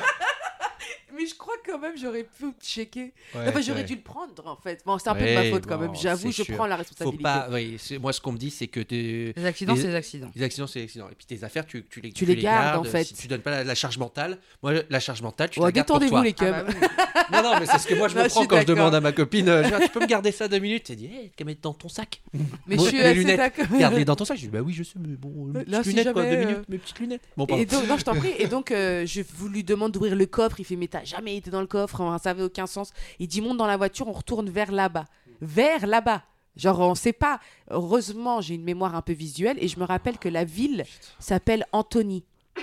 Mais 1.18 1.26
je 1.26 1.34
crois 1.34 1.54
quand 1.64 1.78
même, 1.78 1.96
j'aurais 1.96 2.24
pu 2.24 2.46
checker. 2.60 3.12
Ouais, 3.34 3.48
enfin, 3.48 3.60
j'aurais 3.60 3.80
ouais. 3.80 3.84
dû 3.84 3.94
le 3.94 4.00
prendre, 4.02 4.46
en 4.46 4.56
fait. 4.56 4.82
Bon, 4.84 4.98
c'est 4.98 5.08
un 5.08 5.14
peu 5.14 5.20
de 5.20 5.26
Ouais, 5.26 5.34
ma 5.34 5.50
faute 5.50 5.66
quand 5.66 5.76
bon, 5.76 5.82
même. 5.86 5.94
J'avoue, 5.94 6.30
je 6.30 6.42
sûr. 6.42 6.54
prends 6.56 6.66
la 6.66 6.76
Faut 6.76 6.82
responsabilité. 6.82 7.22
pas. 7.22 7.48
oui, 7.50 7.76
c'est- 7.78 7.98
moi, 7.98 8.12
ce 8.12 8.20
qu'on 8.20 8.32
me 8.32 8.38
dit, 8.38 8.50
c'est 8.50 8.66
que 8.66 8.80
t'es- 8.80 9.32
Les 9.36 9.44
accidents, 9.46 9.76
c'est 9.76 9.86
les 9.88 9.94
accidents. 9.94 10.30
les 10.34 10.42
accidents, 10.42 10.66
c'est 10.66 10.78
les 10.80 10.84
accidents. 10.84 11.08
Et 11.10 11.14
puis 11.14 11.26
tes 11.26 11.42
affaires, 11.44 11.66
tu, 11.66 11.84
tu 11.88 12.00
les, 12.00 12.12
Tu 12.12 12.24
les 12.26 12.36
gardes, 12.36 12.78
en 12.86 12.90
fait. 12.90 13.04
Si 13.04 13.14
tu 13.14 13.28
donnes 13.28 13.40
pas 13.40 13.50
la, 13.50 13.64
la 13.64 13.74
charge 13.74 13.98
mentale, 13.98 14.38
moi, 14.62 14.72
la 14.90 15.00
charge 15.00 15.22
mentale, 15.22 15.50
tu 15.50 15.60
Oh, 15.60 15.64
la 15.64 15.72
gardes 15.72 15.86
pour 15.88 15.98
détendez-vous, 15.98 16.16
toi. 16.16 16.24
les 16.24 16.32
cubs. 16.32 16.54
Ah 16.54 16.62
bah 16.62 16.72
oui. 16.80 16.86
Non, 17.32 17.42
non, 17.42 17.58
mais 17.58 17.66
c'est 17.66 17.78
ce 17.78 17.88
que 17.88 17.94
moi 17.94 18.06
je 18.06 18.16
Non, 18.16 18.22
me 18.22 18.28
prends 18.28 18.46
quand 18.46 18.60
je 18.60 18.66
demande 18.66 18.94
à 18.94 19.00
ma 19.00 19.10
copine 19.10 19.48
euh, 19.48 19.64
genre, 19.68 19.80
Tu 19.80 19.88
peux 19.88 19.98
me 20.00 20.06
garder 20.06 20.30
ça 20.30 20.46
deux 20.46 20.60
minutes? 20.60 20.90
Elle 20.90 20.96
dit 20.96 21.06
Hé, 21.06 21.32
qu'à 21.36 21.44
mettre 21.44 21.60
dans 21.60 21.72
ton 21.74 21.88
sac. 21.88 22.22
Mais 22.68 22.76
Bon, 22.76 22.84
je 22.84 22.88
suis 22.88 22.98
les 22.98 23.02
assez 23.04 23.14
lunettes, 23.14 23.36
d'accord. 23.38 23.64
Garde-les 23.78 24.04
dans 24.04 24.14
ton 24.14 24.24
sac. 24.24 24.36
Je 24.36 24.42
dis 24.42 24.48
Bah 24.48 24.60
oui, 24.60 24.72
je 24.72 24.84
sais, 24.84 24.92
mais 25.00 25.16
bon, 25.16 25.46
mes 25.46 25.64
Là, 25.64 25.78
petites 25.80 25.86
lunettes, 25.86 26.12
quoi, 26.12 26.22
deux 26.22 26.30
jamais, 26.30 26.44
minutes, 26.44 26.58
euh, 26.58 26.64
mes 26.68 26.78
petites 26.78 26.98
lunettes. 27.00 27.22
Bon, 27.36 27.46
pardon. 27.46 27.62
Et 27.62 27.66
donc, 27.66 27.88
non, 27.88 27.96
je 27.98 28.04
t'en 28.04 28.14
prie. 28.14 28.32
Et 28.38 28.46
donc, 28.46 28.70
euh, 28.70 29.04
je 29.06 29.22
vous 29.34 29.48
lui 29.48 29.64
demande 29.64 29.90
d'ouvrir 29.92 30.14
le 30.14 30.26
coffre. 30.26 30.60
Il 30.60 30.64
fait, 30.64 30.76
mais 30.76 30.86
jamais 31.06 31.36
été 31.36 31.50
dans 31.50 31.60
le 31.60 31.66
coffre. 31.66 32.00
Enfin, 32.00 32.18
ça 32.18 32.30
avait 32.30 32.42
aucun 32.42 32.66
sens. 32.66 32.92
Il 33.18 33.28
dit, 33.28 33.40
monte 33.40 33.56
dans 33.56 33.66
la 33.66 33.76
voiture, 33.76 34.08
on 34.08 34.12
retourne 34.12 34.50
vers 34.50 34.72
là-bas. 34.72 35.06
Vers 35.40 35.86
là-bas. 35.86 36.22
Genre, 36.56 36.80
on 36.80 36.94
sait 36.94 37.12
pas. 37.12 37.38
Heureusement, 37.70 38.40
j'ai 38.40 38.54
une 38.54 38.64
mémoire 38.64 38.94
un 38.94 39.02
peu 39.02 39.12
visuelle 39.12 39.58
et 39.60 39.68
je 39.68 39.78
me 39.78 39.84
rappelle 39.84 40.18
que 40.18 40.28
la 40.28 40.44
ville 40.44 40.84
s'appelle 41.18 41.66
Antony. 41.72 42.24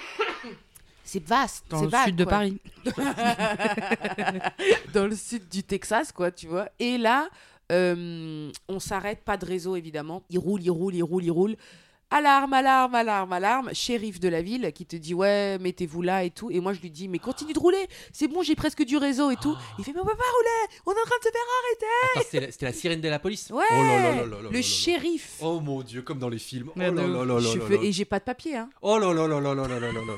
C'est 1.03 1.23
vaste. 1.23 1.65
Dans 1.69 1.81
le 1.81 1.89
vague, 1.89 2.07
sud 2.07 2.15
de 2.15 2.23
quoi. 2.23 2.31
Paris. 2.31 2.59
dans 4.93 5.05
le 5.05 5.15
sud 5.15 5.47
du 5.47 5.61
Texas, 5.61 6.11
quoi, 6.11 6.31
tu 6.31 6.47
vois. 6.47 6.69
Et 6.79 6.97
là, 6.97 7.29
euh, 7.71 8.51
on 8.67 8.79
s'arrête, 8.79 9.23
pas 9.23 9.37
de 9.37 9.45
réseau, 9.45 9.75
évidemment. 9.75 10.23
Il 10.29 10.39
roule, 10.39 10.63
il 10.63 10.71
roule, 10.71 10.95
il 10.95 11.03
roule, 11.03 11.23
il 11.23 11.31
roule. 11.31 11.55
Alarme, 12.15 12.53
alarme, 12.53 12.93
alarme, 12.93 13.33
alarme. 13.33 13.73
Shérif 13.73 14.19
de 14.19 14.29
la 14.29 14.43
ville 14.43 14.71
qui 14.71 14.85
te 14.85 14.95
dit, 14.95 15.15
ouais, 15.15 15.57
mettez-vous 15.57 16.03
là 16.03 16.23
et 16.23 16.29
tout. 16.29 16.51
Et 16.51 16.59
moi, 16.59 16.73
je 16.73 16.79
lui 16.79 16.91
dis, 16.91 17.07
mais 17.07 17.17
continue 17.17 17.53
de 17.53 17.59
rouler. 17.59 17.87
C'est 18.11 18.27
bon, 18.27 18.43
j'ai 18.43 18.53
presque 18.55 18.83
du 18.83 18.97
réseau 18.97 19.31
et 19.31 19.35
tout. 19.35 19.55
Il 19.79 19.83
fait, 19.83 19.93
mais 19.93 19.99
on 19.99 20.05
peut 20.05 20.15
pas 20.15 20.23
rouler. 20.23 20.77
On 20.85 20.91
est 20.91 20.99
en 21.01 21.05
train 21.05 21.17
de 21.17 21.23
se 21.23 21.29
faire 21.31 21.41
arrêter. 22.21 22.51
C'était 22.51 22.65
la, 22.67 22.73
sirène 22.73 23.01
de 23.01 23.09
la 23.09 23.17
police 23.17 23.49
Ouais. 23.49 23.63
Oh 23.71 23.73
là 23.73 24.15
là 24.15 24.25
là 24.25 24.49
le 24.51 24.61
shérif. 24.61 25.37
Oh 25.41 25.59
mon 25.59 25.81
dieu, 25.81 26.03
comme 26.03 26.19
dans 26.19 26.29
les 26.29 26.37
films. 26.37 26.67
Oh 26.69 26.73
Mais 26.75 26.85
là 26.85 26.91
de 26.91 26.97
là 26.97 27.03
ouf. 27.21 27.27
là 27.27 27.33
là 27.35 27.67
Je. 27.79 27.83
Et 27.83 27.91
j'ai 27.91 28.05
pas 28.05 28.19
de 28.19 28.25
papier, 28.25 28.57
hein. 28.57 28.69
Oh 28.83 28.99
là 28.99 29.11
là 29.11 29.27
là 29.27 29.39
là 29.39 29.55
là 29.55 29.67
là 29.67 29.79
là 29.79 29.91
là 29.91 29.91
là. 29.91 30.13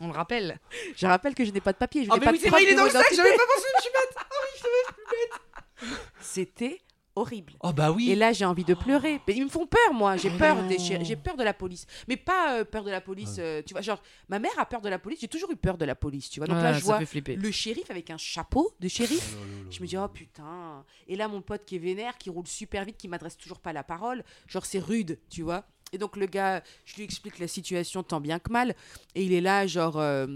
On 0.00 0.08
le 0.08 0.12
rappelle. 0.12 0.58
Je 0.96 1.06
rappelle 1.06 1.34
que 1.34 1.44
je 1.44 1.52
n'ai 1.52 1.60
pas 1.60 1.72
de 1.72 1.78
papier. 1.78 2.04
Je 2.04 2.10
Ah 2.10 2.14
n'ai 2.14 2.20
mais 2.20 2.26
pas 2.26 2.32
oui, 2.32 2.38
de 2.38 2.42
c'est 2.42 2.50
vrai, 2.50 2.62
il 2.64 2.68
est 2.70 2.74
dans 2.74 2.84
le 2.84 2.90
sac, 2.90 3.06
j'avais 3.14 3.30
pas 3.30 3.44
pensé, 3.54 3.66
je 3.76 3.82
suis 3.82 3.92
bête. 3.92 4.16
Ah 4.16 4.24
oui, 4.42 4.50
je 4.56 5.86
savais. 5.86 6.00
C'était 6.20 6.80
horrible. 7.16 7.54
Oh 7.60 7.72
bah 7.72 7.90
oui. 7.90 8.10
Et 8.10 8.14
là, 8.14 8.32
j'ai 8.32 8.44
envie 8.44 8.64
de 8.64 8.74
pleurer. 8.74 9.20
Mais 9.26 9.34
ils 9.34 9.42
me 9.44 9.48
font 9.48 9.66
peur, 9.66 9.92
moi. 9.92 10.16
J'ai 10.16 10.30
Oh 10.32 10.38
peur 10.38 10.62
des 10.68 10.78
J'ai 10.78 11.16
peur 11.16 11.36
de 11.36 11.42
la 11.42 11.54
police. 11.54 11.86
Mais 12.06 12.16
pas 12.16 12.58
euh, 12.60 12.64
peur 12.64 12.84
de 12.84 12.90
la 12.90 13.00
police. 13.00 13.36
euh, 13.38 13.62
tu 13.66 13.74
vois, 13.74 13.80
genre, 13.80 14.00
ma 14.28 14.38
mère 14.38 14.52
a 14.58 14.66
peur 14.66 14.80
de 14.80 14.88
la 14.88 14.98
police. 14.98 15.20
J'ai 15.20 15.28
toujours 15.28 15.50
eu 15.50 15.56
peur 15.56 15.76
de 15.78 15.84
la 15.84 15.94
police, 15.94 16.30
tu 16.30 16.38
vois. 16.40 16.46
Donc 16.46 16.56
là, 16.62 16.72
je 16.74 16.84
vois 16.84 17.00
le 17.36 17.50
shérif 17.50 17.90
avec 17.90 18.10
un 18.10 18.18
chapeau 18.18 18.72
de 18.78 18.88
shérif. 18.88 19.34
Oh 19.40 19.44
Je 19.70 19.80
me 19.82 19.86
dis, 19.86 19.96
oh 19.96 20.06
putain. 20.08 20.84
Et 21.08 21.16
là, 21.16 21.26
mon 21.28 21.40
pote 21.42 21.64
qui 21.64 21.76
est 21.76 21.80
vénère, 21.80 22.16
qui 22.18 22.30
roule 22.30 22.46
super 22.46 22.84
vite, 22.84 22.96
qui 22.98 23.08
m'adresse 23.08 23.36
toujours 23.36 23.58
pas 23.60 23.72
la 23.72 23.82
parole. 23.82 24.22
Genre, 24.46 24.64
c'est 24.66 24.78
rude, 24.78 25.18
tu 25.30 25.42
vois. 25.42 25.64
Et 25.92 25.98
donc, 25.98 26.16
le 26.16 26.26
gars, 26.26 26.62
je 26.84 26.96
lui 26.96 27.04
explique 27.04 27.38
la 27.38 27.48
situation 27.48 28.02
tant 28.02 28.20
bien 28.20 28.38
que 28.38 28.52
mal. 28.52 28.74
Et 29.14 29.24
il 29.24 29.32
est 29.32 29.40
là, 29.40 29.66
genre, 29.66 29.96
euh, 29.98 30.26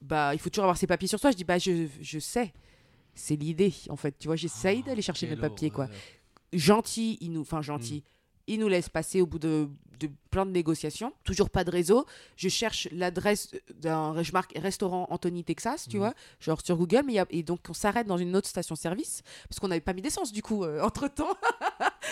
bah, 0.00 0.34
il 0.34 0.40
faut 0.40 0.48
toujours 0.50 0.64
avoir 0.64 0.76
ses 0.78 0.86
papiers 0.86 1.06
sur 1.08 1.20
soi. 1.20 1.30
Je 1.30 1.36
dis, 1.36 1.44
bah, 1.44 1.58
je, 1.58 1.86
je 2.00 2.18
sais. 2.18 2.52
C'est 3.20 3.36
l'idée, 3.36 3.74
en 3.90 3.96
fait. 3.96 4.16
Tu 4.18 4.28
vois, 4.28 4.36
j'essaye 4.36 4.82
d'aller 4.82 5.02
chercher 5.02 5.28
mes 5.28 5.36
papiers, 5.36 5.70
quoi. 5.70 5.88
gentil, 6.54 7.18
il 7.20 7.32
nous, 7.32 7.42
enfin 7.42 7.60
gentil, 7.60 8.02
il 8.46 8.60
nous 8.60 8.68
laisse 8.68 8.88
passer 8.88 9.20
au 9.20 9.26
bout 9.26 9.38
de, 9.38 9.68
de 10.00 10.10
plein 10.30 10.46
de 10.46 10.50
négociations. 10.50 11.12
Toujours 11.24 11.50
pas 11.50 11.64
de 11.64 11.70
réseau. 11.70 12.06
Je 12.36 12.48
cherche 12.48 12.88
l'adresse 12.92 13.50
d'un, 13.74 14.22
je 14.22 14.32
marque 14.32 14.52
restaurant 14.56 15.06
Anthony 15.10 15.44
Texas, 15.44 15.86
tu 15.88 15.96
Mhm. 15.96 16.02
vois, 16.02 16.14
genre 16.40 16.60
sur 16.64 16.76
Google, 16.76 17.02
mais 17.06 17.12
il 17.12 17.16
y 17.16 17.18
a, 17.20 17.26
et 17.30 17.42
donc 17.42 17.60
on 17.68 17.72
s'arrête 17.74 18.06
dans 18.06 18.18
une 18.18 18.34
autre 18.36 18.48
station-service 18.48 19.22
parce 19.48 19.60
qu'on 19.60 19.68
n'avait 19.68 19.80
pas 19.80 19.92
mis 19.92 20.02
d'essence 20.02 20.32
du 20.32 20.42
coup 20.42 20.64
entre 20.82 21.08
temps. 21.08 21.36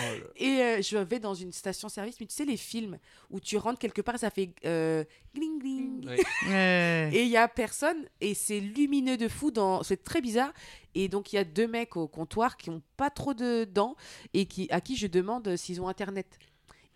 Oh. 0.01 0.05
Et 0.37 0.47
euh, 0.63 0.83
je 0.83 0.99
vais 0.99 1.19
dans 1.19 1.35
une 1.35 1.53
station-service, 1.53 2.17
mais 2.21 2.27
tu 2.27 2.35
sais 2.35 2.45
les 2.45 2.57
films 2.57 2.99
où 3.31 3.41
tu 3.41 3.57
rentres 3.57 3.79
quelque 3.79 4.03
part, 4.03 4.19
ça 4.19 4.31
fait 4.31 4.51
euh, 4.65 5.05
gling 5.35 5.59
gling. 5.59 6.09
Et 6.49 7.23
il 7.23 7.29
y 7.29 7.37
a 7.37 7.49
personne 7.49 8.05
et 8.21 8.35
c'est 8.35 8.61
lumineux 8.61 9.17
de 9.17 9.29
fou 9.29 9.51
dans 9.51 9.83
c'est 9.83 10.03
très 10.05 10.21
bizarre 10.21 10.53
et 10.95 11.09
donc 11.09 11.33
il 11.33 11.37
y 11.37 11.39
a 11.39 11.45
deux 11.45 11.67
mecs 11.67 11.97
au 11.97 12.09
comptoir 12.09 12.57
qui 12.57 12.71
ont 12.71 12.83
pas 12.97 13.11
trop 13.11 13.35
de 13.35 13.65
dents 13.65 13.95
et 14.35 14.47
qui 14.47 14.67
à 14.71 14.81
qui 14.81 14.97
je 14.97 15.07
demande 15.07 15.57
s'ils 15.57 15.81
ont 15.81 15.89
internet. 15.89 16.39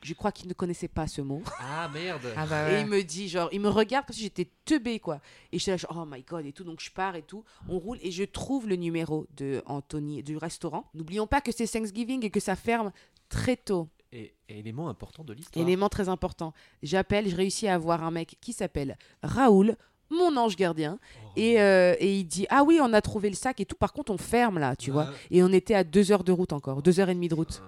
Je 0.03 0.15
crois 0.15 0.33
qu'ils 0.33 0.49
ne 0.49 0.55
connaissaient 0.55 0.89
pas 0.89 1.07
ce 1.07 1.21
mot. 1.21 1.43
Ah 1.61 1.89
merde. 1.89 2.27
Ah 2.37 2.47
bah 2.47 2.73
Et 2.73 2.81
il 2.81 2.87
me 2.87 3.03
dit 3.03 3.29
genre 3.29 3.49
il 3.53 3.61
me 3.61 3.69
regarde 3.69 4.07
comme 4.07 4.15
si 4.15 4.23
j'étais 4.23 4.49
teubée 4.65 4.99
quoi. 5.01 5.21
Et 5.53 5.59
je 5.59 5.63
suis 5.63 5.71
là 5.71 5.77
genre 5.77 5.97
oh 6.03 6.07
my 6.09 6.23
god 6.23 6.45
et 6.47 6.53
tout 6.53 6.65
donc 6.65 6.81
je 6.81 6.91
pars 6.91 7.17
et 7.17 7.23
tout, 7.23 7.45
on 7.69 7.79
roule 7.79 7.99
et 8.03 8.11
je 8.11 8.25
trouve 8.25 8.69
le 8.69 8.77
numéro 8.77 9.27
de 9.37 9.63
Anthony 9.67 10.23
du 10.23 10.37
restaurant. 10.37 10.85
N'oublions 10.95 11.27
pas 11.27 11.41
que 11.41 11.51
c'est 11.53 11.67
Thanksgiving 11.67 12.25
et 12.25 12.31
que 12.31 12.41
ça 12.41 12.57
ferme 12.57 12.93
très 13.29 13.57
tôt. 13.57 13.89
Et, 14.13 14.35
et 14.49 14.59
élément 14.59 14.89
important 14.89 15.25
de 15.25 15.33
l'histoire. 15.33 15.65
Élément 15.67 15.89
très 15.89 16.09
important. 16.09 16.53
J'appelle, 16.83 17.29
je 17.29 17.35
réussis 17.35 17.67
à 17.67 17.75
avoir 17.75 18.05
un 18.05 18.11
mec 18.11 18.37
qui 18.41 18.53
s'appelle 18.53 18.99
Raoul, 19.23 19.77
mon 20.11 20.37
ange 20.37 20.57
gardien. 20.57 20.99
Oh. 21.01 21.29
Et, 21.37 21.61
euh, 21.61 21.95
et 21.99 22.19
il 22.19 22.25
dit 22.25 22.47
Ah 22.51 22.63
oui, 22.63 22.79
on 22.83 22.93
a 22.93 23.01
trouvé 23.01 23.31
le 23.31 23.37
sac 23.37 23.61
et 23.61 23.65
tout. 23.65 23.77
Par 23.77 23.93
contre, 23.95 24.13
on 24.13 24.19
ferme 24.19 24.59
là, 24.59 24.77
tu 24.77 24.91
vois. 24.91 25.09
Et 25.31 25.43
on 25.43 25.49
était 25.49 25.75
à 25.75 25.83
deux 25.85 26.13
heures 26.13 26.25
de 26.25 26.33
route 26.33 26.53
encore, 26.53 26.83
deux 26.83 27.01
heures 27.01 27.09
et 27.09 27.15
demie 27.15 27.29
de 27.29 27.35
route. 27.35 27.63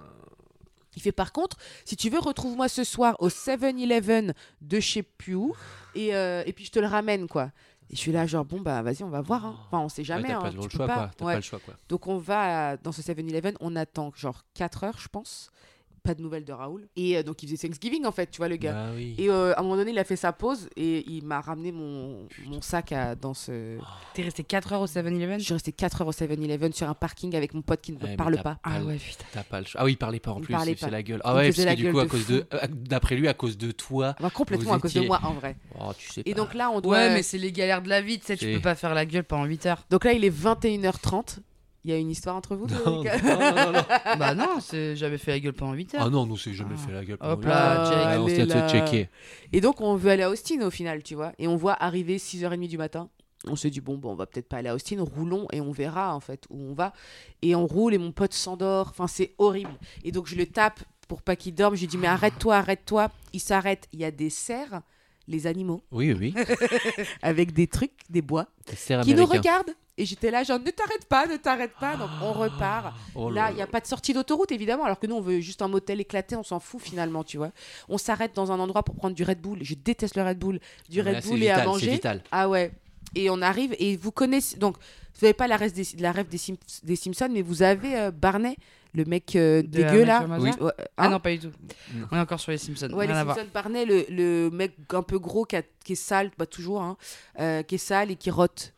Il 0.95 1.01
fait 1.01 1.11
par 1.11 1.31
contre, 1.33 1.57
si 1.85 1.95
tu 1.95 2.09
veux, 2.09 2.19
retrouve-moi 2.19 2.67
ce 2.69 2.83
soir 2.83 3.15
au 3.19 3.29
7-Eleven 3.29 4.33
de 4.61 4.79
chez 4.79 5.03
Pew 5.03 5.51
et, 5.95 6.15
euh, 6.15 6.43
et 6.45 6.53
puis 6.53 6.65
je 6.65 6.71
te 6.71 6.79
le 6.79 6.87
ramène 6.87 7.27
quoi. 7.27 7.51
Et 7.91 7.95
je 7.95 7.99
suis 8.01 8.11
là 8.11 8.25
genre 8.25 8.45
bon 8.45 8.61
bah 8.61 8.81
vas-y 8.81 9.03
on 9.03 9.09
va 9.09 9.21
voir. 9.21 9.45
hein. 9.45 9.55
Enfin 9.67 9.79
on 9.79 9.89
sait 9.89 10.01
Ouais, 10.01 10.05
jamais. 10.05 10.27
t'as 10.29 10.37
hein, 10.37 10.41
pas 10.41 10.49
tu 10.51 10.57
le 10.57 10.69
choix, 10.69 10.87
pas. 10.87 10.93
quoi. 10.95 11.11
T'as 11.17 11.25
Ouais. 11.25 11.33
pas 11.33 11.37
le 11.37 11.43
choix, 11.43 11.59
quoi. 11.59 11.73
Donc 11.89 12.07
on 12.07 12.17
va 12.17 12.77
dans 12.77 12.91
ce 12.91 13.01
7-Eleven, 13.01 13.55
on 13.59 13.75
attend 13.75 14.11
genre 14.15 14.43
4 14.55 14.83
heures 14.85 14.97
je 14.99 15.07
pense. 15.07 15.51
Pas 16.05 16.13
de 16.13 16.21
nouvelles 16.21 16.45
de 16.45 16.53
Raoul. 16.53 16.87
Et 16.95 17.17
euh, 17.17 17.23
donc 17.23 17.41
il 17.43 17.49
faisait 17.49 17.67
Thanksgiving 17.67 18.05
en 18.05 18.11
fait, 18.11 18.29
tu 18.29 18.37
vois 18.37 18.47
le 18.47 18.57
gars. 18.57 18.73
Bah 18.73 18.85
oui. 18.95 19.15
Et 19.17 19.29
euh, 19.29 19.53
à 19.55 19.59
un 19.59 19.63
moment 19.63 19.75
donné, 19.77 19.91
il 19.91 19.97
a 19.99 20.03
fait 20.03 20.15
sa 20.15 20.31
pause 20.33 20.69
et 20.75 21.03
il 21.09 21.25
m'a 21.25 21.41
ramené 21.41 21.71
mon, 21.71 22.27
mon 22.45 22.61
sac 22.61 22.91
à, 22.91 23.15
dans 23.15 23.33
ce. 23.33 23.77
T'es 24.13 24.21
resté 24.23 24.43
4 24.43 24.73
heures 24.73 24.81
au 24.81 24.87
7-Eleven 24.87 25.39
Je 25.39 25.45
suis 25.45 25.53
restée 25.53 25.71
4 25.71 26.01
heures 26.01 26.07
au 26.07 26.11
7-Eleven 26.11 26.71
sur 26.73 26.87
un 26.89 26.93
parking 26.93 27.35
avec 27.35 27.53
mon 27.53 27.61
pote 27.61 27.81
qui 27.81 27.91
ne 27.91 27.97
Ouais, 27.97 28.09
mais 28.09 28.15
parle 28.17 28.41
pas. 28.41 28.57
Ah 28.63 28.81
ouais, 28.83 28.97
putain. 28.97 29.25
T'as 29.33 29.43
pas 29.43 29.59
le 29.61 29.65
choix. 29.65 29.81
Ah 29.81 29.85
oui, 29.85 29.93
il 29.93 29.97
parlait 29.97 30.19
pas 30.19 30.31
en 30.31 30.37
Il 30.39 30.43
plus, 30.45 30.53
pas. 30.53 30.89
la 30.89 31.01
gueule. 31.03 31.17
Il 31.17 31.21
Ah 31.23 31.35
ouais, 31.35 31.45
parce 31.47 31.57
que 31.57 31.61
la 31.63 31.75
du 31.75 31.83
gueule 31.83 31.93
coup, 31.93 31.99
à 31.99 32.03
de 32.05 32.09
cause 32.09 32.23
fou. 32.23 32.31
de. 32.33 32.45
euh, 32.53 32.59
D'après 32.69 33.15
lui, 33.15 33.27
à 33.27 33.33
cause 33.33 33.57
de 33.57 33.71
toi. 33.71 34.15
Bah, 34.19 34.29
complètement 34.29 34.73
à 34.73 34.79
cause 34.79 34.93
de 34.93 35.01
moi 35.01 35.19
en 35.23 35.33
vrai. 35.33 35.55
Oh, 35.79 35.91
tu 35.97 36.09
sais 36.11 36.21
Et 36.25 36.33
pas. 36.33 36.37
donc 36.41 36.53
là, 36.53 36.69
on 36.69 36.81
doit. 36.81 36.97
Ouais, 36.97 37.13
mais 37.13 37.23
c'est 37.23 37.37
les 37.37 37.51
galères 37.51 37.81
de 37.81 37.89
la 37.89 38.01
vie, 38.01 38.19
tu 38.19 38.25
sais, 38.25 38.37
tu 38.37 38.45
C'est- 38.45 38.53
peux 38.53 38.61
pas 38.61 38.75
faire 38.75 38.93
la 38.93 39.05
gueule 39.05 39.23
pendant 39.23 39.45
8 39.45 39.65
heures. 39.65 39.83
Donc 39.89 40.03
là, 40.05 40.13
il 40.13 40.23
est 40.23 40.29
21h30. 40.29 41.39
Il 41.85 41.91
y 41.91 41.93
a 41.93 41.97
une 41.97 42.09
histoire 42.09 42.35
entre 42.35 42.55
vous 42.55 42.65
Non, 42.85 43.03
non, 43.03 43.03
non, 43.03 43.55
non, 43.55 43.71
non. 43.73 43.83
bah 44.17 44.33
non, 44.33 44.57
j'avais 44.95 45.19
fait 45.19 45.31
la 45.33 45.39
gueule 45.39 45.53
pendant 45.53 45.73
8 45.73 45.93
heures. 45.93 46.01
Ah 46.07 46.09
non, 46.09 46.25
nous, 46.25 46.35
c'est 46.35 46.51
jamais 46.55 46.73
Ah. 46.73 46.87
fait 46.87 46.91
la 46.91 47.05
gueule. 47.05 47.17
Hop 47.21 47.41
pendant 47.41 47.47
là, 47.53 47.75
une 47.75 47.79
heure. 47.79 47.85
Jake. 47.85 48.07
Ouais, 48.07 48.17
on 48.17 48.25
se 48.27 48.33
Allez 48.33 48.35
tient 48.35 48.45
de 48.47 48.51
se 48.51 48.55
là. 48.57 48.67
checker. 48.67 49.09
Et 49.53 49.61
donc, 49.61 49.81
on 49.81 49.95
veut 49.95 50.09
aller 50.09 50.23
à 50.23 50.31
Austin 50.31 50.61
au 50.65 50.71
final, 50.71 51.03
tu 51.03 51.13
vois. 51.13 51.33
Et 51.37 51.47
on 51.47 51.55
voit 51.55 51.73
arriver 51.79 52.17
6h30 52.17 52.67
du 52.67 52.79
matin. 52.79 53.07
On 53.47 53.55
se 53.55 53.67
dit, 53.67 53.81
bon, 53.81 53.97
bon, 53.99 54.13
on 54.13 54.15
va 54.15 54.25
peut-être 54.25 54.49
pas 54.49 54.57
aller 54.57 54.69
à 54.69 54.73
Austin, 54.73 54.97
roulons 55.03 55.45
et 55.53 55.61
on 55.61 55.69
verra 55.71 56.15
en 56.15 56.19
fait 56.19 56.45
où 56.49 56.59
on 56.59 56.73
va. 56.73 56.91
Et 57.43 57.53
on 57.53 57.67
roule 57.67 57.93
et 57.93 57.99
mon 57.99 58.11
pote 58.11 58.33
s'endort. 58.33 58.87
Enfin, 58.89 59.05
c'est 59.05 59.35
horrible. 59.37 59.69
Et 60.03 60.11
donc, 60.11 60.25
je 60.25 60.35
le 60.35 60.47
tape 60.47 60.79
pour 61.07 61.21
pas 61.21 61.35
qu'il 61.35 61.53
dorme. 61.53 61.75
Je 61.75 61.81
lui 61.81 61.87
dis, 61.87 61.97
mais 61.97 62.07
arrête-toi, 62.07 62.55
arrête-toi. 62.55 63.11
Il 63.33 63.39
s'arrête. 63.39 63.87
Il 63.93 63.99
y 63.99 64.05
a 64.05 64.09
des 64.09 64.31
cerfs, 64.31 64.81
les 65.27 65.47
animaux, 65.47 65.81
Oui, 65.91 66.13
oui. 66.13 66.33
avec 67.21 67.53
des 67.53 67.67
trucs, 67.67 67.91
des 68.09 68.21
bois, 68.21 68.47
qui 69.03 69.13
nous 69.15 69.25
regardent. 69.25 69.71
Et 69.97 70.05
j'étais 70.05 70.29
là, 70.29 70.43
genre, 70.43 70.59
ne 70.59 70.69
t'arrête 70.71 71.05
pas, 71.07 71.25
ne 71.25 71.37
t'arrête 71.37 71.71
pas. 71.79 71.95
Donc, 71.95 72.09
on 72.21 72.33
repart. 72.33 72.93
Oh 73.15 73.29
Là, 73.29 73.49
il 73.51 73.55
n'y 73.55 73.61
a 73.61 73.67
pas 73.67 73.79
de 73.79 73.87
sortie 73.87 74.11
d'autoroute, 74.11 74.51
évidemment, 74.51 74.83
alors 74.83 74.99
que 74.99 75.07
nous, 75.07 75.15
on 75.15 75.21
veut 75.21 75.39
juste 75.39 75.61
un 75.61 75.69
motel 75.69 76.01
éclaté, 76.01 76.35
on 76.35 76.43
s'en 76.43 76.59
fout 76.59 76.81
finalement, 76.81 77.23
tu 77.23 77.37
vois. 77.37 77.51
On 77.87 77.97
s'arrête 77.97 78.35
dans 78.35 78.51
un 78.51 78.59
endroit 78.59 78.83
pour 78.83 78.95
prendre 78.95 79.15
du 79.15 79.23
Red 79.23 79.39
Bull. 79.39 79.59
Je 79.61 79.73
déteste 79.73 80.17
le 80.17 80.23
Red 80.23 80.37
Bull. 80.37 80.59
Du 80.89 81.01
Ouais, 81.01 81.13
Red 81.13 81.23
c'est 81.23 81.29
Bull 81.29 81.37
et 81.37 81.41
vital, 81.47 81.61
à 81.61 81.65
manger. 81.65 81.91
vital. 81.91 82.23
Ah 82.31 82.49
ouais. 82.49 82.73
Et 83.15 83.29
on 83.29 83.41
arrive, 83.41 83.73
et 83.79 83.95
vous 83.95 84.11
connaissez. 84.11 84.57
Donc, 84.57 84.75
vous 85.17 85.25
n'avez 85.25 85.33
pas 85.33 85.47
la, 85.47 85.55
reste 85.55 85.77
des, 85.77 85.85
la 85.99 86.11
rêve 86.11 86.27
des, 86.27 86.37
Sim- 86.37 86.57
des 86.83 86.97
Simpsons, 86.97 87.29
mais 87.31 87.41
vous 87.41 87.61
avez 87.63 87.95
euh, 87.95 88.11
Barney, 88.11 88.57
le 88.95 89.05
mec 89.05 89.35
euh, 89.35 89.61
dégueu 89.61 90.03
là. 90.05 90.25
Ouais, 90.39 90.51
Ah 90.97 91.05
hein 91.05 91.09
non, 91.09 91.19
pas 91.19 91.31
du 91.31 91.39
tout. 91.39 91.51
Non. 91.93 92.07
On 92.11 92.17
est 92.17 92.19
encore 92.19 92.39
sur 92.39 92.51
les 92.51 92.57
Simpsons. 92.57 92.89
Ouais, 92.93 93.05
les. 93.07 93.13
Simpsons, 93.13 93.47
Barney, 93.53 93.85
le, 93.85 94.05
le 94.09 94.49
mec 94.51 94.73
un 94.93 95.03
peu 95.03 95.19
gros 95.19 95.45
qui, 95.45 95.55
a- 95.57 95.63
qui 95.83 95.93
est 95.93 95.95
sale, 95.95 96.31
bah, 96.37 96.45
toujours, 96.45 96.81
hein, 96.81 96.97
euh, 97.39 97.61
qui 97.63 97.75
est 97.75 97.79
sale 97.79 98.11
et 98.11 98.15
qui 98.15 98.31
rote. 98.31 98.73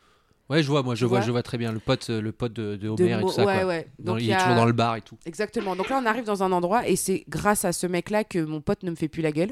Ouais, 0.49 0.63
je 0.63 0.68
vois, 0.70 0.82
moi, 0.82 0.95
je 0.95 1.05
vois, 1.05 1.18
vois 1.20 1.26
je 1.28 1.32
vois 1.32 1.43
très 1.43 1.57
bien 1.57 1.74
le 1.74 1.80
pote, 1.80 2.09
euh, 2.09 2.22
le 2.22 2.32
pote 2.32 2.53
de, 2.53 2.78
de 2.78 2.78
De 2.78 2.89
Homer 2.89 3.18
et 3.18 3.22
tout 3.22 3.30
ça. 3.32 3.45
ouais, 3.45 3.55
quoi. 3.57 3.65
ouais. 3.65 3.88
Dans- 3.99 4.18
il 4.18 4.26
y 4.28 4.32
est 4.32 4.38
toujours 4.38 4.55
dans 4.55 4.65
le 4.65 4.72
bar 4.72 4.95
et 4.95 5.01
tout. 5.01 5.18
Exactement. 5.26 5.76
Donc 5.76 5.89
là, 5.89 5.99
on 6.01 6.05
arrive 6.05 6.24
dans 6.24 6.41
un 6.41 6.51
endroit 6.53 6.88
et 6.88 6.95
c'est 6.95 7.26
grâce 7.28 7.65
à 7.65 7.74
ce 7.74 7.86
mec-là 7.86 8.24
que 8.24 8.39
mon 8.39 8.61
pote 8.61 8.84
ne 8.84 8.91
me 8.91 8.95
fait 8.95 9.09
plus 9.09 9.22
la 9.22 9.32
gueule. 9.34 9.51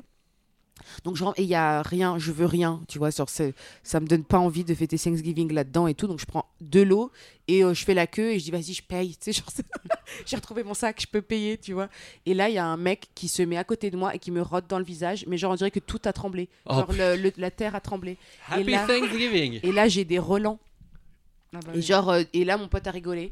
Donc 1.04 1.16
je 1.16 1.24
rentre 1.24 1.40
et 1.40 1.44
il 1.44 1.50
y 1.50 1.56
a 1.56 1.82
rien, 1.82 2.18
je 2.20 2.32
veux 2.32 2.46
rien, 2.46 2.82
tu 2.88 2.98
vois, 3.00 3.10
sur 3.12 3.30
ce, 3.30 3.54
ça 3.82 4.00
me 4.00 4.08
donne 4.08 4.24
pas 4.24 4.38
envie 4.40 4.64
de 4.64 4.74
fêter 4.76 4.98
Thanksgiving 5.00 5.52
là-dedans 5.52 5.88
et 5.88 5.94
tout. 5.96 6.06
Donc 6.08 6.20
je 6.20 6.26
prends 6.26 6.46
de 6.62 6.82
l'eau 6.82 7.12
et 7.48 7.64
euh, 7.64 7.74
je 7.74 7.84
fais 7.86 7.94
la 7.94 8.08
queue 8.08 8.32
et 8.34 8.40
je 8.40 8.46
dis 8.46 8.52
vas-y, 8.52 8.74
je 8.74 8.84
paye, 8.84 9.16
tu 9.22 9.32
sais, 9.32 9.34
genre, 9.34 9.48
j'ai 10.26 10.36
retrouvé 10.36 10.64
mon 10.64 10.74
sac, 10.74 11.00
je 11.02 11.08
peux 11.08 11.22
payer, 11.22 11.58
tu 11.58 11.74
vois. 11.74 11.90
Et 12.26 12.34
là, 12.34 12.50
il 12.50 12.56
y 12.56 12.58
a 12.58 12.66
un 12.66 12.78
mec 12.78 13.08
qui 13.16 13.28
se 13.28 13.42
met 13.42 13.58
à 13.58 13.64
côté 13.64 13.90
de 13.90 13.98
moi 13.98 14.14
et 14.16 14.20
qui 14.20 14.32
me 14.32 14.42
rote 14.42 14.68
dans 14.68 14.80
le 14.80 14.86
visage, 14.86 15.26
mais 15.28 15.38
genre 15.38 15.52
on 15.54 15.56
dirait 15.56 15.72
que 15.72 15.80
tout 15.80 16.02
a 16.06 16.14
tremblé, 16.14 16.50
Oh, 16.66 16.74
genre 16.74 16.92
le- 16.92 17.16
le- 17.16 17.34
la 17.38 17.52
terre 17.52 17.74
a 17.76 17.80
tremblé. 17.82 18.18
Happy 18.50 18.64
là- 18.72 18.86
Thanksgiving 18.86 19.60
Et 19.64 19.72
là, 19.72 19.88
j'ai 19.88 20.06
des 20.06 20.20
relents 20.20 20.60
Ah 21.54 21.60
bah 21.66 21.72
et 21.74 21.82
genre 21.82 22.10
euh, 22.10 22.24
et 22.34 22.44
là 22.46 22.58
mon 22.58 22.68
pote 22.68 22.86
a 22.86 22.92
rigolé. 22.92 23.32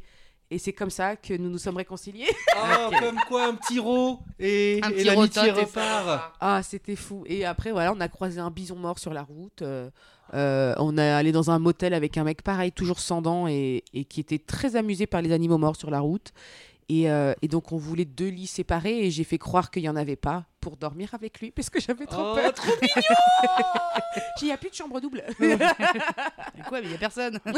Et 0.54 0.60
c'est 0.60 0.72
comme 0.74 0.92
ça 0.92 1.16
que 1.16 1.34
nous 1.34 1.50
nous 1.50 1.58
sommes 1.58 1.78
réconciliés. 1.78 2.28
Oh, 2.56 2.92
comme 3.00 3.18
quoi 3.28 3.46
un 3.48 3.56
petit 3.56 3.80
ro 3.80 4.20
et, 4.40 4.80
Un 4.84 4.90
et 4.90 4.94
petit 4.94 5.04
l'amitié 5.04 5.48
et 5.48 5.52
repart. 5.52 6.34
Ah, 6.40 6.62
c'était 6.64 6.96
fou. 6.96 7.24
Et 7.26 7.44
après, 7.46 7.72
voilà, 7.72 7.92
on 7.92 8.00
a 8.00 8.08
croisé 8.08 8.40
un 8.40 8.52
bison 8.52 8.76
mort 8.76 9.00
sur 9.00 9.14
la 9.14 9.24
route. 9.24 9.64
euh, 9.64 9.90
euh, 10.34 10.74
on 10.78 10.98
est 10.98 11.10
allé 11.10 11.32
dans 11.32 11.50
un 11.52 11.60
motel 11.60 11.94
avec 11.94 12.18
un 12.18 12.24
mec 12.24 12.42
pareil, 12.44 12.72
toujours 12.72 13.00
sans 13.00 13.22
dents, 13.22 13.48
et, 13.48 13.84
et 13.94 14.06
qui 14.06 14.20
était 14.20 14.38
très 14.40 14.76
amusé 14.76 15.08
par 15.08 15.22
les 15.22 15.32
animaux 15.32 15.58
morts 15.58 15.76
sur 15.76 15.90
la 15.90 16.00
route. 16.00 16.32
Et, 16.90 17.10
euh, 17.10 17.34
et 17.42 17.48
donc, 17.48 17.72
on 17.72 17.78
voulait 17.78 18.06
deux 18.06 18.30
lits 18.30 18.48
séparés, 18.48 19.06
et 19.06 19.12
j'ai 19.12 19.24
fait 19.24 19.38
croire 19.40 19.72
qu'il 19.72 19.82
n'y 19.82 19.90
en 19.90 19.96
avait 19.96 20.16
pas 20.16 20.46
pour 20.64 20.78
dormir 20.78 21.14
avec 21.14 21.42
lui, 21.42 21.52
parce 21.52 21.70
que 21.70 21.82
j'avais 21.82 22.06
trop 22.06 22.32
Oh, 22.32 22.36
peur. 22.36 22.54
trop 22.54 22.72
J'ai 22.82 24.22
dit, 24.22 24.42
il 24.44 24.46
n'y 24.46 24.52
a 24.54 24.58
plus 24.58 24.70
de 24.70 24.76
chambre 24.76 25.02
double. 25.02 25.22
Quoi, 26.68 26.80
mais 26.82 26.86
il 26.88 26.92
y 26.92 26.96
a 26.96 26.98
personne. 26.98 27.40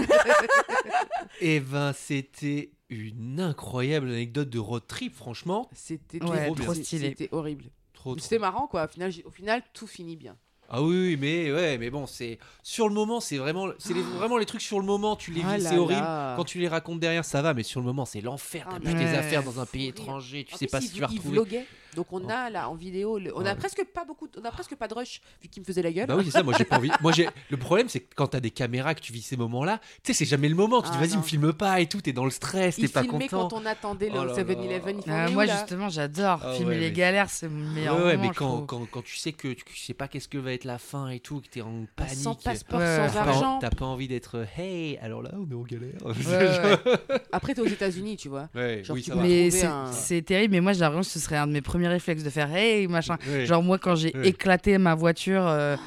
Eh 1.42 1.60
ben, 1.60 1.94
c'était 1.94 2.72
une 2.90 3.40
incroyable 3.40 4.10
anecdote 4.10 4.50
de 4.50 4.60
road 4.60 4.84
trip, 4.88 5.16
franchement. 5.16 5.70
C'était 5.74 6.24
Ouais, 6.24 6.46
trop, 6.46 6.56
trop 6.56 6.74
stylé. 6.74 7.10
C'était 7.10 7.30
horrible. 7.32 7.66
Trop, 7.94 8.16
trop. 8.16 8.24
C'était 8.24 8.40
marrant, 8.40 8.68
quoi. 8.68 8.86
Au 8.86 8.88
final, 8.88 9.12
au 9.26 9.30
final, 9.32 9.62
tout 9.74 9.88
finit 9.88 10.16
bien. 10.16 10.36
Ah 10.68 10.82
oui, 10.82 10.96
oui, 11.10 11.18
mais 11.20 11.52
ouais, 11.52 11.78
mais 11.78 11.92
bon, 11.92 12.08
c'est 12.08 12.40
sur 12.64 12.88
le 12.88 12.96
moment, 12.96 13.20
c'est 13.20 13.38
vraiment, 13.38 13.68
c'est 13.78 13.94
les- 13.94 14.02
vraiment 14.02 14.38
les 14.38 14.48
trucs 14.48 14.62
sur 14.62 14.80
le 14.80 14.86
moment, 14.86 15.16
tu 15.16 15.30
les 15.32 15.42
Ah 15.46 15.58
vis, 15.58 15.64
là 15.64 15.70
c'est 15.70 15.78
horrible. 15.78 16.02
là. 16.02 16.34
Quand 16.38 16.44
tu 16.44 16.58
les 16.58 16.68
racontes 16.68 17.00
derrière, 17.00 17.24
ça 17.24 17.44
va, 17.44 17.54
mais 17.54 17.62
sur 17.62 17.80
le 17.82 17.86
moment, 17.86 18.04
c'est 18.06 18.20
l'enfer. 18.22 18.66
T'as 18.68 18.78
Ah, 18.78 18.94
tes 18.94 19.16
affaires 19.16 19.44
dans 19.44 19.60
un 19.60 19.68
pays 19.68 19.88
étranger, 19.90 20.44
tu 20.44 20.56
En 20.56 20.58
sais 20.58 20.66
plus, 20.66 20.72
pas 20.72 20.82
si 20.82 20.92
tu 20.92 21.02
vas 21.02 21.08
il 21.12 21.18
retrouver. 21.20 21.66
Donc 21.96 22.08
on 22.12 22.22
Oh. 22.26 22.30
a 22.30 22.50
là 22.50 22.70
en 22.70 22.76
vidéo, 22.76 23.18
le- 23.20 23.32
on 23.36 23.46
a 23.46 23.56
presque 23.56 23.84
pas 23.94 24.04
beaucoup, 24.06 24.28
on 24.40 24.44
a 24.46 24.52
presque 24.52 24.76
pas 24.76 24.88
de 24.88 24.94
rush 24.94 25.22
vu 25.42 25.48
qu'il 25.50 25.62
me 25.62 25.66
faisait 25.66 25.82
la 25.82 25.92
gueule. 25.92 26.08
Bah 26.08 26.16
oui, 26.18 26.26
c'est 26.26 26.32
ça, 26.32 26.44
moi 26.44 26.54
j'ai 26.58 26.66
pas 26.66 26.78
envie. 26.78 26.92
Moi 27.02 27.12
j'ai 27.12 27.28
le 27.50 27.58
problème 27.58 27.88
c'est 27.90 28.02
que 28.02 28.14
quand 28.16 28.28
t'as 28.28 28.40
des 28.40 28.52
caméras 28.52 28.94
que 28.96 29.02
tu 29.02 29.14
vis 29.14 29.22
ces 29.22 29.38
moments-là, 29.38 29.80
tu 30.04 30.12
sais 30.12 30.14
c'est 30.14 30.26
jamais 30.30 30.50
le 30.50 30.56
moment, 30.56 30.82
tu 30.82 30.90
dis 30.90 30.96
Ah, 30.98 31.02
vas-y 31.02 31.12
non. 31.12 31.18
me 31.18 31.24
filme 31.24 31.54
pas 31.54 31.80
et 31.80 31.88
tout, 31.88 32.02
t'es 32.02 32.14
dans 32.14 32.26
le 32.26 32.32
stress, 32.32 32.76
t'es 32.76 32.84
il 32.84 32.90
pas 32.90 33.04
filmait 33.04 33.28
content. 33.28 33.48
quand 33.50 33.62
on 33.62 33.66
attendait 33.66 34.10
le 34.10 34.20
Oh 34.20 34.26
là 34.26 34.34
7-Eleven. 34.34 34.98
Il 34.98 35.04
fait, 35.04 35.12
Ah, 35.12 35.30
moi, 35.30 35.46
là 35.46 35.56
justement, 35.58 35.90
j'adore 35.90 36.40
Ah 36.44 36.54
filmer 36.54 36.70
ouais, 36.72 36.80
les 36.80 36.90
mais- 36.90 36.92
galères, 36.96 37.30
c'est 37.30 37.48
mon 37.48 37.72
meilleur 37.72 37.96
Ouais, 37.98 38.04
ouais, 38.06 38.18
moment, 38.18 38.28
mais 38.30 38.36
quand, 38.36 38.48
trouve. 38.56 38.66
quand, 38.66 38.86
quand 38.92 39.04
tu 39.04 39.16
sais 39.18 39.32
que 39.32 39.50
tu 39.54 39.78
sais 39.78 39.94
pas 39.94 40.08
qu'est-ce 40.08 40.28
que 40.28 40.38
va 40.38 40.54
être 40.54 40.66
la 40.66 40.78
fin 40.78 41.10
et 41.10 41.20
tout, 41.20 41.42
que 41.42 41.48
t'es 41.48 41.62
en 41.62 41.86
panique. 41.96 42.16
Sans 42.16 42.36
passeport, 42.36 42.80
sans 42.82 42.86
T'as 42.86 43.10
pas, 43.10 43.20
argent. 43.30 43.60
t'as 43.60 43.70
pas 43.70 43.86
envie 43.86 44.08
d'être 44.08 44.46
hey, 44.58 44.98
alors 44.98 45.22
là 45.22 45.32
on 45.34 45.50
est 45.50 45.56
en 45.56 45.62
galère. 45.62 45.94
Après, 47.32 47.54
t'es 47.54 47.62
aux 47.62 47.66
États-Unis, 47.66 48.18
tu 48.18 48.30
vois. 48.30 48.50
Ouais, 48.56 48.84
oui. 48.90 49.06
Mais 49.18 49.50
c'est 49.92 50.22
terrible, 50.22 50.54
mais 50.54 50.62
moi 50.62 50.74
j'ai 50.74 50.80
l'impression 50.82 51.02
que 51.02 51.14
ce 51.14 51.20
serait 51.20 51.38
un 51.38 51.48
de 51.48 51.52
mes 51.54 51.62
premiers 51.62 51.85
réflexes 51.88 52.24
de 52.24 52.30
faire 52.30 52.54
hey 52.56 52.88
machin. 52.88 53.18
Genre 53.46 53.64
moi 53.64 53.78
quand 53.78 53.96
j'ai 53.96 54.16
éclaté 54.28 54.78
ma 54.78 54.96
voiture, 54.96 55.46
euh, 55.48 55.76
Mm. 55.76 55.80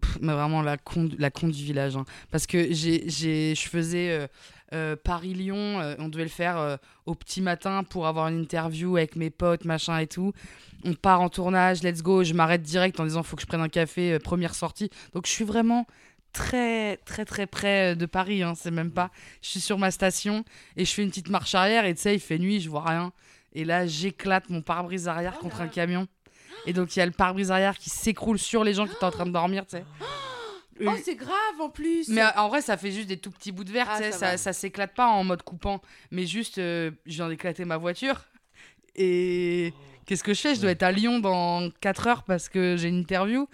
pff, 0.00 0.18
mais 0.20 0.32
vraiment 0.32 0.62
la 0.62 0.76
con, 0.78 1.08
la 1.18 1.30
con 1.30 1.48
du 1.48 1.62
village. 1.64 1.96
hein. 1.96 2.04
Parce 2.30 2.46
que 2.46 2.72
j'ai, 2.72 3.08
je 3.08 3.68
faisais 3.68 4.10
euh, 4.10 4.26
euh, 4.74 4.96
Paris-Lyon, 4.96 5.94
on 5.98 6.08
devait 6.08 6.24
le 6.24 6.28
faire 6.30 6.78
au 7.06 7.14
petit 7.14 7.40
matin 7.40 7.84
pour 7.84 8.06
avoir 8.06 8.28
une 8.28 8.40
interview 8.40 8.96
avec 8.96 9.16
mes 9.16 9.30
potes, 9.30 9.64
machin 9.64 9.98
et 9.98 10.06
tout. 10.06 10.32
On 10.84 10.94
part 10.94 11.20
en 11.20 11.28
tournage, 11.28 11.82
let's 11.84 12.02
go, 12.02 12.24
je 12.24 12.34
m'arrête 12.34 12.62
direct 12.62 12.98
en 12.98 13.04
disant 13.04 13.22
faut 13.22 13.36
que 13.36 13.42
je 13.42 13.46
prenne 13.46 13.60
un 13.60 13.68
café, 13.68 14.18
première 14.18 14.54
sortie. 14.54 14.90
Donc 15.14 15.26
je 15.26 15.30
suis 15.30 15.44
vraiment 15.44 15.86
très 16.32 16.96
très 17.04 17.24
très 17.26 17.46
près 17.46 17.94
de 17.94 18.06
Paris, 18.06 18.42
hein, 18.42 18.54
c'est 18.56 18.70
même 18.70 18.90
pas. 18.90 19.10
Je 19.42 19.48
suis 19.50 19.60
sur 19.60 19.78
ma 19.78 19.90
station 19.90 20.44
et 20.76 20.84
je 20.86 20.92
fais 20.92 21.02
une 21.02 21.10
petite 21.10 21.28
marche 21.28 21.54
arrière 21.54 21.84
et 21.84 21.94
tu 21.94 22.00
sais, 22.00 22.14
il 22.14 22.20
fait 22.20 22.38
nuit, 22.38 22.58
je 22.60 22.70
vois 22.70 22.84
rien. 22.88 23.12
Et 23.54 23.64
là, 23.64 23.86
j'éclate 23.86 24.48
mon 24.50 24.62
pare-brise 24.62 25.08
arrière 25.08 25.38
contre 25.38 25.60
un 25.60 25.68
camion. 25.68 26.06
Et 26.66 26.72
donc, 26.72 26.94
il 26.96 27.00
y 27.00 27.02
a 27.02 27.06
le 27.06 27.12
pare-brise 27.12 27.50
arrière 27.50 27.76
qui 27.76 27.90
s'écroule 27.90 28.38
sur 28.38 28.64
les 28.64 28.74
gens 28.74 28.86
qui 28.86 28.92
étaient 28.94 29.04
en 29.04 29.10
train 29.10 29.26
de 29.26 29.32
dormir, 29.32 29.66
tu 29.66 29.76
sais. 29.76 29.84
Oh, 30.84 30.90
c'est 31.04 31.16
grave 31.16 31.60
en 31.60 31.68
plus. 31.68 32.08
Mais 32.08 32.22
euh, 32.22 32.30
en 32.36 32.48
vrai, 32.48 32.62
ça 32.62 32.76
fait 32.76 32.90
juste 32.90 33.08
des 33.08 33.18
tout 33.18 33.30
petits 33.30 33.52
bouts 33.52 33.64
de 33.64 33.70
verre, 33.70 33.86
Ah, 33.90 33.98
tu 33.98 34.04
sais, 34.04 34.12
ça 34.12 34.18
ça, 34.18 34.36
ça 34.36 34.52
s'éclate 34.52 34.94
pas 34.94 35.06
en 35.06 35.22
mode 35.22 35.42
coupant. 35.42 35.80
Mais 36.10 36.26
juste, 36.26 36.58
euh, 36.58 36.90
je 37.06 37.16
viens 37.16 37.28
d'éclater 37.28 37.64
ma 37.64 37.76
voiture. 37.76 38.24
Et 38.96 39.72
qu'est-ce 40.06 40.24
que 40.24 40.34
je 40.34 40.40
fais? 40.40 40.54
Je 40.54 40.60
dois 40.60 40.70
être 40.70 40.82
à 40.82 40.92
Lyon 40.92 41.18
dans 41.20 41.70
4 41.80 42.06
heures 42.06 42.22
parce 42.24 42.48
que 42.48 42.76
j'ai 42.76 42.88
une 42.88 42.98
interview. 43.00 43.48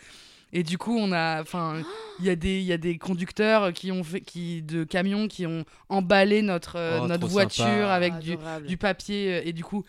Et 0.53 0.63
du 0.63 0.79
coup, 0.79 0.97
on 0.99 1.13
a, 1.13 1.43
enfin, 1.43 1.83
il 2.21 2.25
y 2.25 2.31
a 2.31 2.37
des, 2.37 2.59
il 2.61 2.65
y 2.65 2.73
a 2.73 2.79
des 2.79 2.97
conducteurs 2.97 3.73
qui 3.75 3.93
ont 3.93 4.03
fait, 4.03 4.23
qui 4.23 4.63
de 4.63 4.83
camions 4.85 5.29
qui 5.29 5.45
ont 5.47 5.65
emballé 5.91 6.41
notre 6.41 6.77
euh, 6.77 7.01
Oh, 7.03 7.07
notre 7.07 7.27
voiture 7.27 7.65
sympa. 7.65 7.93
avec 7.93 8.19
du, 8.19 8.33
Adorable. 8.33 8.67
du 8.67 8.77
papier 8.79 9.35
euh, 9.35 9.43
et 9.45 9.53
du 9.53 9.63
coup 9.63 9.85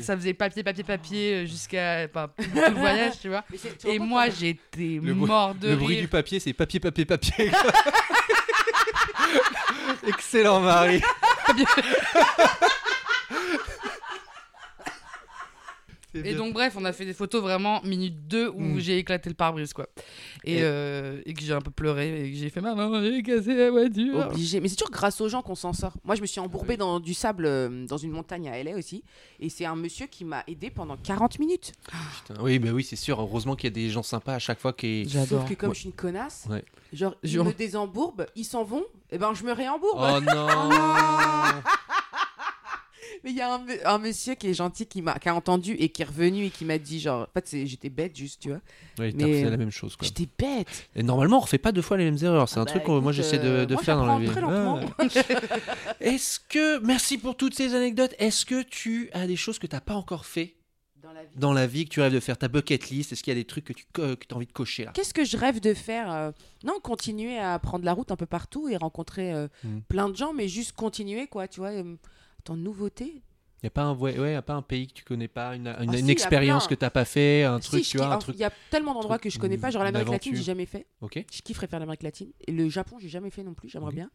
ça 0.00 0.16
faisait 0.16 0.32
papier 0.32 0.62
papier 0.62 0.84
papier 0.84 1.34
euh, 1.34 1.44
jusqu'à 1.46 2.06
tout 2.08 2.20
le 2.54 2.74
voyage 2.78 3.14
tu 3.20 3.28
vois 3.28 3.44
et 3.84 3.98
moi 3.98 4.30
j'étais 4.30 5.00
mort 5.02 5.54
de 5.56 5.70
Le 5.70 5.76
bruit 5.76 6.00
du 6.00 6.08
papier, 6.08 6.38
c'est 6.40 6.52
papier, 6.52 6.78
papier, 6.80 7.04
papier. 7.04 7.50
Excellent, 10.06 10.60
Marie. 10.60 11.02
Et 16.24 16.34
donc, 16.34 16.52
bref, 16.54 16.74
on 16.78 16.84
a 16.84 16.92
fait 16.92 17.04
des 17.04 17.12
photos 17.14 17.42
vraiment 17.42 17.80
minute 17.82 18.26
2 18.28 18.48
où 18.48 18.60
Mm. 18.60 18.78
j'ai 18.80 18.98
éclaté 18.98 19.28
le 19.28 19.34
pare-brise, 19.34 19.72
quoi. 19.72 19.86
Et, 20.44 20.58
Et- 20.58 20.62
euh, 20.62 21.20
et 21.26 21.34
que 21.34 21.42
j'ai 21.42 21.52
un 21.52 21.60
peu 21.60 21.70
pleuré 21.70 22.26
et 22.26 22.30
que 22.32 22.36
j'ai 22.36 22.50
fait 22.50 22.60
maman, 22.60 23.00
j'ai 23.02 23.22
cassé 23.22 23.54
la 23.54 23.70
voiture. 23.70 24.26
Obligé. 24.30 24.60
Mais 24.60 24.68
c'est 24.68 24.76
toujours 24.76 24.90
grâce 24.92 25.20
aux 25.20 25.28
gens 25.28 25.42
qu'on 25.42 25.54
s'en 25.54 25.72
sort. 25.72 25.94
Moi, 26.04 26.14
je 26.14 26.20
me 26.22 26.26
suis 26.26 26.40
embourbée 26.40 26.76
dans 26.76 27.00
du 27.00 27.14
sable 27.14 27.46
euh, 27.46 27.86
dans 27.86 27.96
une 27.96 28.10
montagne 28.12 28.48
à 28.48 28.56
LA 28.62 28.76
aussi. 28.76 29.02
Et 29.40 29.48
c'est 29.48 29.64
un 29.64 29.76
monsieur 29.76 30.06
qui 30.06 30.24
m'a 30.24 30.42
aidé 30.46 30.70
pendant 30.70 30.96
40 30.96 31.38
minutes. 31.38 31.72
Putain, 32.26 32.42
Oui, 32.42 32.58
bah 32.58 32.70
oui, 32.72 32.84
c'est 32.84 32.96
sûr. 32.96 33.20
Heureusement 33.20 33.56
qu'il 33.56 33.68
y 33.68 33.72
a 33.72 33.74
des 33.74 33.90
gens 33.90 34.02
sympas 34.02 34.34
à 34.34 34.38
chaque 34.38 34.58
fois 34.60 34.72
qui. 34.72 35.08
J'adore. 35.08 35.40
Sauf 35.40 35.48
que 35.48 35.54
comme 35.54 35.68
Ouais. 35.70 35.74
je 35.74 35.80
suis 35.80 35.88
une 35.88 35.94
connasse, 35.94 36.46
Ouais. 36.50 36.64
genre, 36.92 37.14
Genre- 37.22 37.44
me 37.46 37.52
désembourbent, 37.52 38.26
ils 38.36 38.44
s'en 38.44 38.64
vont, 38.64 38.84
et 39.10 39.18
ben 39.18 39.34
je 39.34 39.44
me 39.44 39.52
réembourbe. 39.52 39.98
Oh 40.00 40.20
non 40.20 40.46
Mais 43.24 43.30
il 43.30 43.36
y 43.36 43.40
a 43.40 43.60
un, 43.86 43.98
monsieur 43.98 44.34
qui 44.34 44.48
est 44.48 44.54
gentil, 44.54 44.86
qui, 44.86 45.02
m'a, 45.02 45.18
qui 45.18 45.28
a 45.28 45.34
entendu 45.34 45.72
et 45.78 45.88
qui 45.88 46.02
est 46.02 46.04
revenu 46.04 46.44
et 46.46 46.50
qui 46.50 46.64
m'a 46.64 46.78
dit, 46.78 47.00
genre, 47.00 47.22
en 47.28 47.40
fait, 47.40 47.66
j'étais 47.66 47.88
bête 47.90 48.16
juste, 48.16 48.40
tu 48.42 48.48
vois. 48.50 48.60
Oui, 48.98 49.12
Mais- 49.14 49.44
la 49.48 49.56
même 49.56 49.70
chose 49.70 49.96
quoi. 49.96 50.06
J'étais 50.06 50.28
bête. 50.38 50.66
Et 50.96 51.02
normalement, 51.02 51.38
on 51.38 51.40
refait 51.40 51.58
pas 51.58 51.72
deux 51.72 51.82
fois 51.82 51.96
les 51.96 52.04
mêmes 52.04 52.18
erreurs. 52.22 52.48
C'est 52.48 52.58
un 52.58 52.62
Ah 52.62 52.66
truc 52.66 52.82
bah, 52.82 52.86
que 52.94 52.98
moi 53.00 53.12
j'essaie 53.12 53.38
de, 53.38 53.48
euh, 53.48 53.66
de 53.66 53.74
moi, 53.74 53.82
faire 53.82 53.96
dans 53.96 54.06
la 54.06 54.18
vie. 54.18 54.28
Ouais. 54.28 55.08
Est-ce 56.00 56.40
que, 56.40 56.78
merci 56.84 57.18
pour 57.18 57.36
toutes 57.36 57.54
ces 57.54 57.74
anecdotes, 57.74 58.14
est-ce 58.18 58.44
que 58.46 58.62
tu 58.62 59.10
as 59.12 59.26
des 59.26 59.36
choses 59.36 59.58
que 59.58 59.66
t'as 59.66 59.80
pas 59.80 59.94
encore 59.94 60.24
fait 60.26 60.54
Dans 61.02 61.12
la 61.12 61.22
vie. 61.24 61.36
dans 61.36 61.52
la 61.52 61.66
vie 61.66 61.84
que 61.84 61.90
tu 61.90 62.00
rêves 62.00 62.12
de 62.12 62.20
faire 62.20 62.36
Ta 62.38 62.48
bucket 62.48 62.90
list, 62.90 63.12
est-ce 63.12 63.22
qu'il 63.22 63.32
y 63.32 63.36
a 63.36 63.40
des 63.40 63.44
trucs 63.46 63.64
que 63.64 63.72
tu 63.72 63.84
que 63.92 64.16
as 64.30 64.34
envie 64.34 64.46
de 64.46 64.52
cocher 64.52 64.84
là? 64.84 64.92
Qu'est-ce 64.94 65.14
que 65.14 65.24
je 65.24 65.36
rêve 65.36 65.60
de 65.60 65.74
faire 65.74 66.12
euh, 66.12 66.30
Non, 66.64 66.74
continuer 66.82 67.38
à 67.38 67.58
prendre 67.58 67.84
la 67.84 67.92
route 67.92 68.10
un 68.10 68.16
peu 68.16 68.26
partout 68.26 68.68
et 68.68 68.76
rencontrer 68.76 69.32
euh, 69.32 69.48
Mm. 69.64 69.78
plein 69.88 70.08
de 70.08 70.16
gens, 70.16 70.32
mais 70.32 70.48
juste 70.48 70.72
continuer, 70.72 71.26
quoi, 71.26 71.48
tu 71.48 71.60
vois. 71.60 71.70
euh, 71.70 71.96
Attends, 72.40 72.56
nouveauté? 72.56 73.22
Il 73.62 73.64
y 73.64 73.66
a 73.66 73.70
pas 73.70 73.82
un 73.82 73.92
ouais, 73.96 74.16
ouais, 74.16 74.32
y 74.32 74.36
a 74.36 74.42
pas 74.42 74.54
un 74.54 74.62
pays 74.62 74.86
que 74.86 74.92
tu 74.92 75.02
connais 75.02 75.26
pas, 75.26 75.56
une, 75.56 75.66
une, 75.66 75.90
Ah 75.90 75.98
une 75.98 76.04
si, 76.06 76.10
expérience 76.12 76.68
que 76.68 76.76
t'as 76.76 76.90
pas 76.90 77.04
fait, 77.04 77.42
un 77.42 77.58
truc, 77.58 77.82
tu 77.82 77.96
vois, 77.96 78.14
un 78.14 78.18
truc. 78.18 78.36
Il 78.36 78.40
y 78.40 78.44
a 78.44 78.52
tellement 78.70 78.94
d'endroits 78.94 79.18
que 79.18 79.28
je 79.30 79.38
connais 79.40 79.58
pas, 79.58 79.70
genre 79.72 79.82
l'Amérique 79.82 80.10
latine, 80.10 80.36
j'ai 80.36 80.44
jamais 80.44 80.64
fait. 80.66 80.86
Ok. 81.00 81.24
Je 81.32 81.42
kifferais 81.42 81.66
faire 81.66 81.80
l'Amérique 81.80 82.04
latine. 82.04 82.30
Et 82.46 82.52
le 82.52 82.68
Japon, 82.68 82.98
j'ai 83.00 83.08
jamais 83.08 83.30
fait 83.30 83.42
non 83.42 83.54
plus, 83.54 83.68
j'aimerais 83.68 83.90
bien. 83.92 84.10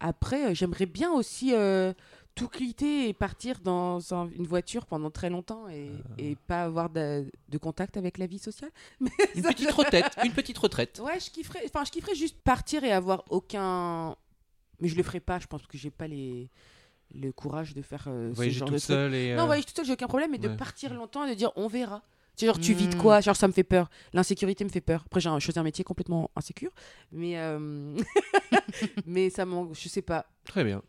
Après, 0.00 0.46
euh, 0.46 0.54
j'aimerais 0.54 0.86
bien 0.86 1.12
aussi 1.12 1.52
euh, 1.54 1.92
tout 2.34 2.48
quitter 2.48 3.08
et 3.08 3.12
partir 3.12 3.60
dans 3.60 4.14
un- 4.14 4.28
une 4.30 4.46
voiture 4.46 4.86
pendant 4.86 5.10
très 5.10 5.28
longtemps 5.30 5.68
et, 5.68 5.90
et 6.18 6.36
pas 6.46 6.62
avoir 6.64 6.88
de, 6.88 7.30
de 7.50 7.58
contact 7.58 7.98
avec 7.98 8.16
la 8.16 8.26
vie 8.26 8.38
sociale. 8.38 8.70
Mais 9.00 9.10
Une 9.34 9.42
ça, 9.42 9.50
petite 9.52 9.70
je- 9.70 9.74
retraite, 9.74 10.16
une 10.24 10.32
petite 10.32 10.56
retraite. 10.58 11.00
Ouais, 11.04 11.20
je 11.20 11.30
kifferais, 11.30 11.60
enfin, 11.66 11.84
je 11.84 11.90
kifferais 11.90 12.14
juste 12.14 12.36
partir 12.42 12.82
et 12.84 12.92
avoir 12.92 13.24
aucun. 13.28 14.16
Mais 14.80 14.88
je 14.88 14.96
le 14.96 15.02
ferai 15.02 15.20
pas, 15.20 15.38
je 15.38 15.46
pense 15.46 15.66
que 15.66 15.76
j'ai 15.76 15.90
pas 15.90 16.06
les... 16.06 16.48
le 17.14 17.32
courage 17.32 17.74
de 17.74 17.82
faire 17.82 18.04
euh, 18.08 18.34
ce 18.34 18.48
genre 18.50 18.68
toute 18.68 18.74
de 18.74 18.78
truc. 18.80 18.86
seule 18.96 19.14
et. 19.14 19.34
Non, 19.34 19.42
euh, 19.42 19.46
voyager 19.46 19.66
toute 19.66 19.76
seule, 19.76 19.86
j'ai 19.86 19.92
aucun 19.92 20.06
problème, 20.08 20.30
mais 20.32 20.38
de 20.38 20.48
partir 20.48 20.92
longtemps 20.94 21.24
et 21.24 21.30
de 21.30 21.34
dire 21.34 21.50
on 21.56 21.68
verra. 21.68 22.02
Genre, 22.38 22.60
tu 22.60 22.74
vis 22.74 22.88
de 22.88 22.94
Mm. 22.96 22.98
quoi 22.98 23.20
Genre, 23.22 23.34
ça 23.34 23.48
me 23.48 23.52
fait 23.54 23.64
peur. 23.64 23.88
L'insécurité 24.12 24.62
me 24.62 24.68
fait 24.68 24.82
peur. 24.82 25.04
Après, 25.06 25.20
j'ai 25.20 25.30
choisi 25.40 25.58
un 25.58 25.62
métier 25.62 25.84
complètement 25.84 26.30
insécure, 26.36 26.70
mais. 27.10 27.38
euh, 27.38 27.96
mais 29.06 29.30
ça 29.30 29.46
m'en. 29.46 29.72
Je 29.72 29.88
sais 29.88 30.02
pas. 30.02 30.26
Très 30.44 30.62
bien. 30.64 30.82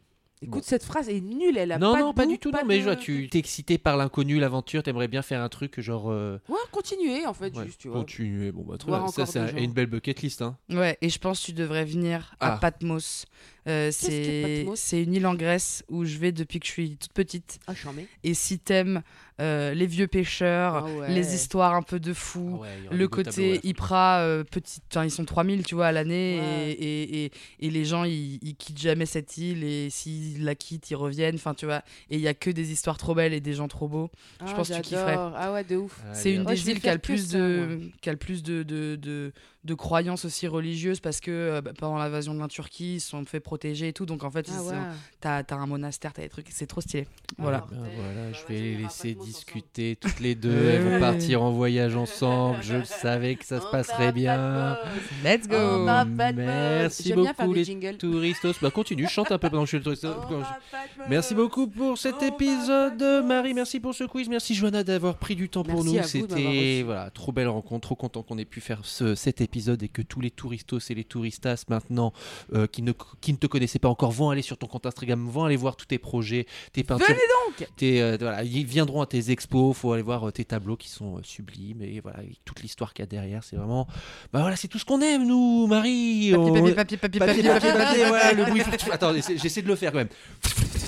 Écoute, 0.44 0.62
Bon. 0.62 0.68
cette 0.68 0.84
phrase 0.84 1.10
est 1.10 1.20
nulle, 1.20 1.58
elle 1.58 1.72
a 1.72 1.80
non, 1.80 1.94
pas 1.94 2.00
non, 2.00 2.10
de 2.12 2.16
pas 2.16 2.26
du 2.28 2.38
tout. 2.38 2.52
non, 2.52 2.60
mais 2.68 2.76
de- 2.76 2.80
je 2.82 2.86
vois, 2.86 2.96
tu 2.96 3.28
t'es 3.28 3.40
excité 3.40 3.80
par 3.80 3.98
l'inconnu, 3.98 4.38
l'aventure, 4.40 4.84
t'aimerais 4.84 5.08
bien 5.08 5.24
faire 5.24 5.42
un 5.42 5.50
truc 5.50 5.80
genre. 5.82 6.12
euh, 6.12 6.38
Ouais, 6.48 6.58
continuer 6.72 7.26
en 7.26 7.34
fait, 7.34 7.56
ouais, 7.58 7.66
juste, 7.66 7.80
tu 7.82 7.88
vois. 7.88 7.98
continuer. 8.02 8.52
Bon, 8.52 8.64
bah, 8.64 8.78
très 8.78 8.92
bien. 8.92 9.08
Ça, 9.08 9.26
c'est 9.26 9.52
une 9.64 9.74
belle 9.74 9.88
bucket 9.88 10.22
list. 10.22 10.44
Hein. 10.44 10.56
Ouais, 10.70 10.96
et 11.02 11.10
je 11.10 11.18
pense 11.18 11.40
que 11.42 11.46
tu 11.48 11.54
devrais 11.54 11.86
venir 11.86 12.36
Ah. 12.40 12.54
à 12.54 12.58
Patmos. 12.58 13.26
Euh, 13.68 13.90
c'est 13.92 15.04
une 15.04 15.14
île 15.16 15.26
en 15.28 15.34
Grèce 15.36 15.84
où 15.90 16.06
je 16.06 16.18
vais 16.20 16.32
depuis 16.32 16.60
que 16.60 16.68
je 16.68 16.72
suis 16.72 16.98
toute 16.98 17.14
petite. 17.14 17.60
Ah, 17.68 17.74
mets. 17.96 18.08
Et 18.24 18.34
si 18.36 18.60
t'aimes 18.60 19.02
euh, 19.40 19.74
les 19.74 19.86
vieux 19.86 20.08
pêcheurs, 20.08 20.76
Ah 20.78 20.84
ouais. 20.86 21.14
les 21.14 21.36
histoires 21.36 21.76
un 21.76 21.82
peu 21.84 22.00
de 22.00 22.14
fous, 22.14 22.56
Ah 22.56 22.62
ouais, 22.92 22.98
le 22.98 23.08
côté. 23.08 23.60
Ypra, 23.64 24.20
euh, 24.22 24.44
petit, 24.44 24.80
ils 25.04 25.12
sont 25.12 25.26
3000 25.26 25.64
tu 25.64 25.76
vois 25.76 25.88
à 25.88 25.92
l'année 25.92 26.40
Ouais. 26.40 26.72
et, 26.72 27.04
et, 27.04 27.26
et, 27.26 27.32
et 27.60 27.70
les 27.70 27.86
gens 27.86 28.04
ils, 28.04 28.40
ils 28.42 28.56
quittent 28.56 28.80
jamais 28.80 29.06
cette 29.06 29.38
île 29.38 29.64
et 29.64 29.90
s'ils 29.90 30.44
la 30.44 30.56
quittent 30.56 30.90
ils 30.90 30.96
reviennent, 30.96 31.36
enfin 31.36 31.54
tu 31.54 31.66
vois, 31.66 31.84
et 32.10 32.16
il 32.16 32.22
y 32.22 32.28
a 32.28 32.34
que 32.34 32.50
des 32.50 32.72
histoires 32.72 32.98
trop 32.98 33.14
belles 33.14 33.34
et 33.34 33.40
des 33.42 33.54
gens 33.54 33.68
trop 33.68 33.88
beaux. 33.88 34.10
Ah, 34.40 34.46
pense 34.56 34.70
que 34.70 34.76
tu 34.76 34.82
kifferais. 34.82 35.16
Ah 35.18 35.54
ouais, 35.54 35.64
de 35.64 35.76
ouf. 35.76 36.02
C'est 36.14 36.34
une 36.34 36.42
je 36.50 36.54
des 36.64 36.72
îles 36.72 36.80
qui 36.82 36.90
a 36.90 36.94
le 36.94 37.00
plus 37.00 37.30
de, 37.30 37.80
qui 38.02 38.10
a 38.10 38.12
le 38.14 38.18
plus 38.18 38.42
de, 38.44 38.64
de, 38.64 38.96
de, 38.96 39.34
de 39.68 39.74
croyances 39.76 40.26
aussi 40.26 40.48
religieuses 40.48 41.00
parce 41.00 41.20
que 41.20 41.30
euh, 41.30 41.62
bah, 41.62 41.72
pendant 41.78 41.98
l'invasion 41.98 42.34
de 42.34 42.40
la 42.40 42.48
Turquie 42.48 42.96
ils 42.96 43.00
se 43.00 43.10
sont 43.10 43.24
fait 43.26 43.40
protéger 43.40 43.90
et 43.90 43.94
tout, 43.94 44.06
donc 44.08 44.24
en 44.24 44.32
fait 44.32 44.50
Ah 44.52 44.64
ouais. 44.64 44.74
t'as 45.22 45.44
as 45.48 45.54
un 45.56 45.66
monastère, 45.68 46.14
t'as 46.14 46.24
des 46.24 46.30
trucs, 46.30 46.48
c'est 46.50 46.66
trop 46.66 46.82
stylé. 46.82 47.06
Voilà. 47.38 47.58
Alors, 47.58 47.70
Ben 47.70 47.78
voilà, 47.96 48.32
je 48.34 48.40
vais 48.54 48.60
les 48.62 48.76
laisser 48.78 49.14
discuter 49.14 49.96
toutes 50.00 50.20
les 50.20 50.34
deux. 50.34 50.50
Elles 50.70 50.82
vont 50.84 51.00
partir 51.00 51.44
en 51.44 51.52
voyage 51.52 51.96
ensemble. 51.96 52.60
Je 52.62 52.84
savais 52.84 53.36
que 53.36 53.46
ça 53.46 53.60
se 53.62 53.68
passerait 53.70 54.12
bien. 54.14 54.78
Let's 55.24 55.48
go 55.48 55.86
Patmos. 55.86 56.34
Merci 56.36 57.14
beaucoup, 57.14 57.54
les 57.54 57.64
jingles. 57.66 57.98
Touristos. 57.98 58.56
Bah 58.62 58.72
continue, 58.72 59.08
chante 59.08 59.32
un 59.32 59.38
peu 59.38 59.50
pendant 59.50 59.64
que 59.66 59.70
je 59.72 59.78
suis 59.78 59.86
le 59.90 59.96
Patmos. 59.96 60.46
Merci 61.10 61.36
beaucoup 61.36 61.68
pour 61.68 61.98
cet 61.98 62.24
épisode. 62.24 63.04
Marie. 63.26 63.54
Merci 63.54 63.80
pour 63.80 63.94
ce 63.94 64.06
quiz. 64.06 64.30
Merci 64.30 64.56
Johanna 64.56 64.84
d'avoir 64.84 65.16
pris 65.18 65.36
du 65.36 65.50
temps 65.50 65.64
pour 65.64 65.84
nous. 65.84 66.02
C'était 66.04 66.84
voilà, 66.86 67.10
trop 67.10 67.32
belle 67.32 67.48
rencontre, 67.50 67.88
trop 67.88 67.96
content 67.96 68.24
qu'on 68.24 68.38
ait 68.38 68.46
pu 68.46 68.62
faire 68.62 68.80
ce- 68.84 69.16
cet 69.16 69.42
épisode 69.42 69.57
et 69.60 69.88
que 69.90 70.02
tous 70.02 70.22
les 70.22 70.32
touristos 70.32 70.90
et 70.90 70.96
les 70.96 71.04
touristas 71.04 71.64
maintenant 71.70 72.14
euh, 72.54 72.68
qui, 72.68 72.82
ne, 72.82 72.92
qui 73.22 73.32
ne 73.34 73.38
te 73.38 73.48
connaissaient 73.48 73.80
pas 73.80 73.90
encore 73.90 74.12
vont 74.12 74.30
aller 74.30 74.42
sur 74.42 74.58
ton 74.58 74.68
compte 74.68 74.86
Instagram, 74.86 75.28
vont 75.28 75.44
aller 75.46 75.56
voir 75.56 75.76
tous 75.76 75.86
tes 75.86 75.98
projets, 75.98 76.46
tes 76.74 76.84
peintures. 76.84 77.08
Venez 77.08 77.20
donc 77.60 77.68
Tes, 77.76 78.02
euh, 78.02 78.18
voilà, 78.20 78.44
ils 78.44 78.66
viendront 78.66 79.02
à 79.02 79.06
tes 79.06 79.32
expos, 79.32 79.76
faut 79.76 79.92
aller 79.94 80.04
voir 80.04 80.28
euh, 80.28 80.32
tes 80.32 80.46
tableaux 80.46 80.78
qui 80.78 80.90
sont 80.90 81.22
sublimes 81.24 81.82
et 81.82 82.00
voilà, 82.02 82.20
avec 82.20 82.38
toute 82.46 82.62
l'histoire 82.62 82.94
qu'il 82.94 83.04
y 83.04 83.08
a 83.08 83.08
derrière, 83.08 83.44
c'est 83.44 83.56
vraiment 83.56 83.88
bah 84.34 84.42
voilà, 84.42 84.56
c'est 84.56 84.68
tout 84.68 84.80
ce 84.80 84.86
qu'on 84.86 85.02
aime 85.02 85.26
nous, 85.28 85.68
Marie. 85.68 86.32
Papier, 86.32 86.36
On- 86.38 86.54
papier, 86.54 86.98
papier, 86.98 86.98
papier, 86.98 87.20
Papier, 87.20 87.44
papier, 87.44 87.50
papier, 87.50 87.72
papier. 87.74 87.86
papier, 87.86 88.06
voilà, 88.08 88.34
le 88.34 88.46
bruit. 88.46 88.62
Attends, 88.92 89.14
essaie- 89.14 89.38
j'essaie 89.38 89.62
de 89.62 89.68
le 89.68 89.76
faire 89.76 89.92
quand 89.92 89.98
même. 90.00 90.10
C'est 90.42 90.87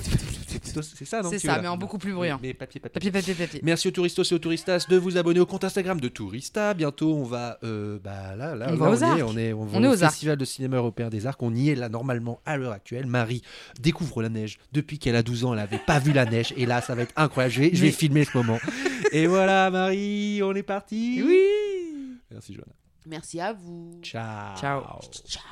c'est 0.82 1.05
ça, 1.05 1.22
non 1.22 1.30
C'est 1.30 1.39
Tu 1.39 1.47
ça, 1.47 1.53
vois, 1.53 1.61
mais 1.61 1.67
en 1.67 1.78
beaucoup 1.78 1.97
plus 1.97 2.13
bruyant. 2.13 2.39
Mais 2.41 2.53
papier, 2.53 2.80
papier. 2.80 2.93
Papier, 2.93 3.11
papier, 3.11 3.34
papier. 3.34 3.59
Merci 3.63 3.88
aux 3.88 3.91
touristos 3.91 4.32
et 4.32 4.36
aux 4.36 4.39
touristas 4.39 4.86
de 4.89 4.97
vous 4.97 5.17
abonner 5.17 5.39
au 5.39 5.45
compte 5.45 5.63
Instagram 5.63 5.99
de 5.99 6.07
Tourista. 6.07 6.74
Bientôt, 6.74 7.15
on 7.15 7.24
va. 7.24 7.57
euh, 7.63 7.99
bah 8.03 8.36
là, 8.36 8.55
là, 8.55 8.67
On 8.70 8.72
là, 8.72 8.76
va 8.78 8.89
aux 8.89 8.95
y 8.95 9.01
est, 9.03 9.22
Arcs. 9.22 9.22
on 9.28 9.38
est, 9.38 9.53
on 9.53 9.65
va 9.65 9.78
On 9.78 9.84
est 9.84 9.88
au 9.88 9.91
aux 9.91 10.03
Arcs. 10.03 10.11
Festival 10.13 10.38
de 10.38 10.45
cinéma 10.45 10.78
européen 10.78 11.09
des 11.09 11.28
Arcs. 11.28 11.41
On 11.41 11.53
y 11.55 11.70
est 11.70 11.76
là 11.76 11.89
normalement 11.89 12.41
à 12.45 12.57
l'heure 12.57 12.72
actuelle. 12.74 13.05
Marie 13.05 13.41
découvre 13.80 14.22
la 14.22 14.30
neige. 14.30 14.59
Depuis 14.72 14.99
qu'elle 14.99 15.15
a 15.15 15.24
12 15.24 15.45
ans, 15.45 15.53
elle 15.53 15.59
n'avait 15.59 15.78
pas 15.80 15.99
vu 15.99 16.13
la 16.13 16.26
neige. 16.26 16.53
Et 16.57 16.65
là, 16.65 16.82
ça 16.82 16.95
va 16.95 17.01
être 17.03 17.13
incroyable. 17.15 17.53
Je 17.53 17.59
vais, 17.61 17.70
je 17.74 17.82
vais 17.82 17.88
Mais- 17.88 17.91
filmer 17.91 18.26
ce 18.26 18.38
moment. 18.38 18.59
Et 19.11 19.28
voilà, 19.28 19.70
Marie, 19.72 20.41
on 20.43 20.53
est 20.55 20.63
parti. 20.63 21.22
Oui 21.26 21.39
Merci, 22.32 22.53
Johanna. 22.53 22.74
Merci 23.07 23.39
à 23.41 23.53
vous. 23.53 23.99
Ciao. 24.03 24.55
Ciao. 24.57 24.84
Ciao. 25.28 25.43